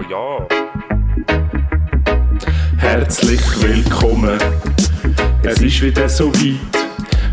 Ah 0.00 0.08
ja. 0.08 0.46
Herzlich 2.78 3.40
willkommen. 3.60 4.38
Es 5.42 5.60
ist 5.60 5.82
wieder 5.82 6.08
so 6.08 6.32
weit. 6.36 6.56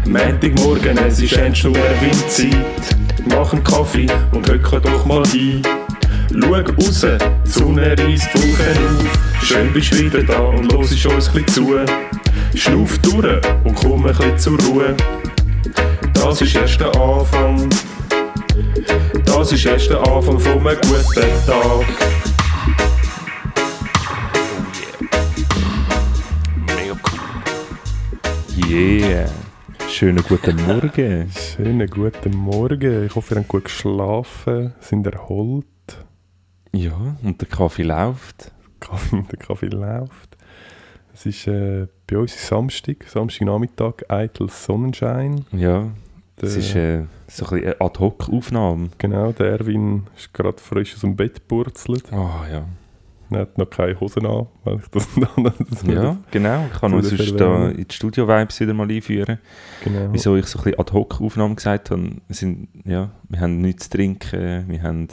Montagmorgen, 0.05 0.97
es 0.97 1.21
ist 1.21 1.33
endlich 1.33 1.63
nur 1.63 1.75
Windzeit. 1.75 2.57
Mach 3.29 3.53
einen 3.53 3.63
Kaffee 3.63 4.07
und 4.33 4.49
hocke 4.49 4.81
doch 4.81 5.05
mal 5.05 5.23
ein. 5.33 5.61
Schau 6.33 6.51
raus, 6.51 7.05
die 7.45 7.49
Sonne 7.49 7.95
reißt 7.97 8.29
die 8.33 8.39
Wolken 8.39 8.97
auf. 8.99 9.43
Schön 9.43 9.71
bist 9.71 9.93
du 9.93 9.99
wieder 9.99 10.23
da 10.23 10.39
und 10.39 10.69
los 10.73 10.91
ist 10.91 11.05
uns 11.05 11.33
ein 11.33 11.47
zu. 11.47 11.79
Schnuff 12.53 12.97
durch 12.99 13.41
und 13.63 13.75
komm 13.75 14.05
ein 14.05 14.13
bisschen 14.13 14.37
zur 14.37 14.59
Ruhe. 14.63 14.95
Das 16.13 16.41
ist 16.41 16.55
erst 16.55 16.81
der 16.81 16.93
Anfang. 16.99 17.69
Das 19.23 19.53
ist 19.53 19.65
erst 19.65 19.89
der 19.89 19.99
Anfang 19.99 20.39
von 20.39 20.67
einem 20.67 20.77
guten 20.81 21.45
Tag. 21.45 22.16
Yeah. 28.69 29.29
Schönen 29.87 30.21
guten 30.27 30.57
Morgen. 30.65 31.31
Schönen 31.31 31.87
guten 31.89 32.35
Morgen. 32.35 33.05
Ich 33.05 33.15
hoffe, 33.15 33.35
ihr 33.35 33.39
habt 33.39 33.47
gut 33.47 33.63
geschlafen, 33.63 34.73
sind 34.81 35.07
erholt. 35.07 35.65
Ja, 36.73 37.15
und 37.23 37.39
der 37.39 37.47
Kaffee 37.47 37.83
läuft. 37.83 38.51
Kaffee, 38.81 39.23
der 39.31 39.39
Kaffee 39.39 39.67
läuft. 39.67 40.35
Es 41.13 41.25
ist 41.25 41.47
äh, 41.47 41.87
bei 42.07 42.17
uns 42.17 42.35
ist 42.35 42.47
Samstag, 42.47 43.05
Samstagnachmittag, 43.07 44.09
eitel 44.09 44.49
Sonnenschein. 44.49 45.45
Ja, 45.53 45.89
es 46.35 46.57
ist 46.57 46.75
äh, 46.75 47.05
so 47.27 47.45
ein 47.47 47.63
eine 47.63 47.79
Ad-Hoc-Aufnahme. 47.79 48.89
Genau, 48.97 49.31
der 49.31 49.47
Erwin 49.47 50.07
ist 50.17 50.33
gerade 50.33 50.61
frisch 50.61 50.93
aus 50.93 51.01
dem 51.01 51.15
Bett 51.15 51.35
gepurzelt. 51.35 52.11
Ah 52.11 52.45
ja. 52.51 52.65
Er 53.29 53.39
hat 53.41 53.57
noch 53.57 53.69
keine 53.69 53.99
Hosen 53.99 54.25
an, 54.25 54.47
weil 54.63 54.77
ich 54.77 54.87
das 54.89 55.07
das 55.69 55.83
Ja, 55.83 56.17
genau. 56.31 56.65
Ich 56.71 56.79
kann 56.79 56.93
uns 56.93 57.09
sonst 57.09 57.39
da 57.39 57.69
in 57.69 57.85
die 57.87 57.93
Studio-Vibes 57.93 58.59
wieder 58.59 58.73
mal 58.73 58.89
einführen. 58.89 59.39
Genau. 59.83 60.09
Wieso 60.11 60.35
ich 60.35 60.45
so 60.45 60.59
ein 60.59 60.63
bisschen 60.63 60.79
Ad-Hoc-Aufnahmen 60.79 61.55
gesagt 61.55 61.91
habe. 61.91 62.11
Wir, 62.27 62.35
sind, 62.35 62.69
ja, 62.85 63.11
wir 63.29 63.41
haben 63.41 63.61
nichts 63.61 63.89
zu 63.89 63.97
trinken, 63.97 64.65
wir 64.67 64.81
haben... 64.81 65.07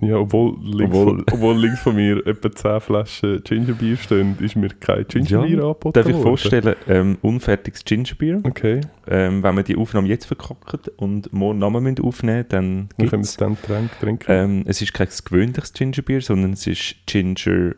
Ja, 0.00 0.16
obwohl 0.18 0.56
links, 0.62 0.94
Obwohl- 0.96 1.04
Von, 1.16 1.24
obwohl 1.32 1.56
links 1.58 1.80
von 1.80 1.96
mir 1.96 2.24
etwa 2.24 2.52
10 2.52 2.80
Flaschen 2.80 3.42
Gingerbier 3.42 3.96
stehen, 3.96 4.36
ist 4.40 4.54
mir 4.54 4.68
kein 4.68 5.04
Gingerbier 5.08 5.58
angeboten 5.64 5.92
Darf 5.92 6.06
ich 6.06 6.12
worden. 6.14 6.22
vorstellen, 6.22 6.76
ähm, 6.88 7.18
unfertiges 7.20 7.84
Gingerbeer. 7.84 8.40
Okay, 8.44 8.80
Ähm, 9.08 9.42
wenn 9.42 9.56
wir 9.56 9.64
die 9.64 9.74
Aufnahme 9.76 10.06
jetzt 10.06 10.26
verkacken 10.26 10.80
und 10.98 11.32
morgen 11.32 11.58
Namen 11.58 11.82
müssen 11.82 12.04
aufnehmen 12.04 12.44
dann 12.48 12.88
dann 12.96 13.08
können 13.08 13.10
wir 13.10 13.10
gibt 13.10 13.24
es 13.24 13.36
dann 13.36 13.60
Tränk 13.60 13.90
trinken. 13.98 14.26
Ähm, 14.30 14.64
es 14.66 14.80
ist 14.82 14.94
kein 14.94 15.08
gewöhnliches 15.24 15.72
Gingerbier, 15.72 16.20
sondern 16.20 16.52
es 16.52 16.66
ist 16.68 16.94
Ginger 17.06 17.72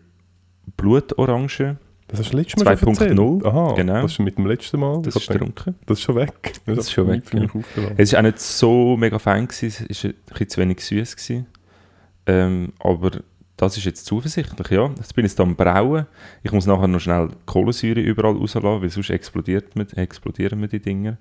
Blutorange. 0.77 1.77
das 2.09 2.21
hast 2.21 2.33
du 2.33 2.37
letztes 2.37 2.65
Mal 2.65 2.77
schon 2.77 2.95
2.0, 2.95 3.03
erzählt? 3.03 3.47
Aha, 3.47 3.73
genau. 3.77 4.03
das 4.03 4.13
ist 4.13 4.19
mit 4.19 4.37
dem 4.39 4.47
letzten 4.47 4.81
Mal. 4.81 5.03
Das 5.03 5.17
ist 5.17 5.29
getrunken. 5.29 5.75
Das 5.87 5.99
ist 5.99 6.05
schon 6.05 6.17
weg. 6.17 6.53
Das 6.67 6.79
ist 6.79 6.93
schon 6.93 7.09
weg, 7.09 7.23
aufgenommen. 7.25 7.65
Es 7.97 8.13
war 8.13 8.19
auch 8.21 8.25
nicht 8.25 8.41
so 8.41 8.97
mega 8.97 9.19
fein, 9.19 9.47
gewesen, 9.49 9.87
es 9.89 10.05
war 10.05 10.11
ein 10.11 10.15
bisschen 10.29 10.49
zu 10.49 10.61
wenig 10.61 10.81
süß. 10.85 11.17
Gewesen. 11.17 11.47
Ähm, 12.31 12.73
aber 12.79 13.11
das 13.57 13.77
ist 13.77 13.85
jetzt 13.85 14.07
zuversichtlich, 14.07 14.71
ja. 14.71 14.89
Jetzt 14.97 15.15
bin 15.15 15.27
ich 15.27 15.39
am 15.41 15.57
Brauen. 15.57 16.07
Ich 16.45 16.53
muss 16.53 16.67
nachher 16.67 16.87
noch 16.87 17.01
schnell 17.01 17.29
Kohlensäure 17.45 18.01
überall 18.01 18.37
rauslassen, 18.37 18.83
weil 18.83 18.89
sonst 18.89 19.11
explodiert 19.11 19.75
mir, 19.75 19.87
explodieren 19.97 20.61
mir 20.61 20.69
die 20.69 20.81
Dinger. 20.81 21.19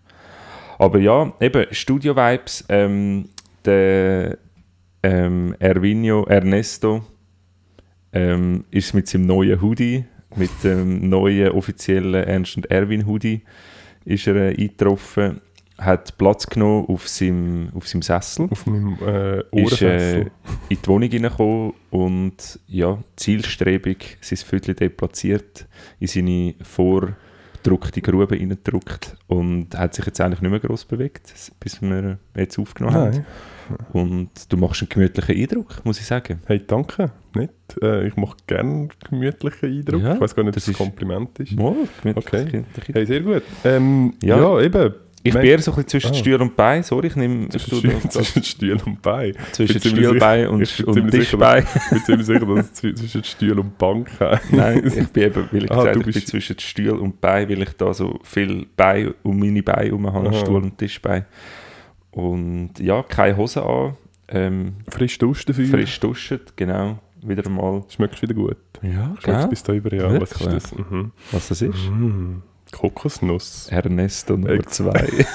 Aber 0.77 0.99
ja, 0.99 1.33
eben, 1.41 1.65
Studio-Vibes, 1.71 2.65
ähm, 2.69 3.29
der 3.65 4.37
ähm, 5.01 5.55
Ervinio 5.59 6.25
Ernesto 6.25 7.03
ähm, 8.13 8.65
ist 8.69 8.93
mit 8.93 9.07
seinem 9.07 9.25
neuen 9.25 9.61
Hoodie, 9.61 10.05
mit 10.35 10.51
dem 10.63 11.09
neuen 11.09 11.51
offiziellen 11.51 12.23
Ernst 12.23 12.65
Erwin 12.69 13.07
Hoodie, 13.07 13.41
ist 14.05 14.27
er 14.27 14.35
äh, 14.35 14.49
eingetroffen, 14.49 15.41
hat 15.79 16.17
Platz 16.17 16.47
genommen 16.47 16.85
auf 16.87 17.07
seinem, 17.07 17.69
auf 17.73 17.87
seinem 17.87 18.01
Sessel, 18.01 18.47
Auf 18.51 18.65
meinem 18.65 18.97
äh, 19.05 19.39
ist 19.63 19.81
äh, 19.81 20.21
in 20.21 20.29
die 20.69 20.77
Wohnung 20.87 21.09
hineingekommen 21.09 21.73
und 21.89 22.59
ja, 22.67 22.97
zielstrebig 23.15 24.17
sein 24.21 24.37
Viertel 24.37 24.75
deplatziert, 24.75 25.67
in 25.99 26.07
seine 26.07 26.55
vordruckte 26.61 28.01
Grube 28.01 28.31
reingedruckt 28.35 29.15
und 29.27 29.77
hat 29.77 29.93
sich 29.95 30.05
jetzt 30.05 30.19
eigentlich 30.21 30.41
nicht 30.41 30.51
mehr 30.51 30.59
gross 30.59 30.85
bewegt, 30.85 31.33
bis 31.59 31.81
wir 31.81 32.19
jetzt 32.35 32.59
aufgenommen 32.59 32.95
haben. 32.95 33.11
Nein. 33.11 33.25
Und 33.93 34.29
du 34.51 34.57
machst 34.57 34.81
einen 34.81 34.89
gemütlichen 34.89 35.35
Eindruck, 35.35 35.85
muss 35.85 35.99
ich 35.99 36.05
sagen. 36.07 36.41
Hey, 36.47 36.59
danke. 36.65 37.11
Nicht? 37.35 37.53
Äh, 37.81 38.07
ich 38.07 38.15
mache 38.15 38.35
gerne 38.47 38.87
gemütlichen 39.07 39.69
Eindruck. 39.69 40.01
Ja, 40.01 40.15
ich 40.15 40.21
weiß 40.21 40.35
gar 40.35 40.43
nicht, 40.43 40.49
ob 40.49 40.55
das 40.55 40.67
ein 40.67 40.73
Kompliment 40.73 41.37
ist. 41.39 41.51
Mal, 41.55 41.75
gemütlich, 42.01 42.25
Okay. 42.25 42.45
gemütlich. 42.45 42.95
Hey, 42.95 43.05
sehr 43.05 43.21
gut. 43.21 43.43
Ähm, 43.63 44.13
Ja. 44.23 44.37
ja. 44.39 44.61
eben. 44.61 44.93
Ich 45.21 45.33
Man- 45.33 45.43
bin 45.43 45.59
so 45.59 45.71
ein 45.71 45.75
bisschen 45.75 45.87
zwischen 45.89 46.11
Ah. 46.11 46.13
Stuhl 46.13 46.41
und 46.41 46.55
Bein. 46.55 46.81
Sorry, 46.83 47.07
ich 47.07 47.15
nehme 47.17 47.49
zwischen, 47.49 47.77
Stuhl, 47.77 47.93
das- 48.03 48.09
zwischen 48.13 48.43
Stuhl 48.43 48.81
und 48.85 49.01
Bein. 49.01 49.33
zwischen 49.51 49.79
sicher- 49.81 50.49
und, 50.49 50.61
und 50.87 51.11
Tischbein. 51.11 51.65
Ich 51.75 51.89
bin 51.89 52.03
ziemlich 52.05 52.25
sicher, 52.25 52.45
dass 52.45 52.65
es 52.71 52.83
zwi- 52.83 52.95
zwischen 52.95 53.23
Stuhl 53.25 53.59
und 53.59 53.77
Bank 53.77 54.09
heißt. 54.19 54.53
Nein, 54.53 54.81
ich 54.85 55.07
bin 55.09 55.23
eben, 55.23 55.49
weil 55.51 55.63
ich 55.65 55.71
Ah, 55.71 55.75
gesagt 55.83 56.07
ich 56.07 56.13
bin 56.13 56.25
zwischen 56.25 56.57
Stuhl 56.59 56.89
und 56.99 57.19
Bein, 57.19 57.49
weil 57.49 57.61
ich 57.61 57.71
da 57.75 57.93
so 57.93 58.19
viel 58.23 58.65
Bein 58.77 59.13
um 59.23 59.37
meine 59.37 59.61
Beine 59.61 59.87
herum 59.87 60.11
habe. 60.13 60.33
Stuhl 60.33 60.63
und 60.63 60.77
Tischbein. 60.77 61.25
Und 62.11 62.79
ja, 62.79 63.03
keine 63.03 63.35
Hose 63.37 63.63
an, 63.63 63.95
ähm, 64.29 64.73
Frisch 64.89 65.17
duschen 65.17 65.47
dafür. 65.47 65.65
frisch 65.67 65.99
duschen, 65.99 66.39
genau, 66.55 66.99
wieder 67.21 67.45
einmal. 67.45 67.83
Schmeckt 67.89 68.21
wieder 68.21 68.33
gut. 68.33 68.57
Ja, 68.81 69.13
Schmeckt 69.19 69.23
gell? 69.23 69.47
bis 69.49 69.63
da 69.63 69.73
über, 69.73 69.93
ja. 69.93 70.19
Was 70.21 70.31
ist 70.31 70.45
das? 70.45 70.75
Mhm. 70.75 71.11
Was 71.31 71.47
das 71.49 71.61
ist? 71.61 71.89
Mm. 71.89 72.41
Kokosnuss. 72.71 73.67
Ernesto 73.71 74.33
Nummer 74.37 74.51
Ex- 74.53 74.77
2. 74.77 75.25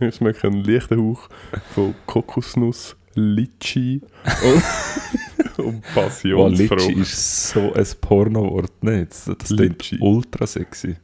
Ich 0.00 0.16
schmecke 0.16 0.48
einen 0.48 0.64
leichten 0.64 1.00
Hauch 1.00 1.28
von 1.74 1.94
Kokosnuss, 2.06 2.96
Litschi 3.14 4.00
und, 4.44 5.64
und 5.64 5.82
Passionsfrucht. 5.94 6.80
Litschi 6.80 7.00
ist 7.00 7.48
so 7.50 7.72
ein 7.72 7.86
Porno-Wort, 8.00 8.82
nicht? 8.82 9.12
Das 9.12 9.24
das 9.38 9.48
klingt 9.48 9.94
ultra 10.00 10.46
sexy. 10.46 10.96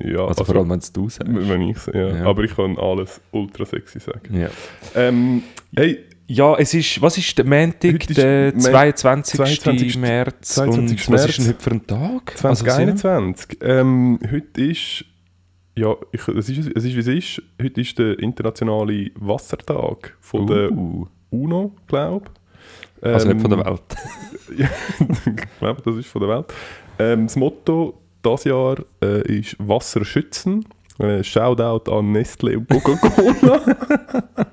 Ja, 0.00 0.26
Also, 0.26 0.44
vor 0.44 0.56
allem, 0.56 0.70
wenn 0.70 0.78
es 0.78 0.92
du 0.92 1.08
sagst. 1.08 1.28
wenn 1.32 1.62
ich 1.62 1.86
ja. 1.88 2.16
Ja. 2.18 2.24
Aber 2.24 2.44
ich 2.44 2.54
kann 2.54 2.78
alles 2.78 3.20
ultra 3.32 3.64
sexy 3.66 3.98
sagen. 3.98 4.32
Ja. 4.38 4.48
Ähm, 4.94 5.42
hey, 5.74 6.04
Ja, 6.32 6.54
es 6.56 6.74
ist, 6.74 7.02
was 7.02 7.18
ist 7.18 7.36
der 7.38 7.44
Montag, 7.44 8.06
der 8.06 8.52
Mon- 8.52 8.60
22. 8.60 9.36
22. 9.36 9.98
März 9.98 10.54
22. 10.54 11.08
und 11.08 11.14
was 11.14 11.26
ist 11.26 11.38
denn 11.38 11.46
heute 11.48 11.60
für 11.60 11.70
ein 11.72 11.86
Tag? 11.88 12.44
Also, 12.44 12.64
2021. 12.64 13.58
ähm, 13.62 14.20
heute 14.30 14.60
ist, 14.62 15.04
ja, 15.76 15.92
ich, 16.12 16.28
es 16.28 16.48
ist, 16.48 16.70
es 16.76 16.84
ist 16.84 16.94
wie 16.94 17.00
es 17.00 17.06
ist. 17.08 17.42
Heute 17.60 17.80
ist 17.80 17.98
der 17.98 18.16
internationale 18.20 19.10
Wassertag 19.16 20.16
von 20.20 20.46
der 20.46 20.70
uh, 20.70 21.08
UNO, 21.30 21.72
glaube 21.88 22.26
ich. 23.02 23.08
also 23.08 23.26
nicht 23.32 23.40
von 23.40 23.50
der 23.50 23.58
Ähm, 23.58 23.66
Welt. 23.66 24.70
ich 25.40 25.58
glaube, 25.58 25.82
das 25.84 25.96
ist 25.96 26.06
von 26.06 26.20
der 26.20 26.30
Welt. 26.30 26.46
Ähm, 27.00 27.26
das 27.26 27.34
Motto 27.34 28.00
dieses 28.24 28.44
Jahr 28.44 28.76
äh, 29.02 29.38
ist 29.40 29.56
Wasser 29.58 30.04
schützen. 30.04 30.64
Äh, 31.00 31.24
Shoutout 31.24 31.90
an 31.90 32.12
Nestle 32.12 32.56
und 32.56 32.68
Coca-Cola. 32.68 33.62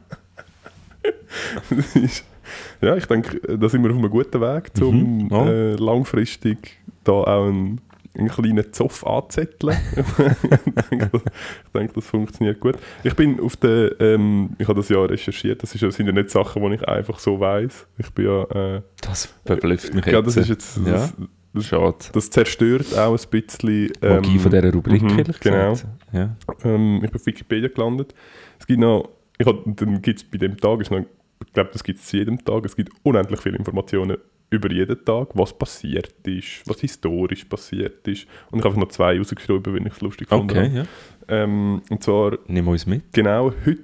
Das 1.70 2.24
ja, 2.82 2.96
ich 2.96 3.06
denke, 3.06 3.40
da 3.58 3.68
sind 3.70 3.84
wir 3.84 3.92
auf 3.92 3.98
einem 3.98 4.10
guten 4.10 4.40
Weg, 4.42 4.72
um 4.82 5.18
Mhm, 5.26 5.28
ja. 5.32 5.46
äh, 5.50 5.76
langfristig 5.76 6.80
da 7.04 7.12
auch 7.12 7.48
einen, 7.48 7.82
einen 8.18 8.30
kleinen 8.30 8.72
Zoff 8.74 9.06
anzuzetteln. 9.06 9.78
ich, 9.96 10.86
denke, 10.90 11.10
das, 11.12 11.22
ich 11.24 11.72
denke, 11.74 11.94
das 11.94 12.06
funktioniert 12.08 12.60
gut. 12.60 12.76
Ich 13.04 13.16
bin 13.16 13.40
auf 13.40 13.56
der, 13.58 14.00
ähm, 14.00 14.52
ich 14.58 14.68
habe 14.68 14.80
das 14.80 14.90
ja 14.90 15.04
recherchiert, 15.04 15.62
das, 15.64 15.76
ist, 15.76 15.82
ja- 15.82 15.92
sind 15.92 16.06
ja 16.08 16.14
nicht 16.14 16.30
Sachen, 16.30 16.62
die 16.70 16.76
ich 16.76 16.88
einfach 16.88 17.20
so 17.20 17.40
weiß. 17.40 17.88
Ich 17.98 18.10
bin 18.12 18.26
ja, 18.26 18.44
äh, 18.78 18.82
Das 19.02 19.34
verblüfft 19.46 19.94
mich 19.94 20.06
ja, 20.06 20.22
das 20.22 20.38
ist 20.38 20.50
jetzt, 20.50 20.78
Ja. 20.86 20.92
das, 20.94 21.14
das, 21.54 21.66
Schade. 21.66 21.96
das 22.14 22.30
zerstört 22.30 22.98
auch 22.98 23.18
ein 23.18 23.30
bisschen. 23.30 23.92
Magie 24.02 24.36
ähm, 24.36 24.40
von 24.40 24.52
dieser 24.52 24.72
Rubrik, 24.74 25.02
mhm, 25.02 25.20
ehrlich 25.20 25.40
genau. 25.40 25.72
gesagt. 25.72 25.88
Ja. 26.14 26.36
Ähm, 26.64 27.02
ich 27.04 27.12
bin 27.12 27.20
auf 27.20 27.26
Wikipedia 27.26 27.70
gelandet. 27.70 28.14
Es 28.60 28.66
gibt 28.68 28.80
noch, 28.80 29.10
ich 29.38 29.46
hab, 29.48 29.64
dann 29.66 30.02
gibt 30.02 30.20
es 30.20 30.24
bei 30.24 30.38
dem 30.38 30.58
Tag, 30.58 30.82
ist 30.82 30.92
noch, 30.92 31.00
ich 31.46 31.54
glaube, 31.54 31.70
das 31.74 31.84
gibt 31.84 32.00
es 32.00 32.12
jedem 32.12 32.44
Tag, 32.44 32.66
es 32.66 32.76
gibt 32.76 32.92
unendlich 33.04 33.40
viele 33.42 33.58
Informationen 33.58 34.18
über 34.50 34.72
jeden 34.72 35.04
Tag, 35.04 35.30
was 35.34 35.58
passiert 35.58 36.14
ist, 36.26 36.64
was 36.66 36.80
historisch 36.80 37.44
passiert 37.46 38.08
ist. 38.08 38.28
Und 38.50 38.60
ich 38.60 38.66
habe 38.66 38.80
noch 38.80 38.88
zwei 38.88 39.18
rausgeschrieben, 39.18 39.74
wenn 39.76 39.86
ich 39.86 39.94
es 39.94 40.02
lustig 40.02 40.30
fand. 40.30 40.50
Okay, 40.52 40.72
ja. 40.74 40.86
Ähm, 41.28 41.82
und 41.90 42.02
zwar 42.04 42.38
Nehmen 42.48 42.68
wir 42.68 42.72
uns 42.72 42.86
mit. 42.86 43.12
genau 43.12 43.52
heute, 43.66 43.82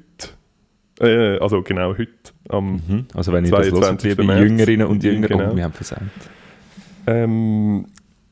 äh, 1.02 1.38
also 1.40 1.62
genau 1.62 1.92
heute, 1.98 2.10
am 2.48 2.76
Mhm. 2.88 3.06
Also 3.14 3.34
wenn 3.34 3.44
ihr 3.44 3.52
das 3.52 3.66
hört, 3.72 4.00
22. 4.00 4.18
liebe. 4.18 4.34
Jüngerinnen 4.40 4.88
und 4.88 5.04
Jünger, 5.04 5.28
Genau. 5.28 5.52
oh, 5.52 5.56
wir 5.56 5.64
haben 5.66 5.74
versandt. 5.74 6.12
ähm, 7.08 7.86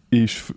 ist 0.09 0.53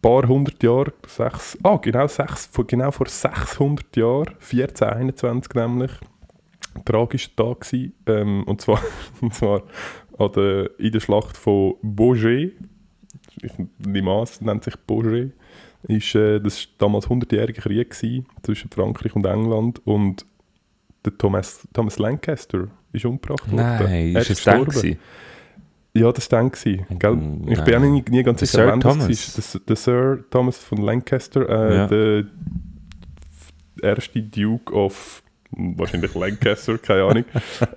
paar 0.00 0.26
hundert 0.26 0.62
Jahre, 0.62 0.92
sechs, 1.06 1.58
ah, 1.62 1.76
genau, 1.76 2.06
sechs, 2.06 2.46
vor, 2.46 2.66
genau 2.66 2.90
vor 2.90 3.08
600 3.08 3.96
Jahren, 3.96 4.28
1421 4.28 5.54
nämlich, 5.54 5.92
ein 6.74 6.84
tragischer 6.84 7.34
Tag 7.34 7.60
gewesen, 7.60 7.94
ähm, 8.06 8.44
und 8.44 8.60
zwar, 8.60 8.80
und 9.20 9.34
zwar 9.34 9.62
an 10.18 10.32
der, 10.32 10.70
in 10.78 10.92
der 10.92 11.00
Schlacht 11.00 11.36
von 11.36 11.74
Beaugé. 11.82 12.52
Ich 13.40 13.52
nehme 13.78 14.10
an, 14.10 14.22
es 14.24 14.40
nennt 14.40 14.64
sich 14.64 14.74
Beaugé. 14.86 15.32
Ist, 15.84 16.14
äh, 16.14 16.40
das 16.40 16.58
war 16.58 16.88
damals 16.88 17.06
100-jähriger 17.06 17.60
Krieg 17.60 17.90
gewesen, 17.90 18.26
zwischen 18.42 18.70
Frankreich 18.70 19.14
und 19.14 19.26
England. 19.26 19.80
Und 19.86 20.26
der 21.04 21.16
Thomas, 21.16 21.66
Thomas 21.72 21.98
Lancaster 21.98 22.68
ist 22.92 23.04
umgebracht 23.04 23.50
worden. 23.50 23.78
Nein, 23.78 24.16
Er 24.16 24.28
ist 24.28 24.46
dann 24.46 24.64
gestorben. 24.64 24.98
Ja, 25.98 26.12
das 26.12 26.30
war 26.30 26.38
dann. 26.40 26.50
Gewesen, 26.50 26.86
gell? 26.98 27.12
Mm, 27.16 27.48
Ich 27.48 27.60
bin 27.62 27.74
auch 27.74 27.80
nie, 27.80 28.04
nie 28.10 28.22
ganz 28.22 28.40
sicher, 28.40 28.58
Sir 28.58 28.66
wann 28.68 28.80
das 28.80 28.92
Thomas? 28.98 29.08
war. 29.54 29.60
Der, 29.60 29.60
der 29.68 29.76
Sir 29.76 30.24
Thomas 30.30 30.58
von 30.58 30.78
Lancaster, 30.78 31.48
äh, 31.48 31.76
Ja. 31.76 31.86
der 31.86 32.24
erste 33.82 34.22
Duke 34.22 34.72
of 34.74 35.22
wahrscheinlich 35.50 36.14
Lancaster, 36.14 36.78
keine 36.82 37.04
Ahnung. 37.04 37.24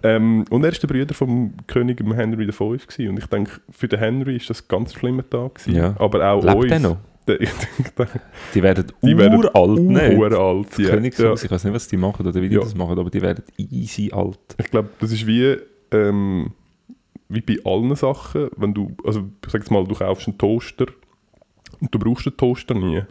ähm, 0.04 0.46
und 0.50 0.64
er 0.64 0.72
war 0.72 0.80
der 0.80 0.88
Bruder 0.88 1.14
vom 1.14 1.54
König 1.68 2.02
Henry 2.16 2.52
V. 2.52 2.70
Gewesen. 2.72 3.10
Und 3.10 3.18
ich 3.20 3.26
denke, 3.28 3.52
für 3.70 3.88
den 3.88 4.00
Henry 4.00 4.36
ist 4.38 4.50
das 4.50 4.62
ein 4.62 4.66
ganz 4.68 4.94
schlimmer 4.94 5.28
Tag. 5.30 5.56
Gewesen. 5.56 5.76
Ja. 5.76 5.96
Aber 6.00 6.26
auch 6.32 6.44
Lebt 6.44 6.72
uns. 6.74 6.82
noch? 6.82 6.98
Die 8.54 8.64
werden 8.64 8.86
Die 9.04 9.18
werden 9.18 9.38
uralt, 9.46 9.80
ne? 9.84 10.18
uralt. 10.18 10.78
Ja. 10.80 10.90
Königshaus, 10.90 11.44
ich 11.44 11.52
weiß 11.52 11.64
nicht, 11.64 11.74
was 11.74 11.88
die 11.88 11.96
machen 11.96 12.26
oder 12.28 12.42
wie 12.42 12.50
die 12.50 12.56
Ja. 12.56 12.62
das 12.62 12.76
machen, 12.76 12.98
aber 12.98 13.10
die 13.12 13.22
werden 13.22 13.44
easy 13.58 14.12
alt. 14.12 14.40
Ich 14.58 14.70
glaube, 14.72 14.90
das 15.00 15.12
ist 15.12 15.26
wie, 15.28 15.56
ähm, 15.92 16.52
wie 17.34 17.42
bei 17.42 17.58
allen 17.66 17.96
Sachen, 17.96 18.50
wenn 18.58 18.74
du, 18.74 18.96
also 19.06 19.22
ich 19.46 19.52
sag 19.52 19.62
jetzt 19.62 19.72
mal, 19.72 19.84
du 19.86 19.96
kaufst 19.96 20.28
einen 20.28 20.38
Toaster 20.38 20.86
und 21.80 21.94
du 21.94 22.00
brauchst 22.00 22.26
den 22.26 22.38
Toaster 22.38 22.74
nie. 22.74 23.02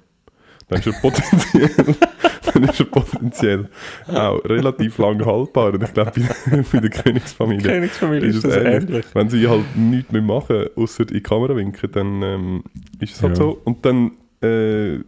Dann 0.69 0.79
ist 0.79 0.87
er 0.87 0.93
potenziell, 1.01 1.97
dann 2.55 2.63
ist 2.63 2.79
er 2.79 2.87
potenziell 2.87 3.69
auch 4.07 4.39
relativ 4.45 4.99
lang 4.99 5.25
haltbar. 5.27 5.75
Und 5.75 5.83
ich 5.83 5.93
glaube, 5.93 6.13
bei, 6.51 6.63
bei 6.73 6.79
der 6.81 6.91
Königsfamilie 6.91 7.63
Königsfamilie 7.63 8.29
ist 8.29 8.45
es 8.45 8.57
ähnlich. 8.57 9.07
Wenn 9.13 9.29
sie 9.29 9.49
halt 9.49 9.65
nichts 9.77 10.13
mehr 10.13 10.23
machen, 10.23 10.67
außer 10.77 11.01
in 11.03 11.15
die 11.15 11.21
Kamera 11.23 11.57
winken, 11.57 11.91
dann 11.91 12.23
ähm, 12.23 12.63
ist 13.01 13.17
es 13.17 13.23
halt 13.23 13.37
Ja. 13.37 13.45
so. 13.45 13.61
Und 13.65 13.85
dann 13.85 14.13
äh, 14.43 14.99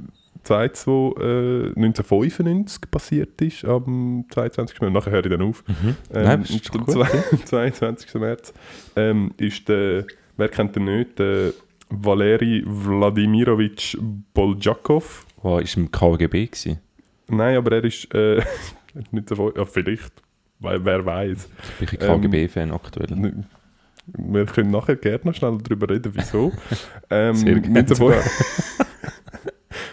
zweites, 0.44 0.86
wo 0.86 1.14
äh, 1.20 1.66
1995 1.76 2.90
passiert 2.90 3.40
ist, 3.42 3.64
am 3.64 4.24
22. 4.30 4.80
März, 4.80 4.92
nachher 4.94 5.12
höre 5.12 5.24
ich 5.24 5.30
dann 5.30 5.42
auf. 5.42 5.64
Mhm. 5.68 5.96
Ähm, 6.14 6.22
Nein, 6.24 6.40
das 6.42 6.50
ist 6.50 6.70
am 6.74 6.84
gut, 6.84 6.90
zwei- 6.92 7.36
22. 7.44 8.14
März 8.20 8.52
ähm, 8.96 9.32
ist 9.36 9.68
der, 9.68 10.06
wer 10.36 10.48
kennt 10.48 10.76
den 10.76 10.84
nicht, 10.84 11.18
der 11.18 11.52
Valeri 11.90 12.62
Wladimirovich 12.66 13.96
Boljakov. 14.34 15.26
Wow, 15.42 15.60
ist 15.60 15.76
im 15.76 15.90
KGB 15.90 16.46
gewesen. 16.46 16.78
Nein, 17.28 17.56
aber 17.56 17.72
er 17.76 17.84
ist 17.84 18.12
äh, 18.14 18.42
nicht 19.10 19.28
so, 19.28 19.52
ja, 19.54 19.64
vielleicht, 19.64 20.12
weil, 20.60 20.84
wer 20.84 21.04
weiß. 21.04 21.48
Bin 21.78 21.88
ich 21.92 22.00
Ähm, 22.02 22.20
KGB-Fan 22.20 22.72
aktuell. 22.72 23.12
N- 23.12 23.46
Wir 24.06 24.46
können 24.46 24.70
nachher 24.70 24.96
gerne 24.96 25.20
noch 25.24 25.34
schnell 25.34 25.58
darüber 25.62 25.88
reden, 25.90 26.12
wieso. 26.14 26.52
ähm, 27.10 27.34
Sehr 27.36 27.60
gerne 27.60 27.84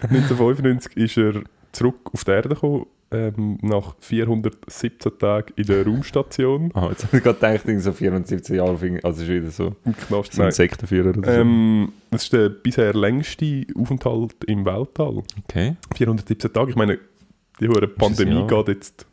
1995 0.04 0.70
1995 0.96 0.98
ist 0.98 1.18
er 1.18 1.44
zurück 1.72 2.10
auf 2.14 2.24
die 2.24 2.32
Erde 2.32 2.50
gekommen, 2.50 2.86
ähm, 3.12 3.58
nach 3.62 3.96
417 4.00 5.18
Tagen 5.18 5.54
in 5.56 5.66
der 5.66 5.86
Raumstation. 5.86 6.72
Ah, 6.74 6.90
jetzt 6.90 7.06
habe 7.06 7.18
ich 7.18 7.24
gerade 7.24 7.60
gedacht, 7.60 7.82
so 7.82 7.92
74 7.92 8.56
Jahre, 8.56 9.00
also 9.04 9.24
ist 9.24 9.30
wieder 9.30 9.50
so, 9.50 9.76
Im 9.86 9.96
Knast. 9.96 10.34
so 10.34 10.44
ein. 10.44 10.52
Sektenführer 10.52 11.10
oder 11.10 11.24
so. 11.24 11.40
Ähm, 11.40 11.92
das 12.12 12.24
ist 12.24 12.34
der 12.34 12.50
bisher 12.50 12.94
längste 12.94 13.66
Aufenthalt 13.76 14.36
im 14.46 14.66
Weltall. 14.66 15.24
Okay. 15.48 15.76
417 15.96 16.54
Tage. 16.54 16.70
Ich 16.70 16.76
meine, 16.76 17.00
die 17.60 17.68
hohe 17.68 17.88
Pandemie 17.88 18.46
geht 18.48 18.68
jetzt 18.68 19.06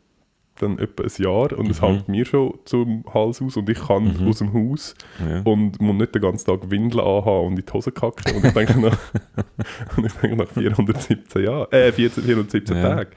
dann 0.59 0.79
etwa 0.79 1.03
ein 1.03 1.11
Jahr 1.17 1.57
und 1.57 1.69
es 1.69 1.81
Mhm. 1.81 1.85
hängt 1.85 2.07
mir 2.07 2.25
schon 2.25 2.53
zum 2.65 3.03
Hals 3.13 3.41
aus 3.41 3.57
und 3.57 3.69
ich 3.69 3.79
kann 3.79 4.03
Mhm. 4.21 4.27
aus 4.27 4.39
dem 4.39 4.53
Haus 4.53 4.95
Ja. 5.19 5.41
und 5.43 5.79
muss 5.81 5.95
nicht 5.95 6.13
den 6.15 6.21
ganzen 6.21 6.45
Tag 6.45 6.69
Windeln 6.69 7.03
anhaben 7.05 7.47
und 7.47 7.59
in 7.59 7.65
die 7.65 7.71
Hose 7.73 7.91
kacken. 7.91 8.35
Und 8.35 8.45
ich 8.45 8.53
denke 8.53 8.79
nach, 8.79 8.97
und 9.97 10.05
ich 10.05 10.13
denke 10.13 10.35
nach 10.37 10.49
417 10.49 11.43
Jahren, 11.43 11.71
äh, 11.71 11.91
14, 11.91 12.23
417 12.23 12.75
Ja. 12.77 12.81
Tagen, 12.95 13.11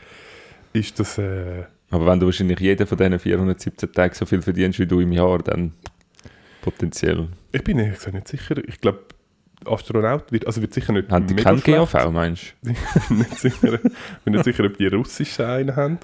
ist 0.73 0.99
das, 1.01 1.19
äh, 1.19 1.65
Aber 1.91 2.07
wenn 2.07 2.21
du 2.21 2.27
wahrscheinlich 2.27 2.61
jeden 2.61 2.87
von 2.87 2.97
diesen 2.99 3.19
417 3.19 3.93
Tagen 3.93 4.15
so 4.15 4.25
viel 4.27 4.43
verdienst 4.43 4.79
wie 4.79 4.87
du 4.87 5.01
im 5.01 5.11
Jahr, 5.13 5.39
dann 5.39 5.73
potenziell. 6.63 7.29
ich 7.53 7.65
bin 7.65 7.79
ehrlich 7.79 7.95
gesagt 7.97 8.15
nicht 8.15 8.29
sicher. 8.29 8.57
Ich 8.69 8.81
glaube, 8.81 9.01
Astronaut 9.67 10.33
wird, 10.33 10.47
also 10.47 10.61
wird 10.63 10.73
sicher 10.73 10.93
nicht 10.93 11.11
Haben 11.11 11.27
die 11.27 11.35
mega 11.35 11.51
kein. 11.55 11.61
GAV, 11.63 12.11
meinst 12.13 12.55
du? 12.63 12.71
Ich 12.95 13.09
bin 13.09 13.19
nicht 13.19 13.39
sicher, 13.39 13.79
bin 14.25 14.33
nicht 14.35 14.45
sicher 14.45 14.65
ob 14.65 14.77
die 14.79 14.87
russischen 14.87 15.45
einen 15.45 15.77
haben. 15.77 15.99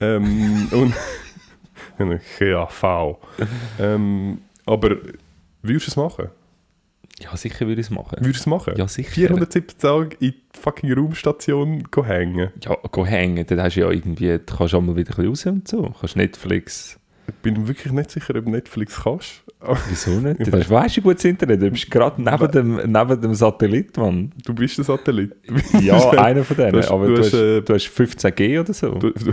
Ähm, 0.00 0.68
und 0.72 0.94
GAV. 2.38 3.16
ähm, 3.78 4.38
aber 4.66 4.96
würdest 5.62 5.86
du 5.86 5.90
es 5.90 5.96
machen? 5.96 6.28
Ja, 7.20 7.36
sicher 7.36 7.66
würde 7.66 7.80
ich 7.80 7.88
es 7.88 7.90
machen. 7.90 8.16
Würdest 8.20 8.38
du 8.38 8.40
es 8.40 8.46
machen? 8.46 8.74
Ja, 8.76 8.88
sicher. 8.88 9.10
470 9.10 9.78
Tage 9.78 10.16
in 10.20 10.30
die 10.32 10.34
fucking 10.58 10.92
Raumstation 10.92 11.86
hängen. 12.04 12.50
Ja, 12.64 13.04
hängen, 13.04 13.46
dann 13.46 13.60
hast 13.62 13.76
du 13.76 13.80
ja 13.80 13.90
irgendwie, 13.90 14.38
du 14.38 14.56
kannst 14.56 14.74
auch 14.74 14.80
mal 14.80 14.96
wieder 14.96 15.14
raus 15.22 15.44
und 15.44 15.68
so. 15.68 15.92
Kannst 16.00 16.16
Netflix, 16.16 16.98
bin 17.42 17.66
wirklich 17.68 17.92
nicht 17.92 18.10
sicher, 18.10 18.34
ob 18.36 18.46
Netflix 18.46 19.00
kannst. 19.02 19.42
wieso 19.90 20.10
nicht? 20.12 20.46
Du 20.46 20.52
hast, 20.58 20.70
weißt 20.70 20.96
du, 20.96 21.02
gutes 21.02 21.24
Internet, 21.24 21.60
du 21.62 21.70
bist 21.70 21.90
gerade 21.90 22.20
neben 22.22 22.50
dem, 22.50 22.76
neben 22.92 23.20
dem 23.20 23.34
Satellit, 23.34 23.96
Mann. 23.96 24.32
Du 24.44 24.54
bist 24.54 24.78
ein 24.78 24.84
Satellit. 24.84 25.32
Ja, 25.82 26.10
einer 26.12 26.44
von 26.44 26.56
denen, 26.56 26.72
Du 26.72 26.78
hast- 26.78 26.90
aber 26.90 27.06
du 27.06 27.14
du, 27.14 27.20
hast, 27.20 27.26
hast, 27.32 27.34
äh, 27.40 27.60
du 27.62 27.74
hast 27.74 27.86
15G 27.88 28.60
oder 28.60 28.72
so. 28.72 28.94
Du, 28.94 29.10
du, 29.10 29.32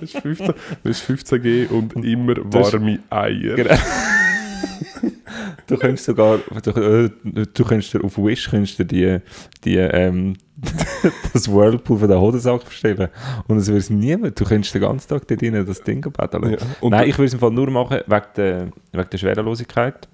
hast 0.00 0.18
15, 0.22 0.46
du 0.82 0.88
hast 0.90 1.10
15G 1.10 1.68
und 1.68 1.94
immer 2.04 2.34
warme 2.44 3.00
Eier. 3.10 3.56
Genau. 3.56 3.74
Du 5.66 5.76
könntest 5.76 6.04
sogar, 6.04 6.38
du, 6.62 6.70
äh, 6.70 7.10
du 7.52 7.64
könntest 7.64 7.94
dir 7.94 8.04
auf 8.04 8.18
Wish 8.18 8.50
könntest 8.50 8.78
dir 8.78 8.84
die, 8.84 9.18
die, 9.64 9.76
ähm, 9.76 10.36
das 11.32 11.50
Whirlpool 11.50 11.98
von 11.98 12.08
der 12.08 12.20
Hodensack 12.20 12.64
bestellen 12.64 13.08
und 13.48 13.56
es 13.58 13.68
würde 13.68 13.94
niemand, 13.94 14.38
du 14.38 14.44
könntest 14.44 14.74
den 14.74 14.82
ganzen 14.82 15.08
Tag 15.08 15.26
dort 15.26 15.42
rein 15.42 15.66
das 15.66 15.82
Ding 15.82 16.00
betteln. 16.00 16.50
Ja. 16.52 16.88
Nein, 16.88 17.08
ich 17.08 17.16
würde 17.18 17.26
es 17.26 17.34
im 17.34 17.40
Fall 17.40 17.50
nur 17.50 17.70
machen 17.70 18.00
wegen 18.06 18.26
der, 18.36 18.68
wegen 18.92 19.10
der 19.10 19.18
Schwerelosigkeit 19.18 20.08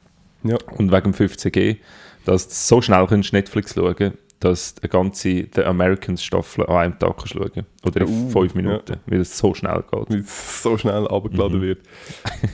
Ja. 0.44 0.56
und 0.76 0.92
wegen 0.92 1.12
dem 1.12 1.14
15G, 1.14 1.76
dass 2.24 2.48
du 2.48 2.54
so 2.54 2.80
schnell 2.80 3.06
kannst 3.06 3.32
Netflix 3.32 3.74
schauen 3.74 4.12
dass 4.40 4.74
du 4.74 4.82
eine 4.82 4.88
ganze 4.90 5.48
The 5.54 5.64
Americans 5.64 6.22
Staffel 6.22 6.64
an 6.66 6.76
einem 6.76 6.98
Tag 6.98 7.16
kannst 7.16 7.32
schauen 7.34 7.66
Oder 7.84 8.00
in 8.02 8.06
Uh, 8.08 8.30
fünf 8.30 8.54
Minuten, 8.54 8.96
weil 9.06 9.20
es 9.20 9.36
so 9.36 9.52
schnell 9.54 9.82
geht. 9.90 10.10
weil 10.10 10.20
es 10.20 10.62
so 10.62 10.78
schnell 10.78 11.08
abgeladen 11.08 11.58
Mhm. 11.58 11.62
wird. 11.62 11.80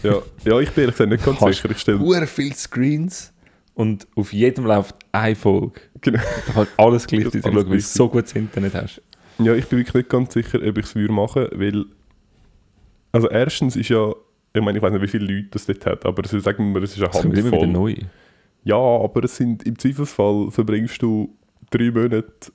Ja. 0.02 0.22
ja, 0.44 0.60
ich 0.60 0.70
bin 0.70 0.82
ehrlich 0.82 0.96
gesagt 0.96 1.10
nicht 1.10 1.24
ganz 1.24 1.38
Kannst 1.38 1.58
sicher. 1.62 1.70
Ich 1.70 1.78
stelle 1.78 2.26
viele 2.26 2.54
Screens 2.54 3.32
und 3.74 4.06
auf 4.16 4.32
jedem 4.32 4.64
läuft 4.66 4.94
eine 5.12 5.34
Folge. 5.36 5.80
genau. 6.00 6.20
Du 6.46 6.52
kannst 6.54 6.72
alles 6.78 7.06
gleichzeitig 7.06 7.42
schauen, 7.42 7.56
weil 7.56 7.64
du 7.64 7.80
so 7.80 8.08
gutes 8.08 8.32
Internet 8.32 8.74
hast. 8.74 9.02
Ja, 9.38 9.52
ich 9.54 9.66
bin 9.66 9.78
wirklich 9.80 9.94
nicht 9.94 10.08
ganz 10.08 10.32
sicher, 10.32 10.60
ob 10.66 10.78
ich 10.78 10.84
es 10.86 10.94
würde 10.94 11.12
machen, 11.12 11.48
weil 11.52 11.84
also 13.12 13.28
erstens 13.28 13.76
ist 13.76 13.88
ja, 13.90 14.12
ich 14.52 14.62
meine, 14.62 14.78
ich 14.78 14.82
weiß 14.82 14.92
nicht, 14.92 15.02
wie 15.02 15.08
viele 15.08 15.26
Leute 15.32 15.48
das 15.50 15.66
dort 15.66 15.84
hat, 15.86 16.06
aber 16.06 16.24
es 16.24 16.32
ist, 16.32 16.44
sagen 16.44 16.72
wir, 16.74 16.82
es 16.82 16.92
ist 16.96 16.98
eine 17.02 17.10
Es 17.10 17.20
kommt 17.20 17.36
immer 17.38 17.48
wieder 17.52 17.62
Handvoll. 17.62 17.92
neu. 17.92 17.94
Ja, 18.64 18.76
aber 18.76 19.24
es 19.24 19.36
sind 19.36 19.64
im 19.64 19.78
Zweifelsfall 19.78 20.50
verbringst 20.50 21.02
du 21.02 21.36
drei 21.76 21.90
Monate 21.90 22.52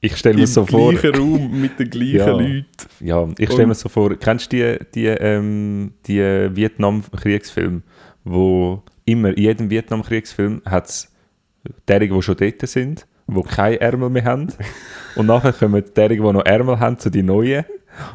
Ich 0.00 0.16
stelle 0.16 0.34
mir 0.36 0.42
im 0.42 0.46
so 0.46 0.66
vor, 0.66 0.92
gleichen 0.92 1.14
Raum 1.14 1.60
mit 1.60 1.78
den 1.78 1.90
gleichen 1.94 2.16
Ja. 2.16 2.30
Leuten. 2.30 2.64
ja, 3.00 3.28
ich 3.38 3.50
stelle 3.50 3.66
mir 3.68 3.74
so 3.74 3.88
vor, 3.88 4.14
kennst 4.16 4.52
du 4.52 4.56
die, 4.56 4.84
die, 4.94 5.06
ähm, 5.06 5.94
die 6.06 6.18
Vietnam-Kriegsfilme, 6.20 7.82
wo 8.24 8.82
immer, 9.04 9.30
in 9.36 9.42
jedem 9.42 9.70
Vietnam-Kriegsfilm 9.70 10.62
hat 10.66 10.88
es 10.88 11.12
derige, 11.88 12.14
die 12.14 12.22
schon 12.22 12.36
dort 12.36 12.66
sind, 12.68 13.06
die 13.26 13.42
keine 13.42 13.80
Ärmel 13.80 14.10
mehr 14.10 14.24
haben. 14.24 14.48
Und 15.16 15.26
nachher 15.26 15.52
kommen 15.52 15.82
derige, 15.96 16.22
die 16.22 16.32
noch 16.32 16.44
Ärmel 16.44 16.78
haben, 16.80 16.98
zu 16.98 17.10
den 17.10 17.26
Neuen. 17.26 17.64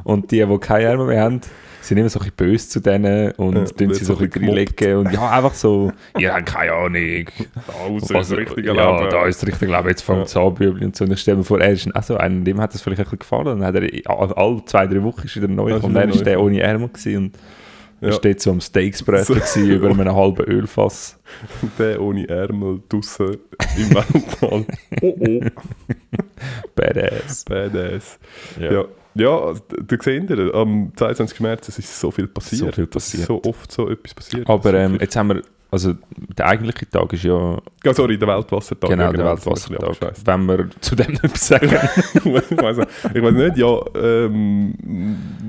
Und 0.04 0.32
die, 0.32 0.46
die 0.46 0.58
keine 0.60 0.86
Ärmel 0.86 1.08
mehr 1.08 1.22
haben, 1.24 1.42
sind 1.82 1.98
immer 1.98 2.10
so 2.10 2.20
ein 2.20 2.24
bisschen 2.24 2.36
böse 2.36 2.68
zu 2.70 2.80
denen 2.82 3.32
und 3.32 3.56
Ja, 3.56 3.64
tun 3.66 3.94
sie 3.94 4.04
so 4.04 4.14
so 4.14 4.20
ein 4.20 4.30
bisschen 4.30 4.46
reinlegen. 4.50 4.96
Und 4.98 5.14
ja, 5.14 5.30
einfach 5.32 5.54
so, 5.54 5.92
ihr 6.20 6.34
habt 6.34 6.46
keine 6.46 6.74
Ahnung. 6.74 7.26
Also, 7.86 8.14
Was- 8.14 8.28
das 8.30 8.38
richtige 8.38 8.74
ja, 8.74 8.98
Leben. 8.98 9.10
da 9.10 9.26
ist 9.26 9.42
das 9.42 9.48
richtige 9.48 9.72
Leben. 9.72 9.88
Jetzt 9.88 10.02
fängt 10.02 10.26
es 10.26 10.36
an, 10.36 10.54
Bübli 10.54 10.86
und 10.86 10.96
so. 10.96 11.06
Und 11.06 11.12
ich 11.14 11.22
stelle 11.22 11.38
mir 11.38 11.44
vor, 11.46 11.60
er 11.62 11.72
ist 11.72 11.90
also 11.96 12.18
einem, 12.18 12.44
dem 12.44 12.60
hat 12.60 12.74
das 12.74 12.82
vielleicht 12.82 13.00
ein 13.00 13.04
bisschen 13.06 13.20
gefallen. 13.20 13.46
Dann 13.46 13.64
hat 13.64 13.76
er 13.76 14.38
alle 14.38 14.66
zwei, 14.66 14.88
drei 14.88 15.02
Wochen 15.04 15.22
ist 15.26 15.36
wieder 15.36 15.48
neu 15.48 15.70
Ja, 15.70 15.76
gekommen. 15.76 15.96
ist 15.96 15.98
Und 15.98 16.02
dann 16.02 16.10
ist 16.10 16.26
der 16.26 16.42
ohne 16.42 16.60
Ärmel 16.60 16.90
gewesen 16.90 17.18
und 17.18 17.38
Ja. 18.02 18.08
er 18.10 18.14
steht 18.14 18.42
so 18.42 18.52
am 18.52 18.60
Steaksbrett 18.62 19.28
gewesen, 19.28 19.70
über 19.72 19.90
einem 19.90 20.14
halben 20.16 20.44
Ölfass. 20.46 21.18
Der 21.80 22.02
ohne 22.02 22.28
Ärmel 22.28 22.82
draussen 22.90 23.38
im 23.78 23.90
Weltall. 23.96 24.66
Oh 25.02 25.16
oh, 25.18 25.42
Badass. 26.76 27.46
badass. 27.46 28.20
Ja. 28.60 28.72
Ja, 28.72 28.86
ja 29.16 29.54
da 29.70 29.98
seht 30.02 30.30
ihr, 30.30 30.54
am 30.54 30.92
22. 30.96 31.40
März 31.40 31.68
es 31.68 31.80
ist 31.80 32.00
so 32.00 32.12
viel 32.12 32.28
passiert. 32.28 32.62
So 32.62 32.72
viel 32.72 32.88
passiert. 32.88 33.26
so 33.28 33.42
oft 33.44 33.72
so 33.72 33.90
etwas 33.90 34.14
passiert. 34.14 34.50
Aber 34.50 34.74
ähm, 34.74 34.98
jetzt 35.00 35.16
haben 35.16 35.30
wir 35.30 35.42
also 35.72 35.94
der 36.36 36.48
eigentliche 36.48 36.90
Tag 36.90 37.14
ist 37.14 37.24
ja 37.24 37.60
Ja, 37.84 37.94
sorry, 37.94 38.18
der 38.18 38.28
Weltwassertag. 38.28 38.90
genau 38.90 39.04
ja, 39.04 39.14
der 39.14 39.30
ein 39.30 39.36
bisschen 39.36 39.72
Weltwassertag. 39.74 40.16
Wenn 40.26 40.46
wir 40.48 40.70
zu 40.82 40.96
dem 40.96 41.14
noch 41.14 41.24
etwas 41.24 41.48
sagen. 41.48 41.68
ich 42.14 42.26
weiß 42.26 43.34
nicht, 43.34 43.58
ja, 43.58 43.80
ähm, 43.96 44.74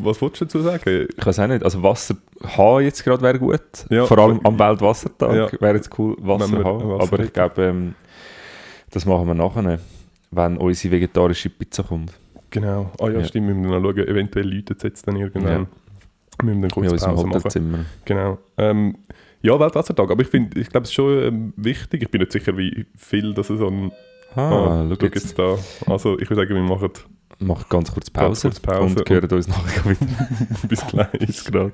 was 0.02 0.20
wolltest 0.20 0.42
du 0.42 0.44
dazu 0.44 0.60
sagen? 0.60 1.08
ich 1.16 1.26
weiß 1.26 1.38
auch 1.38 1.46
nicht, 1.46 1.64
also 1.64 1.82
Wasser 1.82 2.16
haben 2.44 2.84
jetzt 2.84 3.02
gerade 3.02 3.22
wäre 3.22 3.38
gut. 3.38 3.60
Ja. 3.88 4.04
Vor 4.04 4.18
allem 4.18 4.40
am 4.44 4.58
Weltwassertag 4.58 5.34
Ja. 5.34 5.60
wäre 5.60 5.76
jetzt 5.76 5.98
cool, 5.98 6.16
Wasser 6.20 6.64
haben. 6.64 7.00
Aber 7.00 7.18
ich 7.20 7.32
glaube, 7.32 7.62
ähm, 7.64 7.94
das 8.90 9.06
machen 9.06 9.26
wir 9.26 9.34
nachher, 9.34 9.78
wenn 10.32 10.58
unsere 10.58 10.92
vegetarische 10.92 11.48
Pizza 11.48 11.82
kommt. 11.82 12.12
Genau. 12.50 12.90
Ah 13.00 13.08
ja, 13.08 13.18
Ja. 13.20 13.24
stimmt, 13.24 13.48
wir 13.48 13.54
müssen 13.54 13.70
noch 13.70 13.82
schauen, 13.82 14.08
eventuell 14.08 14.52
läutet 14.52 14.78
es 14.78 14.82
jetzt 14.82 15.06
dann 15.06 15.16
irgendwann. 15.16 15.62
Ja. 15.62 15.66
Wir 16.38 16.44
müssen 16.44 16.62
dann 16.62 16.70
kurz 16.70 16.92
unserem 16.92 17.14
Pause 17.14 17.26
machen. 17.26 17.36
Hotelzimmer. 17.38 17.84
Genau. 18.04 18.38
Ähm, 18.58 18.96
ja, 19.42 19.58
Weltwassertag, 19.58 20.10
aber 20.10 20.22
ich 20.22 20.28
finde, 20.28 20.60
ich 20.60 20.68
glaube, 20.68 20.84
es 20.84 20.90
ist 20.90 20.94
schon 20.94 21.22
ähm, 21.22 21.52
wichtig. 21.56 22.02
Ich 22.02 22.10
bin 22.10 22.20
nicht 22.20 22.32
sicher, 22.32 22.56
wie 22.56 22.86
viel 22.96 23.32
das 23.34 23.48
so 23.48 23.66
ein... 23.66 23.92
Ah, 24.34 24.86
schau 24.88 24.94
schau 24.94 25.06
jetzt. 25.06 25.14
jetzt 25.14 25.38
da. 25.38 25.56
Also 25.86 26.18
ich 26.18 26.28
würde 26.30 26.42
sagen, 26.42 26.54
wir 26.54 26.62
machen 26.62 26.90
Mach 27.42 27.68
ganz 27.70 27.90
kurz 27.90 28.12
Ganz 28.12 28.42
Pause, 28.42 28.48
kurz 28.48 28.60
Pause 28.60 28.98
und 28.98 29.10
hören 29.10 29.30
uns 29.30 29.48
nachher 29.48 29.90
wieder. 29.90 30.28
bis 30.68 30.86
gleich. 30.86 31.10
Bis 31.26 31.44
gerade. 31.44 31.72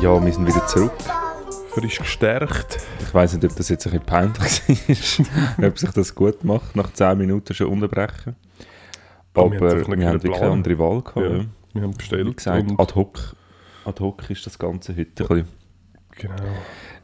Ja, 0.00 0.24
wir 0.24 0.32
sind 0.32 0.46
wieder 0.46 0.66
zurück. 0.66 0.92
Frisch 1.70 1.98
gestärkt. 1.98 2.78
Ich 3.00 3.12
weiß 3.14 3.34
nicht, 3.34 3.44
ob 3.44 3.56
das 3.56 3.68
jetzt 3.68 3.86
ein 3.86 3.92
bisschen 3.92 4.06
peinlich 4.06 5.58
war, 5.58 5.68
ob 5.68 5.78
sich 5.78 5.90
das 5.90 6.14
gut 6.14 6.42
macht, 6.44 6.74
nach 6.74 6.92
10 6.92 7.18
Minuten 7.18 7.54
schon 7.54 7.68
unterbrechen. 7.68 8.34
Aber 9.34 9.52
wir 9.52 9.60
wir, 9.60 9.68
haben 9.70 9.76
nicht 9.76 9.86
haben 9.86 9.98
können 9.98 10.12
wirklich 10.12 10.32
eine 10.32 10.38
planen. 10.40 10.52
andere 10.52 10.78
Wahl 10.78 11.02
gehabt. 11.02 11.16
Ja. 11.16 11.44
Wir 11.74 11.82
haben 11.82 11.92
Wie 11.92 11.96
bestellt. 11.98 12.36
gesagt, 12.36 12.70
und, 12.70 12.80
ad 12.80 12.94
hoc, 12.94 13.36
ad 13.84 14.00
hoc 14.02 14.28
ist 14.30 14.44
das 14.46 14.58
Ganze 14.58 14.96
heute. 14.96 15.22
ein 15.22 15.28
bisschen. 15.28 15.48
genau, 16.16 16.34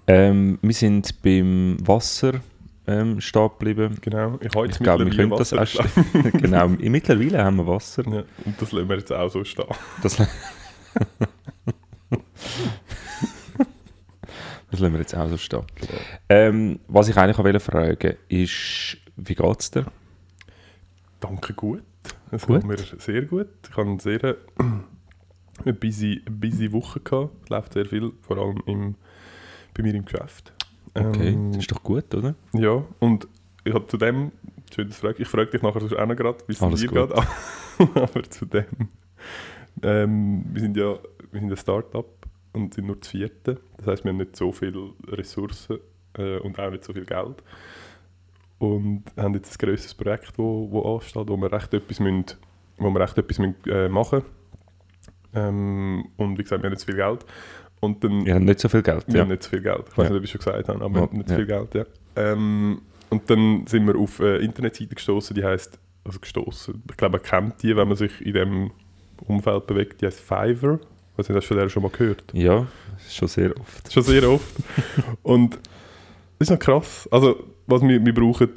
Ähm, 0.09 0.59
wir 0.63 0.75
sind 0.75 1.23
beim 1.23 1.77
Wasser 1.87 2.41
ähm, 2.89 3.21
stehen 3.21 3.49
geblieben. 3.51 3.97
genau. 4.01 4.39
Ich 4.41 4.47
Ich 4.55 4.79
glaube, 4.79 5.05
wir 5.07 5.15
können 5.15 5.31
das 5.31 5.53
Wasser 5.53 5.83
erst. 5.85 5.95
genau, 6.33 6.69
mittlerweile 6.69 7.45
haben 7.45 7.57
wir 7.57 7.67
Wasser. 7.67 8.03
Ja, 8.09 8.25
und 8.45 8.61
das 8.61 8.73
lassen 8.73 8.89
wir 8.89 8.97
jetzt 8.99 9.13
auch 9.13 9.29
so 9.31 9.45
stehen. 9.45 9.67
Das, 10.03 10.17
das 14.77 14.83
lassen 14.83 14.93
wir 14.93 15.01
jetzt 15.01 15.17
auch 15.17 15.29
so 15.29 15.37
stehen. 15.37 15.63
Ähm, 16.29 16.81
was 16.89 17.09
ich 17.09 17.17
eigentlich 17.17 17.39
auch 17.39 17.63
fragen 17.63 18.17
ist, 18.29 18.97
wie 19.17 19.35
geht 19.35 19.61
es 19.61 19.71
dir? 19.71 19.87
Danke, 21.21 21.55
gut. 21.55 21.83
Es 22.31 22.47
geht 22.47 22.65
mir 22.65 22.77
sehr 22.77 23.23
gut. 23.23 23.49
Ich 23.69 23.77
habe 23.77 23.91
eine 23.91 24.01
sehr 24.01 24.23
äh, 24.25 24.37
eine 25.65 25.73
busy, 25.73 26.23
busy 26.29 26.71
Woche 26.73 27.01
gehabt. 27.01 27.31
Es 27.45 27.49
läuft 27.49 27.73
sehr 27.73 27.87
viel, 27.87 28.13
vor 28.23 28.39
allem 28.39 28.63
im, 28.67 28.95
bei 29.75 29.83
mir 29.83 29.95
im 29.95 30.05
Geschäft. 30.05 30.53
Okay, 30.95 31.29
Ähm, 31.29 31.53
das 31.53 31.61
ist 31.61 31.73
doch 31.73 31.83
gut, 31.83 32.15
oder? 32.15 32.35
Ja, 32.53 32.85
und 33.01 33.27
ich 33.65 33.75
habe 33.75 33.87
zu 33.87 33.97
dem, 33.97 34.33
schönes 34.75 34.99
Frage, 34.99 35.23
ich 35.23 35.29
frage 35.29 35.51
dich 35.51 35.63
nachher 35.63 35.81
sonst 35.81 35.95
auch 35.95 36.07
noch 36.07 36.17
gerade, 36.17 36.39
wie 36.47 36.53
es 36.53 36.59
dir 36.59 36.89
geht, 36.89 37.13
aber 37.97 38.23
zu 38.31 38.47
dem, 38.47 38.67
ähm, 39.83 40.45
wir 40.53 40.61
sind 40.61 40.77
ja 40.77 40.99
wir 41.33 41.41
sind 41.41 41.51
ein 41.51 41.57
Start-up 41.57 42.26
und 42.57 42.75
sind 42.75 42.87
nur 42.87 42.97
das 42.97 43.09
vierte, 43.09 43.59
das 43.79 43.87
heißt 43.87 44.05
wir 44.05 44.11
haben 44.11 44.19
nicht 44.19 44.37
so 44.37 44.51
viele 44.53 44.91
Ressourcen 45.09 45.79
äh, 46.19 46.39
und 46.39 46.59
auch 46.59 46.71
nicht 46.71 46.85
so 46.85 46.93
viel 46.93 47.05
Geld 47.05 47.43
und 48.59 49.05
haben 49.17 49.35
jetzt 49.35 49.53
ein 49.63 49.69
grosses 49.69 49.95
Projekt, 49.95 50.33
wo, 50.39 50.71
wo 50.71 50.95
ansteht, 50.97 51.29
wo 51.29 51.37
wir 51.37 51.53
recht 51.53 51.73
etwas, 51.75 52.01
müssen, 52.01 52.25
wo 52.79 52.91
wir 52.91 53.01
recht 53.01 53.19
etwas 53.19 53.39
müssen, 53.39 53.57
äh, 53.67 53.89
machen 53.89 54.23
ähm, 55.35 56.07
und 56.17 56.39
wie 56.39 56.43
gesagt, 56.43 56.63
wir 56.63 56.67
haben 56.69 56.73
nicht 56.73 56.81
so 56.81 56.87
viel 56.87 56.97
Geld 56.97 57.25
und 57.81 58.03
dann 58.03 58.25
Ihr 58.25 58.35
habt 58.35 58.45
nicht 58.45 58.61
so 58.61 58.69
viel 58.69 58.83
Geld, 58.83 59.07
wir 59.07 59.15
ja. 59.17 59.21
haben 59.21 59.29
nicht 59.29 59.43
zu 59.43 59.51
viel 59.51 59.61
Geld. 59.61 59.85
Ich 59.91 59.99
weiß 59.99 60.05
Ja. 60.09 60.11
nicht, 60.11 60.19
ob 60.19 60.25
ich 60.25 60.31
schon 60.31 60.39
gesagt 60.39 60.69
habe, 60.69 60.85
aber 60.85 60.95
wir 60.95 61.01
Ja, 61.03 61.07
haben 61.09 61.19
nicht 61.19 61.31
ja. 61.31 61.37
viel 61.37 61.47
Geld, 61.47 61.75
ja. 61.75 61.85
Ähm, 62.17 62.81
und 63.11 63.29
dann 63.31 63.67
sind 63.67 63.87
wir 63.87 63.97
auf 63.97 64.21
eine 64.21 64.39
Internetseite 64.39 64.95
gestoßen, 64.95 65.35
die 65.37 65.45
heißt, 65.45 65.79
also 66.05 66.19
gestoßen, 66.19 66.83
ich 66.91 66.97
glaube, 66.97 67.19
man 67.19 67.23
kennt 67.23 67.63
die, 67.63 67.77
wenn 67.77 67.87
man 67.89 67.97
sich 67.97 68.25
in 68.25 68.33
dem 68.33 68.71
Umfeld 69.27 69.67
bewegt, 69.67 70.01
die 70.01 70.07
heißt 70.07 70.21
Fiverr. 70.21 70.81
Ich 71.17 71.21
weiß 71.21 71.29
nicht, 71.31 71.37
hast 71.37 71.45
du 71.45 71.55
von 71.55 71.57
der 71.57 71.69
schon 71.71 71.83
mal 71.83 71.91
gehört? 71.91 72.25
Ja, 72.35 72.67
schon 73.09 73.27
sehr 73.27 73.59
oft. 73.59 73.91
Schon 73.91 74.03
sehr 74.03 74.31
oft. 74.31 74.55
und 75.23 75.55
das 75.55 75.61
ist 76.41 76.51
noch 76.51 76.59
krass. 76.59 77.09
Also, 77.11 77.43
was 77.67 77.81
wir, 77.81 78.05
wir 78.05 78.13
brauchen, 78.13 78.51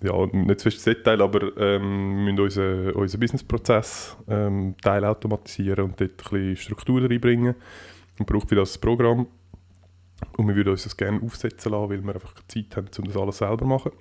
ja, 0.00 0.26
nicht 0.26 0.60
zu 0.60 0.70
festes 0.70 0.84
Detail, 0.84 1.20
aber 1.20 1.56
ähm, 1.56 2.24
wir 2.24 2.32
müssen 2.32 2.38
unseren, 2.38 2.92
unseren 2.92 3.20
Businessprozess 3.20 4.16
ähm, 4.28 4.76
teilautomatisieren 4.80 5.86
und 5.86 6.00
dort 6.00 6.10
ein 6.10 6.16
bisschen 6.16 6.56
Struktur 6.56 7.02
reinbringen. 7.02 7.56
Und 8.16 8.26
braucht 8.26 8.48
für 8.48 8.54
das 8.54 8.76
ein 8.76 8.80
Programm. 8.80 9.26
Und 10.36 10.46
wir 10.46 10.54
würden 10.54 10.68
uns 10.68 10.84
das 10.84 10.96
gerne 10.96 11.20
aufsetzen 11.20 11.72
lassen, 11.72 11.90
weil 11.90 12.04
wir 12.04 12.14
einfach 12.14 12.34
keine 12.34 12.46
Zeit 12.46 12.76
haben, 12.76 12.90
um 12.96 13.04
das 13.06 13.16
alles 13.16 13.38
selber 13.38 13.58
zu 13.58 13.64
machen. 13.64 13.92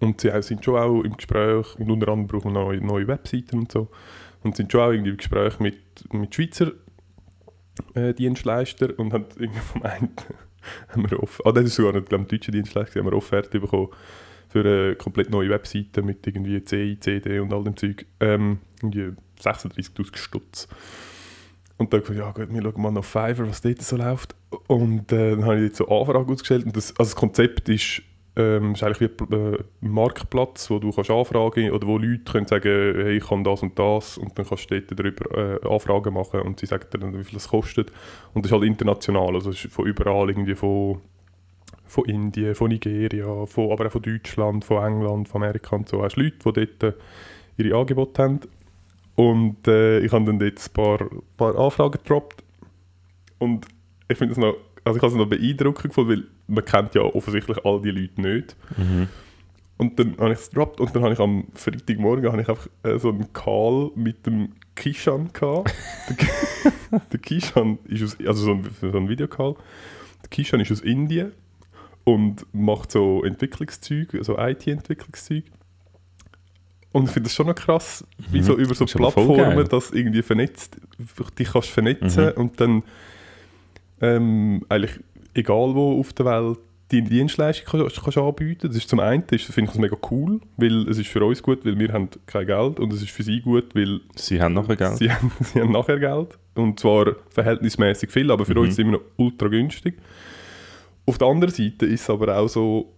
Und 0.00 0.22
sie 0.22 0.30
sind 0.40 0.64
schon 0.64 0.78
auch 0.78 1.02
im 1.02 1.14
Gespräch, 1.18 1.78
und 1.78 1.90
unter 1.90 2.08
anderem 2.08 2.26
brauchen 2.26 2.54
wir 2.54 2.62
neue, 2.62 2.80
neue 2.80 3.06
Webseiten 3.06 3.58
und 3.58 3.72
so. 3.72 3.88
Und 4.46 4.56
sind 4.56 4.70
schon 4.70 4.80
auch 4.80 4.92
irgendwie 4.92 5.10
im 5.10 5.16
Gespräch 5.16 5.58
mit, 5.58 5.78
mit 6.12 6.34
Schweizer 6.34 6.70
äh, 7.94 8.14
Dienstleister 8.14 8.96
und 8.98 9.12
haben 9.12 9.26
irgendwie 9.36 9.60
vom 9.60 9.82
einen 9.82 10.10
haben 10.88 11.10
wir 11.10 11.20
off 11.20 11.42
ah, 11.44 11.52
das 11.52 11.64
ist 11.64 11.74
sogar 11.74 11.94
nicht 11.94 12.08
glaub, 12.08 12.20
ein 12.20 12.28
deutscher 12.28 12.52
Dienstleister, 12.52 13.00
haben 13.00 13.06
wir 13.06 13.16
Offerte 13.16 13.58
bekommen 13.58 13.88
für 14.48 14.60
eine 14.60 14.94
komplett 14.94 15.30
neue 15.30 15.50
Webseite 15.50 16.02
mit 16.02 16.24
irgendwie 16.26 16.62
CI, 16.62 16.96
CD 17.00 17.40
und 17.40 17.52
all 17.52 17.64
dem 17.64 17.76
Zeug. 17.76 18.06
Ähm, 18.20 18.60
irgendwie 18.80 19.12
36'000 19.40 20.16
Stutz. 20.16 20.68
Und 21.78 21.92
dann 21.92 22.00
gesagt, 22.00 22.18
ja 22.18 22.30
gut, 22.30 22.54
wir 22.54 22.62
schauen 22.62 22.82
mal 22.82 22.96
auf 22.96 23.06
Fiverr, 23.06 23.48
was 23.48 23.60
dort 23.60 23.82
so 23.82 23.96
läuft. 23.96 24.34
Und 24.68 25.10
äh, 25.12 25.32
dann 25.32 25.44
habe 25.44 25.56
ich 25.56 25.62
jetzt 25.64 25.76
so 25.78 25.88
Anfrage 25.88 26.32
ausgestellt. 26.32 26.64
Und 26.64 26.76
das, 26.76 26.90
also 26.90 27.10
das 27.10 27.16
Konzept 27.16 27.68
ist, 27.68 28.02
ähm, 28.36 28.72
ist 28.72 28.82
eigentlich 28.82 29.10
wie 29.18 29.34
äh, 29.34 29.58
ein 29.82 29.90
Marktplatz, 29.90 30.70
wo 30.70 30.78
du 30.78 30.92
kannst 30.92 31.10
anfragen 31.10 31.70
oder 31.70 31.86
wo 31.86 31.96
Leute 31.96 32.30
können 32.30 32.46
sagen, 32.46 32.94
hey, 32.96 33.16
ich 33.16 33.26
kann 33.26 33.44
das 33.44 33.62
und 33.62 33.78
das 33.78 34.18
und 34.18 34.38
dann 34.38 34.46
kannst 34.46 34.70
du 34.70 34.78
dort 34.78 34.98
darüber 34.98 35.62
äh, 35.64 35.68
Anfragen 35.68 36.12
machen 36.12 36.42
und 36.42 36.60
sie 36.60 36.66
sagen 36.66 36.86
dann, 36.90 37.18
wie 37.18 37.24
viel 37.24 37.38
es 37.38 37.48
kostet. 37.48 37.90
Und 38.34 38.44
das 38.44 38.52
ist 38.52 38.58
halt 38.58 38.64
international, 38.64 39.34
also 39.34 39.50
ist 39.50 39.66
von 39.72 39.86
überall 39.86 40.28
irgendwie 40.28 40.54
von, 40.54 41.00
von 41.86 42.04
Indien, 42.04 42.54
von 42.54 42.68
Nigeria, 42.68 43.46
von, 43.46 43.72
aber 43.72 43.86
auch 43.86 43.92
von 43.92 44.02
Deutschland, 44.02 44.64
von 44.64 44.84
England, 44.84 45.28
von 45.28 45.42
Amerika 45.42 45.76
und 45.76 45.88
so. 45.88 46.02
Hast 46.02 46.16
Leute, 46.16 46.36
die 46.38 46.66
dort 46.66 46.82
äh, 46.82 46.92
ihre 47.56 47.78
Angebote 47.78 48.22
haben. 48.22 48.40
Und 49.14 49.66
äh, 49.66 50.00
ich 50.00 50.12
habe 50.12 50.26
dann 50.26 50.38
dort 50.38 50.58
ein 50.58 50.72
paar, 50.74 51.08
paar 51.38 51.58
Anfragen 51.58 51.92
gedroppt. 51.92 52.44
Und 53.38 53.66
ich 54.08 54.18
finde 54.18 54.32
es 54.32 54.38
noch, 54.38 54.56
also 54.84 54.98
ich 54.98 55.02
habe 55.02 55.12
es 55.12 55.14
noch 55.14 55.26
beeindruckend 55.26 55.88
gefunden, 55.88 56.10
weil 56.10 56.35
man 56.48 56.64
kennt 56.64 56.94
ja 56.94 57.02
offensichtlich 57.02 57.64
all 57.64 57.80
die 57.80 57.90
Leute 57.90 58.20
nicht. 58.20 58.56
Und 59.78 59.98
dann 59.98 60.16
habe 60.18 60.32
ich 60.32 60.38
es 60.38 60.48
gedroppt 60.50 60.80
und 60.80 60.94
dann 60.94 61.02
habe 61.02 61.12
ich 61.12 61.20
am 61.20 61.48
Freitagmorgen 61.52 62.30
habe 62.30 62.40
ich 62.40 62.48
einfach 62.48 62.66
äh, 62.82 62.98
so 62.98 63.10
einen 63.10 63.32
Call 63.32 63.90
mit 63.94 64.24
dem 64.24 64.52
Kishan 64.74 65.30
gehabt. 65.32 65.74
der, 66.90 67.00
der 67.12 67.20
Kishan 67.20 67.78
ist 67.84 68.02
aus, 68.02 68.16
also 68.26 68.44
so 68.44 68.52
ein, 68.52 68.66
so 68.80 68.96
ein 68.96 69.08
Videocall. 69.08 69.54
Der 70.22 70.30
Kishan 70.30 70.60
ist 70.60 70.72
aus 70.72 70.80
Indien 70.80 71.32
und 72.04 72.46
macht 72.54 72.92
so 72.92 73.22
Entwicklungszeug, 73.22 74.16
so 74.22 74.38
IT-Entwicklungszeug. 74.38 75.44
Und 76.92 77.04
ich 77.04 77.10
finde 77.10 77.28
das 77.28 77.34
schon 77.34 77.46
noch 77.46 77.54
krass, 77.54 78.06
wie 78.30 78.42
so 78.42 78.56
über 78.56 78.74
so 78.74 78.86
geil. 78.86 78.94
Plattformen 78.96 79.68
das 79.68 79.90
irgendwie 79.90 80.22
vernetzt, 80.22 80.78
dich 81.38 81.52
kannst 81.52 81.68
vernetzen 81.68 82.30
und 82.32 82.58
dann 82.58 82.82
ähm, 84.00 84.64
eigentlich 84.70 85.00
egal 85.36 85.74
wo 85.74 85.98
auf 86.00 86.12
der 86.12 86.26
Welt 86.26 86.58
deine 86.92 87.08
Dienstleistung 87.08 87.66
kannst, 87.80 88.00
kannst 88.02 88.18
anbieten. 88.18 88.68
Das 88.68 88.76
ist 88.76 88.88
zum 88.88 89.00
einen, 89.00 89.24
das 89.26 89.42
finde 89.42 89.62
ich 89.70 89.76
das 89.76 89.78
mega 89.80 89.96
cool, 90.10 90.40
weil 90.56 90.88
es 90.88 90.98
ist 90.98 91.08
für 91.08 91.24
uns 91.24 91.42
gut, 91.42 91.64
weil 91.64 91.76
wir 91.78 91.92
haben 91.92 92.08
kein 92.26 92.46
Geld 92.46 92.78
und 92.78 92.92
es 92.92 93.02
ist 93.02 93.10
für 93.10 93.24
sie 93.24 93.40
gut, 93.40 93.74
weil 93.74 94.00
Sie 94.14 94.40
haben 94.40 94.56
ein 94.56 94.66
Geld. 94.76 94.96
sie, 94.96 95.10
haben, 95.12 95.32
sie 95.40 95.60
haben 95.60 95.72
nachher 95.72 95.98
Geld 95.98 96.38
und 96.54 96.78
zwar 96.78 97.16
verhältnismäßig 97.30 98.10
viel, 98.10 98.30
aber 98.30 98.44
für 98.44 98.52
Mhm. 98.54 98.58
uns 98.60 98.68
ist 98.70 98.74
es 98.74 98.78
immer 98.80 98.92
noch 98.92 99.00
ultra 99.16 99.48
günstig. 99.48 99.96
Auf 101.06 101.18
der 101.18 101.26
anderen 101.28 101.52
Seite 101.54 101.86
ist 101.86 102.02
es 102.02 102.10
aber 102.10 102.36
auch 102.38 102.48
so, 102.48 102.92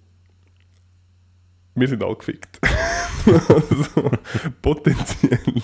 wir 1.74 1.88
sind 1.88 2.02
alle 2.02 2.16
gefickt. 2.16 2.58
also, 3.26 4.10
potenziell. 4.62 5.62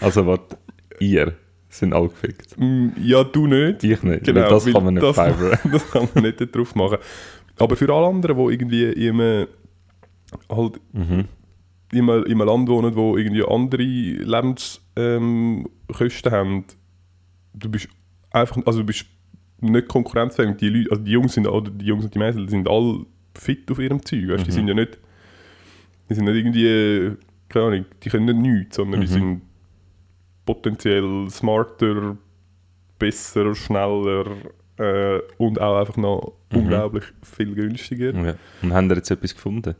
Also 0.00 0.26
warte, 0.26 0.56
ihr 1.00 1.34
sind 1.78 1.92
alle 1.92 2.08
gefickt. 2.08 2.58
Mm, 2.58 2.88
Ja, 2.98 3.24
du 3.24 3.46
nicht. 3.46 3.82
Ich 3.84 4.02
nicht, 4.02 4.24
Genau, 4.24 4.48
das 4.50 4.64
kann 4.66 4.84
man 4.84 4.94
nicht 4.94 5.02
das, 5.04 5.16
das 5.16 5.90
kann 5.90 6.08
man 6.14 6.24
nicht 6.24 6.54
drauf 6.56 6.74
machen. 6.74 6.98
Aber 7.58 7.76
für 7.76 7.92
alle 7.94 8.06
anderen, 8.06 8.36
die 8.36 8.52
irgendwie 8.54 8.84
in 8.84 9.20
einem, 9.20 9.46
halt, 10.50 10.80
Mhm. 10.92 11.24
in 11.92 12.10
einem, 12.10 12.24
in 12.24 12.32
einem 12.40 12.46
Land 12.48 12.68
wohnen, 12.68 12.94
wo 12.96 13.16
irgendwie 13.16 13.44
andere 13.46 13.82
Lebenskosten 13.82 14.82
ähm, 14.96 15.66
Kosten 15.92 16.30
haben, 16.32 16.64
du 17.54 17.68
bist 17.70 17.88
einfach, 18.30 18.56
also 18.66 18.80
du 18.80 18.86
bist 18.86 19.06
nicht 19.60 19.88
konkurrenzfähig. 19.88 20.56
Die, 20.58 20.68
Leute, 20.68 20.90
also 20.90 21.02
die 21.02 21.12
Jungs 21.12 21.32
sind, 21.34 21.46
oder 21.46 21.70
die 21.70 21.84
Jungs 21.86 22.04
und 22.04 22.14
die 22.14 22.18
Mädchen 22.18 22.48
sind 22.48 22.68
alle 22.68 23.06
fit 23.34 23.70
auf 23.70 23.78
ihrem 23.78 24.04
Zeug. 24.04 24.28
Weißt? 24.28 24.46
Die 24.46 24.50
Mhm. 24.50 24.54
sind 24.54 24.68
ja 24.68 24.74
nicht, 24.74 24.98
die 26.10 26.14
sind 26.14 26.24
nicht 26.24 26.36
irgendwie, 26.36 27.16
keine 27.48 27.64
Ahnung, 27.66 27.84
die 28.02 28.08
können 28.10 28.24
nicht 28.26 28.54
nichts, 28.54 28.76
sondern 28.76 29.00
die 29.00 29.06
Mhm. 29.06 29.10
sind 29.12 29.42
potenziell 30.46 31.28
smarter, 31.30 32.16
besser, 32.98 33.54
schneller 33.54 34.24
äh, 34.78 35.20
und 35.38 35.60
auch 35.60 35.78
einfach 35.80 35.96
noch 35.96 36.32
Mhm. 36.52 36.58
unglaublich 36.58 37.04
viel 37.22 37.54
günstiger. 37.54 38.12
Ja. 38.14 38.34
Und 38.62 38.72
haben 38.72 38.88
ihr 38.88 38.96
jetzt 38.96 39.10
etwas 39.10 39.34
gefunden? 39.34 39.74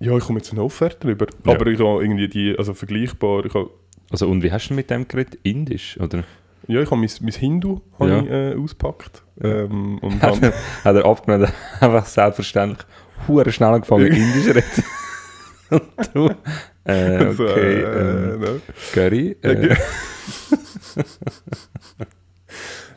Ja, 0.00 0.16
ich 0.16 0.24
komme 0.24 0.38
jetzt 0.38 0.50
eine 0.52 0.62
Offerte 0.62 1.10
über. 1.10 1.26
Ja. 1.46 1.52
Aber 1.54 1.66
ich 1.66 1.78
habe 1.78 2.02
irgendwie 2.02 2.28
die, 2.28 2.56
also 2.58 2.72
vergleichbar, 2.74 3.44
ich 3.44 3.52
habe, 3.54 3.70
Also, 4.10 4.26
und 4.28 4.42
wie 4.42 4.50
hast 4.50 4.68
du 4.70 4.74
mit 4.74 4.88
dem 4.90 5.06
geredet? 5.06 5.38
Indisch? 5.42 6.00
Oder 6.00 6.24
ja, 6.66 6.80
ich 6.80 6.90
habe 6.90 6.96
mein, 7.00 7.10
mein 7.20 7.32
Hindu 7.32 7.80
habe 7.98 8.10
Ja. 8.10 8.20
ich, 8.22 8.30
äh, 8.30 8.54
ausgepackt. 8.56 9.22
Ähm, 9.42 9.98
und 9.98 10.20
hat, 10.22 10.42
er, 10.42 10.52
hat 10.84 10.96
er 10.96 11.04
abgenommen, 11.04 11.52
einfach 11.80 12.06
selbstverständlich 12.06 12.86
hure 13.28 13.52
schnell 13.52 13.68
angefangen, 13.74 14.06
Indisch 14.12 14.46
reden? 14.48 14.84
Du? 16.14 16.30
Äh, 16.84 17.32
so, 17.32 17.44
okay, 17.48 17.80
ähm, 17.82 18.40
ne? 18.40 18.60
Curry? 18.92 19.36
Äh, 19.42 19.76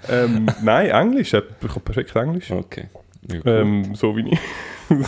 ähm, 0.09 0.47
nein, 0.63 0.89
Englisch. 0.89 1.33
Ich 1.33 1.33
habe 1.33 1.79
perfekt 1.79 2.15
Englisch. 2.15 2.51
okay. 2.51 2.89
Ja. 3.31 3.61
Ähm, 3.61 3.95
so 3.95 4.15
wie 4.15 4.33
ich. 4.33 4.39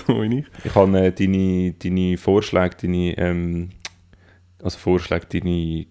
so 0.08 0.22
wie 0.22 0.40
ich. 0.40 0.46
Ich 0.64 0.76
habe 0.76 1.00
äh, 1.00 1.12
deine, 1.12 1.74
deine 1.74 2.18
Vorschläge, 2.18 2.76
deine, 2.82 3.18
ähm, 3.18 3.70
also 4.64 4.78
Vorschläge, 4.78 5.28
deine 5.28 5.86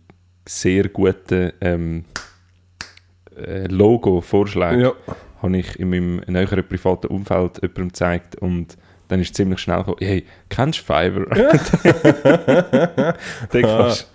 sehr 0.44 0.88
guten 0.88 1.52
ähm, 1.60 2.04
äh, 3.36 3.66
Logo-Vorschläge, 3.66 4.82
Ja. 4.82 4.92
habe 5.42 5.58
ich 5.58 5.78
in 5.78 5.90
meinem 5.90 6.16
näheren 6.26 6.66
privaten 6.66 7.08
Umfeld 7.08 7.58
jemandem 7.62 7.88
gezeigt 7.88 8.36
und 8.36 8.76
dann 9.08 9.20
ist 9.20 9.34
ziemlich 9.34 9.60
schnell 9.60 9.78
gekommen, 9.78 9.98
hey, 10.00 10.24
kennst 10.48 10.80
du 10.80 10.82
Fiverr? 10.84 11.26
den, 13.52 13.62
kannst, 13.62 14.10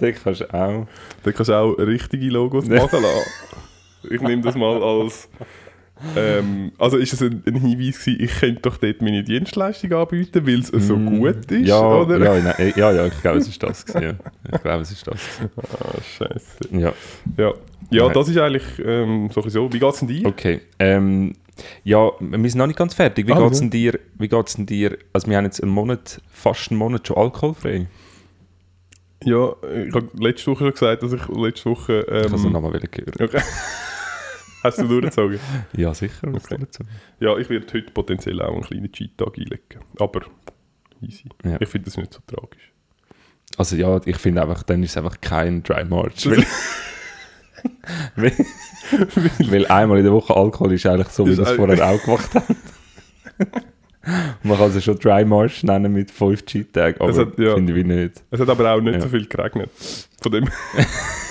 den 0.00 0.14
kannst 0.14 0.40
du 0.40 0.54
auch. 0.54 0.86
Da 1.22 1.32
kannst 1.32 1.48
du 1.48 1.54
auch 1.54 1.72
richtige 1.78 2.26
Logos 2.28 2.66
machen 2.68 3.02
lassen. 3.02 3.30
Ich 4.10 4.20
nehme 4.20 4.42
das 4.42 4.54
mal 4.54 4.82
als. 4.82 5.28
Ähm, 6.14 6.72
also 6.76 6.98
ist 6.98 7.14
es 7.14 7.22
ein, 7.22 7.42
ein 7.46 7.54
Hinweis 7.54 7.98
gewesen, 7.98 8.22
ich 8.22 8.38
könnte 8.38 8.60
doch 8.60 8.76
dort 8.76 9.00
meine 9.00 9.24
Dienstleistung 9.24 9.94
anbieten, 9.94 10.46
weil 10.46 10.60
es 10.60 10.66
so 10.66 10.94
Mm, 10.94 11.20
gut 11.20 11.50
ist, 11.50 11.66
ja, 11.66 11.80
oder? 11.80 12.18
Ja, 12.22 12.38
nein, 12.38 12.72
ja, 12.76 12.92
ja, 12.92 13.06
ich 13.06 13.22
glaube, 13.22 13.38
es 13.38 13.48
ist 13.48 13.62
das. 13.62 13.86
Gewesen, 13.86 14.02
ja. 14.04 14.14
Ich 14.54 14.62
glaube, 14.62 14.82
es 14.82 14.90
ist 14.90 15.06
das. 15.06 15.14
Gewesen. 15.14 15.50
Ah, 15.56 15.94
scheiße. 16.02 16.58
Ja. 16.72 16.92
Ja, 17.38 17.54
ja 17.90 18.04
Nein. 18.04 18.12
das 18.12 18.28
ist 18.28 18.36
eigentlich 18.36 18.64
ähm, 18.84 19.30
so. 19.32 19.40
so. 19.48 19.72
Wie 19.72 19.78
geht's 19.78 20.00
denn 20.00 20.08
dir? 20.08 20.26
Okay. 20.26 20.60
Ähm, 20.78 21.32
ja, 21.84 22.10
wir 22.20 22.50
sind 22.50 22.58
noch 22.58 22.66
nicht 22.66 22.78
ganz 22.78 22.94
fertig. 22.94 23.26
Wie 23.26 23.32
Ah, 23.32 23.38
geht's 23.40 23.58
ja. 23.58 23.62
denn 23.62 23.70
dir? 23.70 23.98
Wie 24.18 24.28
geht's 24.28 24.56
denn 24.56 24.66
dir? 24.66 24.98
Also 25.12 25.28
wir 25.28 25.36
haben 25.36 25.44
jetzt 25.44 25.62
einen 25.62 25.72
Monat, 25.72 26.20
fast 26.30 26.70
einen 26.70 26.78
Monat 26.78 27.06
schon 27.06 27.16
alkoholfrei. 27.16 27.86
Ja, 29.24 29.52
ich 29.86 29.94
habe 29.94 30.08
letzte 30.18 30.50
Woche 30.50 30.64
schon 30.64 30.72
gesagt, 30.72 31.02
dass 31.02 31.12
ich 31.12 31.28
letzte 31.28 31.70
Woche. 31.70 32.00
Ich 32.00 32.06
kann 32.26 32.34
es 32.34 32.44
Ähm, 32.44 32.52
nochmal 32.52 32.72
hören. 32.72 32.88
okay. 33.20 33.40
Hast 34.62 34.78
du 34.78 34.88
durchgezogen? 34.88 35.38
Ja, 35.76 35.94
sicher. 35.94 36.28
Okay. 36.28 36.58
Ja, 37.20 37.36
ich 37.38 37.48
werde 37.48 37.66
heute 37.72 37.90
potenziell 37.92 38.42
auch 38.42 38.52
einen 38.52 38.62
kleinen 38.62 38.90
Cheat-Tag 38.92 39.38
einlegen. 39.38 39.80
Aber 39.98 40.20
easy. 41.00 41.24
Ja. 41.44 41.56
Ich 41.60 41.68
finde 41.68 41.84
das 41.86 41.96
nicht 41.96 42.12
so 42.12 42.20
tragisch. 42.26 42.72
Also 43.56 43.76
ja, 43.76 44.00
ich 44.04 44.16
finde 44.16 44.42
einfach, 44.42 44.62
dann 44.64 44.82
ist 44.82 44.90
es 44.90 44.96
einfach 44.96 45.20
kein 45.20 45.62
Dry 45.62 45.84
March. 45.84 46.28
Weil, 48.16 48.32
weil, 49.50 49.66
einmal 49.66 49.98
in 49.98 50.04
der 50.04 50.12
Woche 50.12 50.34
Alkohol 50.34 50.72
ist 50.72 50.86
eigentlich 50.86 51.08
so, 51.08 51.26
wie 51.26 51.36
wir 51.36 51.46
ein- 51.46 51.56
vorher 51.56 51.86
auch 51.88 52.02
gemacht 52.02 52.34
haben. 52.34 52.56
Man 54.44 54.56
kann 54.56 54.68
es 54.68 54.76
ja 54.76 54.80
schon 54.80 54.98
Dry 54.98 55.24
March 55.24 55.62
nennen 55.64 55.92
mit 55.92 56.10
5 56.10 56.44
Cheat-Tagen, 56.44 57.00
aber 57.00 57.10
Es 57.10 57.18
hat- 57.18 57.38
ja. 57.38 57.54
finde 57.54 57.78
ich 57.78 57.84
nicht. 57.84 58.22
Es 58.30 58.38
hat 58.40 58.48
aber 58.48 58.72
auch 58.72 58.80
nicht 58.80 58.94
Ja. 58.94 59.00
so 59.00 59.08
viel 59.08 59.26
geregnet. 59.26 59.70
Von 60.22 60.32
dem. 60.32 60.48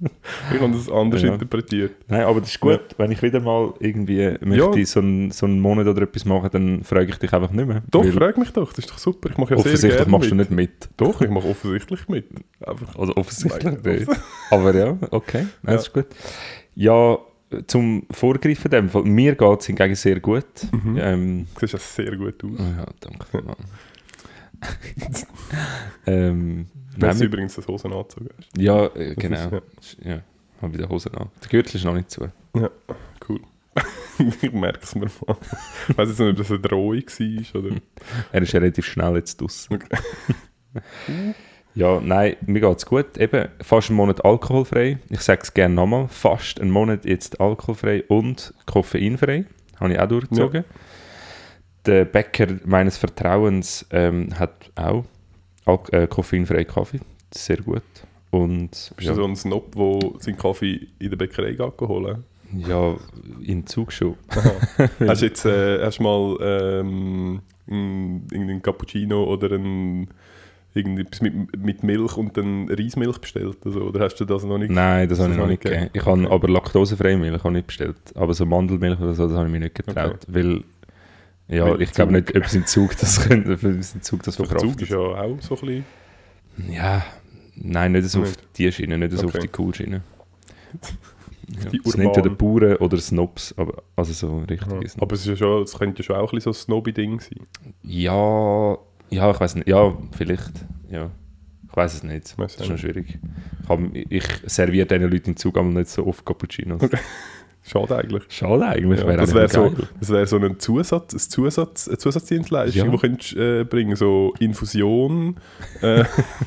ich 0.54 0.60
habe 0.60 0.72
das 0.72 0.90
anders 0.90 1.22
Ja. 1.22 1.32
interpretiert. 1.32 1.92
Nein, 2.08 2.22
aber 2.22 2.40
das 2.40 2.50
ist 2.50 2.60
gut. 2.60 2.80
Wenn 2.96 3.10
ich 3.12 3.22
wieder 3.22 3.40
mal 3.40 3.72
irgendwie 3.80 4.34
möchte 4.40 4.84
so, 4.86 5.00
einen, 5.00 5.30
so 5.30 5.46
einen 5.46 5.60
Monat 5.60 5.86
oder 5.86 6.02
etwas 6.02 6.24
machen, 6.24 6.48
dann 6.52 6.84
frage 6.84 7.10
ich 7.10 7.16
dich 7.18 7.32
einfach 7.32 7.50
nicht 7.50 7.66
mehr. 7.66 7.82
Doch, 7.90 8.04
frag 8.06 8.36
mich 8.38 8.50
doch, 8.52 8.72
das 8.72 8.84
ist 8.84 8.90
doch 8.90 8.98
super. 8.98 9.30
Ich 9.30 9.38
mache 9.38 9.54
ja 9.54 9.56
sehr 9.56 9.66
offensichtlich 9.72 9.96
gerne 9.96 10.10
machst 10.10 10.30
du 10.30 10.34
mit. 10.34 10.50
nicht 10.50 10.56
mit. 10.56 10.88
Doch, 10.96 11.20
ich 11.20 11.30
mache 11.30 11.48
offensichtlich 11.48 12.08
mit. 12.08 12.26
Einfach. 12.66 12.96
Also 12.98 13.16
offensichtlich 13.16 13.82
nicht. 13.82 14.08
Aber 14.50 14.74
ja, 14.74 14.96
okay, 15.10 15.46
Nein, 15.62 15.76
das 15.76 15.86
ist 15.88 15.92
gut. 15.92 16.06
Ja, 16.74 17.18
zum 17.68 18.02
Vorgreifen 18.10 18.64
in 18.64 18.70
dem 18.70 18.88
Fall, 18.90 19.02
mir 19.04 19.34
geht 19.34 19.60
es 19.60 19.66
hingegen 19.66 19.94
sehr 19.94 20.18
gut. 20.20 20.44
Mhm. 20.72 20.98
Ähm, 21.00 21.46
Du 21.54 21.60
siehst 21.66 21.72
ja 21.74 21.78
sehr 21.78 22.16
gut 22.16 22.42
aus. 22.44 22.50
oh 22.58 22.62
ja, 22.62 22.86
danke. 23.00 23.26
ähm, 26.06 26.66
nein, 26.96 27.18
du 27.18 27.24
übrigens 27.24 27.54
das 27.54 27.66
Hosenanzug 27.66 28.28
hast. 28.36 28.48
ja, 28.60 28.86
äh, 28.94 29.14
genau. 29.14 29.60
ist- 29.80 29.96
Ja, 30.04 30.20
habe 30.62 30.74
wieder 30.74 30.88
Hosen 30.88 31.14
an. 31.14 31.28
Der 31.42 31.48
Gürtel 31.48 31.76
ist 31.76 31.84
noch 31.84 31.94
nicht 31.94 32.10
zu. 32.10 32.30
Ja, 32.54 32.70
cool. 33.28 33.40
ich 34.42 34.52
merke 34.52 34.80
es 34.82 34.94
mir 34.94 35.06
mal. 35.26 35.36
Ich 35.88 35.98
weiß 35.98 36.08
jetzt 36.08 36.18
nicht, 36.20 36.30
ob 36.30 36.36
das 36.36 36.50
eine 36.50 36.60
Drohung 36.60 36.94
war 36.96 37.60
oder. 37.62 37.76
Er 38.32 38.42
ist 38.42 38.52
ja 38.52 38.60
relativ 38.60 38.86
schnell 38.86 39.16
jetzt. 39.16 39.42
Okay. 39.42 39.98
ja, 41.74 42.00
nein, 42.00 42.36
mir 42.46 42.60
geht 42.60 42.78
es 42.78 42.86
gut. 42.86 43.18
Eben, 43.18 43.48
fast 43.60 43.90
einen 43.90 43.96
Monat 43.96 44.24
alkoholfrei. 44.24 44.98
Ich 45.10 45.20
sage 45.20 45.42
es 45.42 45.52
gerne 45.52 45.74
nochmal. 45.74 46.08
Fast 46.08 46.60
einen 46.60 46.70
Monat 46.70 47.04
jetzt 47.04 47.40
alkoholfrei 47.40 48.04
und 48.04 48.54
koffeinfrei. 48.64 49.44
Habe 49.78 49.92
ich 49.92 49.98
auch 50.00 50.08
durchgezogen. 50.08 50.64
Der 51.86 52.04
Bäcker 52.04 52.46
meines 52.64 52.96
Vertrauens 52.96 53.86
ähm, 53.90 54.38
hat 54.38 54.70
auch 54.74 55.04
äh, 55.92 56.06
koffeinfreien 56.06 56.66
Kaffee. 56.66 57.00
Sehr 57.32 57.58
gut. 57.58 57.82
Und 58.30 58.70
Bist 58.70 58.94
ja, 59.00 59.10
du 59.10 59.16
so 59.22 59.24
ein 59.24 59.36
Snob, 59.36 59.74
der 59.74 60.20
seinen 60.20 60.36
Kaffee 60.36 60.88
in 60.98 61.10
der 61.10 61.16
Bäckerei 61.16 61.56
holen? 61.56 62.24
ja, 62.68 62.94
in 63.42 63.66
Zug 63.66 63.92
schon. 63.92 64.14
hast 65.06 65.20
du 65.22 65.26
jetzt 65.26 65.44
äh, 65.46 65.84
hast 65.84 66.00
mal 66.00 66.36
ähm, 66.40 67.40
ein- 67.68 68.22
irgendeinen 68.30 68.62
Cappuccino 68.62 69.24
oder 69.24 69.50
ein, 69.56 70.08
irgendetwas 70.74 71.20
mit, 71.22 71.56
mit 71.56 71.82
Milch 71.82 72.16
und 72.16 72.36
dann 72.36 72.68
Reismilch 72.70 73.18
bestellt? 73.18 73.56
Also, 73.64 73.80
oder 73.80 74.00
hast 74.04 74.14
du 74.16 74.24
das 74.24 74.44
noch 74.44 74.58
nicht? 74.58 74.70
Nein, 74.70 75.08
das 75.08 75.18
Das 75.18 75.24
habe 75.24 75.34
ich 75.34 75.40
noch 75.40 75.48
nicht 75.48 75.62
gegeben. 75.62 75.90
Ich 75.92 76.04
habe 76.06 76.22
Okay. 76.22 76.32
aber 76.34 76.48
laktosefreie 76.48 77.16
Milch 77.16 77.38
habe 77.42 77.48
ich 77.48 77.54
nicht 77.56 77.66
bestellt. 77.66 77.96
Aber 78.14 78.32
so 78.34 78.46
Mandelmilch 78.46 79.00
oder 79.00 79.14
so, 79.14 79.26
das 79.26 79.36
habe 79.36 79.46
ich 79.46 79.52
mir 79.52 79.60
nicht 79.60 79.74
getraut. 79.74 80.20
Weil, 80.28 80.62
ja, 81.48 81.64
Weil 81.70 81.82
ich 81.82 81.92
glaube 81.92 82.12
nicht, 82.12 82.34
ob 82.36 82.44
es 82.44 82.54
in 82.54 82.66
Zug 82.66 82.96
das 82.98 83.20
könnte, 83.28 83.52
ob 83.52 83.62
es 83.62 83.94
in 83.94 84.02
Zug 84.02 84.22
das. 84.22 84.36
Zug 84.36 84.80
ist 84.82 84.90
ja 84.90 84.98
auch 84.98 85.40
so 85.40 85.54
ein 85.54 85.60
bisschen. 85.60 85.84
Ja, 86.70 87.04
nein, 87.54 87.92
nicht 87.92 88.08
so 88.08 88.22
auf 88.22 88.32
die 88.56 88.70
Schiene, 88.72 88.98
nicht 88.98 89.12
so 89.12 89.26
auf 89.26 89.34
Okay. 89.34 89.48
die 89.52 89.60
Cool-Schiene. 89.62 90.02
Ja, 91.48 91.70
Die 91.70 91.80
das 91.80 91.96
nennt 91.96 92.16
ja 92.16 92.22
der. 92.22 92.30
Bauern 92.30 92.74
oder 92.78 92.96
Snobs, 92.98 93.54
aber, 93.56 93.84
also 93.94 94.12
so 94.12 94.38
richtige 94.50 94.74
Ja. 94.84 94.90
Aber 95.00 95.14
es, 95.14 95.20
ist 95.20 95.26
ja 95.28 95.36
schon, 95.36 95.62
es 95.62 95.78
könnte 95.78 96.02
ja 96.02 96.04
schon 96.04 96.16
auch 96.16 96.32
ein 96.32 96.36
bisschen 96.36 96.52
so 96.52 96.58
ein 96.58 96.60
Snobby-Ding 96.64 97.20
sein. 97.20 97.38
Ja, 97.84 98.76
ja, 99.10 99.30
ich 99.30 99.38
weiß 99.38 99.54
nicht, 99.54 99.68
ja, 99.68 99.96
vielleicht, 100.10 100.50
ja. 100.90 101.08
Ich 101.70 101.76
weiß 101.76 101.94
es 101.94 102.02
nicht, 102.02 102.36
Weiss 102.36 102.54
das 102.54 102.62
ist 102.62 102.66
schon 102.66 102.78
schwierig. 102.78 103.20
Ich, 103.62 103.68
hab, 103.68 103.78
ich 103.94 104.24
serviere 104.46 104.86
diesen 104.86 105.08
Leuten 105.08 105.30
im 105.30 105.36
Zug 105.36 105.56
aber 105.56 105.68
nicht 105.68 105.88
so 105.88 106.04
oft 106.04 106.26
Cappuccinos. 106.26 106.82
Schade 107.68 107.96
eigentlich. 107.96 108.22
Schade 108.28 108.64
eigentlich, 108.66 109.00
Ja, 109.00 109.16
das 109.16 109.34
wäre 109.34 109.48
so, 109.48 109.74
das 109.98 110.10
wär 110.10 110.26
so 110.26 110.36
ein 110.38 110.58
Zusatz, 110.60 111.12
ein 111.14 111.18
Zusatz, 111.18 111.88
eine 111.88 111.98
Zusatzdienstleistung, 111.98 112.84
Ja. 112.86 112.90
die 112.92 112.98
könntest, 112.98 113.36
äh, 113.36 113.64
bringen 113.64 113.96
so 113.96 114.32
Infusion, 114.38 115.36
äh, 115.82 116.04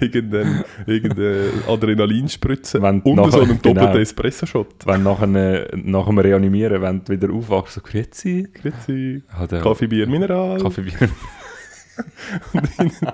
irgendeine, 0.00 0.64
irgendeine 0.86 1.50
Adrenalinspritze 1.68 2.82
Wenn 2.82 3.00
und 3.02 3.16
nachher- 3.16 3.30
so 3.30 3.38
einen 3.42 3.62
doppelten 3.62 3.74
genau. 3.86 3.96
Espresso-Shot. 3.98 4.86
Wenn 4.86 5.02
nach, 5.04 5.20
einem, 5.22 5.64
nach 5.84 6.06
dem 6.06 6.18
Reanimieren, 6.18 6.82
wenn 6.82 7.04
du 7.04 7.12
wieder 7.12 7.32
aufwachst, 7.32 7.74
so 7.74 7.80
Grüezi. 7.80 8.48
Grüezi. 8.52 9.22
Oder 9.42 9.60
Kaffee, 9.60 9.86
Bier, 9.86 10.06
Mineral. 10.08 10.60
Kaffee, 10.60 10.82
Bier. 10.82 11.08
Und 12.54 12.66
hinten, 12.76 13.06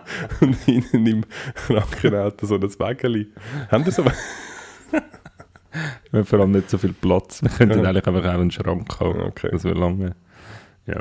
und 0.43 0.55
hinten 0.65 1.07
im 1.07 1.25
Krankenauto 1.67 2.47
so 2.47 2.55
ein 2.55 2.63
Wägeli. 2.63 3.27
Haben 3.69 3.85
die 3.85 3.91
so 3.91 4.05
Wir 6.11 6.21
haben 6.21 6.27
vor 6.27 6.41
allem 6.41 6.53
nicht 6.53 6.71
so 6.71 6.79
viel 6.79 6.93
Platz. 6.93 7.43
Wir 7.43 7.51
könnten 7.51 7.85
eigentlich 7.85 8.07
einfach 8.07 8.25
auch 8.25 8.41
einen 8.41 8.51
Schrank 8.51 9.01
haben. 9.01 9.21
Okay. 9.21 9.49
Das 9.53 9.65
wäre 9.65 9.79
lange. 9.79 10.15
Ja. 10.87 11.01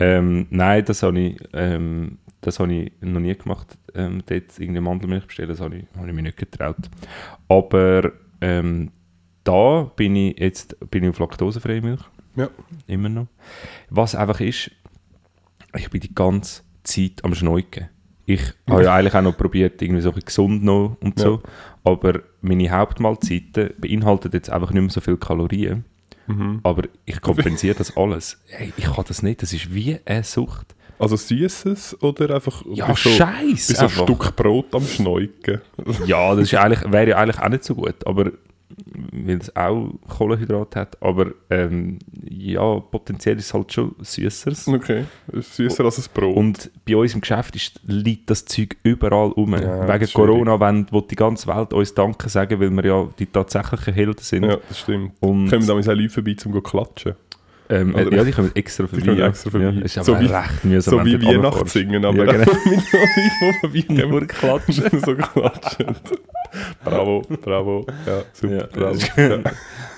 Ähm, 0.00 0.46
nein, 0.50 0.84
das 0.84 1.02
habe 1.02 1.18
ich, 1.18 1.40
ähm, 1.52 2.18
das 2.40 2.58
habe 2.58 2.72
ich 2.72 2.92
noch 3.00 3.20
nie 3.20 3.34
gemacht. 3.34 3.78
Ähm, 3.94 4.22
dort 4.26 4.58
irgendeine 4.58 4.80
Mandelmilch 4.82 5.26
bestellen, 5.26 5.48
das 5.48 5.60
habe 5.60 5.76
ich, 5.76 5.84
habe 5.96 6.08
ich 6.08 6.14
mir 6.14 6.22
nicht 6.22 6.36
getraut. 6.36 6.90
Aber 7.48 8.12
ähm, 8.40 8.90
da 9.44 9.90
bin 9.96 10.16
ich 10.16 10.38
jetzt 10.38 10.76
bin 10.90 11.04
ich 11.04 11.10
auf 11.10 11.18
laktosefreie 11.18 11.80
Milch. 11.80 12.00
Ja. 12.36 12.48
Immer 12.86 13.08
noch. 13.08 13.26
Was 13.90 14.14
einfach 14.14 14.40
ist, 14.40 14.70
ich 15.74 15.90
bin 15.90 16.00
die 16.00 16.14
ganze 16.14 16.62
Zeit 16.84 17.24
am 17.24 17.34
Schneuken. 17.34 17.88
Ich 18.26 18.42
habe 18.68 18.84
ja 18.84 18.94
eigentlich 18.96 19.14
auch 19.14 19.22
noch 19.22 19.36
probiert, 19.36 19.80
irgendwie 19.80 20.02
so 20.02 20.10
ein 20.10 20.14
bisschen 20.14 20.26
gesund 20.26 20.64
noch 20.64 20.96
und 21.00 21.18
so. 21.18 21.42
Aber 21.84 22.20
meine 22.40 22.70
Hauptmahlzeiten 22.70 23.70
beinhalten 23.78 24.30
jetzt 24.32 24.50
einfach 24.50 24.70
nicht 24.72 24.82
mehr 24.82 24.90
so 24.90 25.00
viele 25.00 25.16
Kalorien. 25.16 25.84
Mhm. 26.26 26.60
Aber 26.62 26.82
ich 27.06 27.20
kompensiere 27.20 27.74
das 27.74 27.96
alles. 27.96 28.38
Hey, 28.48 28.72
ich 28.76 28.84
kann 28.84 29.04
das 29.08 29.22
nicht. 29.22 29.42
Das 29.42 29.52
ist 29.52 29.72
wie 29.74 29.98
eine 30.04 30.24
Sucht. 30.24 30.74
Also 30.98 31.16
Süßes 31.16 32.02
oder 32.02 32.34
einfach 32.34 32.64
Ja, 32.72 32.88
so, 32.88 33.08
Scheiß. 33.10 33.68
so 33.68 33.84
ein. 33.84 33.88
Stück 33.88 34.34
Brot 34.36 34.74
am 34.74 34.84
Schneuken? 34.84 35.60
Ja, 36.06 36.34
das 36.34 36.52
ist 36.52 36.54
eigentlich, 36.54 36.90
wäre 36.92 37.10
ja 37.10 37.16
eigentlich 37.18 37.38
auch 37.40 37.48
nicht 37.48 37.62
so 37.64 37.74
gut, 37.76 38.04
aber 38.04 38.32
weil 39.12 39.38
es 39.38 39.54
auch 39.56 39.90
Kohlenhydrat 40.08 40.76
hat, 40.76 41.02
aber 41.02 41.32
ähm, 41.50 41.98
ja, 42.28 42.80
potenziell 42.80 43.36
ist 43.36 43.46
es 43.46 43.54
halt 43.54 43.72
schon 43.72 43.94
Süßeres. 44.00 44.68
Okay, 44.68 45.04
süßer 45.32 45.84
als 45.84 45.98
ein 45.98 46.04
Brot. 46.14 46.36
Und 46.36 46.70
bei 46.86 46.96
uns 46.96 47.14
im 47.14 47.20
Geschäft 47.20 47.56
ist, 47.56 47.80
liegt 47.86 48.30
das 48.30 48.44
Zeug 48.44 48.76
überall 48.82 49.28
rum. 49.28 49.54
Ja, 49.54 49.88
Wegen 49.88 50.12
Corona 50.12 50.58
wollen, 50.58 50.86
will 50.90 51.02
die 51.10 51.16
ganze 51.16 51.46
Welt 51.48 51.72
uns 51.72 51.94
Danke 51.94 52.28
sagen, 52.28 52.60
weil 52.60 52.70
wir 52.70 52.84
ja 52.84 53.08
die 53.18 53.26
tatsächlichen 53.26 53.94
Helden 53.94 54.22
sind. 54.22 54.44
ja, 54.44 54.56
das 54.68 54.80
stimmt. 54.80 55.12
Und, 55.20 55.48
Kommen 55.50 55.66
damals 55.66 55.88
auch 55.88 55.94
Leute 55.94 56.10
vorbei, 56.10 56.32
um 56.44 56.52
zu 56.52 56.60
klatschen. 56.60 57.14
Ähm, 57.70 57.94
äh, 57.94 58.14
ja, 58.16 58.24
die 58.24 58.32
kommen 58.32 58.50
extra 58.54 58.86
vorbei. 58.88 59.04
kommen 59.06 59.18
ja. 59.18 59.28
extra 59.28 59.50
vorbei. 59.50 59.66
Ja, 59.70 59.82
ist 59.82 59.98
aber 59.98 60.04
So 60.04 60.20
wie- 60.20 60.26
recht 60.26 60.64
mühsam. 60.64 60.98
So 60.98 61.04
wie 61.04 61.22
Weihnachtssingen, 61.26 62.04
aber 62.04 62.24
Ja, 62.26 62.32
genau. 62.44 62.52
mit 62.64 62.80
die 62.80 63.60
vorbeikommen. 63.60 64.10
Nur 64.10 64.26
klatschen. 64.26 65.00
so 65.04 65.14
klatschen. 65.14 65.96
bravo, 66.84 67.22
bravo. 67.42 67.86
Ja, 68.06 68.22
super, 68.32 68.54
Ja, 68.56 68.66
bravo. 68.66 68.92
das 68.94 69.16
Ja. 69.16 69.38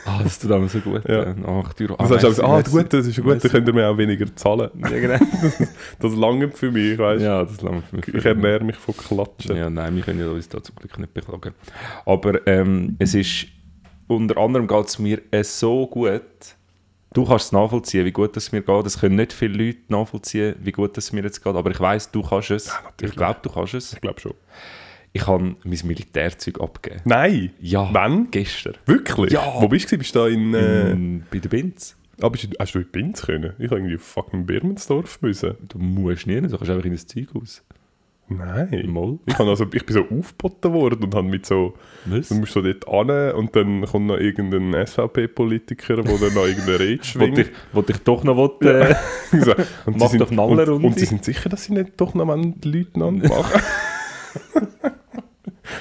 Ah, 0.07 0.21
das 0.25 0.39
tut 0.39 0.51
einem 0.51 0.67
so 0.69 0.79
gut. 0.81 1.07
Ja. 1.07 1.25
Ja. 1.29 1.35
8 1.61 1.81
Euro. 1.83 1.97
Du 1.97 2.07
sagst 2.07 2.25
also, 2.25 2.43
ah, 2.43 2.55
merci, 2.57 2.71
gut, 2.71 2.93
das 2.93 3.07
ist 3.07 3.17
gut, 3.17 3.27
merci. 3.27 3.43
dann 3.43 3.51
könnt 3.53 3.69
ihr 3.69 3.75
mir 3.75 3.87
auch 3.89 3.99
weniger 3.99 4.35
zahlen. 4.35 4.71
Ja, 4.81 4.89
genau. 4.89 5.19
Das 6.01 6.15
langt 6.17 6.57
für 6.57 6.71
mich, 6.73 6.99
weißt 6.99 7.21
du. 7.21 7.25
ja, 7.27 7.45
das 7.45 7.61
langt 7.61 7.85
für 7.87 7.97
mich. 7.97 8.09
Ich 8.09 8.25
ernähre 8.25 8.65
mich 8.65 8.77
von 8.77 8.97
Klatschen. 8.97 9.57
Ja, 9.57 9.69
nein, 9.69 9.95
wir 9.95 10.03
können 10.03 10.19
ja 10.19 10.29
uns 10.29 10.49
da 10.49 10.63
zum 10.63 10.75
Glück 10.77 10.99
nicht 10.99 11.13
beklagen. 11.13 11.53
Aber 12.07 12.45
ähm, 12.49 12.97
es 12.99 13.15
ist, 13.15 13.47
unter 14.09 14.39
anderem 14.39 14.67
geht 14.67 14.87
es 14.87 14.99
mir 14.99 15.21
äh, 15.31 15.45
so 15.45 15.87
gut, 15.87 16.23
du 17.13 17.25
kannst 17.25 17.47
es 17.47 17.53
nachvollziehen, 17.53 18.05
wie 18.05 18.13
gut 18.13 18.37
es 18.37 18.53
mir 18.53 18.63
geht. 18.63 18.87
Es 18.87 18.99
können 19.01 19.17
nicht 19.17 19.33
viele 19.33 19.65
Leute 19.67 19.79
nachvollziehen, 19.89 20.55
wie 20.61 20.73
gut 20.73 20.97
es 20.99 21.13
mir 21.13 21.23
jetzt 21.23 21.43
geht, 21.43 21.55
aber 21.55 21.71
ich 21.71 21.81
weiß, 21.81 22.11
du 22.11 22.23
kannst 22.23 22.51
es. 22.51 22.67
natürlich. 22.85 23.13
ich 23.13 23.17
glaube, 23.17 23.41
du 23.43 23.51
kannst 23.51 23.75
es. 23.75 23.93
Ich 23.93 24.01
glaube 24.01 24.21
schon. 24.21 24.35
Ich 25.13 25.27
habe 25.27 25.57
mein 25.65 25.79
Militärzeug 25.85 26.61
abgegeben. 26.61 27.03
Nein! 27.05 27.51
Ja. 27.61 27.89
Wann? 27.93 28.31
Gestern. 28.31 28.75
Wirklich? 28.87 29.33
Ja. 29.33 29.55
Wo 29.61 29.67
bist 29.67 29.91
du? 29.91 29.99
Bist 29.99 30.15
du 30.15 30.21
da 30.21 30.29
in... 30.29 30.55
Äh, 30.55 30.91
Ähm, 30.93 31.25
bei 31.33 31.39
der 31.41 31.49
Binz. 31.49 31.97
ah, 32.23 32.29
bist 32.29 32.45
du, 32.45 32.49
hast 32.61 32.75
du 32.75 32.79
in 32.79 32.87
Binz 32.93 33.23
können? 33.23 33.55
Ich 33.59 33.67
habe 33.71 33.81
irgendwie 33.81 33.99
fucking 33.99 34.47
Birmensdorf 34.47 35.21
müssen. 35.21 35.57
Du 35.69 35.79
musst 35.79 36.29
nie, 36.29 36.41
du 36.41 36.49
kannst 36.49 36.71
einfach 36.71 36.85
in 36.85 36.93
das 36.93 37.07
Zeug 37.09 37.27
aus. 37.35 37.63
Nein. 38.33 38.85
Mal. 38.93 39.19
Ich, 39.27 39.39
also, 39.39 39.67
ich 39.75 39.85
bin 39.85 39.95
so 39.95 40.03
aufgeboten 40.19 40.73
worden 40.73 41.03
und 41.05 41.15
habe 41.15 41.27
mit 41.29 41.45
so... 41.47 41.75
Was? 42.05 42.29
Du 42.29 42.37
musst 42.37 42.53
so 42.53 42.63
dort 42.63 42.87
an 42.89 43.33
und 43.35 43.57
dann 43.57 43.85
kommt 43.85 44.07
noch 44.07 44.19
irgendein 44.19 44.87
SVP-Politiker, 44.87 45.97
der 45.97 46.05
dann 46.05 46.35
noch 46.35 46.47
irgendeine 46.47 46.79
Rede 46.79 46.91
Wollte 46.99 47.05
schwingt. 47.05 47.39
ich, 47.39 47.49
wollte 47.73 47.93
ich 47.93 47.99
doch 47.99 48.23
noch 48.23 48.37
will, 48.37 48.69
äh, 48.69 48.95
so, 49.41 49.53
und 49.87 49.99
Mach 49.99 50.07
sie 50.11 50.19
sind, 50.19 50.21
doch 50.21 50.31
eine 50.31 50.43
und, 50.43 50.57
Nallerrunde. 50.57 50.87
und 50.87 50.99
sie 50.99 51.07
sind 51.07 51.25
sicher, 51.25 51.49
dass 51.49 51.65
sie 51.65 51.73
nicht 51.75 51.93
doch 52.01 52.15
noch 52.15 52.25
mal 52.25 52.41
die 52.41 52.71
Leutnant 52.71 53.29
machen. 53.29 53.61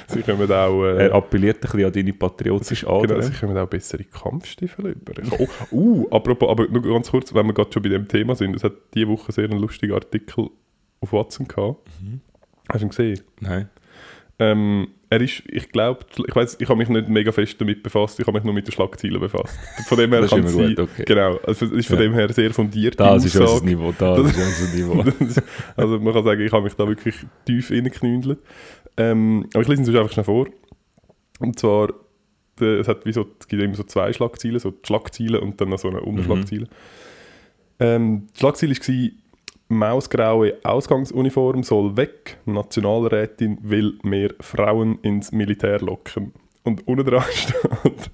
sie 0.07 0.21
kommen 0.23 0.51
auch... 0.51 0.83
Äh, 0.85 1.05
er 1.07 1.13
appelliert 1.13 1.57
ein 1.57 1.61
bisschen 1.61 1.85
an 1.85 1.91
deine 1.93 2.13
patriotische 2.13 2.85
Genau, 2.87 3.03
Ader. 3.03 3.21
sie 3.21 3.33
kommen 3.33 3.57
auch 3.57 3.67
bessere 3.67 4.03
Kampfstiefel 4.05 4.87
über. 4.87 5.13
Oh, 5.37 5.47
uh, 5.71 6.07
apropos, 6.09 6.49
aber 6.49 6.67
nur 6.67 6.81
ganz 6.81 7.11
kurz, 7.11 7.33
wenn 7.33 7.45
wir 7.45 7.53
gerade 7.53 7.71
schon 7.71 7.83
bei 7.83 7.89
dem 7.89 8.07
Thema 8.07 8.35
sind, 8.35 8.55
es 8.55 8.63
hat 8.63 8.73
diese 8.95 9.07
Woche 9.07 9.31
sehr 9.31 9.45
einen 9.45 9.59
lustigen 9.59 9.93
Artikel 9.93 10.49
auf 11.01 11.13
Watson 11.13 11.47
gehabt. 11.47 11.87
Mhm. 12.01 12.21
Hast 12.69 12.81
du 12.81 12.85
ihn 12.85 12.89
gesehen? 12.89 13.21
Nein. 13.39 13.69
Ähm, 14.41 14.87
er 15.09 15.19
ist, 15.19 15.43
ich 15.47 15.69
glaube, 15.69 16.05
ich 16.27 16.33
weiß, 16.35 16.57
ich 16.61 16.69
habe 16.69 16.77
mich 16.77 16.87
nicht 16.87 17.09
mega 17.09 17.31
fest 17.33 17.59
damit 17.59 17.83
befasst, 17.83 18.19
ich 18.19 18.25
habe 18.27 18.37
mich 18.37 18.45
nur 18.45 18.53
mit 18.53 18.65
den 18.67 18.71
Schlagzeilen 18.71 19.19
befasst. 19.19 19.57
Von 19.87 19.97
dem 19.97 20.11
her 20.13 20.21
kann 20.27 20.39
es 20.45 20.53
immer 20.53 20.63
sein, 20.65 20.75
gut, 20.75 20.79
okay. 20.79 21.03
genau, 21.05 21.37
also 21.45 21.65
es 21.65 21.71
ist 21.71 21.87
von 21.87 21.97
Ja. 21.97 22.03
dem 22.03 22.13
her 22.13 22.31
sehr 22.31 22.53
fundiert. 22.53 22.97
Das 22.99 23.25
ist 23.25 23.35
unser. 23.35 23.65
Niveau. 23.65 23.91
Das, 23.97 24.17
Das- 24.21 24.31
ist 24.37 24.61
unser 24.61 24.75
Niveau. 24.77 25.25
Ist- 25.25 25.43
also 25.75 25.99
man 25.99 26.13
kann 26.13 26.23
sagen, 26.23 26.41
ich 26.41 26.51
habe 26.53 26.63
mich 26.63 26.73
da 26.75 26.87
wirklich 26.87 27.15
tief 27.45 27.69
reingeknündelt. 27.71 28.39
Ähm, 28.95 29.45
aber 29.53 29.61
ich 29.63 29.67
lese 29.67 29.81
es 29.81 29.89
uns 29.89 29.97
einfach 29.97 30.11
schnell 30.13 30.23
vor. 30.25 30.47
Und 31.39 31.59
zwar, 31.59 31.89
der, 32.59 32.79
es, 32.79 32.87
hat 32.87 33.05
wie 33.05 33.11
so, 33.13 33.25
es 33.39 33.47
gibt 33.47 33.61
immer 33.61 33.75
so 33.75 33.83
zwei 33.83 34.13
Schlagzeilen, 34.13 34.59
so 34.59 34.71
die 34.71 34.85
Schlagzeilen 34.87 35.41
und 35.41 35.59
dann 35.59 35.69
noch 35.69 35.79
so 35.79 35.89
eine 35.89 35.99
Unterschlagzeile. 36.01 36.67
Ähm, 37.79 38.27
die 38.35 38.39
Schlagzeile 38.39 38.75
war, 38.75 39.09
Mausgraue 39.69 40.55
Ausgangsuniform 40.63 41.61
soll 41.63 41.95
weg, 41.95 42.37
Nationalrätin 42.45 43.59
will 43.61 43.97
mehr 44.03 44.31
Frauen 44.39 44.97
ins 45.03 45.31
Militär 45.31 45.79
locken. 45.79 46.33
Und 46.63 46.87
unten 46.87 47.05
dran 47.05 47.23
steht, 47.31 48.09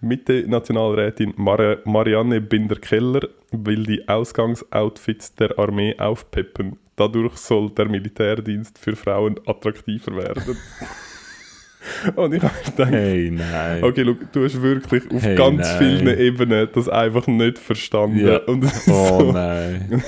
Mitte-Nationalrätin 0.00 1.34
Mar 1.36 1.78
Marianne 1.84 2.40
Binder-Keller 2.40 3.28
will 3.50 3.82
die 3.84 4.08
Ausgangsoutfits 4.08 5.34
der 5.34 5.58
Armee 5.58 5.96
aufpeppen. 5.98 6.78
Dadurch 6.94 7.36
soll 7.36 7.70
der 7.70 7.86
Militärdienst 7.88 8.78
für 8.78 8.94
Frauen 8.96 9.38
attraktiver 9.46 10.16
werden. 10.16 10.56
Und 12.16 12.34
ich 12.34 12.42
habe 12.42 12.54
gedacht, 12.64 12.90
Hey, 12.92 13.30
nein. 13.30 13.84
okay, 13.84 14.02
look, 14.02 14.32
du 14.32 14.44
hast 14.44 14.60
wirklich 14.60 15.04
auf 15.12 15.22
Hey, 15.22 15.36
ganz 15.36 15.68
nein. 15.68 15.78
vielen 15.78 16.18
Ebenen 16.18 16.68
das 16.72 16.88
einfach 16.88 17.26
nicht 17.26 17.58
verstanden. 17.58 18.26
Ja. 18.26 18.38
Und 18.38 18.64
Oh 18.88 19.18
so, 19.20 19.32
nein. 19.32 20.02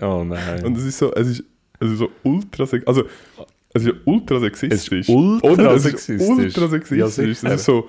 Oh 0.00 0.24
nein. 0.24 0.64
und 0.64 0.76
es 0.76 0.84
ist 0.84 0.98
so, 0.98 1.12
es 1.14 1.28
ist, 1.28 1.44
es 1.80 1.90
ist 1.90 1.98
so 1.98 2.10
ultra 2.22 2.66
sex 2.66 2.86
also 2.86 3.04
es 3.72 3.82
ist 3.82 3.88
ja 3.88 3.94
ultra 4.06 4.40
sexistisch. 4.40 5.00
Es 5.00 5.08
ist 5.08 5.14
ultra 5.14 5.50
Oder? 5.50 5.70
Es 5.74 5.84
ist 5.84 5.90
sexistisch. 6.06 6.28
ultra 6.28 6.62
Ja, 6.62 6.68
sexistisch. 7.08 7.38
sicher. 7.38 7.52
es 7.54 7.60
ist 7.60 7.64
so, 7.66 7.88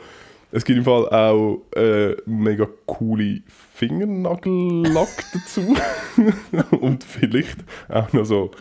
es 0.51 0.65
gibt 0.65 0.79
im 0.79 0.83
Fall 0.85 1.07
auch 1.09 1.61
äh, 1.75 2.15
mega 2.25 2.67
coole 2.85 3.41
Fingernagellack 3.73 5.07
dazu. 5.33 5.75
Und 6.79 7.03
vielleicht 7.03 7.59
auch 7.89 8.11
noch 8.13 8.25
so 8.25 8.51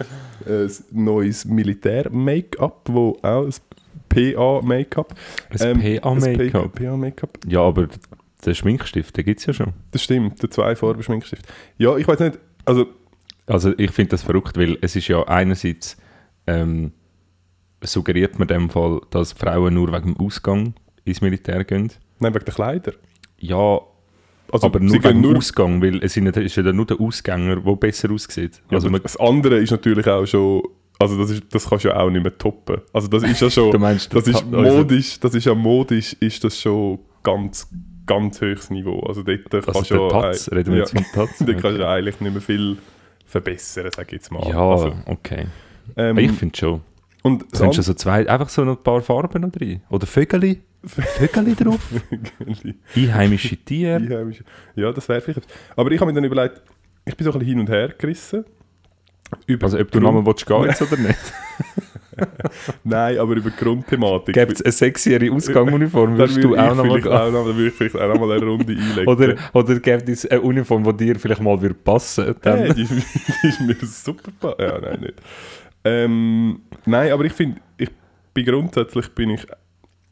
äh, 0.46 0.66
ein 0.66 0.70
neues 0.92 1.44
Militär-Make-up, 1.44 2.82
wo 2.90 3.18
auch 3.22 3.44
ein 3.46 3.54
PA-Make-up. 4.09 5.14
Ein 5.61 5.80
PA-Make-up? 6.00 6.74
PA-Make-up. 6.74 7.38
Ja, 7.48 7.61
aber 7.61 7.88
den 8.44 8.54
Schminkstift, 8.54 9.16
den 9.16 9.24
gibt 9.24 9.40
es 9.40 9.46
ja 9.46 9.52
schon. 9.52 9.72
Das 9.90 10.02
stimmt, 10.02 10.42
der 10.42 10.50
Zwei-Farben-Schminkstift. 10.50 11.44
Ja, 11.78 11.96
ich 11.96 12.06
weiß 12.06 12.20
nicht, 12.20 12.38
also 12.64 12.87
Also 13.46 13.72
ich 13.78 13.90
finde 13.92 14.11
das 14.11 14.22
verrückt, 14.22 14.56
weil 14.59 14.76
es 14.80 14.96
ist 14.96 15.09
ja 15.09 15.22
einerseits 15.26 15.96
ähm, 16.46 16.92
suggeriert 17.82 18.38
man 18.38 18.48
in 18.48 18.54
dem 18.54 18.70
Fall, 18.70 19.00
dass 19.11 19.32
Frauen 19.32 19.74
nur 19.74 19.92
wegen 19.92 20.14
dem 20.14 20.20
Ausgang 20.26 20.74
ins 21.04 21.20
Militär 21.20 21.64
gehen. 21.64 21.92
nein, 22.18 22.35
wegen 22.35 22.44
der 22.44 22.54
Kleider. 22.54 22.92
Ja, 23.38 23.80
Also, 24.50 24.66
aber 24.66 24.80
nur 24.80 24.94
wegen 24.94 25.02
dem 25.02 25.20
nur 25.20 25.37
Ausgang, 25.37 25.80
weil 25.82 26.02
es 26.02 26.14
sind 26.14 26.26
ja- 26.35 26.42
ist 26.42 26.56
ja 26.56 26.62
dann 26.62 26.76
nur 26.76 26.87
der 26.87 27.00
Ausgänger, 27.00 27.56
der 27.56 27.76
besser 27.76 28.11
aussieht. 28.11 28.62
Ja, 28.70 28.76
Also 28.76 28.90
man, 28.90 29.02
das 29.02 29.16
andere 29.18 29.59
ist 29.59 29.70
natürlich 29.70 30.06
auch 30.09 30.26
schon, 30.26 30.62
also 30.98 31.18
das, 31.18 31.30
ist, 31.30 31.42
das 31.50 31.68
kannst 31.68 31.85
du 31.85 31.88
ja 31.90 32.00
auch 32.00 32.11
nicht 32.11 32.22
mehr 32.22 32.37
toppen. 32.37 32.80
Also 32.92 33.06
das 33.09 33.22
ist 33.22 33.40
ja 33.40 33.50
schon, 33.50 33.70
Du 33.72 33.78
meinst, 33.78 34.12
das 34.14 34.24
das 34.24 34.35
ist 34.35 34.44
also- 34.52 34.76
modisch, 34.78 35.20
das 35.20 35.35
ist 35.35 35.44
ja 35.44 35.54
modisch, 35.54 36.14
ist 36.20 36.42
das 36.42 36.61
schon 36.61 36.98
ganz, 37.22 37.68
ganz 38.06 38.40
höchstes 38.40 38.70
Niveau. 38.70 39.00
Also 39.00 39.22
dort 39.22 39.50
kannst 39.66 39.90
du 39.90 39.94
ja, 40.09 40.30
reden 40.52 40.72
wir 40.72 40.78
ja, 40.78 40.85
jetzt 40.85 40.92
von 40.92 41.04
Tatz? 41.12 41.38
dort 41.40 41.50
kannst 41.61 41.78
du 41.78 41.82
ja 41.82 41.92
eigentlich 41.92 42.20
nicht 42.20 42.32
mehr 42.32 42.40
viel 42.42 42.78
verbessern, 43.27 43.89
sag 43.95 44.07
ich 44.07 44.12
jetzt 44.12 44.31
mal. 44.33 44.49
Ja, 44.49 44.59
Also, 44.71 44.95
okay. 45.07 45.47
ähm, 45.97 46.19
ich 46.19 46.33
finde 46.33 46.57
schon. 46.57 46.81
und 47.23 47.43
Du 47.53 47.59
kannst 47.59 47.77
ja 47.77 47.83
so 47.83 47.95
zwei, 47.95 48.29
einfach 48.29 48.49
so 48.49 48.65
noch 48.65 48.77
ein 48.79 48.83
paar 48.83 49.01
Farben 49.03 49.43
noch 49.43 49.51
drin. 49.51 49.83
Oder 49.91 50.07
Vögel. 50.07 50.59
Vögel 50.85 51.55
drauf. 51.57 51.81
Einheimische 52.95 53.57
Tiere. 53.57 53.97
Einheimische- 53.97 54.45
Ja, 54.77 54.93
das 54.93 55.09
wäre 55.09 55.21
vielleicht. 55.21 55.47
Aber 55.75 55.91
ich 55.91 56.01
habe 56.01 56.11
mir 56.12 56.15
dann 56.15 56.25
überlegt, 56.25 56.62
ich 57.05 57.17
bin 57.17 57.25
so 57.25 57.33
ein 57.33 57.39
bisschen 57.39 57.49
hin 57.55 57.61
und 57.61 57.69
her 57.69 57.89
gerissen. 57.99 58.45
Über 59.47 59.65
Also 59.65 59.79
ob 59.81 59.91
du 59.91 59.99
nochmal 60.01 60.25
willst 60.25 60.47
gehen 60.47 60.62
jetzt 60.65 60.83
oder 60.83 60.97
nicht. 60.97 61.19
Nein, 62.85 63.18
aber 63.18 63.35
über 63.37 63.50
die 63.50 63.57
Grundthematik. 63.57 64.35
Gibt 64.35 64.52
es 64.52 64.62
eine 64.62 64.72
sexyere 64.72 65.31
Ausgangsuniform, 65.33 66.11
Dann 66.11 66.18
würdest 66.18 66.42
du 66.42 66.50
würde 66.50 66.62
auch 66.62 66.70
ich 66.70 66.76
nochmal 66.76 67.00
dann 67.33 67.33
würde 67.46 67.66
ich 67.68 67.74
vielleicht 67.74 67.96
auch 67.96 68.09
noch 68.14 68.20
mal 68.20 68.33
eine 68.37 68.44
Runde 68.46 68.72
einlegen. 68.79 69.07
Oder, 69.09 69.35
oder 69.52 69.81
gibt 69.81 70.09
es 70.09 70.26
eine 70.26 70.40
Uniform, 70.40 70.85
die 70.96 71.07
dir 71.07 71.18
vielleicht 71.18 71.42
mal 71.42 71.61
würde 71.61 71.74
passen 71.74 72.35
dann? 72.42 72.59
Hey, 72.59 72.74
die, 72.74 72.85
die 72.85 73.48
ist 73.48 73.61
mir 73.61 73.76
super. 73.83 74.31
pa- 74.40 74.57
Ja, 74.62 74.79
nein, 74.81 75.00
nicht. 75.00 75.14
Ähm, 75.85 76.61
nein, 76.85 77.12
aber 77.12 77.24
ich 77.24 77.33
finde, 77.33 77.61
ich 77.79 77.90
bin 78.35 78.44
grundsätzlich 78.46 79.09
bin 79.11 79.31
ich. 79.31 79.46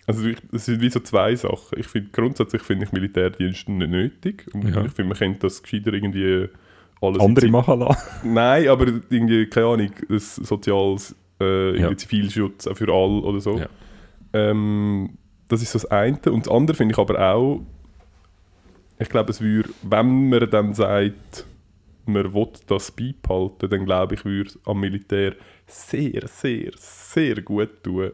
Also 0.07 0.29
es 0.53 0.67
sind 0.67 0.83
wie 0.83 0.91
so 0.91 1.01
zwei 1.01 1.35
Sachen. 1.35 1.79
Ich 1.79 1.87
finde 1.87 2.11
grundsätzlich 2.13 2.63
finde 2.63 2.85
ich 2.85 2.93
Militärdienst 2.93 3.69
nicht 3.71 3.91
nötig. 3.91 4.47
Und 4.53 4.63
Ja. 4.69 4.85
ich 4.85 4.93
finde, 4.93 5.09
man 5.09 5.19
könnte 5.19 5.41
das 5.41 5.63
gescheiter 5.63 5.95
irgendwie 5.95 6.49
alles. 7.01 7.21
Andere 7.21 7.49
machen 7.49 7.81
lassen. 7.81 8.33
Nein, 8.35 8.69
aber 8.69 8.87
irgendwie, 9.09 9.47
keine 9.47 9.67
Ahnung, 9.67 9.91
ein 10.11 10.19
soziales 10.19 11.15
äh, 11.41 11.79
Ja. 11.81 11.97
Zivilschutz 11.97 12.67
auch 12.67 12.77
für 12.77 12.89
alle 12.93 13.23
oder 13.23 13.41
so. 13.41 13.59
Ja. 13.59 13.69
Ähm, 14.33 15.19
das 15.49 15.63
ist 15.63 15.73
so 15.73 15.79
das 15.79 15.91
eine. 15.91 16.19
Und 16.31 16.47
das 16.47 16.53
andere 16.53 16.77
finde 16.77 16.93
ich 16.93 16.99
aber 16.99 17.19
auch, 17.35 17.61
ich 18.99 19.09
glaube, 19.09 19.31
es 19.31 19.41
würde, 19.41 19.71
wenn 19.83 20.29
man 20.29 20.49
dann 20.51 20.73
sagt, 20.75 21.47
man 22.07 22.33
will 22.35 22.49
das 22.67 22.93
beibehalten, 22.93 23.69
dann 23.71 23.85
glaube 23.85 24.15
ich, 24.15 24.25
würde 24.25 24.51
es 24.51 24.59
am 24.67 24.81
Militär 24.81 25.35
sehr, 25.67 26.27
sehr, 26.29 26.71
sehr 26.77 27.41
gut 27.43 27.83
tun, 27.83 28.13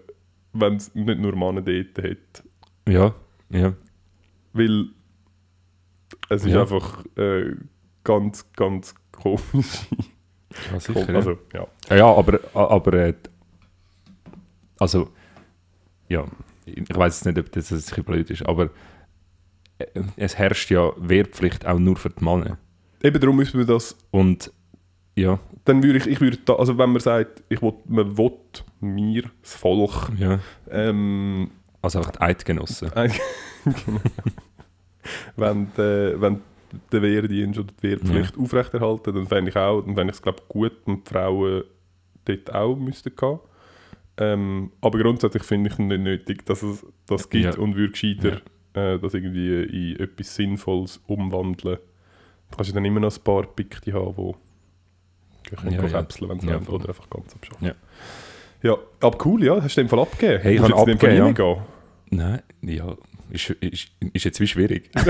wenn 0.52 0.76
es 0.76 0.94
nicht 0.94 1.18
nur 1.20 1.37
Männer 1.37 1.62
dort 1.62 1.98
hat. 1.98 2.44
Ja, 2.88 3.14
ja. 3.50 3.74
Weil 4.52 4.87
es 6.28 6.44
ist 6.44 6.52
Ja. 6.52 6.62
einfach 6.62 7.04
äh, 7.16 7.54
ganz, 8.04 8.50
ganz 8.52 8.94
komisch. 9.12 9.87
Ja 10.73 10.81
sicher, 10.81 11.15
also, 11.15 11.39
ja. 11.53 11.67
Ja, 11.91 11.97
ja, 11.97 12.07
aber, 12.07 12.41
aber 12.55 12.93
äh, 12.95 13.15
also, 14.79 15.11
ja, 16.09 16.25
ich 16.65 16.89
weiß 16.95 17.17
jetzt 17.17 17.27
nicht, 17.27 17.39
ob 17.39 17.53
das 17.53 17.71
ein 17.71 17.77
bisschen 17.79 18.05
blöd 18.05 18.31
ist, 18.31 18.43
aber 18.47 18.71
äh, 19.79 19.87
es 20.17 20.37
herrscht 20.39 20.71
ja 20.71 20.93
Wehrpflicht 20.97 21.67
auch 21.67 21.79
nur 21.79 21.97
für 21.97 22.11
die 22.11 22.25
Männer. 22.25 22.59
Eben 23.03 23.21
darum 23.21 23.37
müssen 23.37 23.59
wir 23.59 23.67
das 23.67 23.97
Und 24.11 24.53
ja, 25.17 25.39
dann 25.65 25.83
würde 25.83 25.99
ich, 25.99 26.07
ich 26.07 26.21
würde 26.21 26.39
da, 26.45 26.55
also 26.55 26.79
wenn 26.79 26.91
man 26.91 27.01
sagt, 27.01 27.43
ich 27.49 27.61
will, 27.63 27.75
man 27.87 28.17
will 28.17 28.33
mir, 28.81 29.25
das 29.43 29.55
Volk, 29.55 30.11
ja, 30.17 30.39
ähm, 30.71 31.51
also 31.83 31.99
einfach 31.99 32.13
die 32.13 32.21
Eidgenossen. 32.21 32.93
ein- 32.93 33.13
genau. 33.65 34.01
wenn, 35.37 35.73
der, 35.77 36.21
wenn 36.21 36.41
der 36.92 37.02
Wehrdienst 37.02 37.59
oder 37.59 37.72
die 37.72 37.83
Wehrpflicht 37.90 38.38
aufrechterhalten, 38.38 39.14
dann 39.14 39.26
fände 39.26 39.50
ich 39.50 39.56
auch, 39.56 39.80
dann 39.83 39.94
fände 39.94 40.11
ich 40.12 40.16
es 40.16 40.22
glaube 40.22 40.42
gut, 40.48 40.72
wenn 40.87 40.96
die 41.02 41.09
Frauen 41.11 41.64
dort 42.24 42.54
auch 42.54 42.76
müssten 42.76 43.14
gehen. 43.16 43.38
Ähm, 44.18 44.72
aber 44.80 44.98
grundsätzlich 44.98 45.42
finde 45.44 45.68
ich 45.68 45.74
es 45.74 45.78
nicht 45.78 46.00
nötig, 46.00 46.44
dass 46.46 46.62
es 46.62 46.85
das 47.06 47.28
gibt 47.30 47.54
Ja. 47.54 47.61
und 47.61 47.74
würde 47.76 47.92
gescheiter 47.92 48.40
äh, 48.74 48.98
das 48.98 49.14
irgendwie 49.14 49.62
in 49.94 50.00
etwas 50.00 50.35
Sinnvolles 50.35 51.00
umwandeln. 51.06 51.78
Du 52.50 52.56
kannst 52.56 52.70
ja 52.70 52.74
dann 52.74 52.85
immer 52.85 53.00
noch 53.00 53.16
ein 53.16 53.22
paar 53.24 53.44
Pikte 53.44 53.92
haben, 53.92 54.35
die 55.50 55.56
können 55.56 55.72
Ja, 55.72 55.83
ja, 55.85 55.88
ja. 55.88 56.28
wenn 56.28 56.40
sie 56.40 56.48
Ja, 56.48 56.61
oder 56.68 56.88
einfach 56.88 57.09
ganz 57.09 57.35
abschaffen. 57.35 57.66
Ja. 57.66 57.74
Ja, 58.62 58.76
aber 59.00 59.26
cool, 59.26 59.42
ja, 59.42 59.62
hast 59.62 59.76
du 59.76 59.80
dem 59.80 59.88
Fall 59.88 60.00
abgegeben? 60.00 60.42
Hey, 60.42 60.54
ich 60.56 60.61
habe 60.61 60.76
abgegeben, 60.76 61.22
reingehen? 61.22 61.56
Nein, 62.11 62.42
ja, 62.62 62.94
ist, 63.33 63.51
ist, 63.51 63.88
ist 64.12 64.25
jetzt 64.25 64.40
wie 64.40 64.47
schwierig. 64.47 64.90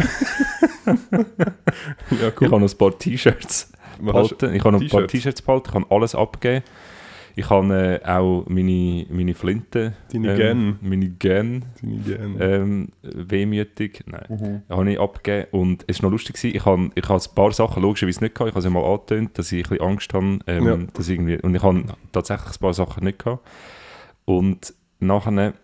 Ja, 2.10 2.28
Ich 2.28 2.50
habe 2.50 2.60
noch 2.60 2.70
ein 2.72 2.78
paar 2.78 2.98
T-Shirts 2.98 3.72
behalten. 4.00 4.54
Ich 4.54 4.64
habe 4.64 4.72
noch 4.72 4.80
ein 4.80 4.88
paar 4.88 5.06
T-Shirts? 5.06 5.42
Behalten, 5.42 5.68
ich 5.68 5.74
habe 5.74 5.86
alles 5.90 6.14
abgegeben. 6.14 6.64
Ich 7.36 7.48
habe 7.48 8.00
äh, 8.02 8.08
auch 8.08 8.44
meine, 8.48 9.06
meine 9.08 9.34
Flinte, 9.34 9.94
Deine 10.12 10.34
ähm, 10.42 10.78
meine 10.82 11.08
Gen, 11.10 11.64
Deine 11.80 11.96
Gene. 11.98 12.44
ähm, 12.44 12.88
wehmütig, 13.02 14.02
nein, 14.06 14.26
Mhm. 14.68 14.74
habe 14.74 14.90
ich 14.92 14.98
abgegeben. 15.00 15.46
Und 15.52 15.84
es 15.86 16.02
war 16.02 16.08
noch 16.10 16.12
lustig, 16.12 16.34
gewesen. 16.36 16.56
ich 16.56 16.64
habe, 16.64 16.90
ich 16.94 17.08
habe 17.08 17.22
ein 17.22 17.34
paar 17.34 17.52
Sachen 17.52 17.82
logischerweise 17.82 18.24
nicht 18.24 18.34
gehabt. 18.34 18.50
Ich 18.50 18.54
habe 18.56 18.66
es 18.66 18.72
mal 18.72 18.84
angetönt, 18.84 19.38
dass 19.38 19.52
ich 19.52 19.64
ein 19.64 19.70
bisschen 19.70 19.86
Angst 19.86 20.12
habe. 20.12 20.38
Ähm, 20.48 20.66
Ja. 20.66 20.76
dass 20.92 21.08
irgendwie, 21.08 21.38
und 21.40 21.54
ich 21.54 21.62
habe 21.62 21.84
tatsächlich 22.12 22.50
ein 22.56 22.60
paar 22.60 22.74
Sachen 22.74 23.04
nicht 23.04 23.20
gehabt. 23.20 23.46
Und 24.24 24.74
nachher 24.98 25.54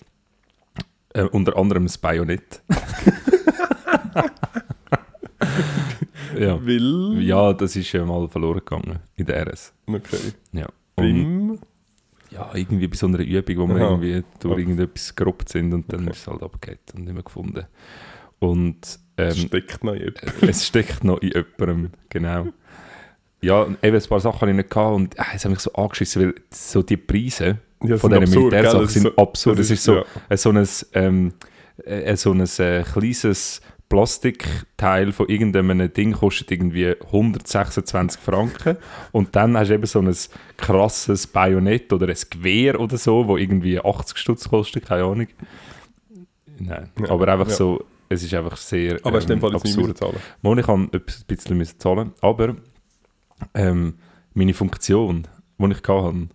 äh, 1.17 1.23
unter 1.23 1.57
anderem 1.57 1.85
das 1.85 1.99
Bajonett. 1.99 2.63
ja. 6.39 6.65
Will. 6.65 7.19
ja, 7.23 7.53
das 7.53 7.77
ist 7.77 7.93
ja 7.93 8.05
mal 8.05 8.29
verloren 8.29 8.59
gegangen 8.65 8.99
in 9.17 9.27
der 9.27 9.47
RS. 9.47 9.73
Okay. 9.87 10.19
Ja. 10.53 10.67
Bim. 10.97 11.59
ja, 12.31 12.51
irgendwie 12.55 12.89
bei 12.89 12.97
so 12.97 13.07
einer 13.07 13.19
Übung, 13.21 13.57
wo 13.59 13.69
wir 13.75 13.77
Aha. 13.85 13.91
irgendwie 13.91 14.25
durch 14.41 14.53
Okay. 14.53 14.61
irgendetwas 14.63 15.15
gerobbt 15.15 15.49
sind 15.49 15.73
und 15.75 15.93
dann 15.93 16.03
Okay. 16.03 16.11
ist 16.11 16.19
es 16.21 16.27
halt 16.27 16.43
abgehakt 16.43 16.95
und 16.95 17.05
nicht 17.05 17.15
mehr 17.15 17.23
gefunden. 17.23 17.67
Und 18.39 18.99
Es 19.17 19.37
ähm, 19.39 19.47
steckt 19.49 19.85
noch 19.85 19.93
in 19.95 20.01
jemandem. 20.01 20.31
es 20.49 20.67
steckt 20.67 21.05
noch 21.05 21.19
in 21.21 21.33
jemandem, 21.33 21.91
genau. 22.09 22.47
Ja, 23.43 23.67
eben 23.83 23.97
ein 23.97 24.03
paar 24.09 24.21
Sachen 24.21 24.41
hatte 24.41 24.51
ich 24.51 24.57
nicht 24.57 24.71
gehabt 24.71 24.95
und 24.97 25.19
äh, 25.19 25.23
es 25.35 25.45
hat 25.45 25.51
mich 25.51 25.61
so 25.61 25.73
angeschissen, 25.75 26.23
weil 26.23 26.35
so 26.51 26.83
die 26.83 26.97
Preise 26.97 27.59
Ja, 27.83 27.99
von 27.99 28.11
diesen? 28.11 28.39
Militärsachen 28.39 28.89
sind 28.89 29.19
absurd. 29.19 29.59
das 29.59 29.67
Es 29.67 29.71
ist 29.73 29.85
so, 29.85 30.03
ja. 30.31 30.37
so 30.37 30.51
ein, 30.51 30.67
ähm, 30.95 31.33
äh, 31.85 32.17
so 32.17 32.33
ein 32.33 32.41
äh, 32.41 32.83
kleines 32.83 33.61
Plastikteil 33.89 35.13
von 35.13 35.29
irgendeinem 35.29 35.93
Ding 35.93 36.13
kostet 36.13 36.51
irgendwie 36.51 36.97
126 37.07 38.21
Franken 38.21 38.77
und 39.13 39.37
dann 39.37 39.57
hast 39.57 39.69
du 39.69 39.75
eben 39.75 39.87
so 39.87 40.01
ein 40.01 40.15
krasses 40.57 41.27
Bajonett 41.29 41.93
oder 41.93 42.09
ein 42.09 42.17
Gewehr 42.31 42.81
oder 42.81 42.99
so, 42.99 43.29
wo 43.29 43.37
irgendwie 43.37 43.79
80 43.79 44.19
Stutz 44.19 44.49
kostet, 44.49 44.87
keine 44.87 45.05
Ahnung. 45.05 45.29
Nein, 46.59 46.91
Ja, 47.01 47.11
aber 47.11 47.29
einfach 47.29 47.49
ja. 47.49 47.55
so, 47.55 47.85
es 48.09 48.25
ist 48.25 48.35
einfach 48.35 48.57
sehr 48.57 48.99
Aber 49.05 49.19
du 49.19 49.25
in 49.25 49.29
dem 49.29 49.41
Fall 49.41 49.53
jetzt 49.53 49.65
nicht 49.65 49.75
absurd. 49.75 49.89
müssen 49.89 49.97
zahlen? 49.97 50.17
Mal, 50.43 50.59
ich 50.59 50.69
ein 50.69 51.27
bisschen 51.27 51.57
müssen 51.57 51.79
zahlen, 51.79 52.13
aber 52.21 52.57
ähm, 53.55 53.95
meine 54.35 54.55
Funktion, 54.55 55.29
die 55.59 55.73
ich 55.73 55.89
hatte. 55.89 56.29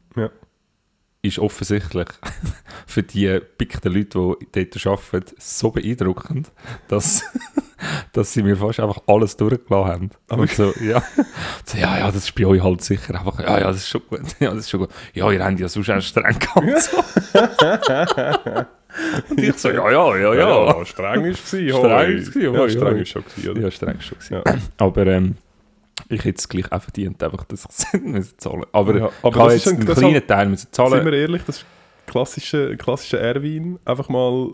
Ist 1.24 1.40
offensichtlich 1.40 2.08
für 2.88 3.04
die 3.04 3.40
pickten 3.58 3.94
Leute, 3.94 4.36
die 4.54 4.66
dort 4.66 4.88
arbeiten, 4.88 5.36
so 5.38 5.70
beeindruckend, 5.72 6.52
dass, 6.88 7.24
dass 8.14 8.34
sie 8.34 8.42
mir 8.44 8.58
fast 8.58 8.80
einfach 8.80 9.02
alles 9.08 9.38
durchgelassen 9.38 9.92
haben. 9.92 10.10
Aber- 10.30 10.42
Und 10.42 10.52
so, 10.52 10.74
ja. 10.82 11.04
so, 11.66 11.78
ja, 11.78 12.00
ja, 12.00 12.08
das 12.08 12.24
ist 12.24 12.36
bei 12.36 12.46
euch 12.46 12.64
halt 12.64 12.82
sicher 12.84 13.14
einfach, 13.16 13.40
ja, 13.40 13.60
ja, 13.60 13.68
das 13.68 13.78
ist 13.78 13.90
schon 13.90 14.02
gut, 14.10 14.22
ja, 14.40 14.50
das 14.50 14.60
ist 14.62 14.70
schon 14.72 14.80
gut. 14.82 14.90
Ja, 15.14 15.32
ihr 15.32 15.44
habt 15.44 15.60
ja 15.60 15.68
sonst 15.68 15.90
auch 15.92 16.02
streng 16.02 16.40
gehabt. 16.40 16.82
So. 16.82 16.98
Und 19.30 19.40
ich 19.40 19.56
so, 19.58 19.70
ja, 19.70 19.90
ja, 19.92 20.18
ja, 20.18 20.34
ja. 20.34 20.86
streng 20.86 21.26
ist 21.26 21.54
es. 21.54 21.70
Streng 21.76 22.18
ist 22.18 22.36
es 22.36 22.44
Ja, 22.44 22.70
streng 22.70 22.98
ist 22.98 23.10
schon? 23.10 23.24
Ja, 23.38 23.72
streng 23.72 24.02
schon 24.02 24.18
gewesen. 24.20 24.42
Ja. 24.46 24.56
Aber 24.78 25.08
ähm, 25.08 25.36
ich 26.12 26.24
hätte 26.26 26.38
es 26.39 26.47
gleich 26.50 26.71
auch 26.71 26.82
verdient, 26.82 27.21
einfach, 27.24 27.43
dass 27.45 27.65
ich 27.65 27.69
es 27.95 28.02
müssen 28.02 28.38
zahlen 28.38 28.65
Aber, 28.71 28.97
Ja, 28.97 29.06
ich 29.08 29.13
aber 29.24 29.39
habe 29.39 29.54
das 29.54 29.54
jetzt 29.54 29.65
ist 29.67 29.71
ein- 29.74 29.88
einen 29.88 29.95
kleinen 29.95 30.13
halt- 30.15 30.28
Teil 30.28 30.45
müssen 30.50 30.62
Sind 30.63 30.76
zahlen. 30.76 31.06
wir 31.06 31.13
ehrlich, 31.13 31.43
das 31.45 31.58
ist 31.58 31.65
klassische, 32.08 32.76
klassische 32.78 33.19
Erwin. 33.19 33.80
Einfach 33.86 34.10
mal 34.10 34.50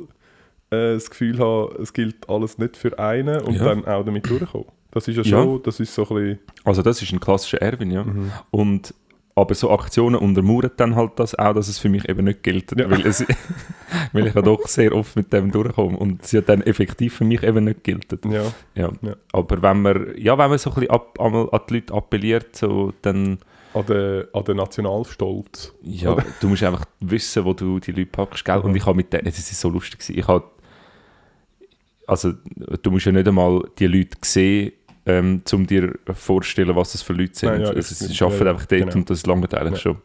äh, 0.69 0.93
das 0.95 1.09
Gefühl 1.09 1.39
haben, 1.39 1.81
es 1.81 1.93
gilt 1.93 2.29
alles 2.29 2.57
nicht 2.57 2.75
für 2.77 2.97
einen 2.99 3.41
und 3.41 3.55
Ja. 3.55 3.65
dann 3.65 3.85
auch 3.85 4.03
damit 4.05 4.29
durchkommen. 4.29 4.67
Das 4.91 5.07
ist 5.07 5.15
ja 5.15 5.23
Ja. 5.23 5.43
schon, 5.43 5.63
das 5.63 5.79
ist 5.79 5.93
so 5.93 6.03
ein 6.09 6.15
bisschen... 6.15 6.39
Also 6.65 6.81
das 6.81 7.01
ist 7.01 7.11
ein 7.13 7.19
klassischer 7.19 7.61
Erwin, 7.61 7.91
ja. 7.91 8.03
Mhm. 8.03 8.31
Und, 8.51 8.93
aber 9.38 9.54
so 9.54 9.69
Aktionen 9.69 10.15
untermauern 10.15 10.71
dann 10.78 10.95
halt 10.95 11.12
das 11.17 11.36
auch, 11.36 11.54
dass 11.54 11.67
es 11.67 11.78
für 11.78 11.89
mich 11.89 12.10
eben 12.10 12.26
nicht 12.26 12.41
gilt. 12.41 12.71
Ja. 12.76 12.89
Weil, 12.89 13.06
es, 13.06 13.23
weil 14.12 14.26
ich 14.26 14.34
ja 14.34 14.41
doch 14.41 14.67
sehr 14.67 14.95
oft 14.95 15.15
mit 15.15 15.32
dem 15.32 15.52
durchkomme 15.52 15.95
und 15.95 16.23
es 16.23 16.32
ja 16.32 16.41
dann 16.41 16.62
effektiv 16.62 17.17
für 17.17 17.23
mich 17.23 17.43
eben 17.43 17.65
nicht 17.65 17.84
gilt. 17.84 18.17
Ja, 18.26 18.52
Ja. 18.73 18.91
Ja. 19.04 19.15
Aber 19.34 19.62
wenn 19.62 19.84
man, 19.84 20.17
ja, 20.17 20.36
wenn 20.39 20.50
man 20.50 20.58
so 20.58 20.71
ein 20.71 20.73
bisschen 20.73 20.89
ab, 20.89 21.19
einmal 21.19 21.47
an 21.52 21.62
die 21.69 21.76
Leute 21.76 21.93
appelliert, 21.93 22.56
so, 22.56 22.93
dann 23.04 23.38
an 23.76 23.86
den, 23.86 24.26
an 24.34 24.43
den 24.43 24.58
Nationalstolz. 24.58 25.71
Ja, 25.84 26.17
du 26.41 26.50
musst 26.50 26.63
einfach 26.63 26.86
wissen, 27.00 27.45
wo 27.45 27.54
du 27.54 27.80
die 27.80 27.91
Leute 27.91 28.08
packst, 28.08 28.43
gell? 28.43 28.58
Und 28.58 28.76
ich 28.76 28.88
habe 28.88 28.97
mit 28.97 29.13
denen, 29.13 29.28
es 29.28 29.38
ist 29.38 29.60
so 29.60 29.69
lustig 29.69 30.00
ich 30.10 30.28
habe, 30.28 30.45
also 32.08 32.34
du 32.82 32.89
musst 32.89 33.06
ja 33.06 33.12
nicht 33.12 33.28
einmal 33.28 33.62
die 33.78 33.86
Leute 33.86 34.17
sehen, 34.23 34.71
ähm, 35.07 35.41
um 35.53 35.65
dir 35.65 35.93
vorstellen, 36.13 36.75
was 36.75 36.91
das 36.91 37.01
für 37.01 37.13
Leute 37.13 37.33
sind. 37.33 37.49
Nein, 37.49 37.61
ja, 37.61 37.67
also, 37.69 37.79
ich- 37.79 37.87
sie 38.15 38.23
arbeiten 38.23 38.45
ja, 38.45 38.51
einfach 38.51 38.65
dort 38.65 38.81
genau. 38.81 38.93
und 38.95 39.09
das 39.09 39.25
lange 39.25 39.51
eigentlich 39.53 39.83
Ja. 39.83 39.91
schon. 39.93 39.97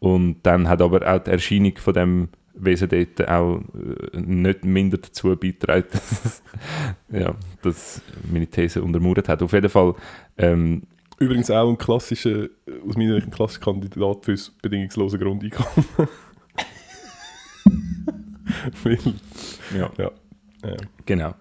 Und 0.00 0.36
dann 0.42 0.68
hat 0.68 0.82
aber 0.82 1.06
auch 1.10 1.18
die 1.22 1.30
Erscheinung 1.30 1.76
von 1.78 1.94
dem 1.94 2.28
Wesen 2.54 2.88
dort 2.88 3.28
auch 3.28 3.60
äh, 4.12 4.20
nicht 4.20 4.64
minder 4.64 4.98
dazu 4.98 5.28
beigetragen, 5.36 5.86
dass, 5.92 6.42
ja, 7.10 7.34
dass 7.62 8.02
meine 8.30 8.46
These 8.46 8.82
untermauert 8.82 9.28
hat. 9.28 9.42
Auf 9.42 9.52
jeden 9.52 9.70
Fall, 9.70 9.94
ähm, 10.36 10.82
Übrigens 11.18 11.50
auch 11.50 11.68
ein 11.68 11.76
klassischer, 11.76 12.48
aus 12.88 12.96
meiner 12.96 13.14
Sicht 13.16 13.26
ein 13.26 13.30
klassischer 13.30 13.60
Kandidat 13.60 14.24
fürs 14.24 14.50
bedingungslose 14.62 15.18
Grundeinkommen. 15.18 15.86
Ja. 19.76 19.90
ja, 19.98 20.10
ja. 20.64 20.76
Genau. 21.06 21.34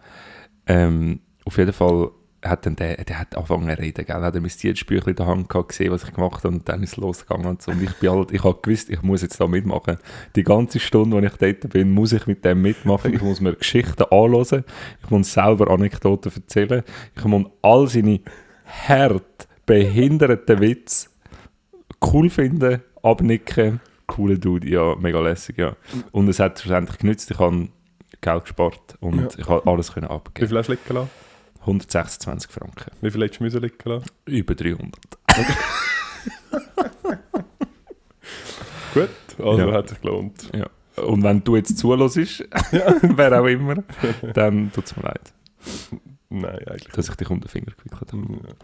Ähm, 0.68 1.20
auf 1.46 1.58
jeden 1.58 1.74
Fall 1.74 2.12
hat 2.44 2.66
dann 2.66 2.76
der, 2.76 2.96
der 3.04 3.20
hat 3.20 3.36
angefangen 3.36 3.70
zu 3.70 3.82
reden, 3.82 4.06
gell? 4.06 4.22
hat 4.22 4.34
er 4.36 4.42
mein 4.42 4.50
Dienstbüchlein 4.52 5.10
in 5.12 5.16
der 5.16 5.26
Hand 5.28 5.50
gehabt, 5.50 5.70
gesehen, 5.70 5.92
was 5.92 6.04
ich 6.04 6.14
gemacht 6.14 6.44
habe 6.44 6.56
und 6.56 6.70
dann 6.70 6.82
ist 6.84 6.92
es 6.94 6.98
losgegangen 6.98 7.48
und 7.48 7.62
so. 7.62 7.72
Und 7.72 7.84
ich 7.84 7.94
bin 7.96 8.12
halt, 8.12 8.32
ich 8.32 8.44
habe 8.44 8.58
gewusst, 8.62 8.90
ich 8.90 9.02
muss 9.02 9.22
jetzt 9.22 9.40
da 9.42 9.48
mitmachen. 9.48 9.98
Die 10.36 10.44
ganze 10.44 10.80
Stunde, 10.80 11.18
wo 11.18 11.20
ich 11.26 11.34
dort 11.34 11.70
bin, 11.74 11.92
muss 11.92 12.14
ich 12.14 12.28
mit 12.28 12.46
dem 12.46 12.62
mitmachen. 12.62 13.14
Ich 13.14 13.22
muss 13.22 13.42
mir 13.42 13.56
Geschichten 13.56 14.04
anhören, 14.04 14.64
ich 15.04 15.10
muss 15.10 15.34
selber 15.34 15.70
Anekdoten 15.70 16.32
erzählen, 16.34 16.84
ich 17.18 17.26
muss 17.26 17.46
all 17.62 17.88
seine 17.88 18.22
hart 18.66 19.48
behinderten 19.66 20.60
Witze 20.62 21.10
cool 22.06 22.30
finden, 22.30 22.82
abnicken. 23.04 23.82
Cooler 24.08 24.38
Dude, 24.38 24.68
ja, 24.68 24.96
mega 24.96 25.20
lässig, 25.20 25.58
ja. 25.60 25.76
Und 26.12 26.28
es 26.30 26.40
hat 26.40 26.60
schlussendlich 26.60 26.98
genützt, 26.98 27.30
ich 27.30 27.38
habe 27.38 27.68
Geld 28.22 28.44
gespart 28.44 28.98
und 29.02 29.20
Ja. 29.22 29.28
ich 29.38 29.48
habe 29.48 29.70
alles 29.70 29.94
können 29.94 30.10
Wie 30.10 30.14
abgeben. 30.14 30.48
viel 30.48 30.58
hast 30.58 30.68
du 30.68 30.72
liegen 30.74 30.94
lassen? 30.96 31.10
126 31.62 32.52
Franken. 32.52 32.92
Wie 33.02 33.12
viel 33.12 33.22
hättest 33.24 33.40
du 33.40 33.44
müssen 33.44 33.62
liegen 33.62 33.78
lassen? 33.86 34.06
Über 34.26 34.56
300. 34.56 34.92
Gut, 38.94 39.10
also 39.40 39.68
Ja. 39.68 39.74
hat 39.74 39.90
sich 39.90 40.02
gelohnt. 40.02 40.50
Ja. 40.56 40.68
Und 41.04 41.24
wenn 41.24 41.44
du 41.44 41.56
jetzt 41.56 41.78
zulässt, 41.78 42.18
wer 43.02 43.42
auch 43.42 43.46
immer, 43.46 43.76
dann 44.34 44.72
tut 44.72 44.86
es 44.86 44.96
mir 44.98 45.04
leid. 45.04 45.34
Nein, 46.30 46.60
eigentlich 46.68 46.88
dass 46.94 47.10
ich 47.10 47.16
dich 47.16 47.30
um 47.30 47.40
den 47.40 47.48
Finger 47.50 47.72
gewickelt 47.78 48.12
habe. 48.12 48.18
nicht. 48.32 48.56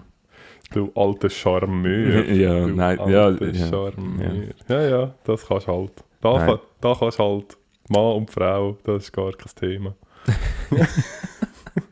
Du 0.72 0.92
alter 0.96 1.30
Charmeur. 1.30 2.26
Ja, 2.26 2.66
du 2.66 2.74
nein, 2.76 2.98
ja, 3.08 3.30
ja, 3.30 3.68
Charmeur. 3.70 4.34
Ja. 4.68 4.82
ja, 4.82 5.14
das 5.24 5.46
kannst 5.46 5.68
du 5.68 5.72
halt. 5.72 5.92
Da, 6.22 6.46
kann- 6.46 6.60
da 6.82 6.96
kannst 6.98 7.20
du 7.20 7.24
halt 7.24 7.58
Mann 7.90 8.14
und 8.16 8.32
Frau, 8.32 8.78
das 8.84 9.04
ist 9.04 9.12
gar 9.14 9.32
kein 9.32 9.54
Thema. 9.56 9.94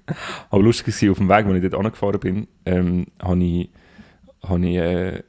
Aber 0.50 0.62
lustig 0.64 1.02
war, 1.02 1.12
auf 1.12 1.18
dem 1.18 1.30
Weg, 1.30 1.46
wo 1.48 1.54
ich 1.54 1.62
dort 1.62 1.76
angefahren 1.86 2.20
bin, 2.20 2.48
ähm, 2.66 3.06
habe 3.22 3.44
ich, 3.44 3.70
habe 4.48 4.68
ich, 4.68 4.76
äh, 4.78 5.24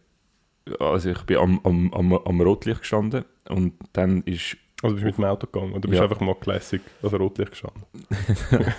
also 0.80 1.10
ich 1.10 1.22
bin 1.22 1.36
am, 1.38 1.60
am, 1.64 1.92
am, 1.92 2.12
am 2.14 2.40
Rotlicht 2.40 2.80
gestanden 2.80 3.24
und 3.48 3.74
dann 3.92 4.22
ist, 4.22 4.56
Also 4.82 4.94
bist 4.96 5.02
du 5.02 5.06
mit 5.06 5.18
dem 5.18 5.24
Auto 5.24 5.46
gegangen 5.46 5.72
oder 5.72 5.80
bist 5.88 5.92
du 5.92 5.96
Ja. 5.96 6.02
einfach 6.10 6.20
mal 6.20 6.34
Classic, 6.36 6.80
also 7.02 7.16
Rotlicht 7.18 7.50
gestanden? 7.52 7.82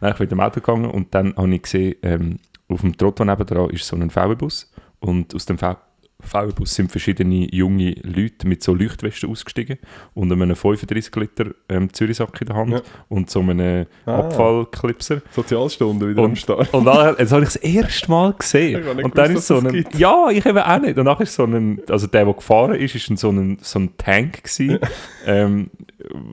nein, 0.00 0.12
ich 0.12 0.18
bin 0.18 0.24
mit 0.24 0.30
dem 0.32 0.40
Auto 0.40 0.60
gegangen 0.60 0.90
und 0.90 1.14
dann 1.14 1.34
habe 1.36 1.54
ich 1.54 1.62
gesehen, 1.62 1.94
ähm, 2.02 2.36
auf 2.68 2.80
dem 2.82 2.96
Trottoir 2.96 3.26
nebendran 3.26 3.70
ist 3.70 3.86
so 3.86 3.96
ein 3.96 4.10
VW-Bus 4.10 4.72
und 5.00 5.34
aus 5.34 5.46
dem 5.46 5.58
V- 5.58 5.76
VW-Bus 6.22 6.74
sind 6.74 6.90
verschiedene 6.90 7.52
junge 7.54 7.94
Leute 8.02 8.46
mit 8.46 8.62
so 8.62 8.74
Leuchtwesten 8.74 9.28
ausgestiegen 9.30 9.78
und 10.14 10.30
einem 10.32 10.54
35 10.56 11.14
Liter 11.16 11.50
ähm, 11.68 11.92
Zürichsack 11.92 12.40
in 12.40 12.46
der 12.46 12.56
Hand 12.56 12.70
Ja. 12.72 12.80
und 13.08 13.30
so 13.30 13.40
einem 13.40 13.86
Ah. 14.06 14.20
Abfallklipser. 14.20 15.22
Sozialstunde 15.30 16.08
wieder 16.08 16.22
am 16.22 16.30
Und, 16.30 16.36
Start. 16.38 16.72
und 16.72 16.84
dann, 16.84 17.16
jetzt 17.18 17.32
habe 17.32 17.42
ich 17.42 17.48
das 17.48 17.56
erste 17.56 18.10
Mal 18.10 18.32
gesehen. 18.34 18.82
Und 19.02 19.16
dann 19.18 19.28
gewusst, 19.28 19.38
ist 19.38 19.46
so 19.48 19.58
ein. 19.58 19.86
Ja, 19.96 20.28
ich 20.30 20.44
eben 20.46 20.58
auch 20.58 20.80
nicht. 20.80 20.96
Und 20.98 21.04
dann 21.04 21.18
ist 21.20 21.34
so 21.34 21.44
ein. 21.44 21.80
Also 21.88 22.06
der, 22.06 22.24
der 22.24 22.34
gefahren 22.34 22.74
ist, 22.74 22.94
ist 22.94 23.18
so, 23.18 23.30
ein, 23.30 23.58
so 23.60 23.78
ein 23.78 23.96
Tank 23.96 24.44
gewesen. 24.44 24.78
ähm, 25.26 25.70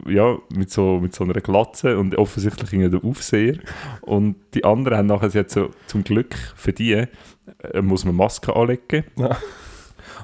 ja, 0.08 0.38
mit 0.56 0.71
so, 0.71 0.99
mit 0.99 1.13
so 1.15 1.23
einer 1.23 1.34
Glatze 1.34 1.97
und 1.97 2.15
offensichtlich 2.17 2.69
der 2.69 3.04
Aufseher. 3.04 3.58
Und 4.02 4.36
die 4.54 4.63
anderen 4.63 4.97
haben 4.97 5.08
nachher 5.08 5.30
jetzt 5.30 5.54
so, 5.54 5.69
zum 5.88 6.04
Glück 6.04 6.36
für 6.56 6.73
die, 6.73 6.93
äh, 6.93 7.82
muss 7.82 8.06
man 8.06 8.15
Masken 8.15 8.52
anlegen. 8.52 9.04
Ja. 9.17 9.38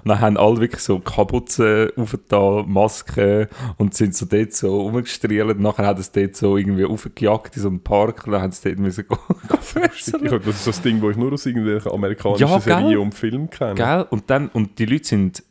Dann 0.07 0.21
haben 0.21 0.37
alle 0.37 0.61
wirklich 0.61 0.81
so 0.81 0.99
Kapuzen 0.99 1.89
aufgetan, 1.97 2.71
Masken 2.71 3.47
und 3.77 3.95
sind 3.95 4.15
so 4.15 4.27
dort 4.27 4.53
so 4.53 4.81
rumgestrielt. 4.81 5.59
Nachher 5.59 5.87
hat 5.87 5.97
es 5.97 6.11
dort 6.11 6.35
so 6.35 6.57
irgendwie 6.57 6.85
aufgejagt 6.85 7.55
in 7.55 7.61
so 7.63 7.69
einem 7.69 7.79
Park 7.79 8.27
und 8.27 8.33
dann 8.33 8.43
haben 8.43 8.51
sie 8.51 8.69
dort 8.69 8.79
müssen 8.79 9.07
go 9.07 9.17
Ich 9.95 10.05
das 10.05 10.15
ist 10.15 10.63
so 10.63 10.71
das 10.71 10.81
Ding, 10.81 11.01
das 11.01 11.11
ich 11.11 11.17
nur 11.17 11.33
aus 11.33 11.45
irgendwelchen 11.45 11.91
amerikanischen 11.91 12.47
Ja? 12.47 12.59
Serien 12.59 12.99
und 12.99 13.15
Filmen 13.15 13.49
kenne. 13.49 13.73
Gell? 13.73 14.05
Und, 14.09 14.29
dann, 14.29 14.49
und 14.49 14.77
die 14.77 14.85
Leute 14.85 15.05
sind, 15.05 15.43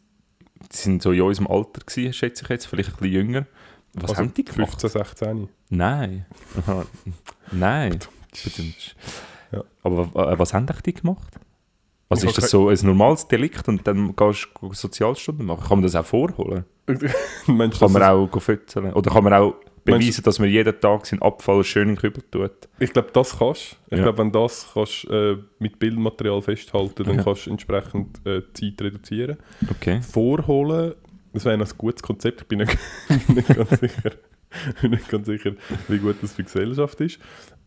sind 0.70 1.02
so 1.02 1.10
in 1.10 1.22
unserem 1.22 1.48
Alter 1.48 1.80
gewesen, 1.84 2.12
schätze 2.12 2.44
ich 2.44 2.48
jetzt, 2.48 2.66
vielleicht 2.66 2.90
ein 2.90 2.96
bisschen 2.96 3.12
jünger. 3.12 3.46
Was 3.94 4.10
Also 4.10 4.22
haben 4.22 4.34
die 4.34 4.44
gemacht? 4.44 4.80
15, 4.80 4.90
16. 4.90 5.48
Nein. 5.70 6.26
Nein. 7.50 7.98
Ja. 9.52 9.64
Aber 9.82 10.30
äh, 10.32 10.38
was 10.38 10.54
haben 10.54 10.66
die 10.84 10.94
gemacht? 10.94 11.40
Also 12.14 12.26
Ich 12.26 12.36
ist 12.36 12.42
das 12.44 12.50
so 12.50 12.68
ein 12.68 12.78
normales 12.82 13.28
Delikt 13.28 13.68
und 13.68 13.86
dann 13.86 14.14
gehst 14.16 14.48
du 14.60 14.72
Sozialstunden 14.72 15.46
machen? 15.46 15.64
Kann 15.68 15.78
man 15.78 15.82
das 15.82 15.94
auch 15.96 16.04
vorholen? 16.06 16.64
Mensch, 17.46 17.78
Kann 17.78 17.92
man 17.92 18.02
auch 18.02 18.40
fützeln? 18.40 18.92
Oder 18.92 19.10
kann 19.10 19.24
man 19.24 19.32
auch 19.32 19.54
beweisen, 19.84 20.22
dass 20.22 20.38
man 20.38 20.48
jeden 20.48 20.78
Tag 20.80 21.06
seinen 21.06 21.22
Abfall 21.22 21.62
schön 21.64 21.88
in 21.88 21.94
den 21.94 21.96
Kübel 22.00 22.22
tut? 22.30 22.52
Ich 22.78 22.92
glaube, 22.92 23.08
das 23.12 23.38
kannst 23.38 23.72
du. 23.72 23.76
Ich 23.94 23.98
Ja. 23.98 24.04
glaube, 24.04 24.18
wenn 24.18 24.32
das 24.32 24.70
kannst, 24.72 25.04
äh, 25.10 25.36
mit 25.58 25.78
Bildmaterial 25.78 26.40
festhalten, 26.42 27.04
dann 27.04 27.16
Ja. 27.18 27.22
kannst 27.22 27.46
du 27.46 27.50
entsprechend 27.50 28.24
äh, 28.26 28.42
Zeit 28.54 28.80
reduzieren. 28.80 29.36
Okay. 29.70 30.00
Vorholen, 30.02 30.94
das 31.32 31.44
wäre 31.44 31.58
ein 31.58 31.68
gutes 31.78 32.02
Konzept. 32.02 32.42
Ich 32.42 32.48
bin 32.48 32.58
nicht, 32.60 32.78
nicht, 33.34 33.48
ganz 33.48 33.80
sicher, 33.80 34.10
bin 34.82 34.90
nicht 34.92 35.08
ganz 35.08 35.26
sicher, 35.26 35.52
wie 35.88 35.98
gut 35.98 36.16
das 36.22 36.32
für 36.32 36.42
die 36.42 36.46
Gesellschaft 36.52 37.00
ist. 37.00 37.18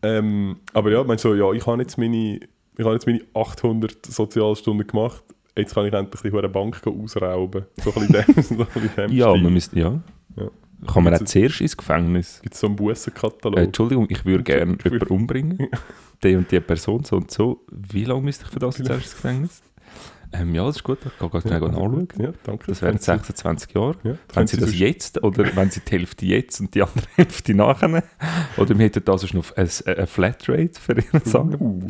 Ähm, 0.02 0.60
aber 0.74 0.90
ja, 0.92 1.02
meinst 1.04 1.24
du, 1.24 1.30
so, 1.30 1.34
ja, 1.34 1.52
ich 1.52 1.66
habe 1.66 1.82
jetzt 1.82 1.98
meine, 1.98 2.40
ich 2.78 2.84
habe 2.84 2.94
jetzt 2.94 3.06
meine 3.06 3.20
800 3.34 4.06
Sozialstunden 4.06 4.86
gemacht. 4.86 5.22
Jetzt 5.56 5.74
kann 5.74 5.86
ich 5.86 5.92
endlich 5.92 6.22
die 6.22 6.30
Bank 6.48 6.80
ausrauben. 6.86 7.64
So 7.82 7.92
ein 7.92 8.06
bisschen 8.06 8.24
dem, 8.34 8.42
so 8.42 8.54
ein 8.54 8.66
bisschen 8.66 8.90
dem 8.96 9.12
Ja, 9.12 9.30
Stil. 9.30 9.42
man 9.42 9.52
müsste, 9.52 9.78
ja. 9.78 10.00
Ja. 10.36 10.50
Kann 10.86 11.02
man 11.04 11.12
auch 11.14 11.18
Gibt's- 11.18 11.32
zuerst 11.32 11.60
ins 11.60 11.76
Gefängnis? 11.76 12.38
Gibt 12.40 12.54
es 12.54 12.60
so 12.60 12.68
einen 12.68 12.76
Bussenkatalog? 12.76 13.58
Äh, 13.58 13.64
Entschuldigung, 13.64 14.06
ich 14.08 14.24
würde 14.24 14.44
gerne 14.44 14.76
jemanden 14.84 15.06
umbringen. 15.08 15.68
die 16.22 16.36
und 16.36 16.50
die 16.50 16.60
Person, 16.60 17.02
so 17.04 17.16
und 17.16 17.30
so. 17.32 17.64
Wie 17.72 18.04
lange 18.04 18.22
müsste 18.22 18.44
ich 18.46 18.50
für 18.52 18.60
das 18.60 18.78
jetzt 18.78 18.88
erst 18.88 19.02
ins 19.02 19.14
Gefängnis? 19.14 19.62
Ähm, 20.32 20.54
ja, 20.54 20.66
das 20.66 20.76
ist 20.76 20.84
gut, 20.84 20.98
ich 21.06 21.18
gehe 21.18 21.28
gerade 21.28 21.40
schnell 21.48 21.60
nachschauen. 21.60 22.08
Ja, 22.18 22.32
danke. 22.44 22.66
Das 22.66 22.82
wären 22.82 22.90
Können 22.92 22.98
Sie- 22.98 23.04
26 23.04 23.74
Jahre. 23.74 23.94
Ja, 24.04 24.14
Wenn 24.34 24.46
Sie 24.46 24.56
das 24.58 24.78
jetzt 24.78 25.22
oder 25.22 25.56
wenn 25.56 25.70
Sie 25.70 25.80
die 25.80 25.90
Hälfte 25.90 26.26
jetzt 26.26 26.60
und 26.60 26.74
die 26.74 26.82
andere 26.82 27.06
Hälfte 27.16 27.54
nachher? 27.54 28.02
Oder 28.58 28.78
wir 28.78 28.84
hätten 28.84 29.04
da 29.04 29.16
sonst 29.16 29.32
noch 29.34 29.56
ein- 29.56 29.68
eine 29.86 30.06
Flatrate 30.06 30.80
für 30.80 30.92
Ihren 31.00 31.24
Sagen? 31.24 31.56
Uh, 31.58 31.82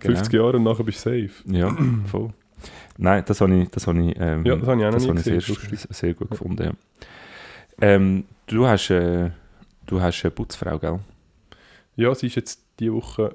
50 0.00 0.32
Jahre 0.32 0.56
und 0.56 0.64
nachher 0.64 0.82
bist 0.84 1.04
du 1.06 1.10
safe. 1.10 1.30
Ja, 1.56 1.76
voll. 2.06 2.30
Nein, 2.96 3.22
das 3.26 3.40
habe 3.40 3.54
ich, 3.62 3.68
das 3.70 3.86
habe 3.86 4.00
ich, 4.00 4.16
ähm, 4.18 4.44
Ja, 4.44 4.56
das 4.56 4.68
habe 4.68 4.80
ich 4.80 4.86
auch 4.86 4.90
noch 4.90 4.98
das 4.98 5.06
nie 5.06 5.12
ich 5.18 5.22
sehr, 5.24 5.34
gesehen, 5.36 5.54
lustig. 5.70 5.80
sehr 5.96 6.14
gut 6.14 6.30
gefunden. 6.30 6.62
Ja. 6.64 6.72
Ähm, 7.80 8.24
du 8.46 8.66
hast, 8.66 8.90
äh, 8.90 9.30
du 9.86 10.00
hast 10.00 10.22
eine 10.24 10.30
Putzfrau, 10.30 10.78
gell? 10.78 11.00
Ja, 11.96 12.14
sie 12.14 12.26
ist 12.26 12.34
jetzt 12.36 12.60
diese 12.80 12.92
Woche. 12.92 13.34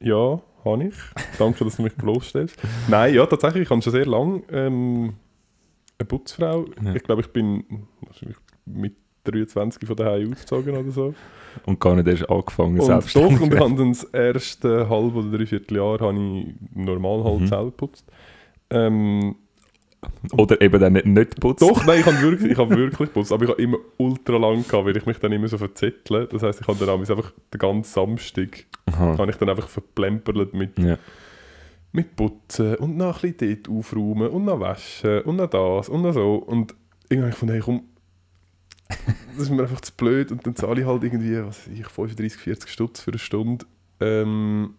Ja, 0.00 0.40
habe 0.66 0.84
ich. 0.84 0.94
Danke, 1.38 1.64
dass 1.64 1.76
du 1.76 1.82
mich 1.82 1.94
bloßstellst. 1.94 2.56
Nein, 2.88 3.14
ja, 3.14 3.24
tatsächlich, 3.26 3.62
ich 3.64 3.70
habe 3.70 3.80
schon 3.82 3.92
sehr 3.92 4.06
lange 4.06 4.42
ähm, 4.50 5.14
eine 5.98 6.06
Putzfrau. 6.06 6.66
Ja. 6.84 6.94
Ich 6.94 7.02
glaube, 7.02 7.22
ich 7.22 7.28
bin 7.28 7.64
mit 8.66 8.94
23 9.24 9.86
von 9.86 9.96
daheim 9.96 10.32
ausgezogen 10.32 10.76
oder 10.76 10.90
so. 10.90 11.14
Und 11.64 11.80
gar 11.80 11.96
nicht 11.96 12.06
erst 12.06 12.28
angefangen, 12.28 12.72
Und 12.72 12.78
doch, 12.80 12.86
selbstständig 12.86 13.40
und 13.40 13.50
zu 13.52 13.56
dann 13.58 13.88
das 13.88 14.04
erste 14.04 14.88
halb 14.90 15.14
oder 15.16 15.36
dreiviertel 15.38 15.76
Jahr 15.78 15.98
habe 16.00 16.14
ich 16.18 16.54
normal 16.74 17.24
halt 17.24 17.40
Mhm. 17.40 17.46
selber 17.46 17.64
geputzt. 17.66 18.04
Ähm, 18.70 19.36
Oder 20.32 20.60
eben 20.60 20.80
dann 20.80 20.92
nicht, 20.94 21.06
nicht 21.06 21.40
putzt. 21.40 21.62
Doch, 21.62 21.84
nein, 21.86 22.00
ich 22.00 22.06
habe 22.06 22.20
wirklich, 22.20 22.52
ich 22.52 22.58
habe 22.58 22.70
wirklich 22.76 23.08
geputzt, 23.08 23.32
aber 23.32 23.44
ich 23.44 23.50
habe 23.50 23.62
immer 23.62 23.78
ultra 23.98 24.36
lang 24.36 24.66
gehabt, 24.66 24.86
weil 24.86 24.96
ich 24.96 25.06
mich 25.06 25.18
dann 25.18 25.32
immer 25.32 25.48
so 25.48 25.58
verzettle. 25.58 26.26
Das 26.26 26.42
heisst, 26.42 26.60
ich 26.62 26.66
habe 26.68 26.84
dann 26.84 26.98
einfach 27.00 27.32
den 27.52 27.58
ganzen 27.58 27.92
Samstag 27.92 28.64
Aha. 28.86 29.18
habe 29.18 29.30
ich 29.30 29.36
dann 29.36 29.48
einfach 29.48 29.68
verplempert 29.68 30.52
mit, 30.54 30.78
Ja. 30.78 30.98
mit 31.92 32.16
Putzen 32.16 32.74
und 32.76 32.96
noch 32.96 33.22
ein 33.22 33.32
bisschen 33.32 33.62
dort 33.64 33.78
aufräumen 33.78 34.28
und 34.30 34.44
noch 34.44 34.60
waschen 34.60 35.22
und 35.22 35.36
noch 35.36 35.48
das 35.50 35.88
und 35.88 36.02
noch 36.02 36.12
so. 36.12 36.34
Und 36.36 36.74
irgendwann 37.08 37.18
habe 37.22 37.28
ich 37.28 37.34
gefunden, 37.34 37.52
hey, 37.54 37.62
komm, 37.64 37.82
das 39.36 39.44
ist 39.44 39.50
mir 39.50 39.62
einfach 39.62 39.80
zu 39.80 39.92
blöd 39.96 40.30
und 40.32 40.46
dann 40.46 40.54
zahle 40.56 40.80
ich 40.80 40.86
halt 40.86 41.02
irgendwie, 41.02 41.36
was 41.44 41.66
weiß 41.68 41.78
ich, 41.78 41.86
35, 41.86 42.40
40 42.40 42.70
Stutz 42.70 43.00
für 43.00 43.10
eine 43.10 43.18
Stunde. 43.18 43.66
Ähm, 44.00 44.74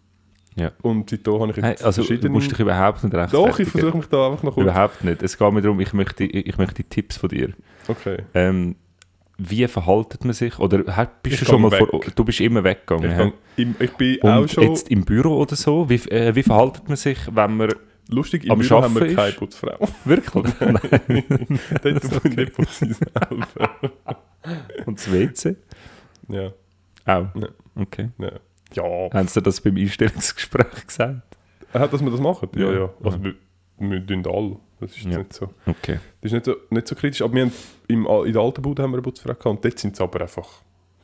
Ja. 0.58 0.72
Und 0.82 1.10
seitdem 1.10 1.40
habe 1.40 1.50
ich 1.52 1.56
Hey, 1.58 1.70
jetzt 1.70 1.84
also 1.84 2.02
verschiedene... 2.02 2.30
musst 2.30 2.50
dich 2.50 2.58
überhaupt 2.58 3.04
nicht 3.04 3.14
rechtfertigen. 3.14 3.50
Doch, 3.50 3.58
ich 3.60 3.68
versuche 3.68 3.96
mich 3.96 4.06
da 4.06 4.26
einfach 4.30 4.42
noch 4.42 4.54
kurz... 4.54 4.64
Überhaupt 4.64 5.04
nicht. 5.04 5.22
Es 5.22 5.38
geht 5.38 5.52
mir 5.52 5.62
darum, 5.62 5.78
ich 5.80 5.92
möchte, 5.92 6.24
ich 6.24 6.58
möchte 6.58 6.82
Tipps 6.84 7.16
von 7.16 7.28
dir. 7.28 7.52
Okay. 7.86 8.18
Ähm, 8.34 8.74
wie 9.38 9.66
verhaltet 9.68 10.24
man 10.24 10.34
sich? 10.34 10.58
Oder 10.58 10.96
hat- 10.96 11.22
bist 11.22 11.34
Ich 11.34 11.40
du 11.40 11.46
schon 11.46 11.62
mal 11.62 11.70
vor, 11.70 11.88
du 12.14 12.24
bist 12.24 12.40
immer 12.40 12.64
weggegangen? 12.64 13.32
Ich, 13.56 13.62
im, 13.64 13.76
ich 13.78 13.92
bin 13.92 14.20
auch 14.22 14.40
Und 14.40 14.50
schon... 14.50 14.64
jetzt 14.64 14.90
im 14.90 15.04
Büro 15.04 15.36
oder 15.36 15.54
so, 15.54 15.88
wie, 15.88 15.94
äh, 16.10 16.34
wie 16.34 16.42
verhaltet 16.42 16.88
man 16.88 16.96
sich, 16.96 17.18
wenn 17.32 17.56
man 17.56 17.72
lustig, 18.08 18.44
im 18.44 18.50
am 18.50 18.58
Büro 18.58 18.82
haben 18.82 18.94
wir 18.96 19.02
Arbeiten 19.02 19.16
keine 19.16 19.28
ist? 19.28 19.38
Putzfrau. 19.38 19.88
wirklich 20.04 20.54
Nein. 20.60 21.24
Dort 21.82 22.04
okay. 22.24 22.46
putze 22.46 22.86
ich 22.86 22.96
selber. 22.96 23.46
und 24.86 24.98
das 24.98 25.12
WC? 25.12 25.56
Ja, 26.28 26.52
Auch? 27.06 27.26
Ja. 27.34 27.48
Okay. 27.76 28.08
ja. 28.18 28.32
Ja, 28.74 28.84
Haben 29.12 29.28
sie 29.28 29.40
das 29.42 29.60
beim 29.60 29.76
Einstellungsgespräch 29.76 30.86
gesagt? 30.86 31.36
Hat, 31.72 31.92
dass 31.92 32.02
wir 32.02 32.10
das 32.10 32.20
machen? 32.20 32.48
Ja, 32.56 32.70
Ja. 32.72 32.78
ja. 32.78 32.90
Also, 33.02 33.22
wir, 33.24 33.34
wir 33.78 34.06
tun 34.06 34.26
alle. 34.26 34.56
Das 34.80 34.96
ist 34.96 35.04
Ja. 35.04 35.18
nicht 35.18 35.32
so. 35.32 35.48
Okay. 35.66 35.98
Das 36.20 36.30
ist 36.30 36.32
nicht 36.32 36.44
so, 36.44 36.54
nicht 36.70 36.86
so 36.88 36.94
kritisch. 36.94 37.22
Aber 37.22 37.34
wir 37.34 37.42
haben 37.46 37.52
im, 37.88 38.06
in 38.26 38.32
der 38.32 38.42
alten 38.42 38.62
Bude 38.62 38.82
haben 38.82 38.90
wir 38.92 38.96
eine 38.98 39.02
Putzfrau 39.02 39.30
gehabt 39.32 39.46
und 39.46 39.64
dort 39.64 39.78
sind 39.78 39.96
sie 39.96 40.02
aber 40.02 40.20
einfach. 40.20 40.48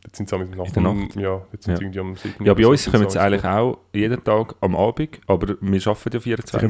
Dort 0.02 0.16
sind 0.16 0.28
sie 0.28 0.36
am 0.36 0.48
nach 0.50 0.66
In 0.66 0.72
der 0.74 0.82
Nacht? 0.82 1.16
Ja, 1.16 1.42
jetzt 1.52 1.64
sind 1.64 1.74
Ja. 1.78 1.80
irgendwie 1.82 2.00
am 2.00 2.14
7. 2.16 2.44
Ja, 2.44 2.54
bei 2.54 2.66
uns 2.66 2.90
kommen 2.90 3.08
sie 3.08 3.20
eigentlich 3.20 3.44
auch 3.44 3.78
jeden 3.94 4.22
Tag 4.22 4.54
am 4.60 4.76
Abend, 4.76 5.20
aber 5.26 5.48
wir 5.48 5.56
arbeiten 5.58 5.70
ja 5.72 5.80
Sie 5.86 6.10
kommen 6.10 6.20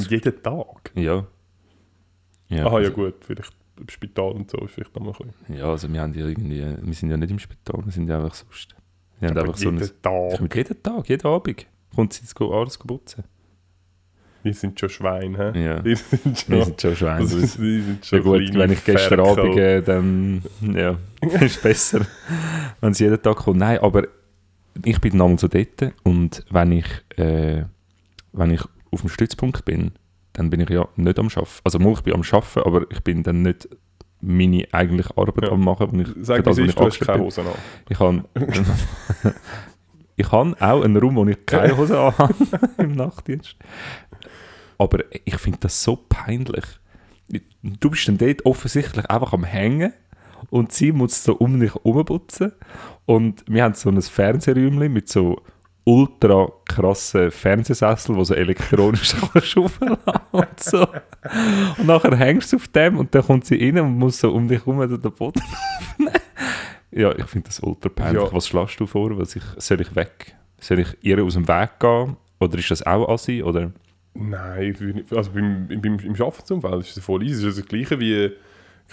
24. 0.01 0.11
jeden 0.11 0.43
Tag. 0.43 0.93
Ja. 0.95 1.27
ja 2.49 2.67
Aha, 2.67 2.79
ja 2.81 2.89
also, 2.89 2.93
gut. 2.93 3.15
Vielleicht 3.25 3.53
im 3.79 3.89
Spital 3.89 4.33
und 4.33 4.51
so 4.51 4.59
ist 4.59 4.71
vielleicht 4.73 4.95
noch 4.95 5.03
mal 5.03 5.11
ein 5.21 5.33
bisschen. 5.41 5.57
Ja, 5.57 5.65
also 5.69 5.93
wir, 5.93 6.01
haben 6.01 6.15
ja 6.15 6.27
irgendwie, 6.27 6.65
wir 6.81 6.95
sind 6.95 7.11
ja 7.11 7.17
nicht 7.17 7.31
im 7.31 7.39
Spital, 7.41 7.85
wir 7.85 7.93
sind 7.93 8.09
ja 8.09 8.17
einfach 8.23 8.35
sonst. 8.35 8.77
Wir 9.25 9.31
haben 9.31 9.39
Aber 9.39 9.47
einfach 9.49 9.59
so 9.59 9.69
ein... 9.69 9.75
jeden 9.75 9.87
Sie 9.87 9.93
Tag. 10.03 10.37
kommen 10.37 10.51
jeden 10.55 10.83
Tag, 10.83 11.09
jeden 11.09 11.27
Abend. 11.27 11.67
Kommt 11.95 12.13
sie 12.13 12.25
go- 12.35 12.53
alles 12.61 12.79
putzen. 12.79 13.25
Die 14.45 14.53
sind 14.53 14.79
schon 14.79 14.91
Schweine, 14.91 15.53
hä? 15.55 15.65
Ja. 15.65 15.81
Die 15.81 15.95
sind 15.95 16.39
schon, 16.39 16.55
Wir 16.57 16.65
sind 16.67 16.81
schon 16.81 16.97
Schweine. 16.97 17.21
das 17.27 17.57
die 17.57 17.81
sind 17.81 18.05
schon 18.05 18.19
Ja 18.19 18.25
gut, 18.25 18.55
wenn 18.55 18.73
ich 18.73 18.85
gestern 18.85 19.25
Ferkel. 19.25 19.41
Abend 19.43 19.55
gehe, 19.55 19.83
dann 19.83 20.43
ja, 20.75 20.99
ist 21.41 21.63
besser, 21.63 22.07
wenn 22.81 22.93
es 22.93 22.99
jeden 22.99 23.23
Tag 23.23 23.37
kommt. 23.37 23.59
Nein, 23.59 23.79
aber 23.79 24.07
ich 24.85 25.01
bin 25.01 25.17
dann 25.19 25.39
so 25.39 25.49
dort 25.49 25.95
und 26.03 26.45
wenn 26.51 26.73
ich, 26.73 26.87
äh, 27.17 27.65
wenn 28.33 28.51
ich 28.51 28.61
auf 28.91 29.01
dem 29.01 29.09
Stützpunkt 29.09 29.65
bin, 29.65 29.93
dann 30.35 30.51
bin 30.51 30.61
ich 30.61 30.69
ja 30.69 30.87
nicht 30.97 31.19
am 31.19 31.29
Arbeiten. 31.29 31.49
Also 31.65 31.79
mal, 31.79 31.93
ich 31.95 32.03
bin 32.03 32.13
am 32.13 32.23
Arbeiten, 32.23 32.61
aber 32.67 32.91
ich 32.91 33.01
bin 33.03 33.23
dann 33.23 33.41
nicht 33.43 33.67
meine 34.27 34.67
eigentliche 34.73 35.17
Arbeit 35.17 35.45
Ja. 35.45 35.53
am 35.53 35.65
machen. 35.65 35.89
wo 35.93 36.01
Ich, 36.01 36.09
Sag, 36.27 36.45
das, 36.45 36.57
wie 36.57 36.67
ist, 36.67 36.79
du 36.79 36.85
hast 36.85 37.01
keine. 37.01 37.23
Hose 37.23 37.43
an. 37.43 37.47
Ich 37.89 37.99
habe... 37.99 38.25
ich 40.17 40.31
habe 40.33 40.57
auch 40.61 40.83
einen 40.83 40.97
Raum, 40.97 41.17
wo 41.17 41.27
ich 41.27 41.45
keine 41.47 41.77
Hose 41.77 41.99
habe 41.99 42.35
im 42.79 42.93
Nachtdienst. 42.93 43.57
Aber 44.79 45.05
ich 45.25 45.37
finde 45.37 45.59
das 45.61 45.83
so 45.83 45.97
peinlich. 45.97 46.65
Du 47.63 47.91
bist 47.91 48.07
dann 48.09 48.19
dort 48.19 48.45
offensichtlich 48.45 49.09
einfach 49.09 49.33
am 49.33 49.45
Hängen 49.45 49.93
und 50.51 50.73
sie 50.73 50.93
muss 50.93 51.25
so 51.25 51.35
um 51.35 51.59
dich 51.59 51.75
herumputzen. 51.75 52.53
Und 53.07 53.45
wir 53.49 53.65
haben 53.65 53.75
so 53.75 53.89
ein 53.89 54.01
Fernsehräumchen 54.01 54.93
mit 54.93 55.09
so 55.09 55.41
ultra 55.85 56.51
krassen 56.65 57.31
Fernsehsessel, 57.31 58.17
wo 58.17 58.25
so 58.25 58.35
elektronisch 58.35 59.15
schaufeln 59.43 59.97
und 60.33 60.61
so. 60.61 60.87
Und 61.79 61.87
nachher 61.87 62.17
hängst 62.17 62.53
du 62.53 62.57
auf 62.57 62.69
dem 62.69 62.99
und 62.99 63.15
dann 63.15 63.23
kommt 63.23 63.45
sie 63.45 63.57
rein 63.57 63.79
und 63.79 63.99
muss 63.99 64.19
so 64.19 64.33
um 64.33 64.49
dich 64.49 64.65
herum 64.65 64.81
den 64.81 65.13
Boden 65.13 65.43
aufnehmen. 65.79 66.13
Ja, 66.91 67.13
ich 67.17 67.27
finde 67.27 67.49
das 67.49 67.61
ultra 67.61 67.89
peinlich. 67.89 68.23
Ja. 68.23 68.33
Was 68.33 68.47
schlägst 68.47 68.79
du 68.79 68.87
vor? 68.87 69.19
Was 69.19 69.35
ich, 69.35 69.43
soll 69.57 69.81
ich 69.81 69.95
weg? 69.97 70.37
Soll 70.61 70.79
ich 70.79 70.97
ihr 71.03 71.23
aus 71.23 71.35
dem 71.35 71.47
Weg 71.49 71.81
gehen? 71.81 72.17
Oder 72.39 72.59
ist 72.59 72.71
das 72.71 72.87
auch 72.87 73.09
assi? 73.09 73.43
Oder? 73.43 73.73
Nein, 74.15 75.05
also 75.11 75.33
beim, 75.33 75.67
beim, 75.69 75.99
im 75.99 76.13
Arbeitsumfeld 76.13 76.83
ist 76.83 76.97
es 76.97 77.05
voll 77.05 77.25
easy. 77.25 77.49
Es 77.49 77.57
ist 77.57 77.65
das 77.65 77.69
Gleiche 77.69 77.99
wie, 77.99 78.31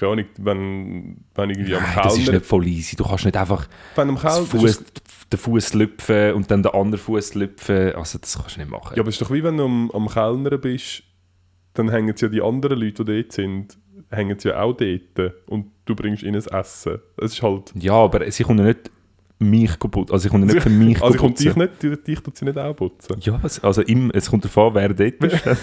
keine 0.02 0.12
Ahnung, 0.14 0.26
wenn, 0.38 1.18
wenn 1.36 1.50
irgendwie 1.50 1.76
am 1.76 1.84
Nein, 1.84 1.94
das 2.04 2.14
ist 2.14 2.24
Kellner... 2.26 2.40
nicht 2.40 2.46
voll 2.46 2.68
easy. 2.68 2.96
Du 2.96 3.04
kannst 3.04 3.24
nicht 3.26 3.38
einfach 3.38 3.68
Wenn 3.96 4.10
am 4.10 4.18
Kellner... 4.18 4.64
Ist- 4.66 5.02
den 5.32 5.40
Fuß 5.40 5.76
lüpfen 5.76 6.34
und 6.34 6.52
dann 6.52 6.62
den 6.62 6.74
anderen 6.74 7.02
Fuß 7.02 7.36
lüpfen. 7.36 7.94
Also 7.96 8.18
das 8.20 8.38
kannst 8.38 8.58
du 8.58 8.60
nicht 8.60 8.70
machen. 8.70 8.96
Ja, 8.98 9.02
aber 9.02 9.08
es 9.08 9.16
ist 9.16 9.22
doch 9.22 9.32
wie 9.32 9.42
wenn 9.42 9.56
du 9.56 9.64
am, 9.64 9.90
am 9.92 10.10
Kellner 10.10 10.58
bist, 10.58 11.04
dann 11.74 11.90
hängen 11.90 12.14
ja 12.18 12.28
die 12.28 12.42
anderen 12.42 12.78
Leute, 12.80 13.06
die 13.06 13.22
dort 13.22 13.32
sind, 13.32 13.78
hängen 14.10 14.38
ja 14.44 14.62
auch 14.62 14.74
dort 14.76 15.34
und 15.48 15.68
du 15.86 15.96
bringst 15.96 16.24
ihnen 16.24 16.34
das 16.34 16.48
Essen. 16.48 17.00
Es 17.16 17.32
ist 17.32 17.42
halt... 17.44 17.72
Ja, 17.76 17.94
aber 17.94 18.30
sie 18.30 18.44
kommt 18.44 18.60
ja 18.60 18.66
nicht 18.66 18.92
mich 19.40 19.80
kaputt. 19.80 20.12
Also 20.12 20.28
kommt 20.28 20.48
ja 20.50 20.54
nicht 20.54 20.64
für 20.64 20.70
mich 20.86 21.02
Also 21.02 21.18
kommt 21.18 21.36
putzen. 21.38 21.60
dich 21.60 21.82
nicht, 21.82 22.08
dich, 22.08 22.20
tut 22.20 22.36
sie 22.38 22.44
nicht 22.44 22.58
auch 22.58 22.76
putzen. 22.76 23.16
Ja, 23.22 23.40
also 23.62 23.82
im, 23.84 24.12
es 24.12 24.30
kommt 24.30 24.44
davon, 24.44 24.76
wer 24.76 24.90
dort 24.94 25.24
ist. 25.24 25.44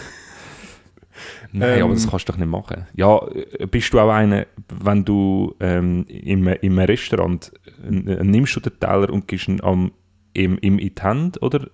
Nein, 1.53 1.79
Ähm. 1.79 1.85
aber 1.85 1.95
das 1.95 2.09
kannst 2.09 2.29
du 2.29 2.33
doch 2.33 2.39
nicht 2.39 2.49
machen. 2.51 2.87
Ja, 2.95 3.21
äh, 3.59 3.67
bist 3.67 3.93
du 3.93 4.01
auch 4.01 4.11
einer, 4.11 4.47
wenn 4.81 5.05
du 5.05 5.55
ähm, 5.61 6.05
im, 6.09 6.47
im 6.49 6.79
Restaurant 6.79 7.53
äh, 7.89 7.91
nimmst 8.25 8.57
du 8.57 8.61
den 8.61 8.79
Teller 8.81 9.11
und 9.11 9.27
gibst 9.29 9.49
ihn 9.49 9.61
am, 9.63 9.93
ihm, 10.35 10.59
ihm 10.61 10.79
in 10.79 10.95
die 10.95 11.03
Hand 11.03 11.41
oder 11.43 11.69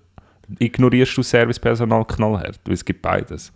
ignorierst 0.58 1.16
du 1.16 1.22
Servicepersonal 1.22 2.04
knallhart? 2.04 2.60
Weil 2.64 2.74
es 2.74 2.84
gibt 2.84 3.02
beides. 3.02 3.52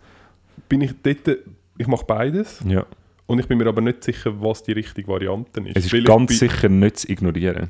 Bin 0.67 0.81
ich 0.81 0.93
dort... 1.01 1.37
Ich 1.77 1.87
mache 1.87 2.03
beides 2.05 2.59
Ja. 2.67 2.85
und 3.25 3.39
ich 3.39 3.47
bin 3.47 3.57
mir 3.57 3.67
aber 3.67 3.79
nicht 3.81 4.03
sicher, 4.03 4.33
was 4.41 4.63
die 4.63 4.73
richtige 4.73 5.07
Variante 5.07 5.61
ist. 5.61 5.77
Es 5.77 5.85
ist 5.85 5.93
Weil 5.93 6.03
ganz 6.03 6.37
sicher 6.37 6.67
nicht 6.67 6.97
zu 6.97 7.09
ignorieren. 7.11 7.69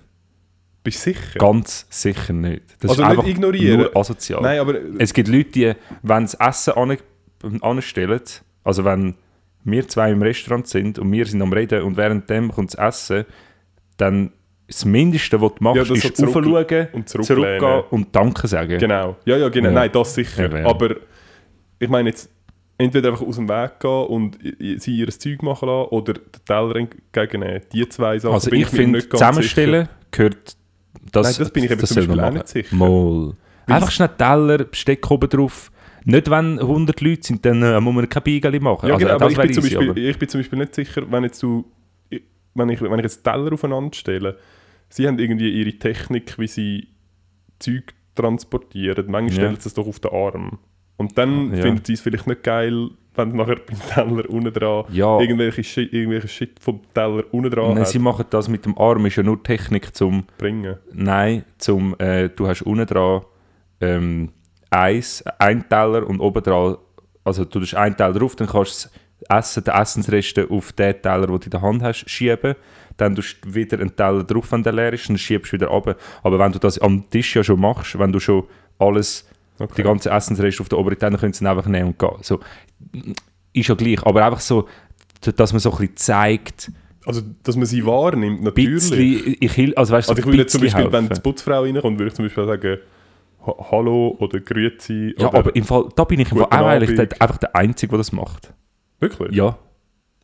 Bist 0.82 1.06
du 1.06 1.12
sicher? 1.12 1.38
Ganz 1.38 1.86
sicher 1.90 2.34
nicht. 2.34 2.64
Das 2.80 2.92
Also 2.92 3.04
ist 3.04 3.08
nicht 3.10 3.18
einfach 3.20 3.28
ignorieren? 3.30 3.80
nur 3.82 3.96
asozial. 3.96 4.42
Nein, 4.42 4.60
aber... 4.60 4.76
Es 4.98 5.14
gibt 5.14 5.28
Leute, 5.28 5.50
die, 5.52 5.74
wenn 6.02 6.26
sie 6.26 6.38
Essen 6.40 6.74
an, 6.74 6.98
anstellen, 7.62 8.22
also 8.64 8.86
wenn 8.86 9.16
wir 9.64 9.88
zwei 9.88 10.12
im 10.12 10.22
Restaurant 10.22 10.68
sind 10.68 11.00
und 11.00 11.12
wir 11.12 11.26
sind 11.26 11.42
am 11.42 11.52
Reden 11.54 11.84
und 11.84 11.98
währenddem 11.98 12.52
kommt 12.52 12.74
das 12.78 13.02
Essen, 13.02 13.26
dann 13.98 14.32
das 14.68 14.86
Mindeste, 14.86 15.42
was 15.42 15.54
du 15.56 15.64
machst, 15.64 15.78
Ja, 15.78 15.84
das 15.84 16.04
ist 16.04 16.18
zurück- 16.18 16.36
aufschauen, 16.36 16.88
und 16.94 17.10
zurückgehen 17.10 17.84
und 17.90 18.16
Danke 18.16 18.48
sagen. 18.48 18.78
Genau. 18.78 19.18
Ja, 19.26 19.38
ja, 19.38 19.50
genau. 19.50 19.70
Ja. 19.70 19.76
Nein, 19.76 19.90
das 19.92 20.14
sicher. 20.14 20.60
Ja. 20.60 20.66
Aber 20.68 20.96
ich 21.80 21.90
meine 21.90 22.10
jetzt, 22.10 22.30
entweder 22.78 23.10
einfach 23.10 23.26
aus 23.26 23.36
dem 23.36 23.50
Weg 23.50 23.80
gehen 23.80 24.06
und 24.08 24.38
sie 24.78 24.98
ihr 24.98 25.10
Zeug 25.10 25.42
machen 25.42 25.68
lassen 25.68 25.90
oder 25.90 26.14
den 26.14 26.46
Teller 26.46 26.76
entgegennehmen. 26.76 27.62
Die 27.74 27.90
zwei 27.90 28.20
Sachen 28.20 28.36
Also 28.36 28.50
bin 28.52 28.62
ich 28.62 28.72
mir 28.72 28.78
finde, 28.78 29.10
zusammenstellen 29.10 29.90
gehört... 30.12 30.56
Das, 31.12 31.26
Nein, 31.26 31.36
das 31.40 31.52
bin 31.52 31.64
ich 31.64 31.72
eben 31.72 31.86
zum 31.86 31.96
Beispiel 31.96 32.20
auch 32.20 32.32
nicht 32.32 32.48
sicher. 32.48 32.76
Mal. 32.76 33.34
Einfach 33.66 33.92
schnell 33.92 34.10
Teller, 34.10 34.60
Besteck 34.60 35.10
oben 35.10 35.30
drauf. 35.30 35.72
Nicht, 36.12 36.30
wenn 36.30 36.60
100 36.60 37.02
Leute 37.02 37.28
sind, 37.28 37.46
dann 37.46 37.62
äh, 37.64 37.80
muss 37.80 37.94
man 37.94 38.08
keine 38.10 38.24
Beigeli 38.24 38.60
machen. 38.60 38.88
Ja, 38.88 38.96
also, 38.96 39.06
genau, 39.06 39.16
aber 39.18 39.30
ich 39.32 39.38
bin, 39.38 39.54
zum 39.54 39.64
Beispiel, 39.64 39.90
aber- 39.90 39.98
ich 40.00 40.18
bin 40.20 40.30
zum 40.30 40.40
Beispiel 40.40 40.60
nicht 40.60 40.76
sicher, 40.76 41.04
wenn 41.12 41.24
jetzt 41.24 41.42
du, 41.44 41.66
ich- 42.10 42.22
wenn 42.56 42.70
ich, 42.70 42.82
wenn 42.82 43.00
ich 43.00 43.04
jetzt 43.04 43.24
Teller 43.24 43.54
aufeinander 43.54 43.94
stelle, 43.96 44.38
sie 44.90 45.08
haben 45.08 45.20
irgendwie 45.20 45.50
ihre 45.52 45.74
Technik, 45.74 46.38
wie 46.40 46.48
sie 46.48 46.88
Zeug 47.60 47.94
transportieren. 48.16 49.06
Manchmal 49.08 49.30
Ja. 49.30 49.34
stellen 49.36 49.58
sie 49.60 49.70
es 49.70 49.74
doch 49.74 49.88
auf 49.88 50.00
den 50.00 50.12
Arm. 50.12 50.60
Und 50.98 51.18
dann 51.18 51.54
Ja. 51.56 51.62
finden 51.62 51.84
sie 51.86 51.94
es 51.94 52.02
vielleicht 52.02 52.28
nicht 52.28 52.44
geil, 52.44 52.90
wenn 53.16 53.30
nachher 53.36 53.56
beim 53.68 53.80
Teller 53.94 54.30
unten 54.30 54.52
dran 54.54 54.86
Ja. 54.92 55.20
irgendwelche, 55.20 55.64
Shit, 55.64 55.94
irgendwelche 55.94 56.28
Shit 56.28 56.60
vom 56.60 56.82
Teller 56.94 57.24
unten 57.32 57.50
dran 57.52 57.70
Nein, 57.70 57.80
hat, 57.80 57.88
sie 57.88 58.00
machen 58.00 58.26
das 58.30 58.48
mit 58.50 58.66
dem 58.66 58.78
Arm, 58.78 59.06
ist 59.06 59.16
ja 59.16 59.24
nur 59.24 59.42
Technik 59.42 59.96
zum... 59.96 60.24
bringen. 60.38 60.76
Nein, 60.94 61.44
zum, 61.58 61.96
äh, 62.00 62.30
du 62.30 62.48
hast 62.48 62.62
unten 62.64 62.86
dran 62.86 63.22
ähm, 63.82 64.30
Eis, 64.70 65.24
ein 65.40 65.68
Teller 65.70 66.06
und 66.08 66.20
oben 66.20 66.44
dran, 66.44 66.78
also 67.24 67.44
du 67.46 67.60
tust 67.60 67.76
einen 67.76 67.96
Teller 67.98 68.14
drauf, 68.14 68.36
dann 68.36 68.48
kannst 68.48 68.86
du 68.86 68.90
das 69.28 69.38
Essen, 69.38 69.64
die 69.66 69.72
Essensreste 69.72 70.48
auf 70.50 70.72
den 70.74 71.02
Teller, 71.02 71.28
den 71.28 71.38
du 71.40 71.44
in 71.46 71.50
der 71.52 71.62
Hand 71.62 71.82
hast, 71.84 72.10
schieben. 72.10 72.56
Dann 72.98 73.16
tust 73.16 73.38
du 73.44 73.54
wieder 73.54 73.80
einen 73.80 73.96
Teller 73.96 74.24
drauf, 74.24 74.52
wenn 74.52 74.64
der 74.64 74.74
leer 74.74 74.94
ist, 74.94 75.10
dann 75.10 75.18
schiebst 75.18 75.52
wieder 75.54 75.68
runter. 75.68 75.96
Aber 76.24 76.40
wenn 76.40 76.52
du 76.52 76.60
das 76.60 76.80
am 76.80 77.10
Tisch 77.10 77.36
ja 77.36 77.44
schon 77.44 77.60
machst, 77.60 77.98
wenn 78.00 78.12
du 78.12 78.20
schon 78.20 78.44
alles, 78.78 79.26
Okay. 79.62 79.74
die 79.78 79.84
ganzen 79.84 80.10
Essensreste 80.14 80.62
auf 80.64 80.70
der 80.70 80.78
oberen 80.80 80.98
Teller, 80.98 81.18
können 81.18 81.34
sie 81.34 81.44
dann 81.44 81.58
einfach 81.58 81.70
nehmen 81.70 81.88
und 81.90 82.00
gehen. 82.00 82.12
So, 82.22 82.40
ist 83.52 83.68
ja 83.68 83.76
gleich, 83.76 84.02
aber 84.06 84.26
einfach 84.26 84.40
so, 84.40 84.70
dass 85.36 85.52
man 85.52 85.60
so 85.60 85.70
ein 85.72 85.78
bisschen 85.80 85.98
zeigt, 85.98 86.72
Also, 87.06 87.22
dass 87.44 87.58
man 87.58 87.66
sie 87.66 87.86
wahrnimmt, 87.86 88.42
natürlich. 88.44 88.90
bisschen, 88.90 89.36
ich, 89.42 89.78
also 89.78 89.94
weißt 89.94 90.10
also 90.10 90.22
ich 90.22 90.26
würde 90.26 90.48
zum 90.48 90.62
Beispiel, 90.62 90.86
wenn 90.92 91.08
helfen. 91.08 91.14
die 91.16 91.20
Putzfrau 91.22 91.64
reinkommt, 91.64 92.00
würde 92.00 92.08
ich 92.08 92.14
zum 92.14 92.24
Beispiel 92.26 92.46
sagen, 92.46 92.72
«Ha- 92.72 92.78
Hallo 93.72 94.16
oder 94.20 94.40
Grüezi. 94.40 95.16
Ja, 95.18 95.30
oder, 95.30 95.40
aber 95.40 95.56
im 95.56 95.64
Fall, 95.64 95.90
da 95.96 96.04
bin 96.04 96.20
ich 96.20 96.32
im 96.32 96.38
Fall 96.38 96.48
auch 96.48 96.68
eigentlich 96.68 96.96
der, 96.96 97.10
einfach 97.22 97.38
der 97.38 97.56
Einzige, 97.56 97.92
der 97.92 97.98
das 98.00 98.12
macht. 98.12 98.54
Wirklich? 99.00 99.32
Ja. 99.34 99.58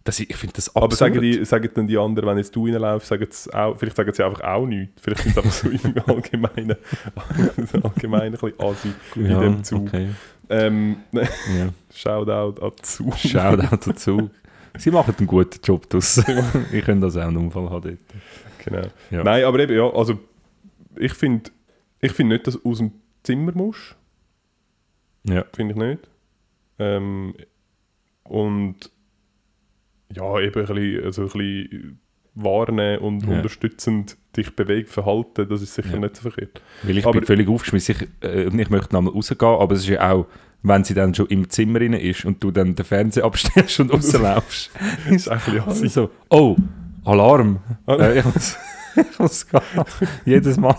Das, 0.03 0.19
ich 0.19 0.35
finde 0.35 0.53
das 0.55 0.75
Aber 0.75 0.85
absurd. 0.85 0.99
sagen, 0.99 1.21
die, 1.21 1.43
sagen 1.45 1.67
dann 1.73 1.87
die 1.87 1.97
anderen, 1.97 2.29
wenn 2.29 2.37
jetzt 2.37 2.55
du 2.55 2.65
reinlaufst, 2.67 3.07
sagen 3.07 3.25
sie 3.27 3.51
auch, 3.51 3.75
vielleicht 3.75 3.97
sagen 3.97 4.13
sie 4.13 4.23
einfach 4.23 4.41
auch 4.41 4.67
nichts. 4.67 5.01
Vielleicht 5.01 5.23
sind 5.23 5.33
sie 5.33 5.39
einfach 5.39 5.51
so 5.51 5.69
im 5.69 5.95
Allgemeinen, 6.05 6.75
allgemein 7.83 8.21
ein 8.21 8.31
bisschen 8.31 8.59
assi 8.59 8.93
in 9.15 9.31
ja, 9.31 9.39
dem 9.39 9.63
Zug. 9.63 9.87
Okay. 9.87 10.09
Ähm, 10.49 10.97
Ja. 11.11 11.69
Shoutout 11.91 12.61
an 12.63 12.71
Zug. 12.83 13.17
Shoutout 13.17 13.89
dazu. 13.89 14.29
Sie 14.77 14.91
machen 14.91 15.15
einen 15.17 15.27
guten 15.27 15.59
Job 15.63 15.89
draus. 15.89 16.17
ich 16.71 16.85
könnte 16.85 17.07
das 17.07 17.17
auch 17.17 17.23
einen 17.23 17.37
Unfall 17.37 17.69
haben 17.69 17.81
dort. 17.81 17.97
Genau. 18.63 18.87
Ja. 19.09 19.23
Nein, 19.23 19.43
aber 19.43 19.59
eben, 19.59 19.75
ja, 19.75 19.89
also 19.91 20.19
ich 20.97 21.13
finde 21.13 21.49
ich 21.99 22.11
find 22.11 22.29
nicht, 22.29 22.45
dass 22.45 22.63
aus 22.63 22.77
dem 22.77 22.91
Zimmer 23.25 23.51
musst. 23.53 23.95
Ja. 25.27 25.43
Finde 25.53 25.73
ich 25.73 25.79
nicht. 25.79 26.09
Ähm, 26.79 27.33
und 28.23 28.91
ja, 30.13 30.39
eben 30.39 30.59
ein 30.61 30.65
bisschen, 30.75 31.03
also 31.03 31.21
ein 31.23 31.27
bisschen 31.29 31.99
warnen 32.35 32.99
und 32.99 33.23
Ja. 33.25 33.37
unterstützend 33.37 34.17
dich 34.35 34.55
bewegt 34.55 34.89
verhalten, 34.89 35.47
das 35.49 35.61
ist 35.61 35.73
sicher 35.73 35.93
Ja. 35.93 35.99
nicht 35.99 36.17
so 36.17 36.23
verkehrt. 36.29 36.61
Weil 36.83 36.97
ich 36.97 37.05
Aber- 37.05 37.13
bin 37.19 37.25
völlig 37.25 37.47
aufgeschmissen. 37.47 37.95
Ich, 38.21 38.27
äh, 38.29 38.45
und 38.47 38.59
ich 38.59 38.69
möchte 38.69 38.93
nochmal 38.93 39.13
rausgehen, 39.13 39.39
aber 39.59 39.73
es 39.75 39.81
ist 39.81 39.87
ja 39.89 40.11
auch, 40.11 40.27
wenn 40.61 40.83
sie 40.83 40.93
dann 40.93 41.13
schon 41.15 41.27
im 41.27 41.49
Zimmer 41.49 41.79
rein 41.79 41.93
ist 41.93 42.25
und 42.25 42.43
du 42.43 42.51
dann 42.51 42.75
den 42.75 42.85
Fernseher 42.85 43.23
abstellst 43.23 43.79
und 43.79 43.93
rauslaufst. 43.93 44.69
Ist 45.09 45.29
bisschen 45.29 45.59
assi. 45.61 45.87
so, 45.87 46.09
oh, 46.29 46.55
Alarm. 47.05 47.59
Ah. 47.85 47.95
Äh, 47.97 48.19
ich, 48.19 48.25
muss, 48.25 48.57
ich 48.95 49.19
muss 49.19 49.47
gehen. 49.47 49.61
Jedes 50.25 50.57
Mal. 50.57 50.75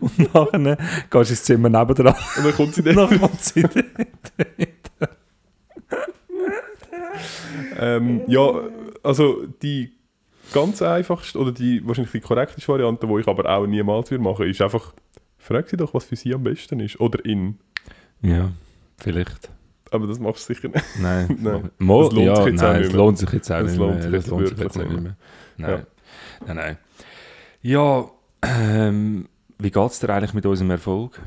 Und 0.00 0.34
nachher 0.34 0.76
gehst 1.10 1.12
du 1.12 1.18
ins 1.18 1.44
Zimmer 1.44 1.68
nebendran. 1.68 2.14
Und 2.36 2.44
dann 2.44 2.54
kommt 2.54 2.74
sie 2.74 2.82
dann 2.82 2.94
Nachher 2.96 3.18
kommt 3.18 3.40
sie 3.40 3.62
dort. 3.62 3.84
Ähm, 7.78 8.22
ja, 8.26 8.52
also 9.02 9.46
die 9.62 9.92
ganz 10.52 10.82
einfachste 10.82 11.38
oder 11.38 11.52
die 11.52 11.86
wahrscheinlich 11.86 12.12
die 12.12 12.20
korrekteste 12.20 12.66
Variante, 12.68 13.06
die 13.06 13.20
ich 13.20 13.28
aber 13.28 13.48
auch 13.50 13.66
niemals 13.66 14.10
würde 14.10 14.22
machen, 14.22 14.46
ist 14.46 14.60
einfach, 14.60 14.94
frag 15.38 15.68
sie 15.68 15.76
doch, 15.76 15.94
was 15.94 16.04
für 16.04 16.16
sie 16.16 16.34
am 16.34 16.42
besten 16.44 16.80
ist. 16.80 17.00
Oder 17.00 17.24
in. 17.24 17.58
Ja, 18.22 18.52
vielleicht. 18.98 19.50
Aber 19.90 20.06
das 20.06 20.18
machst 20.18 20.48
du 20.48 20.54
sicher 20.54 20.68
nicht. 20.68 20.84
Nein, 21.00 21.38
Nein. 21.42 21.70
Das 21.78 22.12
lohnt 22.12 22.14
ja, 22.14 22.36
sich 22.36 22.46
jetzt 22.46 22.62
auch 22.62 22.68
nein, 22.68 22.78
nicht 22.80 22.88
es 22.88 22.94
lohnt 22.94 23.18
sich 23.18 23.32
jetzt 23.32 23.52
auch 23.52 23.62
nicht 23.62 23.76
lohnt 23.76 23.98
mehr. 24.00 24.10
jetzt 24.10 24.26
lohnt 24.28 24.48
sich 24.48 24.58
jetzt 24.58 24.76
auch 24.76 24.82
nicht 24.82 24.90
nicht 24.90 25.02
mehr. 25.02 25.16
Nein, 25.56 25.86
nein, 26.46 26.56
nein. 26.56 26.78
Ja, 27.62 28.10
ähm, 28.42 29.28
wie 29.64 29.70
geht 29.70 29.90
es 29.90 29.98
dir 29.98 30.10
eigentlich 30.10 30.34
mit 30.34 30.46
unserem 30.46 30.70
Erfolg? 30.70 31.20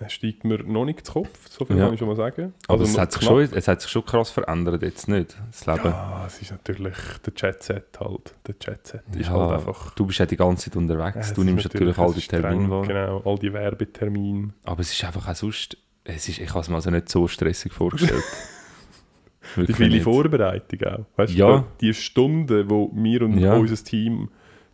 Es 0.00 0.12
steigt 0.12 0.44
mir 0.44 0.58
noch 0.62 0.84
nicht 0.84 1.04
zu 1.04 1.12
Kopf, 1.12 1.48
so 1.50 1.64
viel 1.64 1.76
Ja. 1.76 1.86
kann 1.86 1.94
ich 1.94 1.98
schon 1.98 2.06
mal 2.08 2.14
sagen. 2.16 2.52
Aber 2.68 2.80
Also 2.80 2.92
es, 2.92 2.98
hat 2.98 3.10
sich 3.12 3.20
knapp. 3.22 3.32
schon, 3.32 3.58
es 3.58 3.66
hat 3.66 3.80
sich 3.82 3.90
schon 3.90 4.04
krass 4.04 4.30
verändert 4.30 4.82
jetzt 4.82 5.08
nicht, 5.08 5.36
das 5.50 5.66
Leben. 5.66 5.88
Ja, 5.90 6.24
es 6.26 6.40
ist 6.40 6.52
natürlich 6.52 6.96
der 7.26 7.34
Chat-Set 7.34 7.98
halt. 7.98 8.34
Der 8.46 8.56
Chat-Set 8.58 9.02
ist 9.16 9.26
Ja, 9.28 9.32
halt 9.32 9.52
einfach... 9.58 9.94
Du 9.96 10.06
bist 10.06 10.20
ja 10.20 10.26
die 10.26 10.36
ganze 10.36 10.70
Zeit 10.70 10.76
unterwegs, 10.76 11.28
Ja, 11.30 11.34
du 11.34 11.40
ist 11.40 11.46
nimmst 11.46 11.64
natürlich, 11.64 11.98
all 11.98 12.12
die 12.12 12.18
ist 12.18 12.28
Termine 12.30 12.70
wahr. 12.70 12.86
Genau, 12.86 13.22
all 13.24 13.38
die 13.38 13.52
Werbetermine. 13.52 14.50
Aber 14.64 14.80
es 14.80 14.92
ist 14.92 15.02
einfach 15.04 15.26
auch 15.28 15.34
sonst, 15.34 15.76
es 16.04 16.28
ist, 16.28 16.38
ich 16.38 16.50
habe 16.50 16.60
es 16.60 16.68
mir 16.68 16.76
also 16.76 16.90
nicht 16.90 17.08
so 17.08 17.26
stressig 17.26 17.72
vorgestellt. 17.72 18.22
Die 19.56 19.72
viele. 19.72 20.00
Vorbereitung 20.02 20.82
auch. 20.88 21.04
Weißt 21.16 21.32
Ja. 21.32 21.58
du, 21.60 21.64
die 21.80 21.94
Stunden, 21.94 22.68
wo 22.68 22.90
wir 22.94 23.22
und 23.22 23.38
Ja. 23.38 23.54
unser 23.54 23.82
Team 23.82 24.28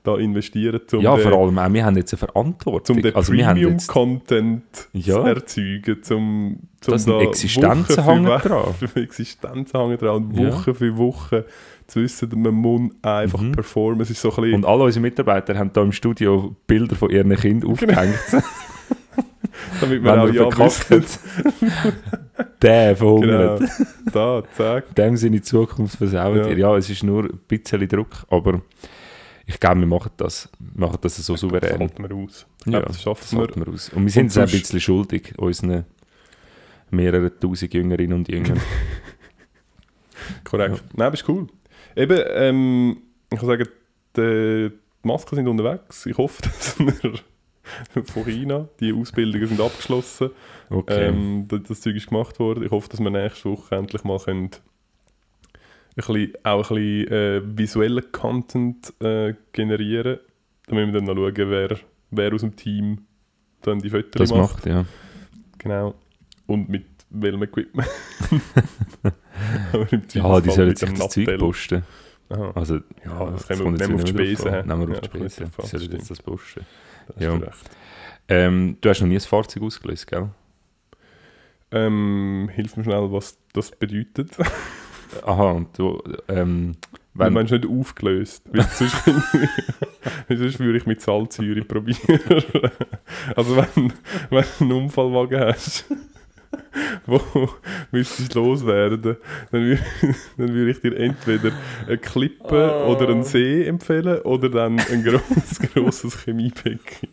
da 0.04 0.16
investieren, 0.18 0.80
um 0.92 1.00
ja, 1.00 1.16
vor 1.16 1.32
allem 1.32 1.58
auch, 1.58 1.72
wir 1.72 1.84
haben 1.84 1.96
jetzt 1.96 2.12
eine 2.12 2.18
Verantwortung. 2.18 2.96
um 2.96 3.02
den 3.02 3.14
also 3.16 3.32
Premium-Content 3.32 4.62
Ja. 4.92 5.14
zu 5.14 5.20
erzeugen, 5.22 6.02
zum, 6.02 6.58
zum 6.80 6.92
Da 6.92 6.98
sind 6.98 7.20
Existenzen 7.22 8.04
hängen 8.04 8.26
dran. 8.26 8.74
Existenzen 8.94 9.80
hängen 9.80 9.96
dran 9.98 10.16
und 10.26 10.38
Ja. 10.38 10.52
Woche 10.52 10.74
für 10.74 10.96
Woche 10.98 11.46
zu 11.86 12.02
wissen, 12.02 12.30
man 12.40 12.54
muss 12.54 12.90
einfach 13.02 13.40
Mhm. 13.40 13.52
performen. 13.52 14.00
Es 14.02 14.10
ist 14.10 14.20
so 14.20 14.30
ein 14.36 14.54
und 14.54 14.64
alle 14.66 14.84
unsere 14.84 15.00
Mitarbeiter 15.02 15.56
haben 15.58 15.70
da 15.72 15.82
im 15.82 15.92
Studio 15.92 16.54
Bilder 16.66 16.96
von 16.96 17.10
ihren 17.10 17.34
Kindern 17.36 17.70
aufgehängt. 17.72 18.14
damit 19.80 20.02
man 20.02 20.18
auch 20.20 20.28
ja 20.32 20.46
wissen, 20.58 21.04
der 22.62 22.96
verhungert. 22.96 23.60
genau, 23.60 23.70
da, 24.12 24.42
zack. 24.52 24.94
Dem 24.94 25.16
seine 25.16 25.40
Zukunft 25.42 25.96
versaut 25.96 26.36
Ja. 26.36 26.48
ihr. 26.48 26.58
Ja, 26.58 26.76
es 26.76 26.90
ist 26.90 27.02
nur 27.04 27.24
ein 27.24 27.40
bisschen 27.48 27.86
Druck, 27.88 28.24
aber 28.30 28.60
ich 29.46 29.60
glaube, 29.60 29.80
wir 29.80 29.86
machen 29.86 30.10
das. 30.16 30.48
Wir 30.58 30.86
machen 30.86 30.98
das 31.00 31.16
so 31.16 31.32
Das 31.34 31.40
souverän. 31.40 31.78
halten 31.80 32.02
wir 32.08 32.14
aus. 32.16 32.46
Ich 32.60 32.66
Ja, 32.66 32.70
glaube, 32.72 32.86
das 32.86 32.96
Das 32.96 33.02
schaffen 33.02 33.38
wir. 33.38 33.46
halten 33.46 33.64
wir 33.66 33.72
aus. 33.72 33.88
Und 33.90 34.04
wir 34.04 34.10
sind 34.10 34.26
es 34.28 34.38
auch 34.38 34.42
ein 34.42 34.50
bisschen 34.50 34.80
schuldig, 34.80 35.34
unseren 35.38 35.84
mehreren 36.90 37.30
tausend 37.40 37.74
Jüngerinnen 37.74 38.16
und 38.18 38.28
Jüngern. 38.28 38.60
Korrekt. 40.44 40.82
Nein, 40.94 41.06
aber 41.06 41.14
ist 41.14 41.28
cool. 41.28 41.46
Eben, 41.96 42.20
ähm, 42.34 42.96
ich 43.30 43.38
kann 43.38 43.48
sagen, 43.48 43.68
die, 44.16 44.70
die 45.02 45.06
Masken 45.08 45.36
sind 45.36 45.48
unterwegs. 45.48 46.06
Ich 46.06 46.16
hoffe, 46.16 46.42
dass 46.42 46.78
wir 46.78 48.04
von 48.04 48.24
China, 48.24 48.68
die 48.80 48.92
Ausbildungen 48.92 49.46
sind 49.48 49.60
abgeschlossen. 49.60 50.30
Okay. 50.70 51.08
Ähm, 51.08 51.46
das, 51.48 51.62
das 51.64 51.80
Zeug 51.80 51.96
ist 51.96 52.08
gemacht 52.08 52.38
worden. 52.38 52.64
Ich 52.64 52.70
hoffe, 52.70 52.88
dass 52.88 53.00
wir 53.00 53.10
nächste 53.10 53.50
Woche 53.50 53.74
endlich 53.76 54.04
mal 54.04 54.18
können, 54.18 54.50
bisschen, 55.94 56.32
auch 56.42 56.70
ein 56.70 56.74
bisschen 56.76 57.08
äh, 57.08 57.42
visuellen 57.58 58.04
Content 58.12 58.92
äh, 59.00 59.34
generieren 59.52 60.18
Damit 60.66 60.92
wir 60.92 61.00
dann 61.00 61.04
noch 61.04 61.14
schauen, 61.14 61.50
wer, 61.50 61.78
wer 62.10 62.32
aus 62.34 62.40
dem 62.40 62.56
Team 62.56 62.98
dann 63.62 63.78
die 63.80 63.90
Fotos 63.90 64.12
das 64.14 64.30
macht. 64.30 64.56
macht, 64.56 64.66
ja. 64.66 64.84
Genau. 65.58 65.94
Und 66.46 66.68
mit 66.68 66.84
welchem 67.10 67.42
Equipment. 67.44 67.88
Aber 69.72 69.92
im 69.92 70.02
Ja, 70.12 70.40
die 70.40 70.50
sollen 70.50 70.76
sich 70.76 70.92
das 70.92 71.08
Zeug 71.10 71.38
posten. 71.38 71.82
Aha. 72.28 72.52
Also, 72.54 72.76
Ja, 73.04 73.30
das 73.30 73.46
können 73.48 73.60
wir- 73.64 73.70
nehmen 73.72 73.94
auf 73.94 74.02
nicht 74.02 74.08
die 74.08 74.12
Spesen. 74.36 74.66
Nehmen 74.66 74.88
wir 74.88 74.94
auf 74.96 75.00
die 75.00 75.08
Spesen. 75.08 75.46
Sie 75.62 75.78
sollen 75.78 75.92
jetzt 75.92 76.10
das 76.10 76.20
posten. 76.22 76.66
Da 77.08 77.14
hast 77.14 77.22
Ja. 77.22 77.36
du. 77.38 77.46
Ähm, 78.28 78.76
du 78.80 78.88
hast 78.88 79.00
noch 79.00 79.08
nie 79.08 79.16
ein 79.16 79.20
Fahrzeug 79.20 79.62
ausgelöst, 79.62 80.06
gell? 80.06 80.30
Ähm, 81.70 82.48
hilf 82.54 82.76
mir 82.76 82.84
schnell, 82.84 83.12
was 83.12 83.38
das 83.52 83.70
bedeutet. 83.70 84.30
Aha, 85.24 85.50
und 85.52 85.78
du, 85.78 86.02
ähm, 86.28 86.72
Wenn 87.14 87.32
man 87.32 87.46
nicht 87.46 87.66
aufgelöst. 87.66 88.42
Weil 88.52 88.62
sonst, 88.72 89.04
sonst 90.28 90.58
würde 90.58 90.78
ich 90.78 90.86
mit 90.86 91.00
Salzsäure 91.00 91.62
probieren. 91.62 92.20
also 93.36 93.56
wenn, 93.56 93.92
wenn 94.30 94.44
du 94.58 94.64
einen 94.64 94.72
Unfallwagen 94.72 95.40
hast, 95.40 95.86
wo 97.06 97.20
müsstest 97.90 98.34
loswerden, 98.34 99.16
dann 99.50 99.62
würde, 99.62 99.82
dann 100.36 100.54
würde 100.54 100.70
ich 100.70 100.80
dir 100.80 100.96
entweder 100.96 101.52
eine 101.86 101.98
Klippe 101.98 102.86
oder 102.86 103.08
einen 103.08 103.22
See 103.22 103.64
empfehlen 103.64 104.20
oder 104.22 104.48
dann 104.48 104.78
ein 104.78 105.04
grosses, 105.04 105.60
grosses 105.74 106.24
Chemiebecken. 106.24 107.08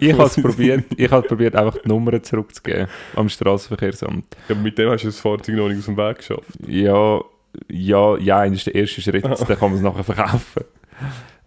ich 0.00 0.12
habe 0.12 0.24
es 0.24 0.40
probiert, 0.40 0.84
ich 0.96 1.10
habe 1.10 1.26
probiert, 1.26 1.56
einfach 1.56 1.78
die 1.78 1.88
Nummern 1.88 2.22
zurückzugeben 2.22 2.88
am 3.14 3.28
Straßenverkehrsamt. 3.28 4.36
Ja, 4.48 4.54
aber 4.54 4.60
mit 4.62 4.78
dem 4.78 4.90
hast 4.90 5.02
du 5.02 5.08
das 5.08 5.20
Fahrzeug 5.20 5.56
noch 5.56 5.68
nicht 5.68 5.78
aus 5.78 5.86
dem 5.86 5.96
Weg 5.96 6.18
geschafft. 6.18 6.58
Ja, 6.66 7.20
ja, 7.68 8.18
ja, 8.18 8.44
das 8.44 8.58
ist 8.58 8.66
der 8.66 8.74
erste 8.74 9.00
Schritt, 9.00 9.24
dann 9.24 9.36
kann 9.36 9.70
man 9.70 9.74
es 9.74 9.80
nachher 9.80 10.04
verkaufen. 10.04 10.64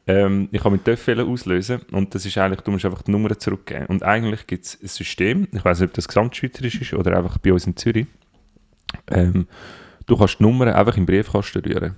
Ähm, 0.10 0.50
ich 0.52 0.64
habe 0.64 0.72
mit 0.72 0.86
Töpfchen 0.86 1.20
auslösen 1.20 1.82
und 1.92 2.16
das 2.16 2.26
ist 2.26 2.36
eigentlich, 2.40 2.62
du 2.62 2.72
musst 2.72 2.84
einfach 2.84 3.04
die 3.04 3.12
Nummern 3.12 3.40
zurückgeben. 3.40 3.86
Und 3.86 4.02
eigentlich 4.02 4.48
gibt 4.48 4.66
es 4.66 4.82
ein 4.82 4.88
System, 4.88 5.48
ich 5.52 5.64
weiß 5.64 5.82
nicht, 5.82 5.90
ob 5.90 5.94
das 5.94 6.08
gesamtschweizerisch 6.08 6.82
ist 6.82 6.94
oder 6.96 7.16
einfach 7.16 7.38
bei 7.38 7.54
uns 7.54 7.68
in 7.68 7.78
Zürich. 7.78 8.08
Ähm, 9.08 9.48
du 10.08 10.18
kannst 10.18 10.40
die 10.40 10.44
Nummern 10.44 10.70
einfach 10.70 10.98
im 10.98 11.06
Briefkasten 11.06 11.62
rühren, 11.64 11.96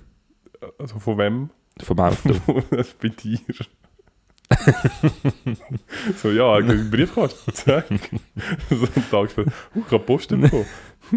Also 0.78 0.98
von 0.98 1.16
wem? 1.16 1.50
vom 1.82 2.00
Auto. 2.00 2.34
das 2.70 2.92
bei 2.92 3.08
dir. 3.08 3.38
so, 6.16 6.30
ja, 6.32 6.52
einen 6.56 6.90
Briefkasten, 6.90 7.54
zack. 7.54 7.86
so 8.68 8.88
einen 8.94 9.10
Tag 9.10 9.30
später, 9.30 9.50
uh, 9.74 9.82
ich 9.86 9.90
habe 9.90 10.04
Post 10.04 10.28
bekommen. 10.28 10.66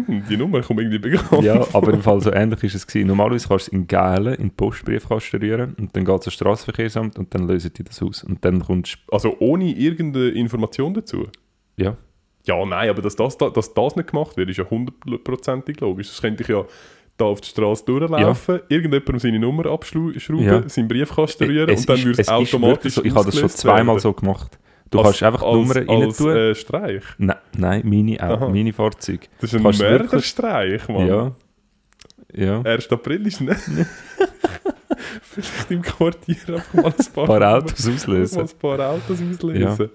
Hm, 0.04 0.22
die 0.28 0.36
Nummer 0.36 0.60
kommt 0.62 0.80
irgendwie 0.80 0.98
bekannt. 0.98 1.42
ja, 1.44 1.66
aber 1.72 1.92
im 1.92 2.02
Fall 2.02 2.20
so 2.20 2.32
ähnlich 2.32 2.62
ist 2.62 2.74
es 2.74 2.86
gewesen. 2.86 3.08
Normalerweise 3.08 3.48
kannst 3.48 3.66
du 3.68 3.70
es 3.70 3.74
in 3.80 3.86
Geilen 3.88 4.34
in 4.34 4.42
den 4.48 4.50
Postbriefkasten 4.50 5.40
rühren 5.40 5.74
und 5.78 5.96
dann 5.96 6.04
geht 6.04 6.14
es 6.20 6.26
ans 6.26 6.34
Straßenverkehrsamt 6.34 7.18
und 7.18 7.34
dann 7.34 7.48
lösen 7.48 7.72
die 7.76 7.82
das 7.84 8.02
aus. 8.02 8.22
Und 8.22 8.44
dann 8.44 8.60
kommst 8.62 8.98
Also 9.10 9.36
ohne 9.40 9.64
irgendeine 9.76 10.28
Information 10.28 10.94
dazu? 10.94 11.26
ja, 11.76 11.96
Ja, 12.44 12.64
nein, 12.64 12.88
aber 12.90 13.02
dass 13.02 13.16
das, 13.16 13.36
dass 13.38 13.74
das 13.74 13.96
nicht 13.96 14.10
gemacht 14.12 14.36
wird, 14.36 14.50
ist 14.50 14.58
ja 14.58 14.68
hundertprozentig 14.70 15.80
logisch. 15.80 16.08
Das 16.08 16.20
könnte 16.20 16.42
ich 16.42 16.48
ja 16.48 16.64
da 17.16 17.24
auf 17.24 17.40
die 17.40 17.48
Straße 17.48 17.84
durchlaufen, 17.86 18.60
irgendjemandem 18.68 19.18
seine 19.18 19.38
Nummer 19.38 19.66
abschrauben, 19.66 20.14
Ja. 20.40 20.68
seinen 20.68 20.86
Briefkasten 20.88 21.44
rühren 21.44 21.70
Es 21.70 21.80
und 21.80 21.88
dann 21.88 22.04
würde 22.04 22.20
es 22.20 22.28
automatisch 22.28 22.94
so, 22.94 23.04
Ich 23.04 23.14
habe 23.14 23.24
das 23.26 23.38
schon 23.38 23.48
zweimal 23.48 23.98
so 23.98 24.12
gemacht. 24.12 24.58
Du 24.90 24.98
Als- 24.98 25.06
kannst 25.08 25.22
einfach 25.24 25.40
die 25.40 25.46
als, 25.46 25.54
Nummern 25.56 25.88
rein 26.02 26.12
tun. 26.12 26.36
äh, 26.36 26.54
Streich. 26.54 27.02
Nein, 27.18 27.36
nein, 27.56 27.82
meine 27.84 28.16
auch, 28.22 28.40
Aha. 28.42 28.48
meine 28.48 28.72
Fahrzeuge. 28.72 29.26
Das 29.40 29.52
ist 29.52 29.56
ein 29.56 29.62
Mörderstreich, 29.62 30.88
Mann. 30.88 31.06
Ja. 31.06 31.32
Ja. 32.34 32.60
1. 32.62 32.90
April 32.92 33.26
ist 33.26 33.40
nicht. 33.40 33.56
Vielleicht 35.22 35.70
im 35.70 35.82
Quartier 35.82 36.36
einfach 36.48 36.74
mal 36.74 36.86
ein 36.86 37.12
paar, 37.14 37.26
paar 37.26 37.56
Autos 37.58 37.84
Mal 37.86 37.94
auslösen. 37.94 38.40
ein 38.42 38.48
paar 38.58 38.80
Autos 38.90 39.18
auslösen. 39.20 39.90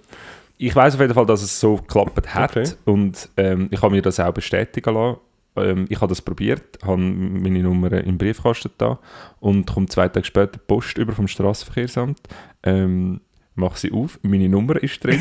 Ich 0.58 0.76
weiß 0.76 0.94
auf 0.96 1.02
jeden 1.02 1.14
Fall, 1.14 1.26
dass 1.26 1.42
es 1.42 1.60
so 1.60 1.78
geklappt 1.78 2.34
hat 2.36 2.52
Okay. 2.58 2.70
und 2.86 3.30
ähm, 3.38 3.68
ich 3.72 3.82
habe 3.82 3.96
mir 3.96 4.02
das 4.02 4.20
auch 4.20 4.32
bestätigen 4.34 4.94
lassen. 4.94 5.20
Ähm, 5.56 5.86
ich 5.90 6.00
habe 6.00 6.10
das 6.10 6.22
probiert, 6.22 6.78
habe 6.84 6.98
meine 6.98 7.64
Nummer 7.64 7.92
im 7.94 8.18
Briefkasten 8.18 8.70
da 8.78 9.00
und 9.40 9.66
komme 9.72 9.88
zwei 9.88 10.08
Tage 10.08 10.26
später 10.26 10.60
Post 10.60 10.98
über 10.98 11.14
vom 11.14 11.28
Straßenverkehrsamt. 11.28 12.20
Ähm, 12.64 13.22
mache 13.56 13.78
sie 13.80 13.92
auf, 13.92 14.20
meine 14.24 14.50
Nummer 14.50 14.82
ist 14.82 15.04
drin. 15.04 15.20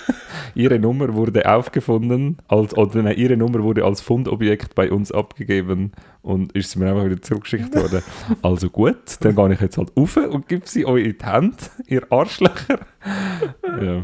ihre 0.54 0.78
Nummer 0.78 1.14
wurde 1.14 1.50
aufgefunden, 1.52 2.38
als, 2.48 2.76
oder 2.76 3.02
nein, 3.02 3.16
ihre 3.16 3.36
Nummer 3.36 3.62
wurde 3.62 3.84
als 3.84 4.00
Fundobjekt 4.00 4.74
bei 4.74 4.90
uns 4.90 5.12
abgegeben 5.12 5.92
und 6.22 6.52
ist 6.52 6.76
mir 6.76 6.90
einfach 6.90 7.04
wieder 7.06 7.22
zurückgeschickt 7.22 7.74
worden. 7.74 8.02
Also 8.42 8.68
gut, 8.70 8.96
dann 9.20 9.34
gehe 9.36 9.52
ich 9.54 9.60
jetzt 9.60 9.78
halt 9.78 9.92
auf 9.96 10.16
und 10.16 10.48
gebe 10.48 10.66
sie 10.66 10.84
euch 10.86 11.04
in 11.04 11.16
die 11.18 11.24
Hand, 11.24 11.70
ihr 11.86 12.02
Arschlöcher. 12.10 12.80
ja. 13.82 14.02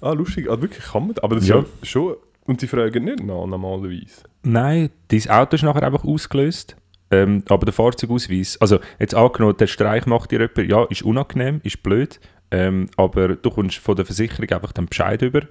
Ah, 0.00 0.12
lustig. 0.12 0.48
Ah, 0.50 0.60
wirklich 0.60 0.84
kann 0.84 1.02
man 1.06 1.14
das? 1.14 1.24
Aber 1.24 1.36
das 1.36 1.46
Ja. 1.48 1.58
ist 1.60 1.66
ja 1.80 1.86
schon... 1.86 2.16
Und 2.46 2.62
die 2.62 2.66
fragen 2.66 3.04
nicht 3.04 3.20
nach, 3.20 3.46
normalerweise. 3.46 4.22
Nein, 4.42 4.90
dein 5.08 5.28
Auto 5.30 5.54
ist 5.56 5.62
nachher 5.62 5.82
einfach 5.82 6.04
ausgelöst. 6.04 6.76
Ähm, 7.12 7.42
aber 7.48 7.64
der 7.64 7.72
Fahrzeugausweis, 7.74 8.56
also 8.60 8.78
jetzt 8.98 9.14
angenommen, 9.14 9.56
der 9.58 9.66
Streich 9.66 10.06
macht 10.06 10.30
dir 10.30 10.40
jemand, 10.40 10.70
ja, 10.70 10.84
ist 10.84 11.02
unangenehm, 11.02 11.60
ist 11.64 11.82
blöd, 11.82 12.20
ähm, 12.50 12.88
aber 12.96 13.36
du 13.36 13.50
kommst 13.50 13.78
von 13.78 13.96
der 13.96 14.04
Versicherung 14.04 14.48
einfach 14.50 14.72
den 14.72 14.86
Bescheid 14.86 15.22
über. 15.22 15.42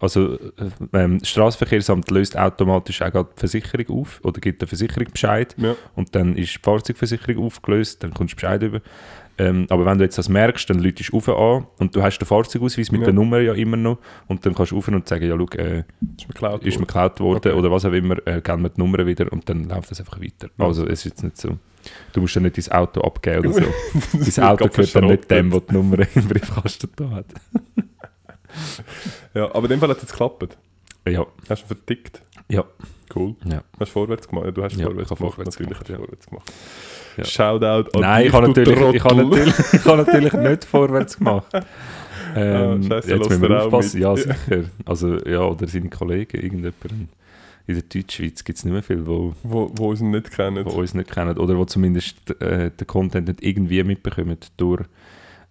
Also 0.00 0.34
äh, 0.34 0.38
ähm, 0.94 1.18
das 1.20 1.28
Straßenverkehrsamt 1.28 2.10
löst 2.10 2.36
automatisch 2.36 3.02
auch 3.02 3.10
die 3.12 3.24
Versicherung 3.38 4.00
auf 4.00 4.20
oder 4.24 4.40
gibt 4.40 4.60
der 4.62 4.68
Versicherung 4.68 5.06
Bescheid 5.12 5.54
Ja. 5.58 5.76
und 5.94 6.14
dann 6.14 6.34
ist 6.36 6.54
die 6.54 6.58
Fahrzeugversicherung 6.62 7.44
aufgelöst, 7.44 8.02
dann 8.02 8.12
kommst 8.14 8.32
du 8.32 8.36
Bescheid 8.36 8.62
über. 8.62 8.80
Ähm, 9.38 9.66
aber 9.70 9.86
wenn 9.86 9.96
du 9.96 10.04
jetzt 10.04 10.18
das 10.18 10.28
merkst, 10.28 10.68
dann 10.68 10.80
läutest 10.80 11.12
du 11.12 11.16
auf 11.16 11.28
an 11.28 11.66
und 11.78 11.94
du 11.96 12.02
hast 12.02 12.18
den 12.18 12.26
Fahrzeugausweis 12.26 12.90
mit 12.92 13.00
Ja. 13.00 13.06
der 13.06 13.14
Nummer 13.14 13.38
ja 13.40 13.54
immer 13.54 13.76
noch 13.76 13.98
und 14.26 14.44
dann 14.44 14.54
kannst 14.54 14.72
du 14.72 14.78
auf 14.78 14.88
und 14.88 15.08
sagen, 15.08 15.26
ja, 15.26 15.34
schau, 15.36 15.46
äh, 15.58 15.78
Ist 15.78 15.84
mir 15.98 16.26
geklaut 16.28 16.62
ist 16.64 16.74
worden. 16.74 16.86
geklaut 16.86 17.20
worden 17.20 17.36
Okay. 17.38 17.52
oder 17.52 17.70
was 17.70 17.84
auch 17.86 17.92
immer, 17.92 18.16
äh, 18.26 18.40
geben 18.42 18.62
wir 18.62 18.68
die 18.70 18.80
Nummer 18.80 19.06
wieder 19.06 19.32
und 19.32 19.48
dann 19.48 19.64
läuft 19.64 19.90
das 19.90 20.00
einfach 20.00 20.20
weiter. 20.20 20.48
Ja. 20.58 20.64
Also 20.66 20.84
es 20.84 21.00
ist 21.00 21.04
jetzt 21.04 21.22
nicht 21.24 21.36
so, 21.38 21.58
du 22.12 22.20
musst 22.20 22.34
ja 22.34 22.40
nicht 22.42 22.56
dein 22.58 22.78
Auto 22.78 23.00
abgeben 23.02 23.46
oder 23.46 23.62
so. 24.12 24.18
Das 24.18 24.34
Dein 24.34 24.44
Auto 24.46 24.68
gehört 24.68 24.94
dann 24.94 25.06
nicht 25.06 25.30
dem, 25.30 25.50
der 25.50 25.60
die 25.60 25.72
Nummer 25.74 25.98
im 26.14 26.28
Briefkasten 26.28 26.90
da 26.96 27.10
hat. 27.10 27.26
Ja, 29.34 29.46
aber 29.54 29.64
in 29.64 29.70
dem 29.70 29.80
Fall 29.80 29.88
hat 29.90 29.96
es 29.98 30.02
jetzt 30.04 30.12
geklappt. 30.12 30.56
Ja, 31.08 31.26
Hast 31.48 31.62
du 31.62 31.66
vertickt. 31.66 32.20
ja, 32.48 32.64
Cool. 33.14 33.34
ja. 33.44 33.62
Hast 33.78 33.88
du 33.88 33.92
vorwärts 33.92 34.28
gemacht? 34.28 34.46
Ja, 34.46 34.50
du 34.52 34.62
hast 34.62 34.76
Ja, 34.76 34.86
vorwärts 34.86 35.08
gemacht. 35.08 35.34
vorwärts 35.34 35.58
natürlich 35.58 35.78
gemacht, 35.78 35.88
ja. 35.88 35.96
vorwärts 35.96 36.26
gemacht. 36.26 36.52
Ja. 37.16 37.24
Shoutout 37.24 37.90
an 37.96 38.00
Nein, 38.02 38.26
ich 38.26 38.32
habe 38.32 38.46
natürlich, 38.48 38.80
ich 38.94 39.04
habe 39.04 39.16
natürlich, 39.24 39.54
ich 39.72 39.84
habe 39.84 39.96
natürlich 40.04 40.32
nicht 40.32 40.64
vorwärts 40.64 41.16
gemacht. 41.18 41.46
Ähm, 42.36 42.86
Ah, 42.92 42.94
jetzt 43.04 43.08
müssen 43.08 43.42
wir 43.42 43.64
aufpassen. 43.64 44.00
Ja, 44.00 44.14
sicher. 44.16 44.36
Also, 44.84 45.16
ja, 45.26 45.40
oder 45.40 45.66
seine 45.66 45.88
Kollegen, 45.88 46.36
irgendjemand. 46.40 46.76
In 47.66 47.74
der 47.74 47.82
Deutschschweiz 47.82 48.44
gibt 48.44 48.56
es 48.58 48.64
nicht 48.64 48.72
mehr 48.72 48.84
viele, 48.84 49.00
die 49.00 49.04
Wo, 49.06 49.32
wo 49.74 49.88
uns 49.90 50.00
nicht 50.00 50.30
kennen. 50.30 50.64
uns 50.64 50.94
nicht 50.94 51.10
kennen 51.10 51.36
oder 51.38 51.54
die 51.56 51.66
zumindest 51.66 52.30
äh, 52.40 52.70
den 52.70 52.86
Content 52.86 53.26
nicht 53.26 53.42
irgendwie 53.42 53.82
mitbekommen 53.82 54.36
durch, 54.58 54.82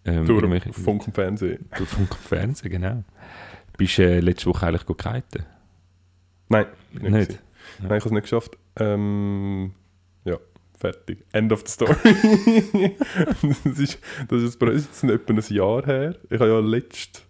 ähm, 0.10 0.26
Durch 0.26 0.64
Funk 0.76 1.08
und 1.08 1.14
Fernsehen. 1.14 1.66
durch 1.78 1.90
Funk 1.90 2.12
und 2.12 2.20
Fernsehen, 2.20 2.72
genau. 2.72 3.04
Bist 3.78 3.98
du 3.98 4.04
äh, 4.04 4.20
letzte 4.20 4.48
Woche 4.48 4.68
eigentlich 4.68 4.86
kiten? 4.86 5.46
Nein, 6.50 6.66
Nicht? 6.94 7.04
gewesen. 7.04 7.40
Nein, 7.80 7.86
ich 7.86 7.90
habe 7.90 7.98
es 7.98 8.12
nicht 8.12 8.22
geschafft. 8.24 8.58
Ähm, 8.78 9.74
ja, 10.26 10.38
Fertig. 10.78 11.26
End 11.34 11.52
of 11.52 11.64
the 11.66 11.72
story. 11.72 11.96
das, 13.64 13.80
ist, 13.80 14.00
das, 14.28 14.42
ist, 14.42 14.62
jetzt 14.62 15.04
etwa 15.04 15.34
ein 15.34 15.44
Jahr 15.50 15.86
her. 15.86 16.16
Ich 16.30 16.40
habe 16.40 16.50
ja 16.50 16.60
letzten 16.60 17.22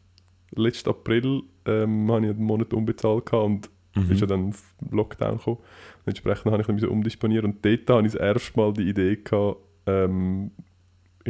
letzt 0.56 0.88
April 0.88 1.44
ähm, 1.66 2.12
habe 2.12 2.26
ich 2.26 2.32
einen 2.32 2.44
Monat 2.44 2.74
unbezahlt 2.74 3.26
gehabt 3.26 3.46
und 3.46 3.70
Mhm. 3.96 4.12
ist 4.12 4.22
ja 4.22 4.28
dann 4.28 4.54
Lockdown 4.92 5.38
gekommen. 5.38 5.58
Und 5.58 6.08
entsprechend 6.08 6.52
habe 6.52 6.62
ich 6.62 6.70
ein 6.70 6.76
bisschen 6.76 6.92
umdisponieren 6.92 7.46
und 7.54 7.66
dort 7.66 7.90
habe 7.90 8.06
ich 8.06 8.14
das 8.14 8.22
erste 8.22 8.60
Mal 8.60 8.74
die 8.74 8.88
Idee 8.90 9.18
gehabt, 9.18 9.58
ähm, 9.88 10.52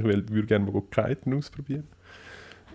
ich 0.06 0.32
würde 0.32 0.48
gerne 0.48 0.66
mal 0.72 0.82
Kiten 0.90 1.34
ausprobieren. 1.34 1.84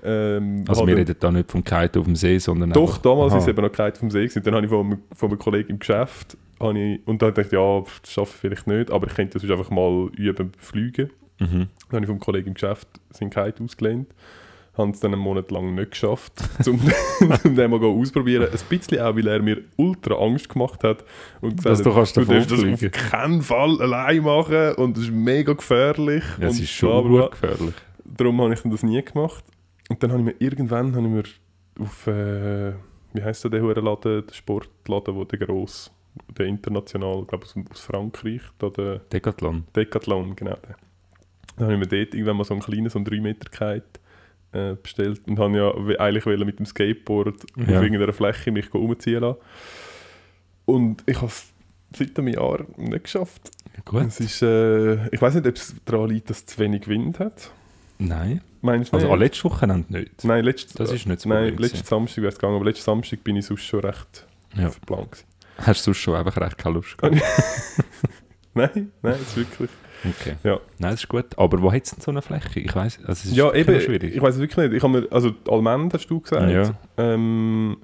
Ähm, 0.03 0.65
Also 0.69 0.87
wir 0.87 0.97
reden 0.97 1.17
da 1.19 1.31
nicht 1.33 1.51
vom 1.51 1.65
Kite 1.65 1.99
auf 1.99 2.05
dem 2.05 2.17
See, 2.17 2.39
sondern 2.39 2.71
doch, 2.73 2.99
damals 2.99 3.33
ist 3.35 3.43
es 3.43 3.49
eben 3.49 3.63
noch 3.63 3.73
Kite 3.73 3.99
vom 3.99 4.11
See 4.11 4.27
gewesen. 4.27 4.43
Dann 4.43 4.55
habe 4.55 4.67
ich 4.67 4.71
von, 4.71 4.87
einem- 4.87 5.03
von 5.15 5.31
einem 5.31 5.39
Kollegen 5.39 5.71
im 5.71 5.79
Geschäft 5.79 6.37
ich, 6.61 7.01
und 7.07 7.23
dann 7.23 7.35
dachte 7.35 7.43
ich, 7.43 7.53
ja, 7.53 7.81
das 7.81 8.13
schaffe 8.13 8.33
ich 8.35 8.41
vielleicht 8.41 8.67
nicht, 8.67 8.91
aber 8.91 9.07
ich 9.07 9.15
könnte 9.15 9.39
das 9.39 9.51
einfach 9.51 9.71
mal 9.71 10.11
üben, 10.17 10.53
fliegen. 10.59 11.11
Mhm. 11.41 11.49
Dann 11.89 11.97
habe 11.97 12.01
ich 12.05 12.07
vom 12.07 12.21
Kollegen 12.21 12.49
im 12.49 12.55
Geschäft 12.55 12.87
seinen 13.11 13.31
Kite 13.31 13.65
ausgelehnt. 13.65 14.09
Haben 14.77 14.91
es 14.91 15.01
dann 15.01 15.13
einen 15.13 15.23
Monat 15.23 15.51
lang 15.53 15.75
nicht 15.75 15.93
geschafft, 15.93 16.33
um, 16.67 16.81
um 17.45 17.55
den 17.55 17.71
mal 17.71 17.79
go 17.79 17.97
ausprobieren. 18.01 18.49
Ein 18.51 18.59
bisschen 18.69 19.01
auch, 19.01 19.15
weil 19.15 19.27
er 19.29 19.41
mir 19.41 19.63
ultra 19.77 20.15
Angst 20.15 20.49
gemacht 20.49 20.83
hat. 20.83 21.05
Und 21.41 21.57
gesagt 21.57 21.67
Dass 21.67 21.83
du 21.83 21.91
hat, 21.91 21.97
kannst 21.97 22.17
du 22.17 22.25
darfst 22.25 22.51
das 22.51 22.65
auf 22.65 23.11
keinen 23.11 23.43
Fall 23.43 23.81
allein 23.81 24.23
machen 24.23 24.75
und 24.75 24.97
das 24.97 25.05
ist 25.05 25.13
mega 25.13 25.53
gefährlich. 25.53 26.25
Ja, 26.41 26.49
es 26.49 26.59
ist 26.59 26.71
schon 26.71 27.09
bla, 27.09 27.29
gefährlich. 27.29 27.75
Darum 28.05 28.41
habe 28.41 28.55
ich 28.55 28.61
das 28.63 28.83
nie 28.83 29.03
gemacht. 29.03 29.45
Und 29.89 30.03
dann 30.03 30.11
habe 30.11 30.21
ich 30.21 30.27
mir 30.27 30.35
irgendwann 30.39 30.95
habe 30.97 31.07
ich 31.07 31.13
mir 31.13 31.85
auf, 31.85 32.07
äh, 32.07 32.73
wie 33.13 33.23
heisst 33.23 33.45
der, 33.45 33.51
der 33.51 33.83
Laden, 33.83 34.27
der 34.27 34.35
Sportladen, 34.35 35.15
wo 35.15 35.25
der 35.25 35.39
gross, 35.39 35.93
der 36.37 36.47
international, 36.47 37.21
ich 37.23 37.29
glaube 37.29 37.45
aus, 37.45 37.55
aus 37.71 37.81
Frankreich, 37.81 38.43
da 38.59 38.71
der 38.71 38.99
Decathlon. 39.13 39.65
Decathlon, 39.75 40.35
genau. 40.35 40.57
Der. 40.67 40.77
Dann 41.57 41.67
habe 41.67 41.75
ich 41.75 41.79
mir 41.79 41.87
dort 41.87 42.15
irgendwann 42.15 42.37
mal 42.37 42.45
so 42.45 42.55
einen 42.55 42.63
kleinen, 42.63 42.91
so 42.91 42.99
einen 42.99 43.05
3 43.05 43.21
Meter 43.21 43.49
Kite 43.49 44.01
äh, 44.55 44.75
bestellt 44.83 45.21
und 45.27 45.39
habe 45.39 45.57
ja 45.57 45.99
eigentlich 46.01 46.25
mit 46.45 46.59
dem 46.59 46.67
Skateboard 46.67 47.37
Ja. 47.57 47.63
auf 47.79 47.83
irgendeiner 47.83 48.13
Fläche 48.13 48.51
mich 48.53 48.73
umziehen 48.73 49.21
lassen. 49.21 49.39
Und 50.65 51.03
ich 51.07 51.17
habe 51.17 51.27
es 51.27 51.53
seit 51.97 52.19
einem 52.19 52.29
Jahr 52.29 52.65
nicht 52.77 53.05
geschafft. 53.05 53.51
Gut. 53.85 54.05
Es 54.07 54.21
ist, 54.21 54.43
äh, 54.43 55.07
ich 55.09 55.21
weiß 55.21 55.35
nicht, 55.35 55.47
ob 55.47 55.55
es 55.57 55.75
daran 55.85 56.09
liegt, 56.09 56.31
dass 56.31 56.39
es 56.39 56.47
zu 56.47 56.59
wenig 56.59 56.89
Wind 56.89 57.19
hat. 57.19 57.51
Nein. 57.99 58.41
Meinst 58.63 58.93
du 58.93 58.97
Also 58.97 59.07
nicht? 59.09 59.13
an 59.15 59.19
letztes 59.21 59.45
Wochenende 59.45 59.93
nicht. 59.93 60.25
Nein, 60.25 60.45
letzt, 60.45 60.79
Das 60.81 60.91
ist 60.91 61.07
nicht 61.07 61.19
das 61.19 61.27
Nein, 61.27 61.57
letzten. 61.59 61.85
Samstag 61.85 62.19
wäre 62.23 62.29
es 62.33 62.39
gegangen, 62.39 62.57
aber 62.57 62.65
letzten 62.65 62.85
Samstag 62.85 63.23
bin 63.23 63.37
ich 63.37 63.45
sonst 63.47 63.63
schon 63.65 63.81
recht 63.81 64.27
Ja. 64.57 64.71
verplant. 64.71 65.25
Hast 65.59 65.81
du 65.83 65.85
sonst 65.93 65.99
schon 65.99 66.15
einfach 66.15 66.37
recht 66.39 66.57
keine 66.59 66.77
Lust 66.77 66.97
gehabt? 66.97 67.17
Nein, 68.55 68.93
nein, 69.03 69.17
jetzt 69.19 69.37
wirklich. 69.37 69.69
Okay. 70.09 70.35
Ja. 70.43 70.61
Nein, 70.79 70.91
das 70.93 71.01
ist 71.01 71.09
gut. 71.09 71.27
Aber 71.37 71.61
wo 71.63 71.73
hat 71.73 71.85
es 71.85 71.91
denn 71.91 72.01
so 72.01 72.11
eine 72.11 72.23
Fläche? 72.23 72.61
Ich 72.61 72.75
weiß, 72.75 72.99
also 73.01 73.13
es 73.13 73.25
ist 73.25 73.37
Ja, 73.37 73.53
eben, 73.53 73.81
schwierig. 73.81 74.15
ich 74.15 74.21
weiß 74.21 74.35
es 74.35 74.41
wirklich 74.41 74.69
nicht. 74.69 74.77
Ich 74.77 74.83
habe 74.83 75.01
mir, 75.01 75.09
also 75.13 75.33
Almend 75.49 75.95
hast 75.95 76.07
du 76.07 76.21
gesagt. 76.21 76.51
Ja. 76.51 76.75
Ähm, 76.99 77.77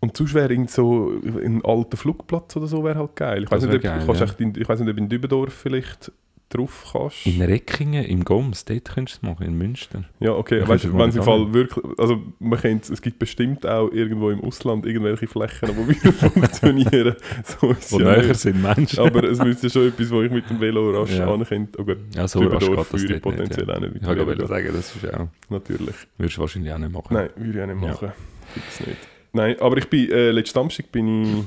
und 0.00 0.16
sonst 0.16 0.34
wäre 0.34 0.50
irgend 0.50 0.70
so 0.70 1.12
ein 1.24 1.64
alter 1.64 1.96
Flugplatz 1.96 2.56
oder 2.56 2.66
so 2.66 2.84
wäre 2.84 2.98
halt 2.98 3.16
geil. 3.16 3.44
Ich 3.44 3.50
weiß 3.50 3.62
nicht, 3.64 3.74
ob, 3.74 3.82
geil, 3.82 4.02
ja. 4.06 4.26
in, 4.38 4.54
ich 4.56 4.68
weiß 4.68 4.80
nicht, 4.80 4.90
ob 4.90 4.98
in 4.98 5.08
Dübendorf 5.08 5.52
vielleicht 5.52 6.12
drauf 6.50 6.90
kannst. 6.92 7.26
In 7.26 7.42
Reckingen, 7.42 8.04
im 8.04 8.24
Goms, 8.24 8.64
dort 8.64 8.84
könntest 8.84 9.20
du 9.22 9.26
es 9.26 9.32
machen, 9.32 9.46
in 9.46 9.58
Münster. 9.58 10.04
Ja, 10.20 10.32
okay. 10.34 10.60
Ja, 10.60 10.68
weißt 10.68 10.92
wenn 10.96 11.08
es 11.08 11.16
im 11.16 11.22
Fall 11.24 11.52
wirklich, 11.52 11.84
also 11.98 12.22
man 12.38 12.60
kennt, 12.60 12.88
es 12.88 13.02
gibt 13.02 13.18
bestimmt 13.18 13.66
auch 13.66 13.90
irgendwo 13.90 14.30
im 14.30 14.40
Ausland 14.44 14.86
irgendwelche 14.86 15.26
Flächen, 15.26 15.68
die 15.68 15.88
wieder 15.88 16.12
funktionieren. 16.30 17.16
So 17.44 17.74
Wo 17.90 17.98
ja 18.00 18.16
näher 18.22 18.34
sind 18.34 18.62
Menschen. 18.62 19.00
Aber 19.00 19.24
es 19.24 19.38
müsste 19.42 19.68
schon 19.68 19.88
etwas, 19.88 20.10
wo 20.10 20.22
ich 20.22 20.30
mit 20.30 20.48
dem 20.48 20.60
Velo 20.60 20.90
rasch 20.92 21.12
Ja. 21.18 21.32
ankönnt. 21.32 21.76
Oh 21.78 21.84
gut, 21.84 21.98
ja, 22.14 22.28
so 22.28 22.40
rasch 22.40 22.64
geht 22.66 22.78
das 22.78 22.92
würde 22.92 23.14
ich 23.16 23.22
dort 23.22 23.38
nicht. 23.38 23.48
potenziell 23.48 23.68
Ja. 23.68 23.74
auch 23.74 23.80
nicht 23.80 23.96
Ich 23.96 24.06
wollte 24.06 24.24
gerade 24.24 24.46
sagen, 24.46 24.68
das 24.72 24.96
ist 24.96 25.14
auch, 25.14 25.28
Natürlich. 25.50 25.94
würdest 26.18 26.36
du 26.36 26.40
wahrscheinlich 26.40 26.72
auch 26.72 26.78
nicht 26.78 26.92
machen. 26.92 27.14
Nein, 27.14 27.30
würde 27.36 27.58
ich 27.58 27.62
auch 27.64 27.74
nicht 27.74 27.82
Ja. 27.84 27.88
machen. 27.92 28.12
Gibt's 28.54 28.80
nicht. 28.80 28.98
Nein, 29.32 29.56
aber 29.60 29.76
ich 29.78 29.88
bin, 29.88 30.10
äh, 30.12 30.30
letzten 30.30 30.54
Samstag 30.54 30.92
bin 30.92 31.24
ich, 31.24 31.44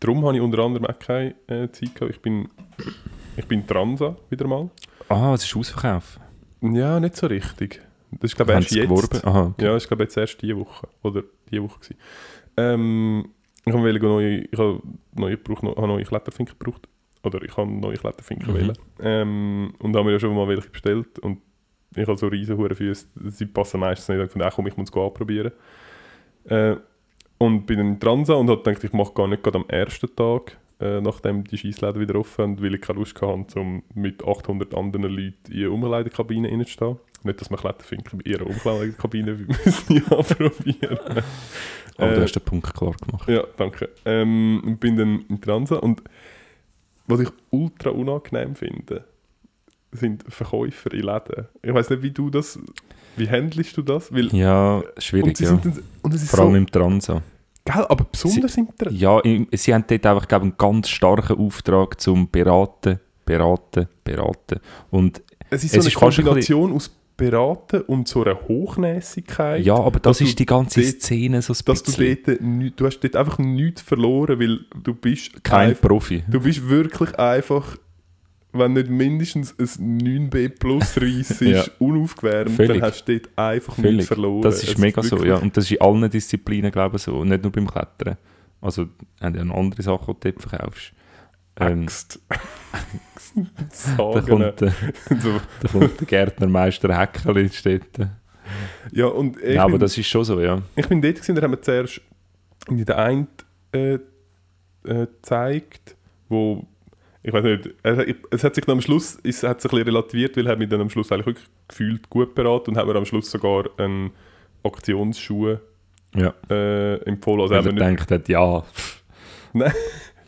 darum 0.00 0.24
habe 0.24 0.34
ich 0.36 0.42
unter 0.42 0.58
anderem 0.60 0.86
auch 0.86 0.98
keine 0.98 1.34
äh, 1.46 1.70
Zeit 1.70 1.94
gehabt. 1.94 2.10
Ich 2.10 2.20
bin, 2.20 2.48
ich 3.40 3.46
bin 3.46 3.66
Transa 3.66 4.16
wieder 4.28 4.46
mal. 4.46 4.70
Ah, 5.08 5.34
es 5.34 5.44
ist 5.44 5.56
Ausverkauf. 5.56 6.20
Ja, 6.62 7.00
nicht 7.00 7.16
so 7.16 7.26
richtig. 7.26 7.80
Das 8.12 8.30
ist 8.30 8.36
glaube 8.36 8.52
ich 8.52 8.56
erst 8.58 8.70
jetzt. 8.72 8.88
geworben? 8.88 9.20
Aha, 9.24 9.46
okay. 9.48 9.64
Ja, 9.64 9.72
das 9.74 9.82
ist 9.84 9.88
glaube 9.88 10.02
ich 10.04 10.08
jetzt 10.08 10.16
erst 10.16 10.42
diese 10.42 10.56
Woche. 10.56 10.88
Oder 11.02 11.22
diese 11.50 11.62
Woche 11.62 11.78
gewesen. 11.80 11.96
Ähm, 12.56 13.28
ich 13.64 13.72
habe 13.72 13.98
neue, 13.98 14.38
ich 14.50 14.58
habe 14.58 14.80
neue, 15.14 15.36
gebraucht, 15.36 15.62
habe 15.62 15.86
neue 15.86 16.04
Kletterfinken 16.04 16.56
gebraucht. 16.58 16.88
Oder 17.22 17.42
ich 17.42 17.56
habe 17.56 17.70
neue 17.70 17.96
Kletterfinken 17.96 18.52
Mhm. 18.52 18.56
wählen. 18.58 18.78
Ähm, 19.00 19.74
und 19.78 19.94
habe 19.94 20.06
mir 20.06 20.12
ja 20.12 20.20
schon 20.20 20.34
mal 20.34 20.48
welche 20.48 20.68
bestellt. 20.70 21.18
Und 21.18 21.38
ich 21.94 22.06
habe 22.06 22.16
so 22.18 22.26
riesen 22.28 22.56
hure 22.56 22.74
Füße, 22.74 23.06
sie 23.30 23.46
passen 23.46 23.80
meistens 23.80 24.08
nicht. 24.08 24.24
Ich 24.26 24.32
gedacht, 24.32 24.52
ach 24.52 24.56
komm, 24.56 24.66
ich 24.66 24.76
muss 24.76 24.90
es 24.90 24.96
anprobieren. 24.96 25.52
Äh, 26.44 26.76
und 27.38 27.64
bin 27.66 27.78
dann 27.78 27.86
in 27.88 28.00
Transa 28.00 28.34
und 28.34 28.48
habe 28.50 28.62
gedacht, 28.62 28.84
ich 28.84 28.92
mache 28.92 29.12
gar 29.14 29.26
nicht 29.26 29.42
gerade 29.42 29.58
am 29.58 29.64
ersten 29.68 30.14
Tag, 30.14 30.58
äh, 30.80 31.00
nachdem 31.00 31.44
die 31.44 31.58
Scheissläden 31.58 32.00
wieder 32.00 32.14
offen 32.16 32.42
haben, 32.42 32.62
weil 32.62 32.74
ich 32.74 32.80
keine 32.80 32.98
Lust 33.00 33.20
hatte, 33.20 33.60
um 33.60 33.82
mit 33.94 34.24
800 34.26 34.74
anderen 34.74 35.10
Leuten 35.10 35.52
in 35.52 35.58
eine 35.58 35.70
Umkleidekabine 35.70 36.48
reinzustehen. 36.48 36.96
Nicht, 37.22 37.40
dass 37.40 37.50
man 37.50 37.60
Kletterfinken 37.60 38.18
bei 38.20 38.30
ihrer 38.30 38.46
Umkleidekabine 38.46 39.32
müssen 39.64 40.04
anprobieren. 40.10 40.98
Aber 41.98 42.12
Äh, 42.12 42.14
du 42.14 42.22
hast 42.22 42.32
den 42.32 42.42
Punkt 42.42 42.72
klar 42.74 42.94
gemacht. 43.06 43.28
ja, 43.28 43.44
danke. 43.58 43.90
Ähm, 44.06 44.62
und 44.64 44.80
bin 44.80 44.96
dann 44.96 45.24
in 45.28 45.40
Transa 45.40 45.76
und 45.76 46.02
was 47.06 47.20
ich 47.20 47.28
ultra 47.50 47.90
unangenehm 47.90 48.54
finde, 48.54 49.04
sind 49.92 50.24
Verkäufer 50.28 50.92
in 50.94 51.02
Läden. 51.02 51.48
Ich 51.62 51.74
weiß 51.74 51.90
nicht, 51.90 52.02
wie 52.02 52.10
du 52.12 52.30
das, 52.30 52.58
wie 53.16 53.28
handelst 53.28 53.76
du 53.76 53.82
das? 53.82 54.12
Weil, 54.14 54.28
Ja, 54.34 54.76
und 54.76 55.02
schwierig, 55.02 55.36
sie 55.36 55.44
ja. 55.44 55.50
sind 55.50 55.64
dann, 55.66 55.82
und 56.02 56.14
es 56.14 56.22
ist 56.22 56.30
Vor 56.30 56.40
allem 56.40 56.52
so, 56.52 56.56
im 56.56 56.66
Transa. 56.70 57.22
Gell, 57.72 57.86
aber 57.88 58.04
besonders 58.10 58.56
im 58.56 58.68
Tra- 58.70 58.90
Ja, 58.90 59.20
sie 59.52 59.74
haben 59.74 59.84
dort 59.86 60.06
einfach 60.06 60.28
glaub, 60.28 60.42
einen 60.42 60.54
ganz 60.56 60.88
starken 60.88 61.38
Auftrag 61.38 62.00
zum 62.00 62.30
Beraten, 62.30 62.98
Beraten, 63.24 63.88
Beraten. 64.04 64.60
Und 64.90 65.22
Es 65.50 65.64
ist 65.64 65.66
es 65.66 65.70
so 65.72 65.78
eine 65.80 65.88
ist 65.88 65.94
fast 65.98 66.18
ein 66.18 66.24
Kombination 66.24 66.72
aus 66.72 66.90
Beraten 67.16 67.82
und 67.82 68.08
so 68.08 68.24
einer 68.24 68.38
Hochnäsigkeit. 68.48 69.64
ja, 69.64 69.74
aber 69.74 70.00
das 70.00 70.20
ist 70.20 70.30
du 70.32 70.36
die 70.36 70.46
ganze 70.46 70.80
dort- 70.80 71.02
Szene 71.02 71.42
so 71.42 71.52
ein 71.52 71.58
dass 71.66 71.82
du 71.82 71.92
bisschen. 71.92 72.18
dort, 72.26 72.40
nicht- 72.40 72.80
du 72.80 72.86
hast 72.86 73.00
dort 73.00 73.16
einfach 73.16 73.38
nichts 73.38 73.82
verloren, 73.82 74.40
weil 74.40 74.60
du 74.82 74.94
bist 74.94 75.42
Kein 75.44 75.70
einfach- 75.70 75.82
Profi. 75.88 76.22
Du 76.28 76.40
bist 76.40 76.66
wirklich 76.68 77.18
einfach, 77.18 77.76
wenn 78.52 78.72
nicht 78.72 78.88
mindestens 78.90 79.54
ein 79.58 80.00
9B 80.00 80.48
plus 80.58 80.96
Reis 81.00 81.30
ist, 81.40 81.40
Ja. 81.42 81.64
unaufgewärmt, 81.78 82.50
Völlig. 82.56 82.80
dann 82.80 82.90
hast 82.90 83.04
du 83.08 83.18
dort 83.18 83.38
einfach 83.38 83.74
Völlig. 83.74 83.92
nichts 83.92 84.08
verloren. 84.08 84.42
Das 84.42 84.62
ist 84.62 84.70
Es 84.70 84.78
mega 84.78 85.02
so, 85.02 85.24
ja. 85.24 85.36
Und 85.36 85.56
das 85.56 85.64
ist 85.64 85.72
in 85.72 85.80
allen 85.80 86.10
Disziplinen, 86.10 86.70
glaube 86.72 86.96
ich, 86.96 87.02
so. 87.02 87.24
Nicht 87.24 87.42
nur 87.42 87.52
beim 87.52 87.66
Klettern. 87.68 88.16
Also, 88.60 88.86
haben 89.20 89.34
ja 89.36 89.44
noch 89.44 89.56
andere 89.56 89.82
Sachen, 89.82 90.14
die 90.16 90.20
du 90.30 90.32
dort 90.32 90.48
verkaufst. 90.50 90.92
Ähm, 91.58 91.82
Axt. 91.84 92.20
da, 93.34 93.42
Sagen. 93.70 94.26
kommt, 94.26 94.60
der- 94.60 94.72
so. 95.20 95.40
da 95.62 95.68
kommt 95.68 96.00
der 96.00 96.06
Gärtnermeister 96.06 96.96
Häckeli 96.98 97.48
steht. 97.50 97.84
Ja, 98.92 99.06
und 99.06 99.40
ich, 99.42 99.54
Ja, 99.54 99.62
aber 99.62 99.72
bin, 99.72 99.80
das 99.80 99.96
ist 99.96 100.08
schon 100.08 100.24
so, 100.24 100.40
ja. 100.40 100.60
ich 100.74 100.88
bin 100.88 101.00
dort 101.00 101.14
gewesen, 101.16 101.34
da 101.36 101.42
haben 101.42 101.52
wir 101.52 101.62
zuerst 101.62 102.00
in 102.68 102.84
der 102.84 102.98
einen 102.98 103.28
äh, 103.72 103.94
äh, 103.94 103.98
gezeigt, 104.84 105.96
wo 106.28 106.66
ich 107.22 107.32
weiß 107.32 107.44
nicht, 107.44 107.70
es, 108.30 108.44
hat 108.44 108.54
sich 108.54 108.64
dann 108.64 108.76
am 108.76 108.80
Schluss, 108.80 109.18
es 109.22 109.42
hat 109.42 109.60
sich 109.60 109.70
ein 109.70 109.76
bisschen 109.76 109.94
relativiert, 109.94 110.36
weil 110.36 110.46
er 110.46 110.56
mich 110.56 110.68
dann 110.68 110.80
am 110.80 110.88
Schluss 110.88 111.12
eigentlich 111.12 111.26
wirklich 111.26 111.48
gefühlt 111.68 112.08
gut 112.08 112.34
beraten 112.34 112.70
und 112.70 112.76
hat 112.76 112.86
mir 112.86 112.96
am 112.96 113.04
Schluss 113.04 113.30
sogar 113.30 113.68
einen 113.76 114.10
Aktionsschuh 114.62 115.56
ja. 116.14 116.34
äh, 116.48 116.96
empfohlen. 117.04 117.42
Also 117.42 117.54
Weil 117.54 117.58
haben 117.58 117.66
er 117.68 117.74
wir 117.74 117.84
denkt 117.84 118.10
hat, 118.10 118.28
ja, 118.28 118.64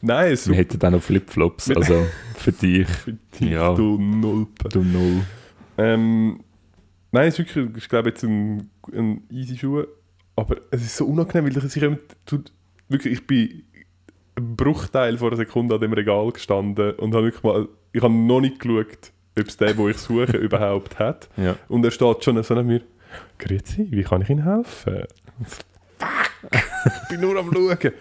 nein, 0.03 0.33
es 0.33 0.49
wir 0.49 0.57
hätten 0.57 0.79
dann 0.79 0.93
noch 0.93 1.03
Flipflops. 1.03 1.71
Also, 1.71 2.07
für 2.37 2.53
dich, 2.53 2.89
ja. 3.41 3.75
du 3.75 3.99
Nulpe. 3.99 4.69
du 4.69 4.83
Null. 4.83 5.23
Ähm, 5.79 6.41
nein, 7.11 7.29
es 7.29 7.39
ist 7.39 7.55
wirklich, 7.57 7.85
ich 7.85 7.89
glaube 7.89 8.11
jetzt 8.11 8.23
ein, 8.23 8.71
ein 8.93 9.23
easy 9.31 9.57
Schuh, 9.57 9.85
aber 10.37 10.57
es 10.71 10.83
ist 10.83 10.97
so 10.97 11.07
unangenehm, 11.07 11.47
weil 11.47 11.57
ich, 11.57 11.77
ich, 11.77 11.99
tut, 12.27 12.53
wirklich, 12.89 13.15
ich 13.15 13.27
bin 13.27 13.65
Bruchteil 14.35 15.19
vor 15.19 15.29
einer 15.29 15.37
Sekunde 15.37 15.75
an 15.75 15.81
dem 15.81 15.93
Regal 15.93 16.31
gestanden 16.33 16.93
und 16.95 17.15
habe 17.15 17.25
wirklich 17.25 17.43
mal, 17.43 17.69
ich 17.93 18.03
habe 18.03 18.15
noch 18.15 18.41
nicht 18.41 18.61
geschaut, 18.61 19.13
ob 19.39 19.47
es 19.47 19.57
den, 19.57 19.77
wo 19.77 19.89
ich 19.89 19.99
suche, 19.99 20.37
überhaupt 20.39 20.99
hat. 20.99 21.29
Ja. 21.37 21.57
Und 21.69 21.85
er 21.85 21.91
steht 21.91 22.25
schon 22.25 22.43
so 22.43 22.55
neben 22.55 22.69
mir, 22.69 22.83
Grüezi, 23.39 23.89
wie 23.91 24.03
kann 24.03 24.23
ich 24.23 24.31
Ihnen 24.31 24.45
helfen? 24.45 25.05
Fuck, 25.45 26.63
ich 27.03 27.09
bin 27.09 27.21
nur 27.21 27.39
am 27.39 27.53
schauen. 27.53 27.93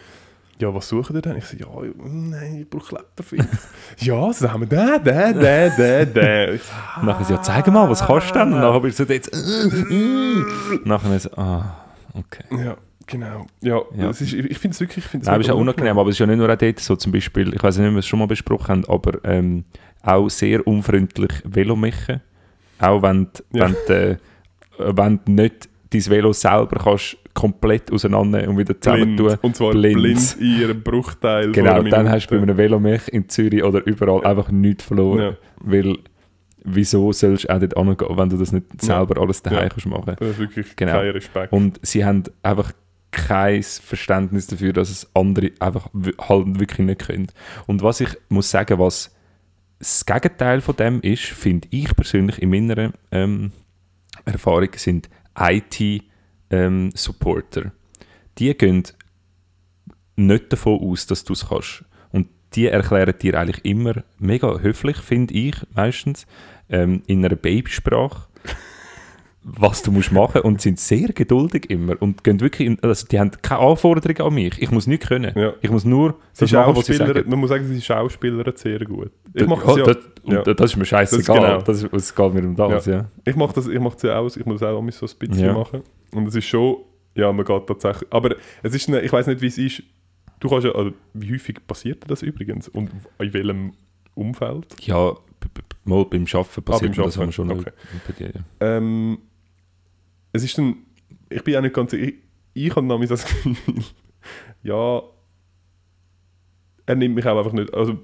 Ja, 0.59 0.71
was 0.75 0.87
suchen 0.89 1.15
ihr 1.15 1.23
denn? 1.23 1.37
Ich 1.37 1.45
so, 1.45 1.57
ja, 1.57 1.67
nein, 1.97 2.59
ich 2.61 2.69
brauche 2.69 2.95
Kletterfilm. 2.95 3.47
ja, 3.97 4.31
so 4.31 4.51
haben 4.51 4.61
wir 4.61 4.67
den, 4.67 5.03
den, 5.03 5.39
den, 5.39 5.75
den, 5.75 6.13
den. 6.13 6.55
Ich 6.55 6.61
so, 6.61 6.99
Und 6.99 7.07
nachher 7.07 7.25
so, 7.25 7.33
ja, 7.33 7.41
zeig 7.41 7.67
mal, 7.67 7.89
was 7.89 8.05
kannst 8.05 8.29
du 8.29 8.33
denn? 8.35 8.53
Und 8.53 8.59
nachher 8.59 8.79
bist 8.79 8.99
du 8.99 9.05
so 9.05 9.11
jetzt, 9.11 9.31
nachher 10.85 11.19
so, 11.19 11.31
ah, 11.35 11.83
okay. 12.13 12.43
Ja, 12.63 12.77
genau. 13.11 13.45
Ja, 13.61 13.81
Ja. 13.95 14.09
Ist, 14.09 14.21
ich 14.21 14.57
finde 14.57 14.73
es 14.73 14.79
wirklich... 14.79 15.05
Ich 15.05 15.11
find's 15.11 15.27
Nein, 15.27 15.35
aber 15.35 15.41
es 15.41 15.47
ist 15.47 15.53
ja 15.53 15.59
unangenehm, 15.59 15.97
aber 15.99 16.09
es 16.09 16.15
ist 16.15 16.19
ja 16.19 16.25
nicht 16.27 16.37
nur 16.37 16.49
auch 16.51 16.55
dort 16.55 16.79
so, 16.79 16.95
zum 16.95 17.11
Beispiel, 17.11 17.53
ich 17.53 17.61
weiß 17.61 17.77
nicht, 17.77 17.87
ob 17.87 17.93
wir 17.93 17.99
es 17.99 18.07
schon 18.07 18.19
mal 18.19 18.27
besprochen 18.27 18.67
haben, 18.69 18.85
aber 18.85 19.19
ähm, 19.25 19.63
auch 20.03 20.29
sehr 20.29 20.65
unfreundlich 20.65 21.31
Velo 21.43 21.75
machen. 21.75 22.21
Auch 22.79 23.01
wenn, 23.03 23.27
du- 23.51 23.57
Ja. 23.57 23.65
wenn, 23.65 23.75
du, 23.87 23.93
äh, 23.93 24.17
wenn 24.97 25.19
du 25.25 25.31
nicht 25.31 25.69
dein 25.91 26.05
Velo 26.07 26.33
selber 26.33 26.79
kannst 26.83 27.17
komplett 27.33 27.91
auseinander 27.91 28.47
und 28.47 28.57
wieder 28.57 28.79
zusammen 28.79 29.15
tun. 29.17 29.25
blind. 29.27 29.43
Und 29.43 29.55
zwar 29.55 29.71
blind. 29.71 29.95
blind, 29.97 30.37
in 30.39 30.59
ihrem 30.61 30.81
Bruchteil. 30.81 31.51
Genau, 31.51 31.81
dann 31.83 32.09
hast 32.09 32.27
du 32.27 32.35
bei 32.35 32.41
einem 32.41 32.57
Velomech 32.57 33.07
in 33.09 33.27
Zürich 33.29 33.63
oder 33.63 33.85
überall 33.85 34.25
einfach 34.25 34.49
nichts 34.51 34.83
verloren. 34.85 35.19
Ja. 35.19 35.33
Weil, 35.61 35.97
wieso 36.63 37.11
sollst 37.11 37.43
du 37.45 37.49
auch 37.53 37.59
dort 37.59 37.73
kein 43.11 43.63
Verständnis 43.63 44.47
dafür, 44.47 44.73
dass 44.73 44.89
es 44.89 45.09
andere 45.13 45.51
einfach 45.59 45.89
halt 45.93 46.59
wirklich 46.59 46.85
nicht 46.85 47.07
können. 47.07 47.27
Und 47.67 47.83
was 47.83 48.01
ich 48.01 48.09
muss 48.29 48.49
sagen, 48.49 48.79
was 48.79 49.15
das 49.79 50.05
Gegenteil 50.05 50.61
von 50.61 50.75
dem 50.75 51.01
ist, 51.01 51.23
finde 51.23 51.67
ich 51.71 51.95
persönlich 51.95 52.41
in 52.41 52.49
meiner 52.49 52.91
ähm, 53.11 53.51
Erfahrung, 54.25 54.69
sind 54.75 55.09
IT-Supporter. 55.37 57.71
die 58.37 58.57
gehen 58.57 58.83
nicht 60.15 60.53
davon 60.53 60.79
aus, 60.79 61.07
dass 61.07 61.23
du 61.23 61.33
es 61.33 61.49
kannst. 61.49 61.83
Und 62.11 62.27
die 62.53 62.67
erklären 62.67 63.15
dir 63.19 63.39
eigentlich 63.39 63.65
immer 63.65 64.03
mega 64.19 64.59
höflich, 64.59 64.97
finde 64.97 65.33
ich 65.33 65.55
meistens, 65.73 66.27
ähm, 66.69 67.01
in 67.07 67.25
einer 67.25 67.35
Babysprache, 67.35 68.27
was 69.61 69.83
du 69.83 69.91
musst 69.91 70.11
machen 70.11 70.41
und 70.41 70.59
sind 70.61 70.79
sehr 70.79 71.09
geduldig 71.09 71.69
immer 71.69 72.01
und 72.01 72.23
gehen 72.23 72.39
wirklich, 72.39 72.67
in, 72.67 72.79
also 72.81 73.05
die 73.07 73.19
haben 73.19 73.31
keine 73.41 73.61
Anforderungen 73.61 74.21
an 74.21 74.33
mich. 74.33 74.61
Ich 74.61 74.71
muss 74.71 74.87
nichts 74.87 75.07
können. 75.07 75.37
Ja. 75.37 75.53
Ich 75.61 75.69
muss 75.69 75.85
nur 75.85 76.15
Sie 76.33 76.45
das 76.45 76.51
machen, 76.51 76.75
was 76.75 76.85
sie 76.85 76.93
Schauspieler, 76.93 77.15
sagen. 77.19 77.29
man 77.29 77.39
muss 77.39 77.49
sagen, 77.49 77.65
sie 77.67 77.81
Schauspielern 77.81 78.53
sehr 78.55 78.79
gut. 78.79 79.11
Ich 79.33 79.41
Das- 79.41 79.47
mache 79.47 79.65
das, 79.65 79.75
ja, 79.77 79.85
ja, 79.85 79.93
das, 79.93 80.47
ja. 80.47 80.53
das 80.53 80.71
ist 80.71 80.77
mir 80.77 80.85
scheißegal. 80.85 81.35
genau. 81.39 81.61
Das, 81.61 81.83
ist, 81.83 81.93
es 81.93 82.15
geht 82.15 82.33
mir 82.33 82.43
um 82.43 82.55
das, 82.55 82.85
ja. 82.87 83.09
ich 83.23 83.35
mache 83.35 83.53
das, 83.53 83.67
ich 83.67 83.79
mache 83.79 83.93
das 83.93 84.03
ja 84.03 84.17
auch, 84.19 84.35
ich 84.35 84.45
muss 84.45 84.59
das 84.59 84.69
auch 84.69 84.79
immer 84.79 84.91
so 84.91 85.05
ein 85.05 85.11
bisschen 85.19 85.45
Ja. 85.45 85.53
machen. 85.53 85.81
Und 86.13 86.27
es 86.27 86.35
ist 86.35 86.45
schon, 86.45 86.77
ja, 87.15 87.31
man 87.31 87.45
geht 87.45 87.67
tatsächlich, 87.67 88.11
aber 88.11 88.35
es 88.63 88.73
ist, 88.73 88.87
eine, 88.89 89.01
ich 89.01 89.13
weiß 89.13 89.27
nicht, 89.27 89.41
wie 89.41 89.47
es 89.47 89.57
ist, 89.57 89.83
du 90.39 90.49
kannst 90.49 90.65
ja, 90.65 90.71
also, 90.73 90.91
wie 91.13 91.33
häufig 91.33 91.57
passiert 91.67 92.03
das 92.09 92.21
übrigens 92.23 92.67
und 92.67 92.89
in 93.19 93.33
welchem 93.33 93.73
Umfeld? 94.15 94.65
Ja, 94.81 95.13
mal 95.83 96.05
beim 96.05 96.25
Arbeiten 96.33 96.63
passiert 96.63 96.65
beim 96.65 96.89
mir 96.91 97.03
das 97.05 97.17
Arbeiten, 97.17 97.21
aber 97.21 97.31
schon 97.31 97.51
okay. 97.51 97.71
bei 98.07 98.13
dir. 98.13 98.31
Ja. 98.35 98.77
Ähm, 98.77 99.19
es 100.33 100.43
ist 100.43 100.57
dann, 100.57 100.77
ich 101.29 101.43
bin 101.43 101.55
auch 101.55 101.61
nicht 101.61 101.75
ganz, 101.75 101.93
ich, 101.93 102.15
ich 102.53 102.75
habe 102.75 102.85
nämlich 102.85 103.09
das 103.09 103.25
Gefühl, 103.43 103.55
ja, 104.63 105.01
er 106.85 106.95
nimmt 106.95 107.15
mich 107.15 107.25
auch 107.25 107.37
einfach 107.37 107.53
nicht, 107.53 107.73
also 107.73 107.99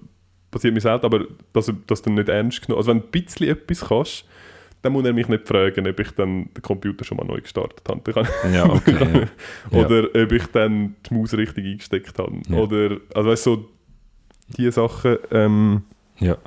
passiert 0.52 0.74
mir 0.74 0.82
selten, 0.82 1.06
aber 1.06 1.26
dass 1.54 1.68
er 1.68 1.76
das 1.88 2.02
dann 2.02 2.16
nicht 2.16 2.30
ernst 2.30 2.62
genommen, 2.62 2.80
also 2.80 2.92
wenn 2.92 3.00
du 3.00 3.06
ein 3.06 3.12
bisschen 3.12 3.48
etwas 3.48 3.82
kannst, 3.82 4.26
dann 4.82 4.94
muss 4.94 5.06
er 5.06 5.14
mich 5.14 5.28
nicht 5.28 5.48
fragen, 5.48 5.88
ob 5.88 6.00
ich 6.00 6.12
dann 6.12 6.50
den 6.54 6.62
Computer 6.62 7.04
schon 7.04 7.18
mal 7.18 7.26
neu 7.26 7.42
gestartet 7.42 7.82
habe. 7.90 8.28
Ja, 8.54 8.66
okay. 8.74 9.28
ja. 9.72 9.80
Ja. 9.80 9.86
Oder 9.86 10.08
ob 10.24 10.32
ich 10.32 10.46
dann 10.48 10.96
die 11.06 11.14
Maus 11.14 11.34
richtig 11.34 11.66
eingesteckt 11.66 12.18
habe. 12.20 12.42
Ja. 12.48 12.58
Oder, 12.58 12.98
also 13.14 13.30
weißt 13.30 13.46
du, 13.48 13.56
so 13.56 13.70
diese 14.56 14.72
Sachen, 14.72 15.18
ähm, 15.32 15.84
ja. 16.20 16.38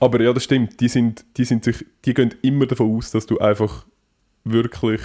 aber 0.00 0.20
ja, 0.20 0.32
das 0.32 0.44
stimmt, 0.44 0.80
die, 0.80 0.88
sind, 0.88 1.24
die, 1.36 1.44
sind 1.44 1.64
sich, 1.64 1.84
die 2.04 2.14
gehen 2.14 2.34
immer 2.42 2.66
davon 2.66 2.96
aus, 2.96 3.10
dass 3.12 3.26
du 3.26 3.38
einfach 3.38 3.86
wirklich 4.52 5.00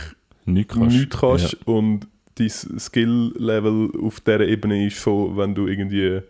Nichts 0.46 0.74
kannst. 0.76 0.96
nichts 0.98 1.18
kannst 1.20 1.58
und 1.68 2.08
dein 2.36 2.50
Skill-Level 2.50 3.92
auf 4.02 4.20
dieser 4.22 4.42
Ebene 4.42 4.88
ist 4.88 4.98
von, 5.00 5.38
wenn 5.38 5.56
du 5.56 5.68
irgendwie, 5.68 6.22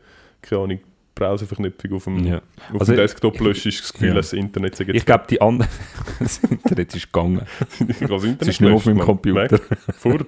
keine 0.42 0.62
Ahnung, 0.64 0.80
Browserverknüpfung 1.16 1.94
auf 1.94 2.04
dem, 2.06 2.26
Ja. 2.26 2.38
auf 2.74 2.82
Also 2.82 2.94
dem 2.94 2.98
Desktop 2.98 3.40
löscht, 3.40 3.66
ist 3.68 3.82
das 3.84 3.94
Gefühl, 3.94 4.08
ja. 4.10 4.14
das 4.16 4.34
Internet 4.34 4.76
sei 4.76 4.86
Ich 4.94 5.06
glaube, 5.06 5.26
die 5.30 5.40
anderen. 5.40 5.70
das 6.20 6.40
Internet 6.40 6.96
ist 6.96 7.14
gegangen. 7.14 7.42
habe 7.42 7.48
das 7.80 8.24
Internet 8.24 8.42
Es 8.42 8.48
ist 8.48 8.62
nicht 8.62 8.72
auf 8.74 8.86
meinem. 8.86 9.00
Computer. 9.00 9.52
Weg, 9.52 9.62
fort, 9.96 10.26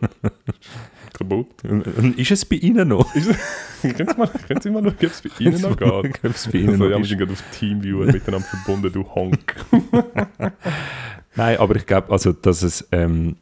kaputt. 1.17 1.47
Und 1.63 2.19
ist 2.19 2.31
es 2.31 2.45
bei 2.45 2.57
Ihnen 2.57 2.88
noch? 2.89 3.11
Können 3.81 3.95
Sie 3.97 4.15
mal, 4.17 4.29
können 4.47 4.61
Sie 4.61 4.69
mal 4.69 4.83
schauen, 4.83 4.93
ob 4.95 5.03
es 5.03 5.21
bei 5.21 5.29
Ihnen 5.39 5.61
noch 5.61 5.77
geht? 5.77 5.89
Ob 6.23 6.23
es 6.23 6.47
bei 6.47 6.57
Ihnen 6.59 6.69
Also, 6.69 6.83
noch 6.83 6.91
ja, 6.91 6.97
wir 6.99 7.05
sind 7.05 7.17
gerade 7.17 7.31
auf 7.33 7.43
Teamviewer 7.57 8.05
miteinander 8.05 8.47
verbunden, 8.47 8.91
du 8.93 9.03
Honk. 9.15 9.55
Nein, 11.36 11.57
aber 11.57 11.75
ich 11.75 11.86
glaube, 11.86 12.11
also, 12.11 12.31
dass 12.33 12.61
es 12.63 12.88
ähm, 12.91 13.38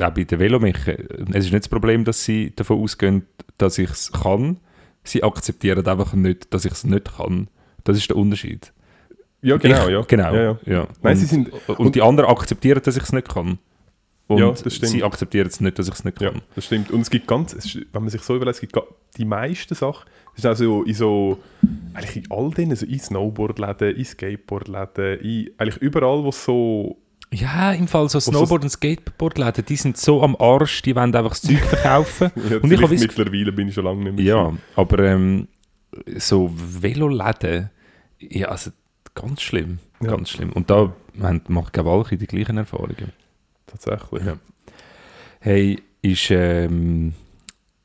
auch 0.00 0.10
bei 0.10 0.24
den 0.24 0.38
Velomechen, 0.38 0.96
es 1.32 1.46
ist 1.46 1.52
nicht 1.52 1.64
das 1.64 1.68
Problem, 1.68 2.04
dass 2.04 2.24
sie 2.24 2.52
davon 2.54 2.80
ausgehen, 2.80 3.26
dass 3.58 3.78
ich 3.78 3.90
es 3.90 4.12
kann. 4.12 4.58
Sie 5.04 5.22
akzeptieren 5.22 5.86
einfach 5.86 6.12
nicht, 6.14 6.52
dass 6.52 6.64
ich 6.64 6.72
es 6.72 6.84
nicht 6.84 7.16
kann. 7.16 7.48
Das 7.84 7.96
ist 7.96 8.08
der 8.10 8.16
Unterschied. 8.16 8.72
Ja, 9.40 9.56
genau, 9.56 9.86
ich, 9.86 9.92
ja. 9.92 10.00
Genau, 10.02 10.34
Ja, 10.34 10.42
ja. 10.42 10.58
ja. 10.66 10.88
Nein, 11.02 11.12
und, 11.14 11.16
sie 11.16 11.26
sind- 11.26 11.50
und, 11.68 11.78
und- 11.78 11.94
die 11.94 12.02
anderen 12.02 12.28
akzeptieren, 12.30 12.80
dass 12.84 12.96
ich 12.96 13.02
es 13.04 13.12
nicht 13.12 13.28
kann. 13.28 13.58
Und 14.26 14.38
Ja, 14.38 14.50
das 14.50 14.74
stimmt. 14.74 14.92
sie 14.92 15.02
akzeptieren 15.04 15.46
es 15.46 15.60
nicht, 15.60 15.78
dass 15.78 15.88
ich 15.88 15.94
es 15.94 16.04
nicht 16.04 16.20
Ja, 16.20 16.32
kann. 16.32 16.42
das 16.54 16.66
stimmt. 16.66 16.90
Und 16.90 17.00
es 17.00 17.08
gibt 17.08 17.26
ganz, 17.26 17.54
es 17.54 17.64
ist, 17.64 17.76
wenn 17.92 18.02
man 18.02 18.10
sich 18.10 18.20
so 18.20 18.36
überlegt, 18.36 18.56
es 18.56 18.60
gibt 18.60 18.76
die 19.16 19.24
meisten 19.24 19.74
Sachen, 19.74 20.04
es 20.34 20.40
ist 20.40 20.46
also 20.46 20.82
in 20.82 20.92
so, 20.92 21.38
eigentlich 21.94 22.16
in 22.16 22.30
all 22.30 22.50
denen, 22.50 22.72
also 22.72 22.84
in 22.84 22.98
Snowboardläden, 22.98 23.96
in 23.96 24.04
Skateboardläden, 24.04 25.20
in, 25.20 25.50
eigentlich 25.56 25.78
überall, 25.78 26.22
wo 26.24 26.28
es 26.28 26.44
so, 26.44 26.98
Ja, 27.32 27.72
im 27.72 27.88
Fall 27.88 28.08
so 28.08 28.18
Snowboard- 28.20 28.62
und 28.62 28.70
Skateboardläden, 28.70 29.64
die 29.66 29.76
sind 29.76 29.96
so 29.98 30.22
am 30.22 30.34
Arsch, 30.36 30.80
die 30.82 30.96
wollen 30.96 31.14
einfach 31.14 31.30
das 31.30 31.42
Zeug 31.42 31.58
verkaufen. 31.60 32.30
ja, 32.50 32.56
und 32.58 32.72
ich 32.72 32.80
habe 32.82 32.94
mittlerweile 32.94 33.52
bin 33.52 33.68
ich 33.68 33.74
schon 33.74 33.84
lange 33.84 34.04
nicht 34.04 34.16
mehr. 34.16 34.24
Ja, 34.24 34.52
aber 34.76 34.98
ähm, 35.00 35.46
so 36.16 36.50
Veloläden, 36.54 37.70
ja, 38.18 38.48
also 38.48 38.70
ganz 39.14 39.42
schlimm, 39.42 39.78
Ja. 40.00 40.10
ganz 40.10 40.30
schlimm. 40.30 40.52
Und 40.52 40.70
da 40.70 40.92
macht 41.48 41.72
Gewalchi 41.74 42.16
die 42.16 42.26
gleichen 42.26 42.56
Erfahrungen. 42.56 43.12
Tatsächlich. 43.66 44.24
Ja. 44.24 44.38
Hey, 45.40 45.82
ist, 46.00 46.30
ähm, 46.30 47.12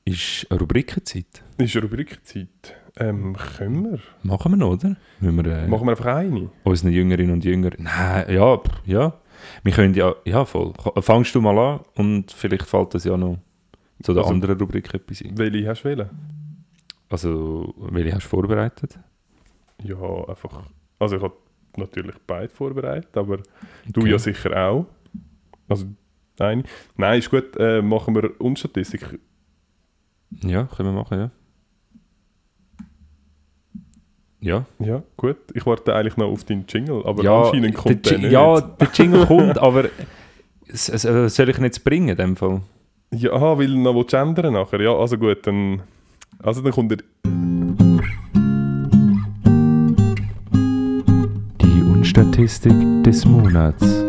ist 0.05 0.47
Rubrikenzeit? 0.51 1.43
Ist 1.57 1.75
Rubrikzeit. 1.75 2.47
Ähm, 2.97 3.35
können 3.57 3.91
wir? 3.91 3.99
Machen 4.21 4.51
wir 4.53 4.57
noch, 4.57 4.71
oder? 4.73 4.95
Wir, 5.19 5.45
äh, 5.45 5.67
Machen 5.67 5.85
wir 5.87 5.91
einfach 5.91 6.05
eine? 6.05 6.49
unseren 6.63 6.91
Jüngerinnen 6.91 7.33
und 7.33 7.43
Jüngern... 7.43 7.73
Nein, 7.79 8.25
ja, 8.31 8.59
ja. 8.85 9.13
Wir 9.63 9.73
können 9.73 9.93
ja... 9.93 10.13
Ja, 10.25 10.45
voll. 10.45 10.73
Fangst 11.01 11.33
du 11.35 11.41
mal 11.41 11.57
an 11.57 11.79
und 11.95 12.31
vielleicht 12.31 12.65
fällt 12.65 12.93
das 12.93 13.03
ja 13.03 13.17
noch 13.17 13.37
zu 14.01 14.13
der 14.13 14.23
Also- 14.23 14.33
anderen 14.33 14.57
Rubrik 14.59 14.93
etwas 14.93 15.21
ein. 15.21 15.37
Welche 15.37 15.67
hast 15.69 15.83
du 15.83 15.89
wählen? 15.89 16.09
Also, 17.09 17.73
welche 17.77 18.15
hast 18.15 18.25
du 18.25 18.29
vorbereitet? 18.29 18.97
Ja, 19.83 19.97
einfach, 20.27 20.63
also 20.99 21.17
ich 21.17 21.21
habe 21.21 21.35
natürlich 21.77 22.15
beide 22.25 22.49
vorbereitet, 22.49 23.15
aber 23.17 23.37
du 23.87 24.01
Okay. 24.01 24.11
ja 24.11 24.19
sicher 24.19 24.69
auch. 24.69 24.85
Also, 25.67 25.85
eine. 26.39 26.63
Nein, 26.97 27.19
ist 27.19 27.29
gut, 27.29 27.55
äh, 27.57 27.81
machen 27.81 28.15
wir 28.15 28.39
Unstatistik. 28.41 29.19
Ja, 30.41 30.63
können 30.65 30.89
wir 30.93 30.99
machen, 31.01 31.19
ja. 31.19 31.31
Ja, 34.43 34.65
Ja, 34.79 35.01
gut. 35.15 35.37
Ich 35.53 35.65
warte 35.65 35.95
eigentlich 35.95 36.17
noch 36.17 36.27
auf 36.29 36.43
deinen 36.43 36.65
Jingle, 36.67 37.01
aber 37.05 37.23
ja, 37.23 37.43
anscheinend 37.43 37.75
kommt 37.75 38.05
der 38.05 38.11
der 38.11 38.19
nicht. 38.19 38.31
Ja, 38.33 38.59
der 38.59 38.89
Jingle 38.93 39.25
kommt, 39.25 39.57
aber 39.57 39.85
äh, 39.85 41.29
soll 41.29 41.49
ich 41.49 41.57
ihn 41.57 41.63
jetzt 41.63 41.85
bringen 41.85 42.09
in 42.09 42.17
dem 42.17 42.35
Fall? 42.35 42.59
Ja, 43.11 43.57
weil 43.57 43.67
du 43.67 43.77
noch 43.79 43.95
willst 43.95 44.13
ändern 44.13 44.53
nachher. 44.53 44.81
Ja, 44.81 44.93
also 44.97 45.17
gut, 45.17 45.47
dann... 45.47 45.81
Also 46.39 46.61
dann 46.61 46.73
kommt 46.73 46.91
der... 46.91 46.97
Die 51.61 51.81
Unstatistik 51.81 52.73
des 53.05 53.25
Monats 53.25 54.03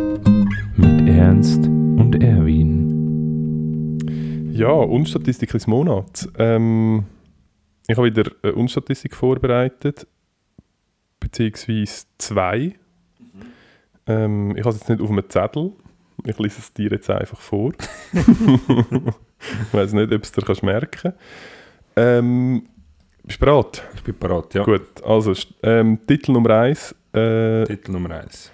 mit 0.77 1.09
Ernst 1.09 1.65
und 1.65 2.21
Erwin. 2.21 4.01
Ja, 4.53 4.73
Unstatistik 4.73 5.53
des 5.53 5.69
Monats. 5.69 6.29
Ähm, 6.39 7.05
ich 7.87 7.97
habe 7.97 8.09
wieder 8.09 8.33
eine 8.43 8.55
Unstatistik 8.55 9.15
vorbereitet, 9.15 10.09
beziehungsweise 11.25 12.07
zwei. 12.19 12.75
Ähm, 14.07 14.57
ich 14.57 14.65
habe 14.65 14.71
es 14.71 14.81
jetzt 14.81 14.89
nicht 14.89 15.01
auf 15.01 15.11
einem 15.11 15.29
Zettel. 15.29 15.73
Ich 16.25 16.39
lese 16.39 16.61
es 16.61 16.73
dir 16.73 16.91
jetzt 16.91 17.11
einfach 17.11 17.41
vor. 17.41 17.73
ich 18.13 19.73
weiß 19.73 19.93
nicht, 19.95 20.13
ob 20.13 20.23
es 20.23 20.33
dir 20.33 20.43
kannst 20.43 20.63
merken 20.63 21.13
ähm, 21.97 22.67
Bist 23.25 23.41
du 23.41 23.47
bereit? 23.47 23.83
Ich 23.95 24.03
bin 24.03 24.19
bereit, 24.19 24.55
ja. 24.55 24.65
Gut, 24.65 25.03
also 25.05 25.33
ähm, 25.63 25.99
Titel 26.07 26.33
Nummer 26.33 26.51
1. 26.51 26.95
Äh, 27.13 27.65
Titel 27.65 27.93
Nummer 27.93 28.11
1. 28.11 28.51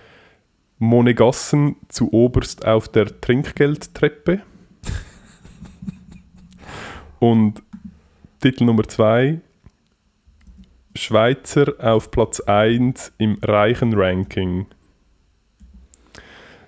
Monegassen 0.79 1.77
zu 1.89 2.13
oberst 2.13 2.67
auf 2.67 2.89
der 2.89 3.21
Trinkgeldtreppe. 3.21 4.41
Und 7.19 7.63
Titel 8.41 8.65
Nummer 8.65 8.85
2. 8.85 9.41
Schweizer 10.95 11.75
auf 11.79 12.11
Platz 12.11 12.41
1 12.41 13.13
im 13.19 13.39
Reichen-Ranking. 13.43 14.67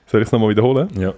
Soll 0.07 0.21
ich 0.21 0.27
es 0.27 0.33
nochmal 0.33 0.51
wiederholen? 0.51 0.89
Ja. 0.99 1.15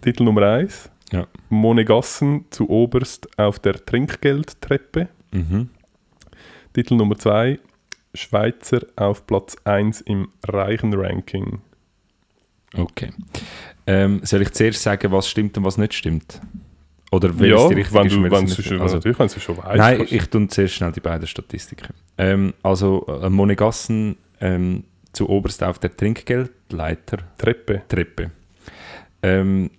Titel 0.00 0.24
Nummer 0.24 0.42
1. 0.42 0.90
Ja. 1.12 1.26
Monegassen 1.48 2.46
zu 2.50 2.68
oberst 2.68 3.38
auf 3.38 3.58
der 3.58 3.84
Trinkgeldtreppe. 3.84 5.08
Mhm. 5.32 5.70
Titel 6.72 6.94
Nummer 6.96 7.18
2. 7.18 7.58
Schweizer 8.14 8.80
auf 8.96 9.26
Platz 9.26 9.56
1 9.64 10.02
im 10.02 10.28
Reichen-Ranking. 10.46 11.60
Okay. 12.76 13.10
Ähm, 13.86 14.20
soll 14.24 14.42
ich 14.42 14.52
zuerst 14.52 14.82
sagen, 14.82 15.12
was 15.12 15.28
stimmt 15.28 15.56
und 15.58 15.64
was 15.64 15.78
nicht 15.78 15.94
stimmt? 15.94 16.40
Oder 17.14 17.38
wenn 17.38 17.50
ja, 17.50 17.56
es 17.56 17.68
die 17.68 17.74
richtige 17.74 17.94
wenn 17.98 18.06
ist, 18.06 18.16
du, 18.16 18.22
wenn 18.22 18.30
wenn 18.32 18.44
es 18.44 18.56
du 18.56 18.62
schon, 18.62 18.80
also- 18.80 18.94
natürlich, 18.96 19.18
wenn 19.18 19.28
du 19.28 19.40
schon 19.40 19.56
weißt. 19.58 19.76
Nein, 19.76 19.98
kannst- 19.98 20.12
ich 20.12 20.26
tue 20.30 20.48
zuerst 20.48 20.74
schnell 20.74 20.92
die 20.92 21.00
beiden 21.00 21.26
Statistiken. 21.26 21.94
Ähm, 22.18 22.54
also 22.62 23.06
äh, 23.22 23.28
Monegassen 23.30 24.16
ähm, 24.40 24.84
zu 25.12 25.28
oberst 25.28 25.62
auf 25.62 25.78
der 25.78 25.96
Trinkgeldleiter 25.96 27.18
Treppe. 27.38 27.82
Treppe. 27.88 28.30
Ähm, 29.22 29.70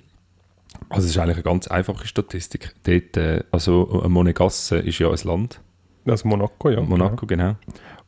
also 0.90 1.06
es 1.06 1.12
ist 1.12 1.18
eigentlich 1.18 1.36
eine 1.38 1.44
ganz 1.44 1.68
einfache 1.68 2.08
Statistik. 2.08 2.74
Dort, 2.84 3.18
äh, 3.18 3.44
also 3.52 4.04
äh, 4.06 4.10
Monegasse 4.10 4.78
ist 4.78 5.00
ja 5.00 5.10
ein 5.10 5.18
Land, 5.24 5.60
Also 6.06 6.28
Monaco, 6.28 6.70
ja. 6.70 6.82
Monaco 6.82 7.26
genau. 7.26 7.56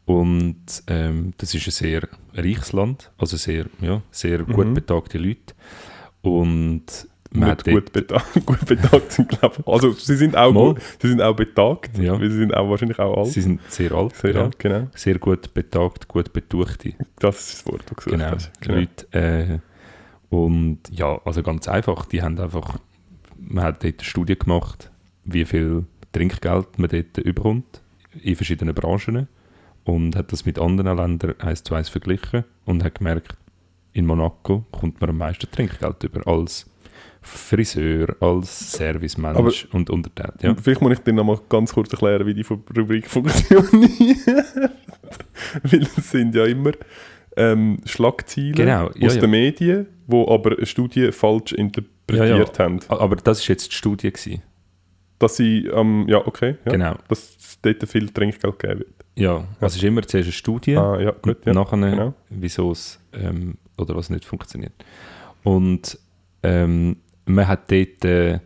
Und 0.06 0.84
ähm, 0.88 1.34
das 1.38 1.54
ist 1.54 1.68
ein 1.68 1.72
sehr 1.72 2.08
reiches 2.34 2.72
Land, 2.72 3.12
also 3.18 3.36
sehr, 3.36 3.66
ja, 3.82 4.02
sehr 4.12 4.40
gut 4.40 4.68
Mhm. 4.68 4.74
betagte 4.76 5.18
Leute. 5.18 5.54
Und 6.22 6.86
dort- 7.42 7.64
gut, 7.66 7.92
betagt, 7.94 8.26
gut 8.46 8.66
betagt 8.66 9.12
sind, 9.12 9.30
glaube 9.30 9.56
ich. 9.60 9.68
Also 9.68 9.92
sie 9.92 10.16
sind 10.16 10.36
auch 10.36 10.52
Mal. 10.54 10.74
gut, 10.74 10.82
sie 11.02 11.08
sind 11.10 11.22
auch 11.22 11.36
betagt, 11.36 11.98
Ja. 11.98 12.20
weil 12.20 12.30
sie 12.30 12.38
sind 12.38 12.54
auch 12.56 12.70
wahrscheinlich 12.70 13.00
auch 13.00 13.18
alt. 13.18 13.28
Sie 13.28 13.42
sind 13.42 13.62
sehr 13.72 13.92
alt, 13.92 14.16
Sehr 14.16 14.34
ja. 14.36 14.44
alt, 14.44 14.60
genau. 14.60 14.88
sehr 14.96 15.20
gut 15.20 15.54
betagt, 15.54 16.08
gut 16.08 16.34
betuchte 16.34 16.94
Das 17.20 17.40
ist 17.54 17.66
das 17.66 17.74
Wort, 17.74 17.84
das 17.94 18.04
du 18.06 18.12
genau, 18.12 18.32
hast. 18.32 18.52
Genau. 18.62 18.80
Leute. 18.80 19.08
Äh, 19.12 19.60
und 20.30 20.80
ja, 20.92 21.20
also 21.26 21.42
ganz 21.44 21.68
einfach, 21.68 22.06
die 22.06 22.22
haben 22.22 22.38
einfach, 22.40 22.80
man 23.40 23.64
hat 23.64 23.84
dort 23.84 24.00
eine 24.00 24.04
Studie 24.04 24.38
gemacht, 24.38 24.92
wie 25.24 25.46
viel 25.46 25.86
Trinkgeld 26.12 26.78
man 26.80 26.90
dort 26.90 27.18
überkommt, 27.20 27.82
in 28.22 28.36
verschiedenen 28.36 28.74
Branchen 28.76 29.28
und 29.84 30.16
hat 30.16 30.32
das 30.34 30.46
mit 30.46 30.60
anderen 30.60 30.98
Ländern 30.98 31.36
eins 31.40 31.64
zu 31.64 31.76
eins 31.76 31.90
verglichen 31.90 32.44
und 32.66 32.84
hat 32.84 32.96
gemerkt, 32.96 33.38
in 33.94 34.06
Monaco 34.06 34.66
kommt 34.72 35.00
man 35.02 35.10
am 35.12 35.18
meisten 35.18 35.50
Trinkgeld 35.50 36.04
über 36.04 36.28
als 36.28 36.66
Friseur, 37.28 38.16
als 38.20 38.72
Servicemensch 38.74 39.68
und 39.72 39.90
Untertät. 39.90 40.42
Ja. 40.42 40.56
Vielleicht 40.56 40.82
muss 40.82 40.94
ich 40.94 41.00
dir 41.00 41.14
noch 41.14 41.24
mal 41.24 41.40
ganz 41.50 41.74
kurz 41.74 41.92
erklären, 41.92 42.26
wie 42.26 42.34
die 42.34 42.46
Rubrik 42.50 43.08
funktioniert. 43.10 44.26
Weil 45.64 45.82
es 45.82 46.12
sind 46.12 46.36
ja 46.36 46.46
immer 46.46 46.72
ähm, 47.36 47.80
Schlagzeilen 47.86 48.54
Genau, 48.54 48.90
ja, 48.96 49.08
aus 49.08 49.16
ja. 49.16 49.22
den 49.22 49.30
Medien, 49.30 49.88
wo 50.08 50.28
aber 50.28 50.58
eine 50.58 50.66
Studie 50.66 51.12
falsch 51.12 51.54
interpretiert 51.54 52.60
haben. 52.60 52.80
Aber 52.90 53.16
das 53.16 53.40
ist 53.40 53.48
jetzt 53.48 53.72
die 53.72 53.76
Studie 53.76 54.12
gewesen. 54.12 54.42
Dass 55.20 55.38
sie, 55.38 55.68
ähm, 55.68 56.06
ja, 56.08 56.26
okay, 56.26 56.56
Genau. 56.66 56.96
dass 57.08 57.36
es 57.38 57.60
dort 57.62 57.88
viel 57.90 58.10
Trinkgeld 58.10 58.60
geben 58.60 58.80
wird. 58.80 58.94
Ja, 59.16 59.38
also 59.60 59.66
es 59.66 59.76
ist 59.78 59.84
immer 59.84 60.04
zuerst 60.04 60.28
eine 60.28 60.32
Studie. 60.32 60.78
Ah, 60.78 61.00
ja, 61.00 61.12
gut, 61.12 61.46
und 61.46 61.54
nachher, 61.56 61.78
genau. 61.78 62.14
wieso 62.30 62.72
es 62.72 63.00
ähm, 63.14 63.58
oder 63.78 63.96
was 63.96 64.10
nicht 64.10 64.26
funktioniert. 64.26 64.74
Und 65.44 65.98
ähm, 66.44 66.98
man 67.28 67.48
hat 67.48 67.72
dort, 67.72 68.06
äh, 68.06 68.40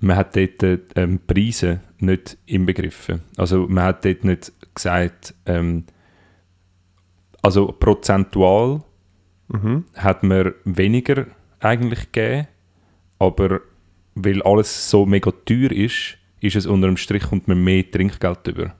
man 0.00 0.16
hat 0.16 0.36
dort 0.36 0.62
äh, 0.62 0.78
ähm, 0.94 1.20
Preise 1.26 1.80
nicht 1.98 2.36
inbegriffen. 2.46 3.22
Also 3.36 3.66
man 3.68 3.84
hat 3.84 4.04
dort 4.04 4.24
nicht 4.24 4.52
gesagt, 4.74 5.34
ähm, 5.46 5.84
also 7.42 7.68
prozentual 7.68 8.82
Mhm. 9.48 9.84
hat 9.94 10.22
man 10.22 10.54
weniger 10.64 11.26
eigentlich 11.60 12.10
gegeben, 12.12 12.48
aber 13.18 13.60
weil 14.14 14.42
alles 14.42 14.90
so 14.90 15.06
mega 15.06 15.30
teuer 15.44 15.70
ist, 15.70 16.18
ist 16.40 16.56
es 16.56 16.66
unter 16.66 16.88
dem 16.88 16.96
Strich 16.96 17.22
kommt 17.24 17.48
man 17.48 17.62
mehr 17.62 17.88
Trinkgeld 17.88 18.46
über. 18.48 18.74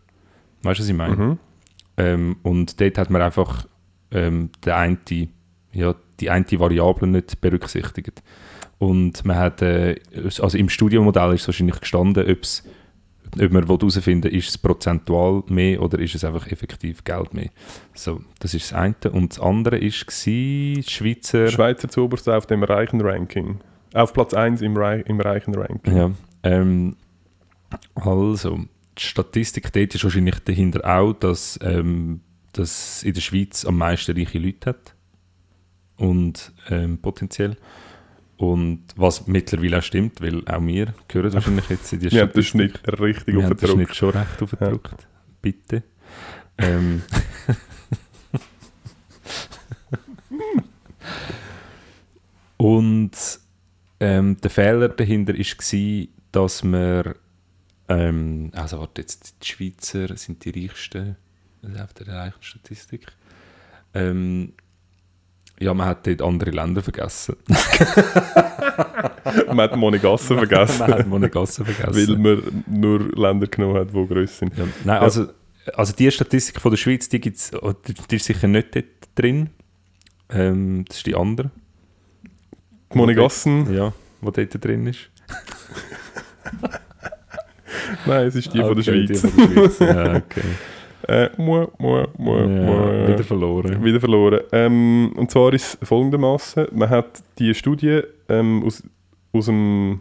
Weißt 0.62 0.80
du, 0.80 0.82
was 0.82 0.89
ich 0.89 0.95
meine? 0.95 1.16
Mhm. 1.16 1.39
Ähm, 1.99 2.37
und 2.43 2.80
dort 2.80 2.99
hat 2.99 3.11
man 3.11 3.22
einfach 3.22 3.66
ähm, 4.11 4.51
der 4.64 4.76
eine, 4.76 4.99
ja, 5.72 5.95
die 6.20 6.30
eine 6.30 6.45
Variable 6.59 7.07
nicht 7.07 7.41
berücksichtigt. 7.41 8.22
Und 8.78 9.24
man 9.24 9.36
hat, 9.36 9.62
äh, 9.62 9.96
also 10.40 10.58
im 10.58 10.68
Studiomodell 10.68 11.34
ist 11.34 11.42
es 11.42 11.48
wahrscheinlich 11.48 11.80
gestanden, 11.80 12.30
ob's, 12.30 12.62
ob 13.40 13.50
man 13.50 13.66
herausfinden 13.66 14.24
will, 14.24 14.36
ist 14.36 14.48
es 14.48 14.58
prozentual 14.58 15.42
mehr 15.48 15.82
oder 15.82 15.98
ist 15.98 16.14
es 16.14 16.24
einfach 16.24 16.46
effektiv 16.48 17.04
Geld 17.04 17.34
mehr. 17.34 17.50
So, 17.94 18.20
das 18.38 18.54
ist 18.54 18.72
das 18.72 18.78
eine. 18.78 18.94
Und 19.12 19.32
das 19.32 19.40
andere 19.40 19.80
war 19.80 19.90
die 20.26 20.82
Schweizer... 20.86 21.48
Schweizer 21.48 21.88
zuoberst 21.88 22.28
auf 22.28 22.46
dem 22.46 22.62
reichen 22.62 23.00
Ranking. 23.00 23.60
Auf 23.94 24.12
Platz 24.12 24.34
1 24.34 24.60
im, 24.62 24.76
Rei 24.76 25.00
im 25.00 25.20
reichen 25.20 25.54
Ranking. 25.54 25.96
Ja, 25.96 26.10
ähm, 26.42 26.96
also, 27.94 28.60
die 28.98 29.02
Statistik 29.02 29.72
dort 29.72 29.94
ist 29.94 30.04
wahrscheinlich 30.04 30.38
dahinter 30.40 30.84
auch, 30.84 31.12
dass, 31.14 31.58
ähm, 31.62 32.20
dass 32.52 33.02
in 33.02 33.14
der 33.14 33.20
Schweiz 33.20 33.64
am 33.64 33.78
meisten 33.78 34.16
reiche 34.16 34.38
Leute 34.38 34.70
hat. 34.70 34.94
Und 35.96 36.52
ähm, 36.68 36.98
potenziell. 36.98 37.56
Und 38.39 38.84
was 38.97 39.26
mittlerweile 39.26 39.78
auch 39.78 39.82
stimmt, 39.82 40.20
weil 40.20 40.47
auch 40.47 40.61
wir 40.61 40.93
gehören 41.09 41.32
wahrscheinlich 41.32 41.70
jetzt 41.70 41.93
in 41.93 42.01
die 42.01 42.11
Wir 42.12 42.22
haben 42.22 42.32
den 42.32 42.43
Statistik. 42.43 42.78
Schnitt 42.80 43.01
richtig 43.01 43.34
Wir 43.34 43.43
haben 43.45 43.57
den 43.57 43.70
aufgedruckt. 43.70 43.87
Schnitt 43.87 43.97
schon 43.97 44.11
recht 44.11 44.43
aufgedruckt. 44.43 45.09
Bitte. 45.41 45.82
Ähm. 46.59 47.03
Und 52.59 53.12
ähm, 54.01 54.41
der 54.41 54.51
Fehler 54.51 54.89
dahinter 54.89 55.34
war, 55.34 56.09
dass 56.32 56.62
wir, 56.64 57.16
ähm, 57.89 58.51
also 58.55 58.80
warte, 58.80 59.03
jetzt 59.03 59.37
die 59.43 59.47
Schweizer 59.47 60.16
sind 60.16 60.45
die 60.45 60.51
reichsten, 60.51 61.16
also 61.62 61.78
auf 61.78 61.95
der 61.95 62.09
reichen 62.09 62.43
Statistik. 62.43 63.07
Ähm, 63.95 64.53
ja, 65.59 65.74
man 65.74 65.86
hat 65.86 66.07
dort 66.07 66.22
andere 66.22 66.50
Länder 66.50 66.82
vergessen. 66.82 67.36
Man 69.48 69.61
hat 69.61 69.76
Monegassen 69.76 70.38
vergessen, 70.38 70.88
man 70.88 70.98
hat 70.98 71.07
Monegassen 71.07 71.64
vergessen. 71.66 72.24
weil 72.24 72.36
man 72.36 72.64
nur 72.66 73.00
Länder 73.16 73.46
genommen 73.48 73.76
hat, 73.76 73.88
die 73.92 74.07
grösser 74.07 74.38
sind. 74.46 74.57
Ja, 74.57 74.64
nein, 74.84 74.98
also, 75.02 75.26
also 75.74 75.92
die 75.92 76.11
Statistik 76.11 76.61
von 76.61 76.70
der 76.70 76.78
Schweiz, 76.78 77.09
die, 77.09 77.20
gibt's, 77.20 77.52
oh, 77.61 77.72
die, 77.72 77.92
die 77.94 78.16
ist 78.16 78.24
sicher 78.24 78.48
nicht 78.48 78.74
dort 78.74 78.84
drin. 79.14 79.50
Ähm, 80.30 80.84
das 80.86 80.98
ist 80.98 81.07
die 81.07 81.14
andere. 81.14 81.50
Die 82.92 82.98
Monegassen, 82.98 83.72
Ja, 83.74 83.92
die 84.22 84.46
dort 84.46 84.64
drin 84.64 84.86
ist. 84.86 85.11
nein, 88.07 88.26
es 88.26 88.34
ist 88.36 88.52
die 88.54 88.61
von 88.61 88.80
der 88.80 88.94
Okay, 88.94 89.07
Schweiz. 89.07 89.22
Die 89.22 89.28
von 89.28 89.54
der 89.54 89.70
Schweiz. 89.70 89.78
ja, 89.80 90.16
okay. 90.16 90.42
Äh, 91.09 91.30
mua, 91.36 91.68
mua, 91.78 92.09
mua, 92.18 92.44
wieder 93.09 93.22
verloren. 93.24 93.84
Wieder 93.84 94.00
verloren. 94.00 94.40
Ähm, 94.52 95.12
und 95.16 95.30
zwar 95.30 95.52
ist 95.52 95.78
es 95.80 95.88
folgendermaßen: 95.88 96.66
Man 96.72 96.90
hat 96.90 97.22
die 97.38 97.54
Studie 97.54 98.00
ähm, 98.28 98.62
aus, 98.64 98.82
aus 99.32 99.46
dem. 99.46 100.00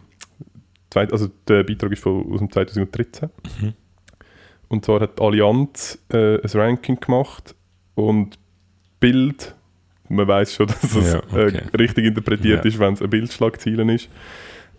Zweit, 0.90 1.12
also 1.12 1.28
der 1.48 1.64
Beitrag 1.64 1.92
ist 1.92 2.02
von, 2.02 2.32
aus 2.32 2.38
dem 2.38 2.50
2013. 2.50 3.28
Mhm. 3.60 3.72
Und 4.68 4.84
zwar 4.84 5.00
hat 5.00 5.20
Allianz 5.20 5.98
äh, 6.12 6.36
ein 6.40 6.50
Ranking 6.54 6.98
gemacht 6.98 7.54
und 7.94 8.38
Bild. 9.00 9.54
Man 10.08 10.26
weiß 10.26 10.54
schon, 10.54 10.66
dass 10.68 10.94
es 10.96 11.12
Ja, 11.12 11.18
okay. 11.30 11.60
äh, 11.72 11.76
richtig 11.76 12.04
interpretiert 12.04 12.64
Ja. 12.64 12.68
ist, 12.68 12.78
wenn 12.78 12.94
es 12.94 13.02
ein 13.02 13.10
Bildschlagzielen 13.10 13.88
ist. 13.90 14.08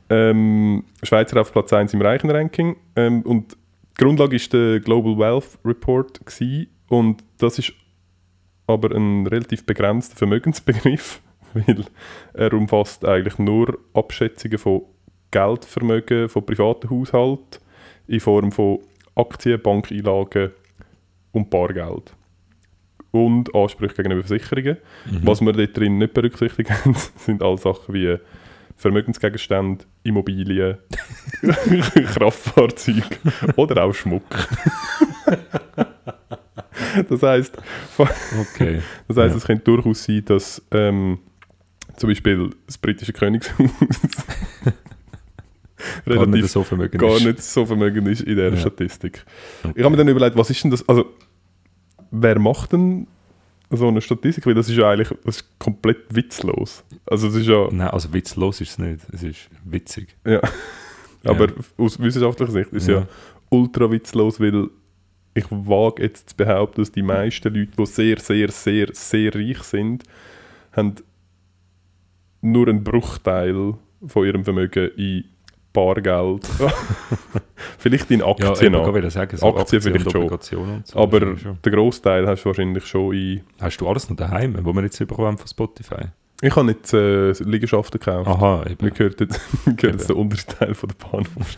Ähm, 0.09 0.85
Schweizer 1.03 1.41
auf 1.41 1.51
Platz 1.51 1.73
1 1.73 1.93
im 1.93 2.01
reichen 2.01 2.31
Ranking. 2.31 2.77
Ähm, 2.95 3.21
und 3.23 3.57
die 3.99 4.03
Grundlage 4.03 4.35
ist 4.35 4.53
der 4.53 4.79
Global 4.79 5.17
Wealth 5.17 5.57
Report 5.65 6.25
gewesen, 6.25 6.67
und 6.89 7.23
das 7.37 7.59
ist 7.59 7.73
aber 8.67 8.95
ein 8.95 9.25
relativ 9.27 9.65
begrenzter 9.65 10.15
Vermögensbegriff, 10.15 11.21
weil 11.53 11.85
er 12.33 12.53
umfasst 12.53 13.05
eigentlich 13.05 13.39
nur 13.39 13.79
Abschätzungen 13.93 14.57
von 14.57 14.83
Geldvermögen 15.31 16.29
von 16.29 16.45
privaten 16.45 16.89
Haushalten 16.89 17.59
in 18.07 18.19
Form 18.19 18.51
von 18.51 18.79
Aktien, 19.15 19.61
Bankeinlagen 19.61 20.51
und 21.31 21.49
Bargeld. 21.49 22.13
Und 23.11 23.53
Ansprüche 23.55 23.95
gegenüber 23.95 24.23
Versicherungen. 24.23 24.77
Was 25.23 25.41
wir 25.41 25.53
dort 25.53 25.75
drin 25.75 25.97
nicht 25.97 26.13
berücksichtigt 26.13 26.69
haben, 26.69 26.95
sind 27.15 27.41
all 27.41 27.57
Sachen 27.57 27.93
wie 27.93 28.17
Vermögensgegenstände, 28.77 29.85
Immobilien, 30.03 30.77
Kraftfahrzeuge 32.13 33.03
oder 33.55 33.83
auch 33.83 33.93
Schmuck. 33.93 34.23
das 37.09 37.23
heißt, 37.23 37.57
Okay. 37.97 38.81
das 39.07 39.17
heißt, 39.17 39.31
Ja. 39.33 39.37
es 39.37 39.45
könnte 39.45 39.63
durchaus 39.63 40.03
sein, 40.03 40.23
dass 40.25 40.61
ähm, 40.71 41.19
zum 41.95 42.09
Beispiel 42.09 42.51
das 42.65 42.77
britische 42.77 43.13
Königshaus 43.13 43.57
Gar 46.05 46.15
nicht 46.15 46.19
relativ 46.19 46.47
so 46.51 46.63
vermögend 46.63 46.99
gar 47.01 47.17
ist. 47.17 47.25
nicht 47.25 47.41
so 47.43 47.65
vermögend 47.65 48.07
ist 48.07 48.21
in 48.21 48.35
dieser 48.35 48.49
Ja. 48.49 48.57
Statistik. 48.57 49.25
Ich 49.75 49.83
habe 49.83 49.89
mir 49.91 49.97
dann 49.97 50.07
überlegt, 50.07 50.35
was 50.37 50.49
ist 50.49 50.63
denn 50.63 50.71
das? 50.71 50.87
Also, 50.87 51.05
wer 52.11 52.39
macht 52.39 52.73
denn 52.73 53.07
so 53.69 53.87
eine 53.87 54.01
Statistik? 54.01 54.45
Weil 54.45 54.53
das 54.53 54.69
ist 54.69 54.77
ja 54.77 54.89
eigentlich 54.89 55.09
das 55.23 55.37
ist 55.37 55.59
komplett 55.59 56.13
witzlos. 56.15 56.83
Also, 57.05 57.27
es 57.27 57.35
ist 57.35 57.47
ja. 57.47 57.67
Nein, 57.71 57.87
also 57.89 58.13
witzlos 58.13 58.61
ist 58.61 58.71
es 58.71 58.77
nicht. 58.77 59.01
Es 59.11 59.23
ist 59.23 59.49
witzig. 59.63 60.15
ja. 60.25 60.41
Aber 61.23 61.47
aus 61.77 61.99
wissenschaftlicher 61.99 62.51
Sicht 62.51 62.71
ist 62.71 62.83
es 62.83 62.87
ja. 62.87 62.99
Ja. 62.99 63.07
ultra 63.49 63.91
witzlos, 63.91 64.39
weil 64.39 64.69
ich 65.33 65.45
wage 65.49 66.03
jetzt 66.03 66.29
zu 66.29 66.35
behaupten, 66.35 66.81
dass 66.81 66.91
die 66.91 67.01
meisten 67.01 67.53
Leute, 67.53 67.71
die 67.77 67.85
sehr, 67.85 68.19
sehr, 68.19 68.49
sehr, 68.49 68.87
sehr 68.93 69.35
reich 69.35 69.59
sind, 69.63 70.03
haben 70.71 70.95
nur 72.41 72.67
einen 72.67 72.83
Bruchteil 72.83 73.73
von 74.05 74.25
ihrem 74.25 74.43
Vermögen 74.43 74.89
in 74.95 75.25
Bargeld. 75.77 76.43
vielleicht 77.77 78.09
in 78.09 78.21
Ja, 78.21 78.25
Aktien 78.27 78.73
ich 78.73 78.79
noch. 78.79 78.91
wollte 78.91 79.11
sagen, 79.11 79.37
Aktien 79.43 79.79
vielleicht 79.79 80.11
schon. 80.11 80.27
So. 80.83 80.99
Aber 80.99 81.37
schon. 81.37 81.59
den 81.63 81.73
Großteil 81.73 82.27
hast 82.27 82.41
du 82.43 82.45
wahrscheinlich 82.47 82.85
schon 82.87 83.13
in. 83.13 83.41
Hast 83.61 83.77
du 83.77 83.87
alles 83.87 84.09
noch 84.09 84.17
daheim, 84.17 84.57
wo 84.63 84.73
wir 84.73 84.81
jetzt 84.81 84.99
haben 84.99 85.37
von 85.37 85.47
Spotify? 85.47 86.05
Ich 86.41 86.55
habe 86.55 86.71
jetzt 86.71 86.93
äh, 86.93 87.31
Liegenschaften 87.43 87.99
gekauft. 87.99 88.27
Aha, 88.27 88.63
eben. 88.67 88.85
gehört 88.91 89.19
jetzt, 89.21 89.39
mir 89.67 89.75
gehört 89.75 89.97
jetzt 89.99 90.09
der 90.09 90.17
unterste 90.17 90.55
Teil 90.55 90.73
von 90.73 90.89
der 90.89 90.95
Bahnhof. 91.07 91.57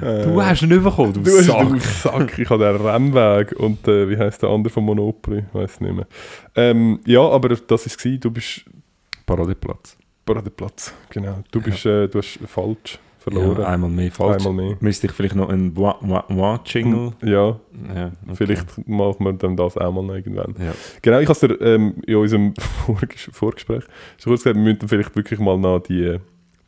Du 0.00 0.42
hast 0.42 0.62
ihn 0.62 0.68
nicht 0.68 0.82
bekommen, 0.82 1.12
du, 1.12 1.20
Du 1.20 1.30
hast 1.30 1.46
Sack. 1.46 1.80
Sack. 1.80 2.38
Ich 2.38 2.50
habe 2.50 2.64
den 2.64 2.86
Rennweg 2.86 3.52
und 3.52 3.86
äh, 3.86 4.08
wie 4.08 4.16
heißt 4.18 4.42
der 4.42 4.50
andere 4.50 4.72
von 4.72 4.84
Monopoly? 4.84 5.44
Ich 5.48 5.54
weiß 5.54 5.80
nicht 5.80 5.94
mehr. 5.94 6.06
Ähm, 6.56 6.98
ja, 7.06 7.20
aber 7.20 7.50
das 7.50 7.62
war 7.68 7.76
es. 7.76 7.96
Du 8.20 8.30
bist 8.30 8.64
Paradeplatz. 9.26 9.96
Paradeplatz. 10.24 10.94
Genau. 11.10 11.38
Du 11.50 11.60
bist, 11.60 11.84
äh, 11.86 12.08
du 12.08 12.18
hast 12.18 12.38
falsch 12.46 12.98
verloren. 13.22 13.60
Ja, 13.60 13.68
einmal 13.68 13.90
mehr 13.90 14.10
falsch. 14.10 14.44
Einmal 14.46 14.66
mehr. 14.66 14.76
Müsste 14.80 15.06
ich 15.06 15.12
vielleicht 15.12 15.34
noch 15.34 15.48
einen 15.48 15.76
Wa-Wa-Wa-Jingle... 15.76 17.12
Ja, 17.22 17.58
Ja, 17.94 18.12
okay. 18.26 18.34
vielleicht 18.34 18.88
machen 18.88 19.24
wir 19.24 19.32
dann 19.34 19.56
das 19.56 19.76
auch 19.76 19.92
mal 19.92 20.16
irgendwann. 20.16 20.54
Ja. 20.58 20.74
Genau, 21.00 21.18
ich 21.20 21.28
habe 21.28 21.32
es 21.32 21.40
dir 21.40 21.60
ähm, 21.60 21.94
in 22.06 22.16
unserem 22.16 22.54
Vorges 22.86 23.28
Vorgespräch 23.32 23.84
schon 24.18 24.30
kurz 24.30 24.42
gesagt, 24.42 24.56
wir 24.56 24.62
müssen 24.62 24.88
vielleicht 24.88 25.14
wirklich 25.14 25.38
mal 25.38 25.58
noch 25.58 25.80
die, 25.80 26.18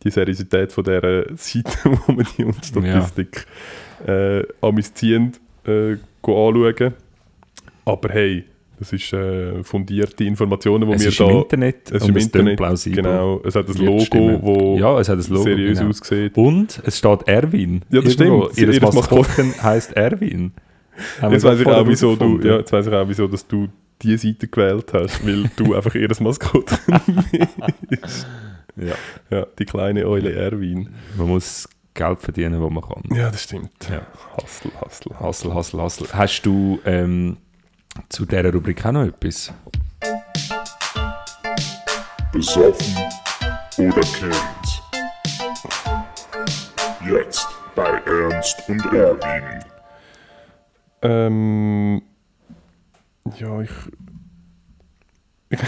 die 0.03 0.11
Seriosität 0.11 0.73
von 0.73 0.85
dieser 0.85 1.37
Seite, 1.37 1.79
wo 2.07 2.13
man 2.13 2.27
die 2.39 2.53
Statistik 2.63 3.47
äh, 4.07 4.43
amüsierend 4.61 5.41
äh, 5.67 5.97
anschauen. 6.23 6.95
Aber 7.85 8.09
hey, 8.09 8.45
das 8.79 8.93
ist 8.93 9.13
äh, 9.13 9.63
fundierte 9.63 10.25
Informationen, 10.25 10.89
die 10.89 10.95
Es 10.97 11.03
wir 11.03 11.09
ist 11.09 11.21
da... 11.21 11.25
im 11.31 11.37
Internet 11.39 11.91
es 11.91 12.03
ist 12.03 12.09
im 12.09 12.17
Internet, 12.17 12.57
plausibel. 12.57 13.03
genau. 13.03 13.41
Es 13.45 13.55
hat 13.55 13.69
ein 13.69 13.75
Logo, 13.85 14.01
stimmen. 14.01 14.39
wo 14.43 14.77
Ja, 14.79 14.99
es 14.99 15.09
hat 15.09 15.19
ein 15.19 15.25
Logo, 15.31 15.43
seriös 15.45 15.79
genau. 15.79 15.91
aussieht. 15.91 16.37
Und 16.37 16.83
es 16.85 16.99
steht 16.99 17.29
Erwin. 17.29 17.83
Ja, 17.91 18.01
das 18.01 18.15
Irgendwo. 18.17 18.51
stimmt. 18.51 18.59
Ihres 18.75 18.95
Maskottchen 18.95 19.55
heisst 19.63 19.93
Erwin. 19.93 20.53
Jetzt 21.31 21.45
weiß 21.45 21.61
ich 21.61 21.67
auch, 21.67 21.87
wieso 21.89 22.15
du, 22.17 22.39
ja, 22.41 22.59
jetzt 22.59 22.73
weiß 22.73 22.87
ich 22.87 22.93
auch, 22.93 23.09
wieso 23.09 23.27
dass 23.27 23.47
du 23.47 23.69
diese 24.03 24.29
Seite 24.29 24.47
gewählt 24.49 24.93
hast, 24.93 25.27
weil 25.27 25.51
du 25.57 25.75
einfach 25.77 25.95
ihr 25.95 26.09
Maskottchen 26.21 26.79
bist. 27.89 28.27
Ja. 28.77 28.95
Ja, 29.31 29.47
die 29.59 29.65
kleine 29.65 30.07
Eule 30.07 30.33
Erwin. 30.33 30.91
Man 31.17 31.29
muss 31.29 31.69
Geld 31.95 32.21
verdienen, 32.21 32.61
wo 32.61 32.69
man 32.71 32.83
kann. 32.83 33.03
Ja, 33.17 33.31
das 33.31 33.45
stimmt. 33.45 33.71
Ja. 33.89 34.03
Hassel, 34.37 34.71
Hassel. 34.81 35.13
Hassel, 35.21 35.55
Hassel, 35.55 35.81
Hassel. 35.81 36.07
Hast 36.13 36.43
du 36.43 36.81
ähm, 36.85 37.37
zu 38.09 38.27
dieser 38.27 38.53
Rubrik 38.53 38.85
auch 38.87 38.93
noch 38.93 39.05
etwas? 39.05 39.53
Besoffen 42.33 42.97
oder 43.79 44.01
kennt. 44.01 44.83
Jetzt 47.07 47.47
bei 47.75 48.01
Ernst 48.07 48.63
und 48.69 48.85
Erwin. 48.87 49.65
Ähm, 51.03 52.03
ja, 53.39 53.61
ich. 53.61 53.71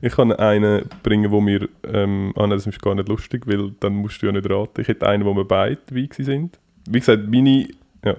ich 0.00 0.12
kann 0.14 0.32
einen 0.32 0.88
bringen, 1.02 1.30
wo 1.30 1.40
mir. 1.40 1.68
Ähm, 1.84 2.32
ah, 2.34 2.40
nein, 2.40 2.50
das 2.50 2.66
ist 2.66 2.80
gar 2.80 2.94
nicht 2.94 3.08
lustig, 3.08 3.46
weil 3.46 3.72
dann 3.80 3.94
musst 3.94 4.22
du 4.22 4.26
ja 4.26 4.32
nicht 4.32 4.48
raten. 4.48 4.80
Ich 4.80 4.88
hätte 4.88 5.06
einen, 5.06 5.24
wo 5.24 5.34
wir 5.34 5.46
beide 5.46 5.78
dabei 5.86 6.08
sind. 6.10 6.58
Wie 6.88 6.98
gesagt, 6.98 7.28
meine. 7.28 7.68
Ja, 8.04 8.16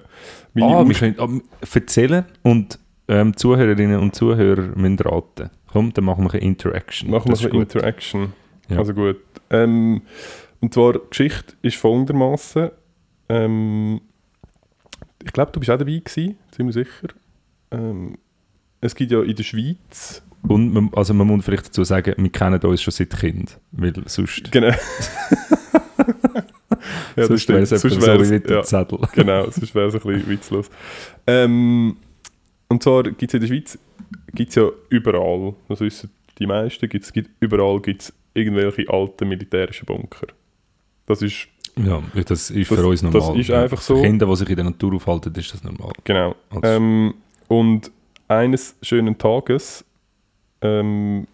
meine 0.54 0.76
Ah, 0.76 0.84
können 0.98 1.16
ähm, 1.18 1.42
erzählen 1.74 2.24
und 2.42 2.78
ähm, 3.08 3.36
Zuhörerinnen 3.36 3.98
und 4.00 4.14
Zuhörer 4.14 4.62
müssen 4.76 4.98
raten. 5.00 5.50
Komm, 5.70 5.92
dann 5.92 6.04
machen 6.04 6.24
wir 6.24 6.32
eine 6.32 6.42
Interaction. 6.42 7.10
Machen 7.10 7.26
wir 7.26 7.32
Das 7.32 7.40
eine 7.42 7.50
gut. 7.50 7.62
Interaction. 7.62 8.32
Ja. 8.68 8.78
Also 8.78 8.94
gut. 8.94 9.16
Ähm, 9.50 10.02
und 10.60 10.72
zwar, 10.72 10.94
die 10.94 11.00
Geschichte 11.10 11.54
ist 11.62 11.76
folgendermaßen. 11.76 12.70
Ähm, 13.28 14.00
ich 15.22 15.32
glaube, 15.32 15.52
du 15.52 15.60
bist 15.60 15.70
auch 15.70 15.78
dabei 15.78 16.00
gewesen, 16.04 16.36
ziemlich 16.50 16.74
sicher. 16.74 17.08
Ähm, 17.70 18.16
es 18.80 18.94
gibt 18.94 19.10
ja 19.12 19.22
in 19.22 19.34
der 19.36 19.42
Schweiz. 19.42 20.22
Und 20.46 20.72
man, 20.72 20.90
also 20.94 21.12
man 21.14 21.26
muss 21.26 21.44
vielleicht 21.44 21.66
dazu 21.68 21.84
sagen, 21.84 22.14
wir 22.16 22.30
kennen 22.32 22.60
uns 22.60 22.82
schon 22.82 22.92
seit 22.92 23.10
Kind, 23.18 23.58
weil 23.72 23.92
sonst, 24.06 24.50
Genau. 24.52 24.70
ja, 27.16 27.26
sonst 27.26 27.48
wäre 27.48 27.60
es 27.60 27.70
so 27.70 27.88
mit 27.88 28.48
dem 28.48 28.52
ja, 28.52 28.62
Zettel. 28.62 28.98
genau, 29.14 29.50
sonst 29.50 29.74
wäre 29.74 29.88
es 29.88 29.94
ein 29.94 30.00
bisschen 30.00 30.28
witzlos. 30.28 30.70
Ähm, 31.26 31.96
und 32.68 32.82
zwar 32.82 33.02
gibt 33.04 33.22
es 33.22 33.34
in 33.34 33.40
der 33.40 33.46
Schweiz 33.48 33.78
gibt's 34.32 34.54
ja 34.56 34.68
überall, 34.88 35.54
das 35.68 35.80
wissen 35.80 36.10
die 36.38 36.46
meisten, 36.46 36.88
gibt's, 36.88 37.12
gibt, 37.12 37.30
überall 37.40 37.80
gibt 37.80 38.02
es 38.02 38.12
irgendwelche 38.34 38.88
alten 38.90 39.28
militärischen 39.28 39.86
Bunker. 39.86 40.26
Das 41.06 41.22
ist 41.22 41.46
Ja, 41.76 42.02
das 42.14 42.50
ist 42.50 42.70
Das- 42.70 42.78
für 42.78 42.86
uns 42.86 43.00
das 43.02 43.12
normal. 43.12 43.40
ist 43.40 43.48
Ja. 43.48 43.62
einfach 43.62 43.80
so. 43.80 43.96
Für 43.96 44.02
Kinder, 44.02 44.26
die 44.26 44.36
sich 44.36 44.48
in 44.50 44.56
der 44.56 44.64
Natur 44.64 44.94
aufhalten, 44.94 45.32
ist 45.36 45.52
das 45.54 45.62
normal. 45.62 45.92
Genau. 46.04 46.34
Also- 46.50 46.62
Ähm, 46.66 47.14
und 47.48 47.90
eines 48.28 48.76
schönen 48.82 49.16
Tages 49.18 49.84
ähm, 50.62 51.26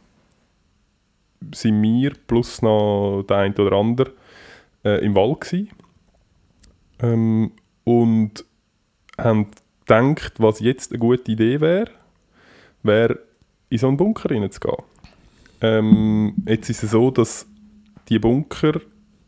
sind 1.55 1.83
wir 1.83 2.13
plus 2.27 2.61
noch 2.63 3.23
der 3.29 3.37
ein 3.39 3.55
oder 3.55 3.77
andere 3.77 4.13
äh, 4.85 5.05
im 5.05 5.15
Wald 5.15 5.41
gsi 5.41 5.69
ähm, 7.01 7.53
und 7.85 8.45
haben 9.19 9.49
gedacht, 9.85 10.35
was 10.39 10.61
jetzt 10.61 10.93
eine 10.93 10.99
gute 10.99 11.31
Idee 11.33 11.61
wäre, 11.61 11.91
wäre 12.83 13.19
in 13.69 13.79
so 13.79 13.89
einen 13.89 13.97
Bunker 13.97 14.31
reinzugehen. 14.31 14.85
Ähm, 15.61 16.35
jetzt 16.47 16.71
ist 16.71 16.83
es 16.83 16.91
so, 16.93 17.11
dass 17.11 17.47
die 18.09 18.19
Bunker 18.19 18.81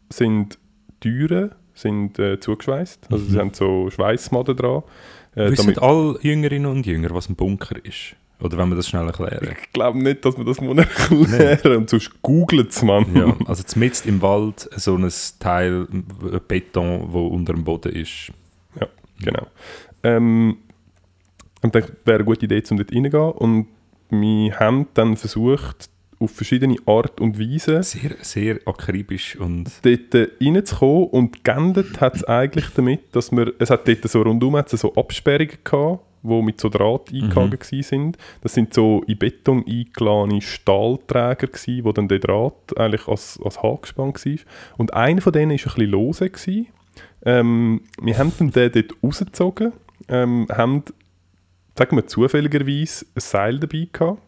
sind 0.09 0.59
Türen 1.01 1.53
sind 1.75 2.19
äh, 2.19 2.39
zugeschweißt, 2.39 3.09
also 3.11 3.25
sie 3.25 3.39
haben 3.39 3.55
so 3.55 3.89
Schweißmaden 3.91 4.57
dran. 4.57 4.83
Äh, 5.35 5.51
Wissen 5.51 5.79
alle 5.79 6.19
Jüngerinnen 6.21 6.71
und 6.71 6.87
Jünger, 6.87 7.11
was 7.11 7.29
ein 7.29 7.35
Bunker 7.35 7.83
ist? 7.83 8.15
Oder 8.43 8.59
wenn 8.59 8.69
wir 8.71 8.77
das 8.77 8.89
schnell 8.89 9.07
erklären? 9.07 9.57
Ich 9.63 9.73
glaube 9.73 10.03
nicht, 10.03 10.25
dass 10.25 10.37
man 10.37 10.47
das 10.47 10.61
muss 10.61 10.77
erklären 10.77 11.77
und 11.77 11.91
sonst 11.91 12.23
googelt 12.23 12.71
es 12.71 12.83
man. 12.83 13.15
ja, 13.15 13.37
also 13.47 13.63
zumindest 13.63 14.07
im 14.07 14.21
Wald 14.21 14.69
so 14.77 14.97
ein 14.97 15.09
Teil 15.39 15.87
äh, 16.33 16.41
Beton, 16.47 17.13
wo 17.13 17.29
unter 17.29 17.53
dem 17.53 17.65
Boden 17.65 17.93
ist. 17.93 18.33
Ja, 18.81 18.89
genau. 19.21 19.47
Ähm, 20.03 20.57
und 21.63 21.75
das 21.75 21.85
wäre 22.05 22.17
eine 22.19 22.25
gute 22.25 22.45
Idee, 22.47 22.63
um 22.71 22.77
dort 22.77 22.93
reingehen. 22.93 23.31
Und 23.33 23.67
wir 24.11 24.59
haben 24.59 24.89
dann 24.95 25.17
versucht, 25.17 25.89
auf 26.19 26.31
verschiedene 26.31 26.77
Art 26.87 27.21
und 27.21 27.39
Weise 27.39 27.83
Sehr, 27.83 28.13
sehr 28.21 28.59
akribisch 28.65 29.37
und 29.37 29.71
dort 29.83 30.31
reinzukommen. 30.41 31.09
Und 31.09 31.45
geendet 31.45 32.01
hat 32.01 32.17
es 32.17 32.25
eigentlich 32.25 32.67
damit, 32.75 33.15
dass 33.15 33.33
wir, 33.33 33.53
es 33.59 33.71
hat 33.71 33.87
dort 33.87 34.09
so 34.09 34.23
rundum 34.23 34.61
so 34.67 34.95
Absperrungen 34.95 35.59
gehabt, 35.65 36.01
die 36.23 36.43
mit 36.43 36.61
so 36.61 36.69
Draht 36.69 37.13
eingehangen 37.13 37.59
mhm. 37.71 37.83
sind. 37.83 38.19
Das 38.43 38.55
sind 38.55 38.75
so 38.75 39.03
in 39.07 39.19
Beton 39.19 39.65
eingeladene 39.67 40.41
Stahlträger 40.41 41.49
gewesen, 41.49 41.85
wo 41.85 41.93
dann 41.93 42.09
der 42.09 42.21
Draht 42.21 42.79
eigentlich 42.79 43.09
als, 43.09 43.41
als 43.45 43.63
Haken 43.63 43.83
gespannt 43.83 44.25
war. 44.25 44.37
Und 44.77 44.95
einer 44.95 45.21
von 45.21 45.33
denen 45.33 45.51
war 45.51 45.57
ein 45.57 45.65
bisschen 45.65 45.91
lose. 45.91 46.31
Gewesen. 46.31 46.67
Ähm, 47.25 47.83
wir 48.01 48.19
haben 48.19 48.33
dann 48.39 48.51
den 48.51 48.73
dort 48.73 49.03
rausgezogen, 49.03 49.73
ähm, 50.09 50.47
haben, 50.51 50.85
sagen 51.77 51.97
wir 51.97 52.07
zufälligerweise, 52.07 53.07
ein 53.15 53.21
Seil 53.21 53.59
dabei 53.59 53.89
gehabt. 53.93 54.21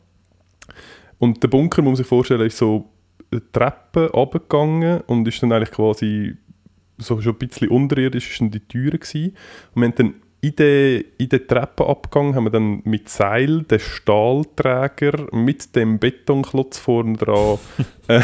Und 1.18 1.42
der 1.42 1.49
Bunker, 1.49 1.82
muss 1.82 1.90
man 1.90 1.97
sich 1.97 2.07
vorstellen, 2.07 2.47
ist 2.47 2.59
so 2.59 2.88
eine 3.30 3.42
Treppe 3.53 4.11
runtergegangen 4.11 5.01
und 5.03 5.26
ist 5.26 5.42
dann 5.42 5.53
eigentlich 5.53 5.72
quasi 5.72 6.36
so 6.99 7.20
schon 7.20 7.32
ein 7.32 7.38
bisschen 7.38 7.68
unterirdisch 7.68 8.30
ist 8.30 8.40
dann 8.40 8.51
die 8.51 8.61
Türe 8.61 8.99
gewesen. 8.99 9.36
Und 9.74 9.82
wir 9.82 9.88
haben 9.88 9.95
dann 9.97 10.14
in 10.45 10.57
den, 10.57 11.05
in 11.16 11.28
den 11.30 11.49
Treppenabgang 11.49 12.34
haben 12.34 12.45
wir 12.45 12.51
dann 12.51 12.82
mit 12.84 13.09
Seil 13.09 13.62
den 13.62 13.80
Stahlträger 13.80 15.26
mit 15.32 15.74
dem 15.74 15.99
Betonklotz 15.99 16.78
vorne 16.78 17.16
dran 17.16 17.59
äh, 18.09 18.20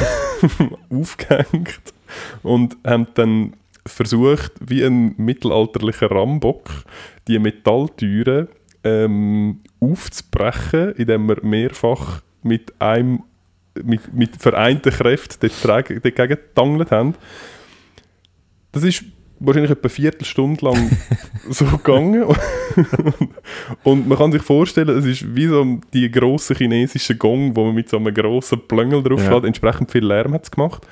aufgehängt 0.90 1.94
und 2.42 2.76
haben 2.84 3.06
dann 3.14 3.54
versucht, 3.86 4.52
wie 4.60 4.84
ein 4.84 5.14
mittelalterlicher 5.16 6.10
Rambock, 6.10 6.68
die 7.26 7.38
Metalltüren 7.38 8.48
ähm, 8.84 9.60
aufzubrechen, 9.80 10.92
indem 10.96 11.26
wir 11.26 11.42
mehrfach 11.42 12.20
mit 12.42 12.74
einem 12.82 13.22
mit, 13.82 14.12
mit 14.12 14.36
vereinten 14.36 14.92
Kräften 14.92 15.50
dagegen 15.62 16.28
getangelt 16.28 16.90
haben. 16.90 17.14
Das 18.72 18.82
ist 18.82 19.04
wahrscheinlich 19.40 19.70
etwa 19.70 19.82
eine 19.82 19.90
Viertelstunde 19.90 20.64
lang 20.64 20.90
so 21.50 21.64
gegangen. 21.64 22.24
und 23.82 24.06
man 24.08 24.16
kann 24.18 24.32
sich 24.32 24.42
vorstellen, 24.42 24.88
es 24.90 25.04
ist 25.04 25.34
wie 25.34 25.46
so 25.46 25.78
die 25.92 26.10
grosse 26.10 26.54
chinesische 26.54 27.16
Gong, 27.16 27.56
wo 27.56 27.64
man 27.66 27.74
mit 27.74 27.88
so 27.88 27.96
einem 27.96 28.14
grossen 28.14 28.60
Plöngel 28.68 29.02
drauf 29.02 29.20
Ja. 29.22 29.26
schlägt. 29.30 29.46
Entsprechend 29.46 29.90
viel 29.90 30.04
Lärm 30.04 30.32
hat 30.34 30.44
es 30.44 30.50
gemacht. 30.50 30.86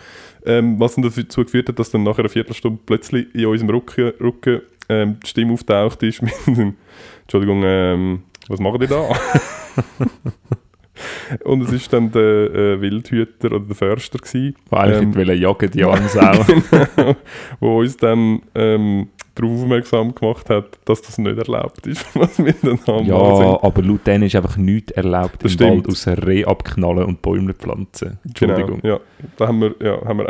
Ähm, 0.46 0.78
was 0.80 0.94
dann 0.94 1.02
dazu 1.04 1.44
geführt 1.44 1.68
hat, 1.68 1.78
dass 1.78 1.90
dann 1.90 2.04
nach 2.04 2.18
einer 2.18 2.28
Viertelstunde 2.28 2.78
plötzlich 2.86 3.26
in 3.34 3.46
unserem 3.46 3.70
Rücken, 3.70 4.12
Rücken 4.20 4.62
ähm, 4.88 5.18
die 5.22 5.28
Stimme 5.28 5.52
auftaucht 5.52 6.02
ist 6.02 6.22
mit 6.22 6.32
einem, 6.46 6.74
Entschuldigung, 7.22 7.62
ähm, 7.64 8.22
was 8.48 8.60
macht 8.60 8.80
ihr 8.80 8.88
da? 8.88 9.08
Und 11.44 11.62
es 11.62 11.72
ist 11.72 11.92
dann 11.92 12.10
der 12.10 12.22
äh, 12.22 12.80
Wildhüter 12.80 13.48
oder 13.54 13.60
der 13.60 13.76
Förster 13.76 14.18
gewesen, 14.18 14.54
Weil 14.70 14.94
eigentlich 14.94 15.28
Ähm, 15.28 15.42
jagen, 15.42 15.70
die 15.70 15.84
arme 15.84 16.08
Sau. 16.08 16.32
genau, 16.44 17.16
wo 17.60 17.78
uns 17.80 17.96
dann 17.96 18.40
ähm, 18.54 19.08
darauf 19.34 19.62
aufmerksam 19.62 20.14
gemacht 20.14 20.50
hat, 20.50 20.78
dass 20.84 21.00
das 21.02 21.18
nicht 21.18 21.38
erlaubt 21.38 21.86
ist, 21.86 22.04
was 22.14 22.38
wir 22.44 22.54
dann 22.62 22.78
am 22.86 23.04
ja, 23.04 23.14
aber 23.62 23.82
laut 23.82 24.06
denen 24.06 24.24
ist 24.24 24.34
einfach 24.36 24.56
nichts 24.56 24.90
erlaubt 24.92 25.44
Das 25.44 25.52
im 25.52 25.58
stimmt. 25.58 25.70
Wald, 25.76 25.88
außer 25.88 26.26
Reh 26.26 26.44
abknallen 26.44 27.04
und 27.04 27.22
Bäume 27.22 27.54
pflanzen. 27.54 28.18
Entschuldigung. 28.26 28.80
Genau, 28.80 28.94
ja. 28.94 29.00
Da 29.36 29.46
haben 29.48 29.60
wir, 29.60 29.74
ja, 29.80 30.04
haben 30.04 30.18
wir, 30.18 30.26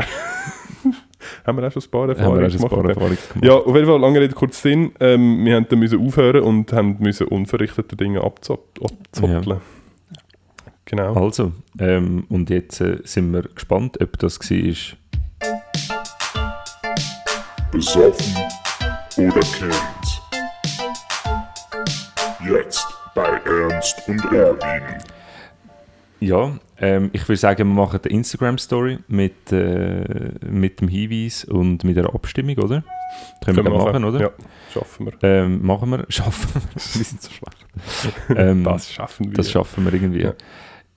haben 1.46 1.58
wir 1.58 1.66
auch 1.66 1.72
schon 1.72 1.82
ein 1.82 1.90
paar 1.90 2.00
Haben 2.02 2.10
Erfahrungen 2.10 2.44
auch 2.46 2.68
paar 2.68 2.68
gemacht. 2.82 2.88
Erfahrungen 2.90 3.18
gemacht. 3.32 3.44
Ja, 3.44 3.52
auf 3.54 3.74
jeden 3.74 3.86
Fall, 3.86 4.00
lange 4.00 4.20
Rede, 4.20 4.34
kurz 4.34 4.62
Sinn. 4.62 4.92
Ähm, 5.00 5.44
wir 5.44 5.56
haben 5.56 5.66
dann 5.68 5.78
müssen 5.78 6.06
aufhören 6.06 6.42
und 6.42 6.72
haben 6.72 6.96
müssen 7.00 7.28
unverrichtete 7.28 7.96
Dinge 7.96 8.20
abzop- 8.20 8.58
abzoppeln. 8.82 9.60
Genau. 10.90 11.12
Also, 11.12 11.52
ähm, 11.78 12.24
und 12.30 12.48
jetzt 12.48 12.80
äh, 12.80 13.00
sind 13.04 13.30
wir 13.30 13.42
gespannt, 13.42 14.00
ob 14.00 14.18
das 14.18 14.40
war. 14.40 14.96
Besoffen 17.70 18.36
oder 19.18 19.40
kennt. 19.40 20.22
Jetzt 22.42 22.86
bei 23.14 23.38
Ernst 23.44 24.02
und 24.08 24.24
Erwin. 24.32 24.82
Ja, 26.20 26.58
ähm, 26.78 27.10
ich 27.12 27.28
würde 27.28 27.36
sagen, 27.36 27.58
wir 27.58 27.64
machen 27.66 28.00
eine 28.02 28.10
Instagram-Story 28.10 28.98
mit, 29.08 29.52
äh, 29.52 30.30
mit 30.48 30.80
dem 30.80 30.88
Hinweis 30.88 31.44
und 31.44 31.84
mit 31.84 31.98
einer 31.98 32.14
Abstimmung, 32.14 32.56
oder? 32.56 32.82
Können, 33.44 33.58
wir 33.58 33.62
gerne 33.62 33.84
machen, 33.84 34.04
oder? 34.04 34.20
Ja, 34.20 34.30
schaffen 34.72 35.04
wir. 35.04 35.12
Ähm, 35.22 35.66
machen 35.66 35.90
wir. 35.90 36.06
Schaffen 36.08 36.62
wir. 36.62 36.74
wir 36.74 37.04
sind 37.04 37.20
so 37.20 37.30
schlecht. 37.30 37.66
Ähm, 38.34 38.64
das 38.64 38.90
schaffen 38.90 39.26
wir. 39.26 39.34
Das 39.34 39.50
schaffen 39.50 39.84
wir 39.84 39.92
irgendwie. 39.92 40.22
Ja. 40.22 40.32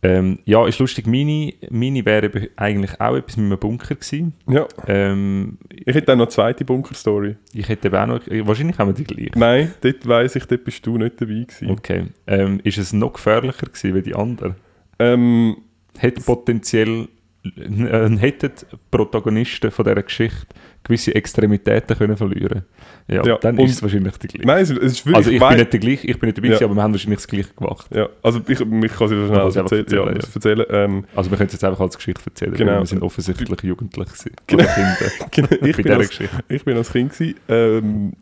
Ja, 0.04 0.10
ähm, 0.10 0.40
ja 0.46 0.68
ist 0.68 0.80
lustig. 0.80 1.08
Meine, 1.08 1.54
meine 1.70 2.06
wäre 2.06 2.50
eigentlich 2.56 3.00
auch 3.00 3.16
etwas 3.16 3.38
mit 3.38 3.46
einem 3.46 3.60
Bunker 3.60 3.96
gewesen. 3.96 4.34
ja. 4.50 4.68
Ähm, 4.88 5.58
Ich 5.70 5.94
hätte 5.96 6.12
auch 6.12 6.18
noch 6.18 6.26
eine 6.26 6.30
zweite 6.30 6.66
Bunker-Story. 6.66 7.36
ich 7.54 7.68
hätte 7.70 7.88
eben 7.88 7.98
auch 7.98 8.08
noch... 8.08 8.22
Wahrscheinlich 8.48 8.78
haben 8.78 8.90
wir 8.90 8.94
die 8.94 9.04
gleiche. 9.04 9.38
Nein, 9.38 9.74
dort 9.82 10.08
weiss 10.08 10.36
ich, 10.36 10.46
dort 10.46 10.64
bist 10.64 10.86
du 10.86 10.98
nicht 10.98 11.20
dabei 11.22 11.34
gewesen. 11.48 11.70
Okay. 11.72 12.06
Ähm, 12.28 12.60
ist 12.64 12.78
es 12.78 12.94
noch 12.94 13.14
gefährlicher 13.14 13.68
gewesen 13.68 13.96
wie 13.96 14.02
die 14.02 14.16
anderen? 14.16 14.56
Ähm, 15.00 15.58
Hätte 15.98 16.22
potenziell... 16.22 17.08
Äh, 17.44 18.10
hätten 18.18 18.52
Protagonisten 18.92 19.72
von 19.72 19.84
dieser 19.86 20.04
Geschichte 20.04 20.46
gewisse 20.84 21.14
Extremitäten 21.14 21.96
können 21.98 22.18
verlieren 22.18 22.64
Ja, 23.08 23.24
Ja, 23.26 23.38
dann 23.38 23.58
ist 23.60 23.72
es 23.74 23.82
wahrscheinlich 23.84 24.18
die 24.18 24.28
gleiche. 24.28 24.48
nein, 24.48 24.64
es, 24.64 24.70
ist 24.72 25.06
wirklich... 25.06 25.16
also 25.16 25.32
ich 25.32 25.40
weiss- 25.40 25.50
bin 25.50 25.58
nicht 25.60 25.74
der 25.74 25.80
gleiche, 25.80 26.08
ich 26.08 26.20
bin 26.20 26.28
nicht 26.28 26.38
dabei 26.38 26.48
Ja. 26.50 26.62
aber 26.66 26.76
wir 26.76 26.82
haben 26.82 26.94
wahrscheinlich 26.94 27.20
das 27.20 27.28
gleiche 27.28 27.50
gemacht. 27.56 27.88
Ja, 27.94 28.10
also 28.24 28.40
ich, 28.48 28.50
ich 28.50 28.58
kann 28.60 28.74
es 28.74 28.92
schnell 28.92 29.40
einfach 29.42 29.56
erzählen. 29.56 29.86
Ja, 29.90 29.98
erzählen, 30.00 30.16
das 30.20 30.36
erzählen. 30.36 30.66
Ähm, 30.70 31.06
Also 31.16 31.30
wir 31.30 31.38
können 31.38 31.48
es 31.48 31.54
jetzt 31.54 31.64
einfach 31.64 31.80
als 31.82 31.96
Geschichte 31.98 32.22
erzählen, 32.26 32.54
Genau. 32.54 32.80
wir 32.80 32.86
sind 32.86 33.04
offensichtlich 33.04 33.62
jugendlich 33.64 34.08
gewesen. 34.08 34.32
Genau. 34.48 34.64
Genau, 35.32 35.48
ich, 35.62 35.78
bin 35.78 35.92
als, 35.92 36.10
Geschichte. 36.10 36.44
ich 36.50 36.64
bin 36.66 36.78
als 36.78 36.92
Kind 36.92 37.12
gewesen, 37.14 37.36
ähm, 37.48 38.14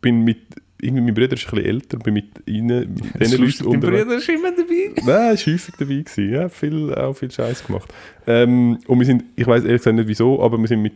bin 0.00 0.24
mit... 0.24 0.38
Irgendwie, 0.80 1.02
mein 1.02 1.14
Bruder 1.14 1.32
ist 1.32 1.44
ein 1.44 1.50
bisschen 1.56 1.64
älter, 1.64 1.98
bin 1.98 2.14
mit 2.14 2.26
ihnen, 2.46 2.94
mit 3.18 3.38
lustig, 3.38 3.38
Leuten 3.40 3.58
dein 3.58 3.66
unter... 3.90 3.90
Bruder 4.04 4.16
ist 4.18 4.28
immer 4.28 4.50
dabei. 4.52 4.92
Nein, 5.04 5.34
ist 5.34 5.46
häufig 5.48 5.74
dabei 5.76 5.94
gewesen. 5.94 6.32
Ja, 6.32 6.48
viel, 6.48 6.94
auch 6.94 7.14
viel 7.14 7.30
Scheiß 7.32 7.66
gemacht. 7.66 7.92
Ähm, 8.28 8.78
und 8.86 8.98
wir 9.00 9.04
sind, 9.06 9.24
ich 9.34 9.44
weiß 9.44 9.64
ehrlich 9.64 9.80
gesagt 9.80 9.96
nicht 9.96 10.06
wieso, 10.08 10.40
aber 10.40 10.56
wir 10.56 10.68
sind 10.68 10.82
mit 10.82 10.92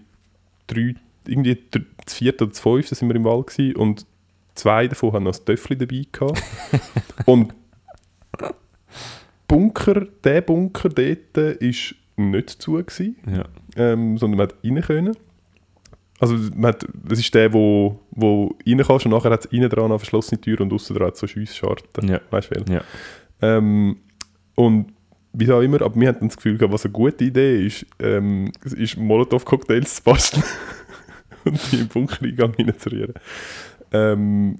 drei, 0.67 0.95
irgendwie 1.27 1.59
das 2.05 2.15
vierte 2.15 2.45
oder 2.45 2.51
das 2.53 2.61
fünfte 2.61 2.95
sind 2.95 3.09
wir 3.09 3.17
im 3.17 3.25
Wald 3.25 3.47
gewesen 3.49 3.77
und 3.77 4.07
zwei 4.55 4.89
davon 4.89 5.13
haben 5.13 5.25
noch 5.25 5.33
das 5.33 5.45
Töffel 5.45 5.77
dabei 5.77 6.05
gehabt. 6.11 6.43
und 7.27 7.55
Bunker, 9.49 10.07
der 10.25 10.41
Bunker 10.41 10.89
dort 10.89 11.37
ist 11.61 11.95
nicht 12.17 12.51
zu 12.51 12.73
gewesen, 12.73 13.17
Ja. 13.27 13.45
ähm, 13.77 14.17
sondern 14.19 14.39
man 14.39 14.49
hat 14.49 14.57
rein 14.65 14.81
können. 14.81 15.17
Also 16.21 16.37
man 16.55 16.69
hat, 16.69 16.87
das 17.05 17.19
ist 17.19 17.35
der, 17.35 17.53
wo, 17.53 17.99
wo 18.13 18.55
rein 18.67 18.79
kannst 18.87 19.05
und 19.07 19.11
nachher 19.13 19.31
hat 19.33 19.45
es 19.45 19.53
innen 19.53 19.69
dran 19.69 19.87
eine 19.87 19.99
verschlossene 19.99 20.41
Tür 20.41 20.61
und 20.61 20.73
außen 20.73 20.95
dran 20.97 21.11
so 21.15 21.27
Schiessscharten. 21.27 22.09
Ja. 22.09 22.21
Weißt 22.31 22.51
du? 22.55 22.73
Ja. 22.73 22.83
Ähm, 23.41 23.97
und 24.55 24.93
wie 25.33 25.51
auch 25.53 25.61
immer, 25.61 25.81
aber 25.83 25.99
wir 25.99 26.09
hatten 26.09 26.29
das 26.29 26.37
Gefühl, 26.37 26.59
gehabt, 26.59 26.73
was 26.75 26.85
eine 26.85 26.93
gute 26.93 27.25
Idee 27.25 27.67
ist, 27.67 27.87
ähm, 27.99 28.53
ist 28.65 28.97
Molotow-Cocktails 28.99 29.97
zu 29.97 30.03
basteln 30.03 30.43
und 31.45 31.59
die 31.73 31.81
im 31.81 31.89
Bunkereingang 31.89 32.55
reinzurühren. 32.59 33.15
Ähm, 33.93 34.57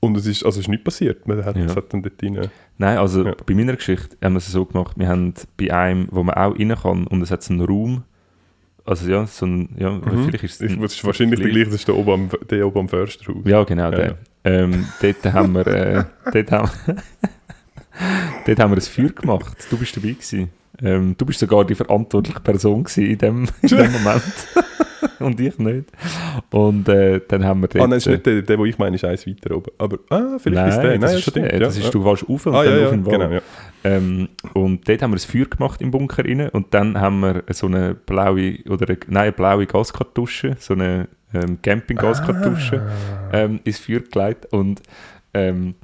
und 0.00 0.16
es 0.16 0.26
ist, 0.26 0.44
also 0.44 0.60
es 0.60 0.66
ist 0.66 0.68
nichts 0.68 0.84
passiert. 0.84 1.26
Man 1.26 1.44
hat, 1.44 1.56
Ja. 1.56 1.64
es 1.64 1.74
hat 1.74 1.92
dann 1.92 2.02
dort 2.02 2.22
rein, 2.22 2.48
Nein, 2.76 2.98
also 2.98 3.24
Ja. 3.24 3.34
bei 3.46 3.54
meiner 3.54 3.74
Geschichte 3.74 4.16
haben 4.22 4.34
wir 4.34 4.38
es 4.38 4.46
so 4.52 4.64
gemacht, 4.64 4.96
wir 4.98 5.08
haben 5.08 5.34
bei 5.56 5.72
einem, 5.74 6.06
wo 6.12 6.22
man 6.22 6.36
auch 6.36 6.56
rein 6.58 6.74
kann 6.80 7.06
und 7.06 7.20
es 7.22 7.30
hat 7.30 7.42
so 7.42 7.52
einen 7.52 7.62
Raum, 7.64 8.04
also 8.84 9.10
ja, 9.10 9.26
so 9.26 9.44
ein, 9.46 9.70
ja, 9.76 9.90
Mhm. 9.90 10.02
vielleicht 10.26 10.44
ist 10.44 10.62
es... 10.62 10.70
ein- 10.70 10.80
das 10.80 10.94
ist 10.94 11.04
wahrscheinlich 11.04 11.40
der 11.40 11.48
gleiche, 11.50 11.64
das 11.66 11.74
ist 11.74 11.88
der 11.88 11.96
oben 11.96 12.10
am, 12.12 12.30
der 12.48 12.66
oben 12.66 12.78
am 12.80 12.88
Försterhaus. 12.88 13.42
Ja, 13.44 13.64
genau, 13.64 13.84
Ja, 13.84 13.90
der. 13.90 14.06
ja. 14.06 14.14
Ähm, 14.44 14.86
dort 15.02 15.24
haben 15.32 15.52
wir, 15.54 15.66
äh, 15.66 16.04
dort 16.32 16.52
haben, 16.52 16.70
dort 18.48 18.60
haben 18.60 18.70
wir 18.72 18.76
ein 18.78 18.80
Feuer 18.82 19.10
gemacht. 19.10 19.56
Du 19.70 19.76
bist 19.78 19.96
dabei 19.96 20.08
gewesen. 20.10 20.50
Ähm, 20.80 21.14
du 21.18 21.26
bist 21.26 21.40
sogar 21.40 21.64
die 21.64 21.74
verantwortliche 21.74 22.40
Person 22.40 22.84
gewesen 22.84 23.06
in 23.06 23.18
dem, 23.18 23.48
in 23.62 23.68
dem 23.68 23.92
Moment. 23.92 24.22
Und 25.20 25.40
ich 25.40 25.58
nicht. 25.58 25.88
Und 26.50 26.88
äh, 26.88 27.20
dann 27.26 27.44
haben 27.44 27.60
wir 27.60 27.68
dort... 27.68 27.82
Ah, 27.82 27.86
nein, 27.88 27.90
das 27.98 28.06
ist 28.06 28.12
nicht 28.12 28.26
der, 28.26 28.42
der, 28.42 28.58
wo 28.58 28.64
ich 28.64 28.78
meine, 28.78 28.94
ist 28.96 29.04
eins 29.04 29.26
weiter 29.26 29.56
oben. 29.56 29.70
Aber, 29.78 29.98
ah, 30.10 30.38
vielleicht 30.38 30.54
Nein, 30.54 30.68
ist 30.68 30.80
der. 30.80 30.98
das 30.98 31.00
Nein, 31.10 31.18
ist 31.18 31.24
schon 31.24 31.34
der. 31.34 31.58
Das 31.60 31.76
ist, 31.76 31.84
ja. 31.84 31.90
du 31.90 32.04
warst 32.04 32.28
auf 32.28 32.46
und 32.46 32.54
Ah, 32.54 32.64
dann 32.64 32.78
ja, 32.78 32.84
auf 32.84 32.90
den 32.92 33.06
Wald. 33.06 33.18
genau, 33.20 33.32
ja. 33.32 33.40
Ähm, 33.84 34.28
und 34.54 34.88
dort 34.88 35.02
haben 35.02 35.10
wir 35.12 35.16
ein 35.16 35.18
Feuer 35.20 35.46
gemacht 35.46 35.80
im 35.82 35.90
Bunker 35.90 36.24
rein 36.24 36.48
und 36.50 36.72
dann 36.74 37.00
haben 37.00 37.20
wir 37.20 37.42
so 37.50 37.66
eine 37.66 37.94
blaue, 37.94 38.58
oder 38.68 38.88
eine, 38.88 38.98
nein, 39.08 39.22
eine 39.24 39.32
blaue 39.32 39.66
Gaskartusche, 39.66 40.56
so 40.60 40.74
eine 40.74 41.08
ähm, 41.34 41.58
Camping-Gaskartusche 41.62 42.82
Ah. 43.32 43.36
ähm, 43.38 43.60
ins 43.64 43.78
Feuer 43.78 44.00
gelegt 44.00 44.46
und 44.52 44.82
ähm, 45.34 45.74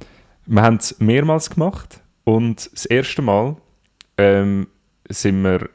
wir 0.45 0.61
haben 0.61 0.77
es 0.77 0.99
mehrmals 0.99 1.49
gemacht 1.49 1.99
und 2.25 2.69
das 2.73 2.85
erste 2.85 3.21
Mal 3.21 3.55
ähm, 4.17 4.67
sind 5.07 5.41
wir, 5.43 5.69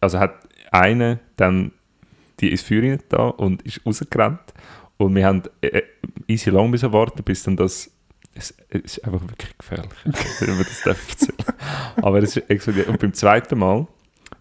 also 0.00 0.18
hat 0.18 0.34
eine 0.72 1.20
dann 1.36 1.70
die 2.40 2.56
Feuer 2.56 2.82
rein 2.82 3.02
da 3.08 3.28
und 3.28 3.62
ist 3.62 3.86
rausgerannt 3.86 4.52
und 4.96 5.14
wir 5.14 5.26
haben 5.26 5.42
äh, 5.60 5.82
easy 6.26 6.50
lang 6.50 6.70
müssen 6.70 6.92
warten, 6.92 7.22
bis 7.22 7.44
dann 7.44 7.56
das 7.56 7.90
es, 8.34 8.54
es 8.68 8.96
ist 8.96 9.04
einfach 9.04 9.20
wirklich 9.22 9.56
gefährlich, 9.58 9.90
wenn 10.40 10.54
man 10.54 10.64
das 10.64 10.82
darf 10.82 11.08
erzählen. 11.10 11.36
Aber 11.96 12.18
es 12.18 12.36
ist 12.36 12.50
explodiert. 12.50 12.88
Und 12.88 12.98
beim 12.98 13.12
zweiten 13.12 13.58
Mal, 13.58 13.86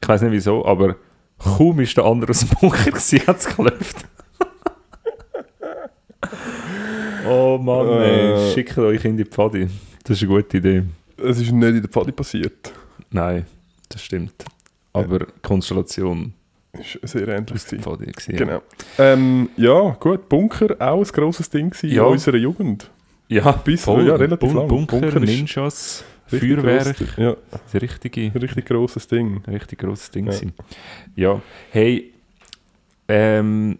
ich 0.01 0.07
weiß 0.07 0.21
nicht 0.21 0.31
wieso, 0.31 0.65
aber 0.65 0.95
kaum 1.37 1.79
ist 1.79 1.97
der 1.97 2.05
andere 2.05 2.31
aus 2.31 2.39
dem 2.41 2.49
Bunker 2.49 2.91
gewesen, 2.91 3.25
hat 3.27 3.37
es 3.37 3.47
geklopft. 3.47 4.05
oh 7.27 7.57
Mann, 7.57 7.87
ey, 7.87 8.33
Äh. 8.33 8.53
schickt 8.53 8.77
euch 8.77 9.03
in 9.05 9.17
die 9.17 9.25
Pfadi. 9.25 9.67
Das 10.03 10.17
ist 10.17 10.23
eine 10.23 10.33
gute 10.35 10.57
Idee. 10.57 10.83
Es 11.23 11.39
ist 11.39 11.51
nicht 11.51 11.67
in 11.75 11.81
der 11.81 11.89
Pfadi 11.89 12.11
passiert. 12.11 12.71
Nein, 13.11 13.45
das 13.89 14.01
stimmt. 14.03 14.33
Aber 14.93 15.25
Konstellation 15.41 16.33
Ist 16.73 16.99
sehr 17.03 17.27
ähnlich. 17.27 17.65
gewesen. 17.67 18.31
Ja. 18.31 18.37
Genau. 18.37 18.61
Ähm, 18.97 19.49
ja, 19.57 19.97
gut. 19.99 20.29
Bunker, 20.29 20.75
auch 20.79 20.99
ein 20.99 21.11
grosses 21.11 21.49
Ding 21.49 21.73
Ja. 21.81 22.05
in 22.05 22.11
unserer 22.13 22.37
Jugend. 22.37 22.89
Ja, 23.27 23.51
Bis- 23.51 23.83
voll. 23.83 24.07
ja, 24.07 24.15
relativ 24.15 24.53
lang. 24.53 24.67
Bunker, 24.67 24.99
Bunker 24.99 25.19
Ninjas, 25.19 26.03
Richtig 26.31 26.49
Feuerwerk. 26.55 26.97
grosses- 26.97 27.15
Ja, 27.17 27.35
Das 27.51 27.81
richtige, 27.81 28.31
richtig 28.41 28.65
grosses 28.65 29.07
Ding. 29.07 29.41
richtig 29.47 29.79
grosses 29.79 30.09
Ding. 30.11 30.27
Ja. 30.27 30.33
Ja. 30.33 30.39
ja. 31.15 31.41
Hey, 31.71 32.13
ähm, 33.07 33.77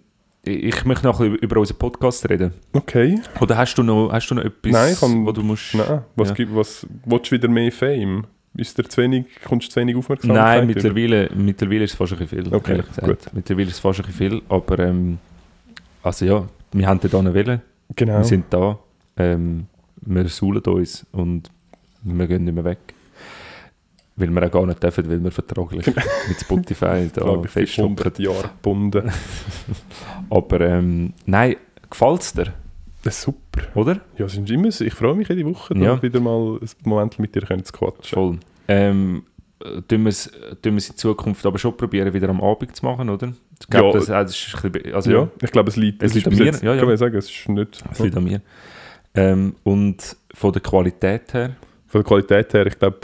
ich 0.54 0.86
möchte 0.86 1.06
noch 1.06 1.20
ein 1.20 1.32
bisschen 1.32 1.44
über 1.44 1.60
unseren 1.60 1.78
Podcast 1.78 2.30
reden. 2.30 2.54
Okay. 2.74 3.20
Oder 3.42 3.58
hast 3.58 3.76
du 3.76 3.84
noch, 3.84 4.12
hast 4.12 4.30
du 4.30 4.36
noch 4.36 4.44
etwas, 4.44 4.72
Nein, 4.72 4.96
kann- 5.00 5.26
wo 5.26 5.32
du 5.32 5.42
musst... 5.44 5.74
Nein, 5.76 6.02
was 6.16 6.30
Ja. 6.30 6.36
gibt, 6.36 6.56
was, 6.56 6.86
willst 7.06 7.32
du 7.32 7.36
wieder 7.36 7.48
mehr 7.48 7.72
Fame? 7.72 8.26
Ist 8.56 8.78
dir 8.78 8.84
zu 8.84 9.02
wenig, 9.02 9.26
kommst 9.46 9.68
du 9.68 9.72
zu 9.74 9.80
wenig 9.80 9.96
Aufmerksamkeit? 9.96 10.36
Nein, 10.44 10.64
über? 10.64 10.74
mittlerweile, 10.74 11.30
mittlerweile 11.36 11.84
ist 11.84 11.92
es 11.92 11.98
fast 11.98 12.14
ein 12.14 12.20
bisschen 12.20 12.44
viel. 12.46 12.54
Okay, 12.54 12.72
ehrlich 12.72 12.88
gesagt. 12.88 13.08
gut. 13.08 13.34
Mittlerweile 13.34 13.68
ist 13.68 13.74
es 13.74 13.80
fast 13.80 14.00
ein 14.00 14.06
bisschen 14.08 14.32
viel, 14.32 14.42
aber 14.50 14.80
ähm, 14.80 15.18
also 16.04 16.26
ja, 16.26 16.48
wir 16.74 16.88
haben 16.88 17.00
hier 17.00 17.12
wollen, 17.14 17.62
Genau. 17.96 18.18
wir 18.18 18.24
sind 18.24 18.46
da, 18.50 18.78
ähm, 19.18 19.68
wir 20.02 20.28
suhlen 20.28 20.62
uns 20.64 21.06
und 21.12 21.50
wir 22.04 22.28
gehen 22.28 22.44
nicht 22.46 22.54
mehr 22.56 22.64
weg. 22.64 22.80
Weil 24.20 24.30
wir 24.30 24.44
auch 24.46 24.52
gar 24.52 24.66
nicht 24.66 24.84
dürfen, 24.84 25.10
weil 25.10 25.24
wir 25.24 25.32
vertraglich 25.32 25.88
mit 25.88 26.40
Spotify 26.40 27.10
da 27.14 27.42
festhocken. 27.44 27.98
100 27.98 28.20
Jahre 28.20 28.50
gebunden. 28.50 29.10
Aber 30.30 30.62
ähm, 30.62 31.14
nein, 31.26 31.56
gefällt 31.90 32.22
es 32.22 32.34
dir, 32.34 32.54
Das 33.04 33.16
ist 33.18 33.22
super. 33.24 33.62
oder? 33.76 34.00
Ja, 34.18 34.26
es 34.26 34.36
ist 34.38 34.50
immer. 34.50 34.68
Ich 34.68 34.94
freue 34.94 35.16
mich 35.16 35.30
jede 35.30 35.46
Woche, 35.46 35.74
da 35.74 35.80
Ja. 35.80 36.02
wieder 36.04 36.20
mal 36.20 36.60
ein 36.62 36.70
Moment 36.84 37.18
mit 37.20 37.34
dir 37.34 37.42
können 37.42 37.64
zu 37.64 37.74
quatschen. 37.74 38.14
Voll. 38.16 38.38
Ähm, 38.68 39.24
äh, 39.64 39.82
tun 39.88 40.04
wir 40.04 40.10
es 40.10 40.28
es 40.28 40.90
in 40.90 40.98
Zukunft 40.98 41.46
aber 41.46 41.58
schon 41.58 41.76
probieren, 41.76 42.14
wieder 42.14 42.30
am 42.30 42.42
Abend 42.42 42.76
zu 42.76 42.86
machen, 42.86 43.10
oder? 43.10 43.34
Ich 43.62 43.68
glaube, 43.68 43.88
Ja. 43.88 43.94
das, 43.94 44.10
äh, 44.10 44.12
das 44.14 44.32
ist 44.32 44.64
ein 44.64 44.72
bisschen, 44.72 44.94
also 44.94 45.12
ja. 45.12 45.28
ich 45.42 45.52
glaube, 45.52 45.70
es 45.70 45.76
liegt, 45.76 46.04
Es 46.04 46.12
es 46.12 46.16
liegt 46.16 46.28
an 46.28 46.36
mir, 46.36 46.46
jetzt, 46.46 46.64
ja, 46.64 46.74
ja. 46.74 46.80
kann 46.80 46.88
man 46.88 46.98
sagen, 46.98 47.16
es 47.18 47.30
ist 47.30 47.50
nicht... 47.50 47.82
das 47.90 48.00
liegt 48.00 48.16
an 48.16 48.24
mir. 48.26 48.42
Ähm, 49.16 49.56
und 49.64 50.16
von 50.34 50.52
der 50.54 50.62
Qualität 50.62 51.34
her, 51.34 51.56
Von 51.88 52.02
der 52.02 52.08
Qualität 52.08 52.54
her, 52.54 52.68
ich 52.68 52.78
glaube, 52.78 53.00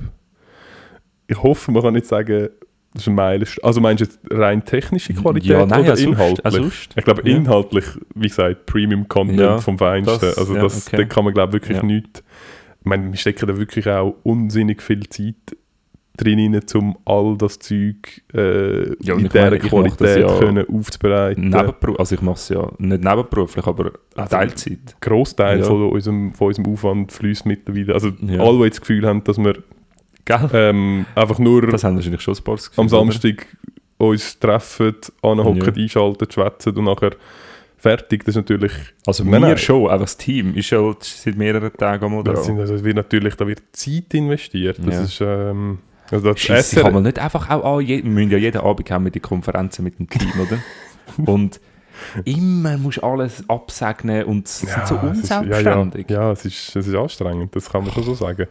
ich 1.27 1.41
hoffe, 1.41 1.71
man 1.71 1.81
kann 1.83 1.93
nicht 1.93 2.05
sagen, 2.05 2.49
das 2.93 3.01
ist 3.03 3.07
ein 3.09 3.15
Meilenstein. 3.15 3.63
Also 3.65 3.81
meinst 3.81 4.01
du 4.01 4.05
jetzt 4.05 4.19
rein 4.31 4.63
technische 4.63 5.13
Qualität 5.13 5.49
Ja, 5.51 5.65
nein, 5.65 5.81
oder 5.81 5.97
sonst, 5.97 6.01
inhaltlich? 6.11 6.53
sonst. 6.53 6.93
Ich 6.95 7.03
glaube, 7.03 7.29
Ja. 7.29 7.35
inhaltlich, 7.35 7.85
wie 8.15 8.27
gesagt, 8.27 8.65
Premium-Content 8.67 9.39
Ja, 9.39 9.57
vom 9.57 9.77
Feinsten. 9.77 10.17
das- 10.21 10.37
also 10.37 10.55
ja, 10.55 10.61
das, 10.61 10.87
okay. 10.87 10.97
da 10.97 11.03
kann 11.03 11.25
man, 11.25 11.33
glaube 11.33 11.57
ich, 11.57 11.63
wirklich 11.63 11.77
Ja. 11.77 11.83
nichts... 11.83 12.23
Ich 12.79 12.85
meine, 12.89 13.11
wir 13.11 13.17
stecken 13.17 13.47
da 13.47 13.57
wirklich 13.57 13.87
auch 13.89 14.15
unsinnig 14.23 14.81
viel 14.81 15.09
Zeit 15.09 15.35
drin, 16.17 16.53
rein, 16.53 16.61
um 16.75 16.97
all 17.03 17.35
das 17.37 17.59
Zeug 17.59 18.21
äh, 18.33 18.95
Ja, 19.03 19.15
in 19.15 19.27
dieser 19.27 19.41
meine, 19.45 19.59
Qualität 19.59 20.19
ja 20.19 20.39
können 20.39 20.65
aufzubereiten. 20.69 21.49
Nebenberuf, 21.49 21.99
also 21.99 22.15
ich 22.15 22.21
mache 22.21 22.35
es 22.35 22.47
ja 22.47 22.61
nicht 22.77 23.03
nebenberuflich, 23.03 23.65
aber 23.67 23.91
Also- 24.15 24.29
Teilzeit. 24.37 24.95
Großteil 25.01 25.59
Ja. 25.59 25.65
von, 25.65 25.89
unserem, 25.89 26.33
von 26.33 26.47
unserem 26.47 26.71
Aufwand 26.71 27.11
fließt 27.11 27.45
mittlerweile. 27.45 27.93
Also 27.93 28.11
Ja. 28.25 28.39
alle, 28.41 28.63
die 28.63 28.69
das 28.69 28.79
Gefühl 28.79 29.05
haben, 29.05 29.21
dass 29.25 29.37
wir 29.37 29.55
Gell? 30.25 30.49
ähm, 30.53 31.05
einfach 31.15 31.39
nur 31.39 31.67
Das 31.67 31.83
haben 31.83 31.95
wahrscheinlich 31.95 32.21
schon 32.21 32.35
ein 32.35 32.43
paar 32.43 32.57
am 32.77 32.85
oder? 32.85 32.89
Samstag 32.89 33.45
uns 33.97 34.37
treffen, 34.39 34.95
anhocken, 35.21 35.61
Ja. 35.75 35.83
einschalten, 35.83 36.27
schwätzen 36.31 36.75
und 36.77 36.83
nachher 36.85 37.11
fertig. 37.77 38.21
Das 38.25 38.29
ist 38.29 38.35
natürlich... 38.37 38.71
Also 39.05 39.23
Nein, 39.23 39.33
wir 39.33 39.39
nein. 39.41 39.57
schon, 39.57 39.83
einfach 39.89 39.99
das 40.05 40.17
Team 40.17 40.55
ist 40.55 40.65
schon 40.67 40.95
seit 40.99 41.37
mehreren 41.37 41.71
Tagen 41.73 42.05
am 42.05 42.11
Modell. 42.13 42.33
Das 42.33 42.45
sind, 42.45 42.59
also, 42.59 42.83
wird 42.83 42.95
natürlich, 42.95 43.35
da 43.35 43.47
wird 43.47 43.61
Zeit 43.71 44.13
investiert. 44.13 44.79
Das 44.83 44.95
Ja. 44.95 45.03
ist... 45.03 45.21
Ähm, 45.21 45.79
also 46.11 46.31
das 46.33 46.39
Scheisse, 46.39 46.81
kann 46.81 46.93
man 46.93 47.03
nicht 47.03 47.17
einfach 47.17 47.49
auch 47.49 47.77
an, 47.79 47.87
wir 47.87 48.03
müssen 48.03 48.29
ja 48.31 48.37
jeden 48.37 48.61
Abend 48.61 48.91
haben 48.91 49.05
wir 49.05 49.11
die 49.11 49.19
Konferenzen 49.19 49.83
mit 49.83 49.97
dem 49.97 50.07
Team, 50.09 50.29
oder? 50.39 50.59
Und 51.31 51.59
immer 52.25 52.77
musst 52.77 52.97
du 52.97 53.01
alles 53.03 53.43
absegnen 53.49 54.25
und 54.25 54.45
es 54.47 54.59
sind 54.59 54.69
so 54.85 54.95
es 55.11 55.19
ist- 55.19 55.29
ja, 55.29 55.41
ja, 55.41 55.47
unselbstständig. 55.47 56.09
ja, 56.09 56.31
es 56.31 56.45
ist, 56.45 56.75
es 56.75 56.87
ist 56.87 56.93
anstrengend, 56.95 57.55
das 57.55 57.69
kann 57.71 57.83
man 57.83 57.93
schon 57.93 58.03
so 58.03 58.13
sagen. 58.13 58.47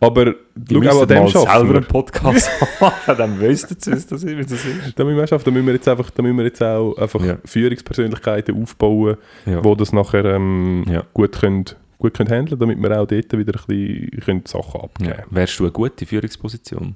Aber 0.00 0.34
schau, 0.70 0.80
auch 0.90 1.02
an 1.02 1.08
dem 1.08 1.28
schaffen 1.28 1.50
selber 1.50 1.76
einen 1.78 1.84
Podcast 1.86 2.48
machen, 2.80 3.14
dann 3.18 3.40
wüssten 3.40 3.76
sie, 3.80 3.92
was 3.92 4.06
das 4.06 4.22
ist, 4.22 4.36
wie 4.36 4.42
das 4.42 4.52
ist. 4.52 4.92
Da 4.96 5.04
müssen 5.04 5.16
wir 5.16 5.26
schaffen, 5.26 5.44
da 5.46 5.50
müssen 5.50 5.66
wir 5.66 5.74
jetzt 5.74 5.88
einfach, 5.88 6.10
da 6.10 6.22
müssen 6.22 6.36
wir 6.36 6.44
jetzt 6.44 6.62
auch 6.62 6.96
einfach 6.96 7.24
Ja. 7.24 7.38
Führungspersönlichkeiten 7.44 8.62
aufbauen, 8.62 9.16
Ja. 9.44 9.60
die 9.60 9.76
das 9.76 9.92
nachher 9.92 10.24
ähm, 10.24 10.84
Ja. 10.88 11.02
gut 11.12 11.32
können, 11.40 11.64
gut 11.98 12.14
können 12.14 12.30
handeln, 12.30 12.60
damit 12.60 12.78
wir 12.78 12.90
auch 13.00 13.06
dort 13.06 13.32
wieder 13.36 13.54
ein 13.58 13.66
bisschen 13.66 14.20
können 14.24 14.42
Sachen 14.46 14.80
abgeben 14.82 15.10
Ja. 15.18 15.24
Wärst 15.30 15.58
du 15.58 15.64
eine 15.64 15.72
gute 15.72 16.06
Führungsposition? 16.06 16.94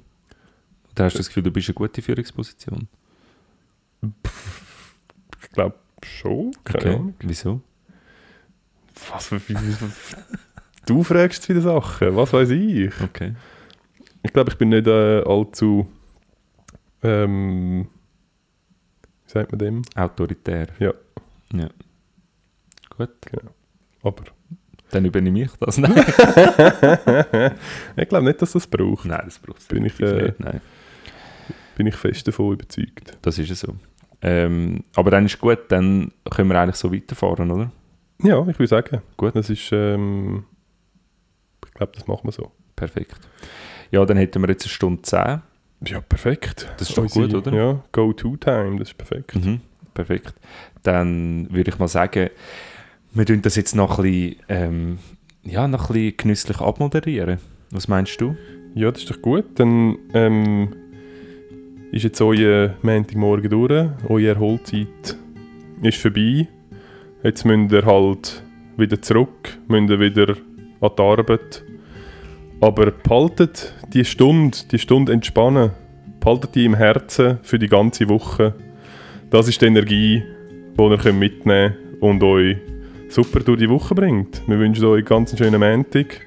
Oder 0.95 1.03
hast 1.05 1.13
du 1.15 1.17
das 1.19 1.27
Gefühl, 1.27 1.43
du 1.43 1.51
bist 1.51 1.67
eine 1.67 1.73
gute 1.75 2.01
Führungsposition? 2.01 2.87
Ich 5.41 5.49
glaube 5.51 5.75
schon, 6.05 6.51
keine 6.63 6.79
Okay. 6.79 6.89
Ahnung. 6.95 7.13
Wieso? 7.19 7.61
Was 9.11 9.25
für, 9.27 9.39
du 10.85 11.03
fragst 11.03 11.47
wieder 11.49 11.61
Sachen, 11.61 12.15
was 12.15 12.33
weiß 12.33 12.49
ich? 12.51 12.91
Okay. 13.01 13.33
Ich 14.23 14.31
glaube, 14.31 14.51
ich 14.51 14.57
bin 14.57 14.69
nicht 14.69 14.87
äh, 14.87 15.21
allzu, 15.25 15.87
ähm, 17.01 17.87
wie 19.25 19.31
sagt 19.31 19.51
man 19.51 19.59
dem? 19.59 19.81
Autoritär. 19.95 20.67
Ja. 20.79 20.93
Ja. 21.53 21.69
Gut, 22.97 23.09
Aber 24.01 24.23
dann 24.91 25.05
übernehme 25.05 25.41
ich 25.43 25.51
das. 25.59 25.77
Nein, 25.77 25.93
ich 27.95 28.07
glaube 28.07 28.25
nicht, 28.25 28.41
dass 28.41 28.51
das 28.53 28.67
braucht. 28.67 29.05
Nein 29.05 29.21
das 29.25 29.39
braucht 29.39 29.59
es 29.59 29.67
Bin 29.67 29.85
ich, 29.85 29.95
definitiv 29.97 30.21
äh, 30.21 30.27
nicht. 30.27 30.39
Nein. 30.39 30.61
Bin 31.75 31.87
ich 31.87 31.95
fest 31.95 32.27
davon 32.27 32.53
überzeugt. 32.53 33.17
Das 33.21 33.39
ist 33.39 33.49
ja 33.49 33.55
so. 33.55 33.75
Ähm, 34.21 34.83
aber 34.95 35.11
dann 35.11 35.25
ist 35.25 35.39
gut, 35.39 35.59
dann 35.69 36.11
können 36.29 36.49
wir 36.49 36.59
eigentlich 36.59 36.75
so 36.75 36.93
weiterfahren, 36.93 37.51
oder? 37.51 37.71
Ja, 38.21 38.39
ich 38.47 38.59
würde 38.59 38.67
sagen. 38.67 39.01
Gut. 39.17 39.35
Das 39.35 39.49
ist, 39.49 39.69
ähm, 39.71 40.45
ich 41.73 41.77
glaube, 41.77 41.93
das 41.95 42.07
machen 42.07 42.21
wir 42.25 42.31
so. 42.31 42.51
Perfekt. 42.75 43.15
Ja, 43.91 44.05
dann 44.05 44.17
hätten 44.17 44.41
wir 44.41 44.49
jetzt 44.49 44.63
eine 44.65 44.69
Stunde 44.69 45.01
10. 45.01 45.41
Ja, 45.85 46.01
perfekt. 46.01 46.71
Das 46.77 46.89
ist 46.89 46.97
doch 46.97 47.09
gut, 47.09 47.33
oder? 47.33 47.51
Ja, 47.53 47.83
Go-To-Time, 47.91 48.77
das 48.77 48.89
ist 48.89 48.97
perfekt. 48.97 49.35
Mhm. 49.35 49.61
Perfekt. 49.93 50.35
Dann 50.83 51.51
würde 51.51 51.71
ich 51.71 51.79
mal 51.79 51.87
sagen, 51.87 52.29
wir 53.13 53.25
tun 53.25 53.41
das 53.41 53.55
jetzt 53.55 53.75
noch 53.75 53.99
ein 53.99 54.03
bisschen, 54.03 54.35
ähm, 54.49 54.99
ja, 55.43 55.67
noch 55.67 55.89
ein 55.89 55.93
bisschen 55.93 56.17
genüsslich 56.17 56.59
abmoderieren. 56.61 57.39
Was 57.71 57.87
meinst 57.87 58.21
du? 58.21 58.35
Ja, 58.75 58.91
das 58.91 59.01
ist 59.01 59.11
doch 59.11 59.21
gut. 59.21 59.45
Dann 59.55 59.97
ähm, 60.13 60.75
ist 61.91 62.03
jetzt 62.03 62.21
euer 62.21 62.75
Montagmorgen 62.81 63.49
durch, 63.49 63.89
eure 64.07 64.27
Erholzeit 64.27 65.17
ist 65.81 65.97
vorbei. 65.97 66.47
Jetzt 67.23 67.45
müsst 67.45 67.71
ihr 67.71 67.85
halt 67.85 68.43
wieder 68.77 69.01
zurück, 69.01 69.57
müsst 69.67 69.89
ihr 69.89 69.99
wieder 69.99 70.35
an 70.83 70.91
die 70.97 71.01
Arbeit. 71.01 71.63
Aber 72.61 72.91
behaltet 72.91 73.73
die 73.93 74.05
Stunde, 74.05 74.57
die 74.71 74.79
Stunde 74.79 75.11
entspannen, 75.11 75.71
behaltet 76.19 76.55
die 76.55 76.65
im 76.65 76.75
Herzen 76.75 77.39
für 77.43 77.59
die 77.59 77.67
ganze 77.67 78.07
Woche. 78.09 78.53
Das 79.29 79.47
ist 79.47 79.61
die 79.61 79.65
Energie, 79.65 80.23
die 80.77 80.81
ihr 80.81 81.13
mitnehmen 81.13 81.73
könnt 81.73 82.01
und 82.01 82.23
euch 82.23 82.57
super 83.09 83.39
durch 83.39 83.59
die 83.59 83.69
Woche 83.69 83.95
bringt. 83.95 84.41
Wir 84.47 84.59
wünschen 84.59 84.85
euch 84.85 85.05
ganz 85.05 85.31
einen 85.31 85.37
schönen 85.37 85.59
Montag 85.59 86.21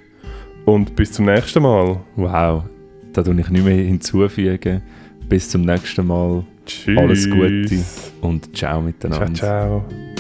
und 0.65 0.97
bis 0.97 1.13
zum 1.13 1.27
nächsten 1.27 1.63
Mal. 1.63 2.01
Wow, 2.17 2.65
da 3.13 3.23
tue 3.23 3.39
ich 3.41 3.49
nicht 3.49 3.65
mehr 3.65 3.75
hinzufügen. 3.75 4.83
Bis 5.29 5.51
zum 5.51 5.63
nächsten 5.63 6.07
Mal 6.07 6.45
Tschüss. 6.67 6.99
Alles 6.99 7.31
Gute. 7.31 7.79
und 8.21 8.57
ciao 8.57 8.81
miteinander. 8.81 9.33
Ciao, 9.35 9.85
ciao. 9.89 10.16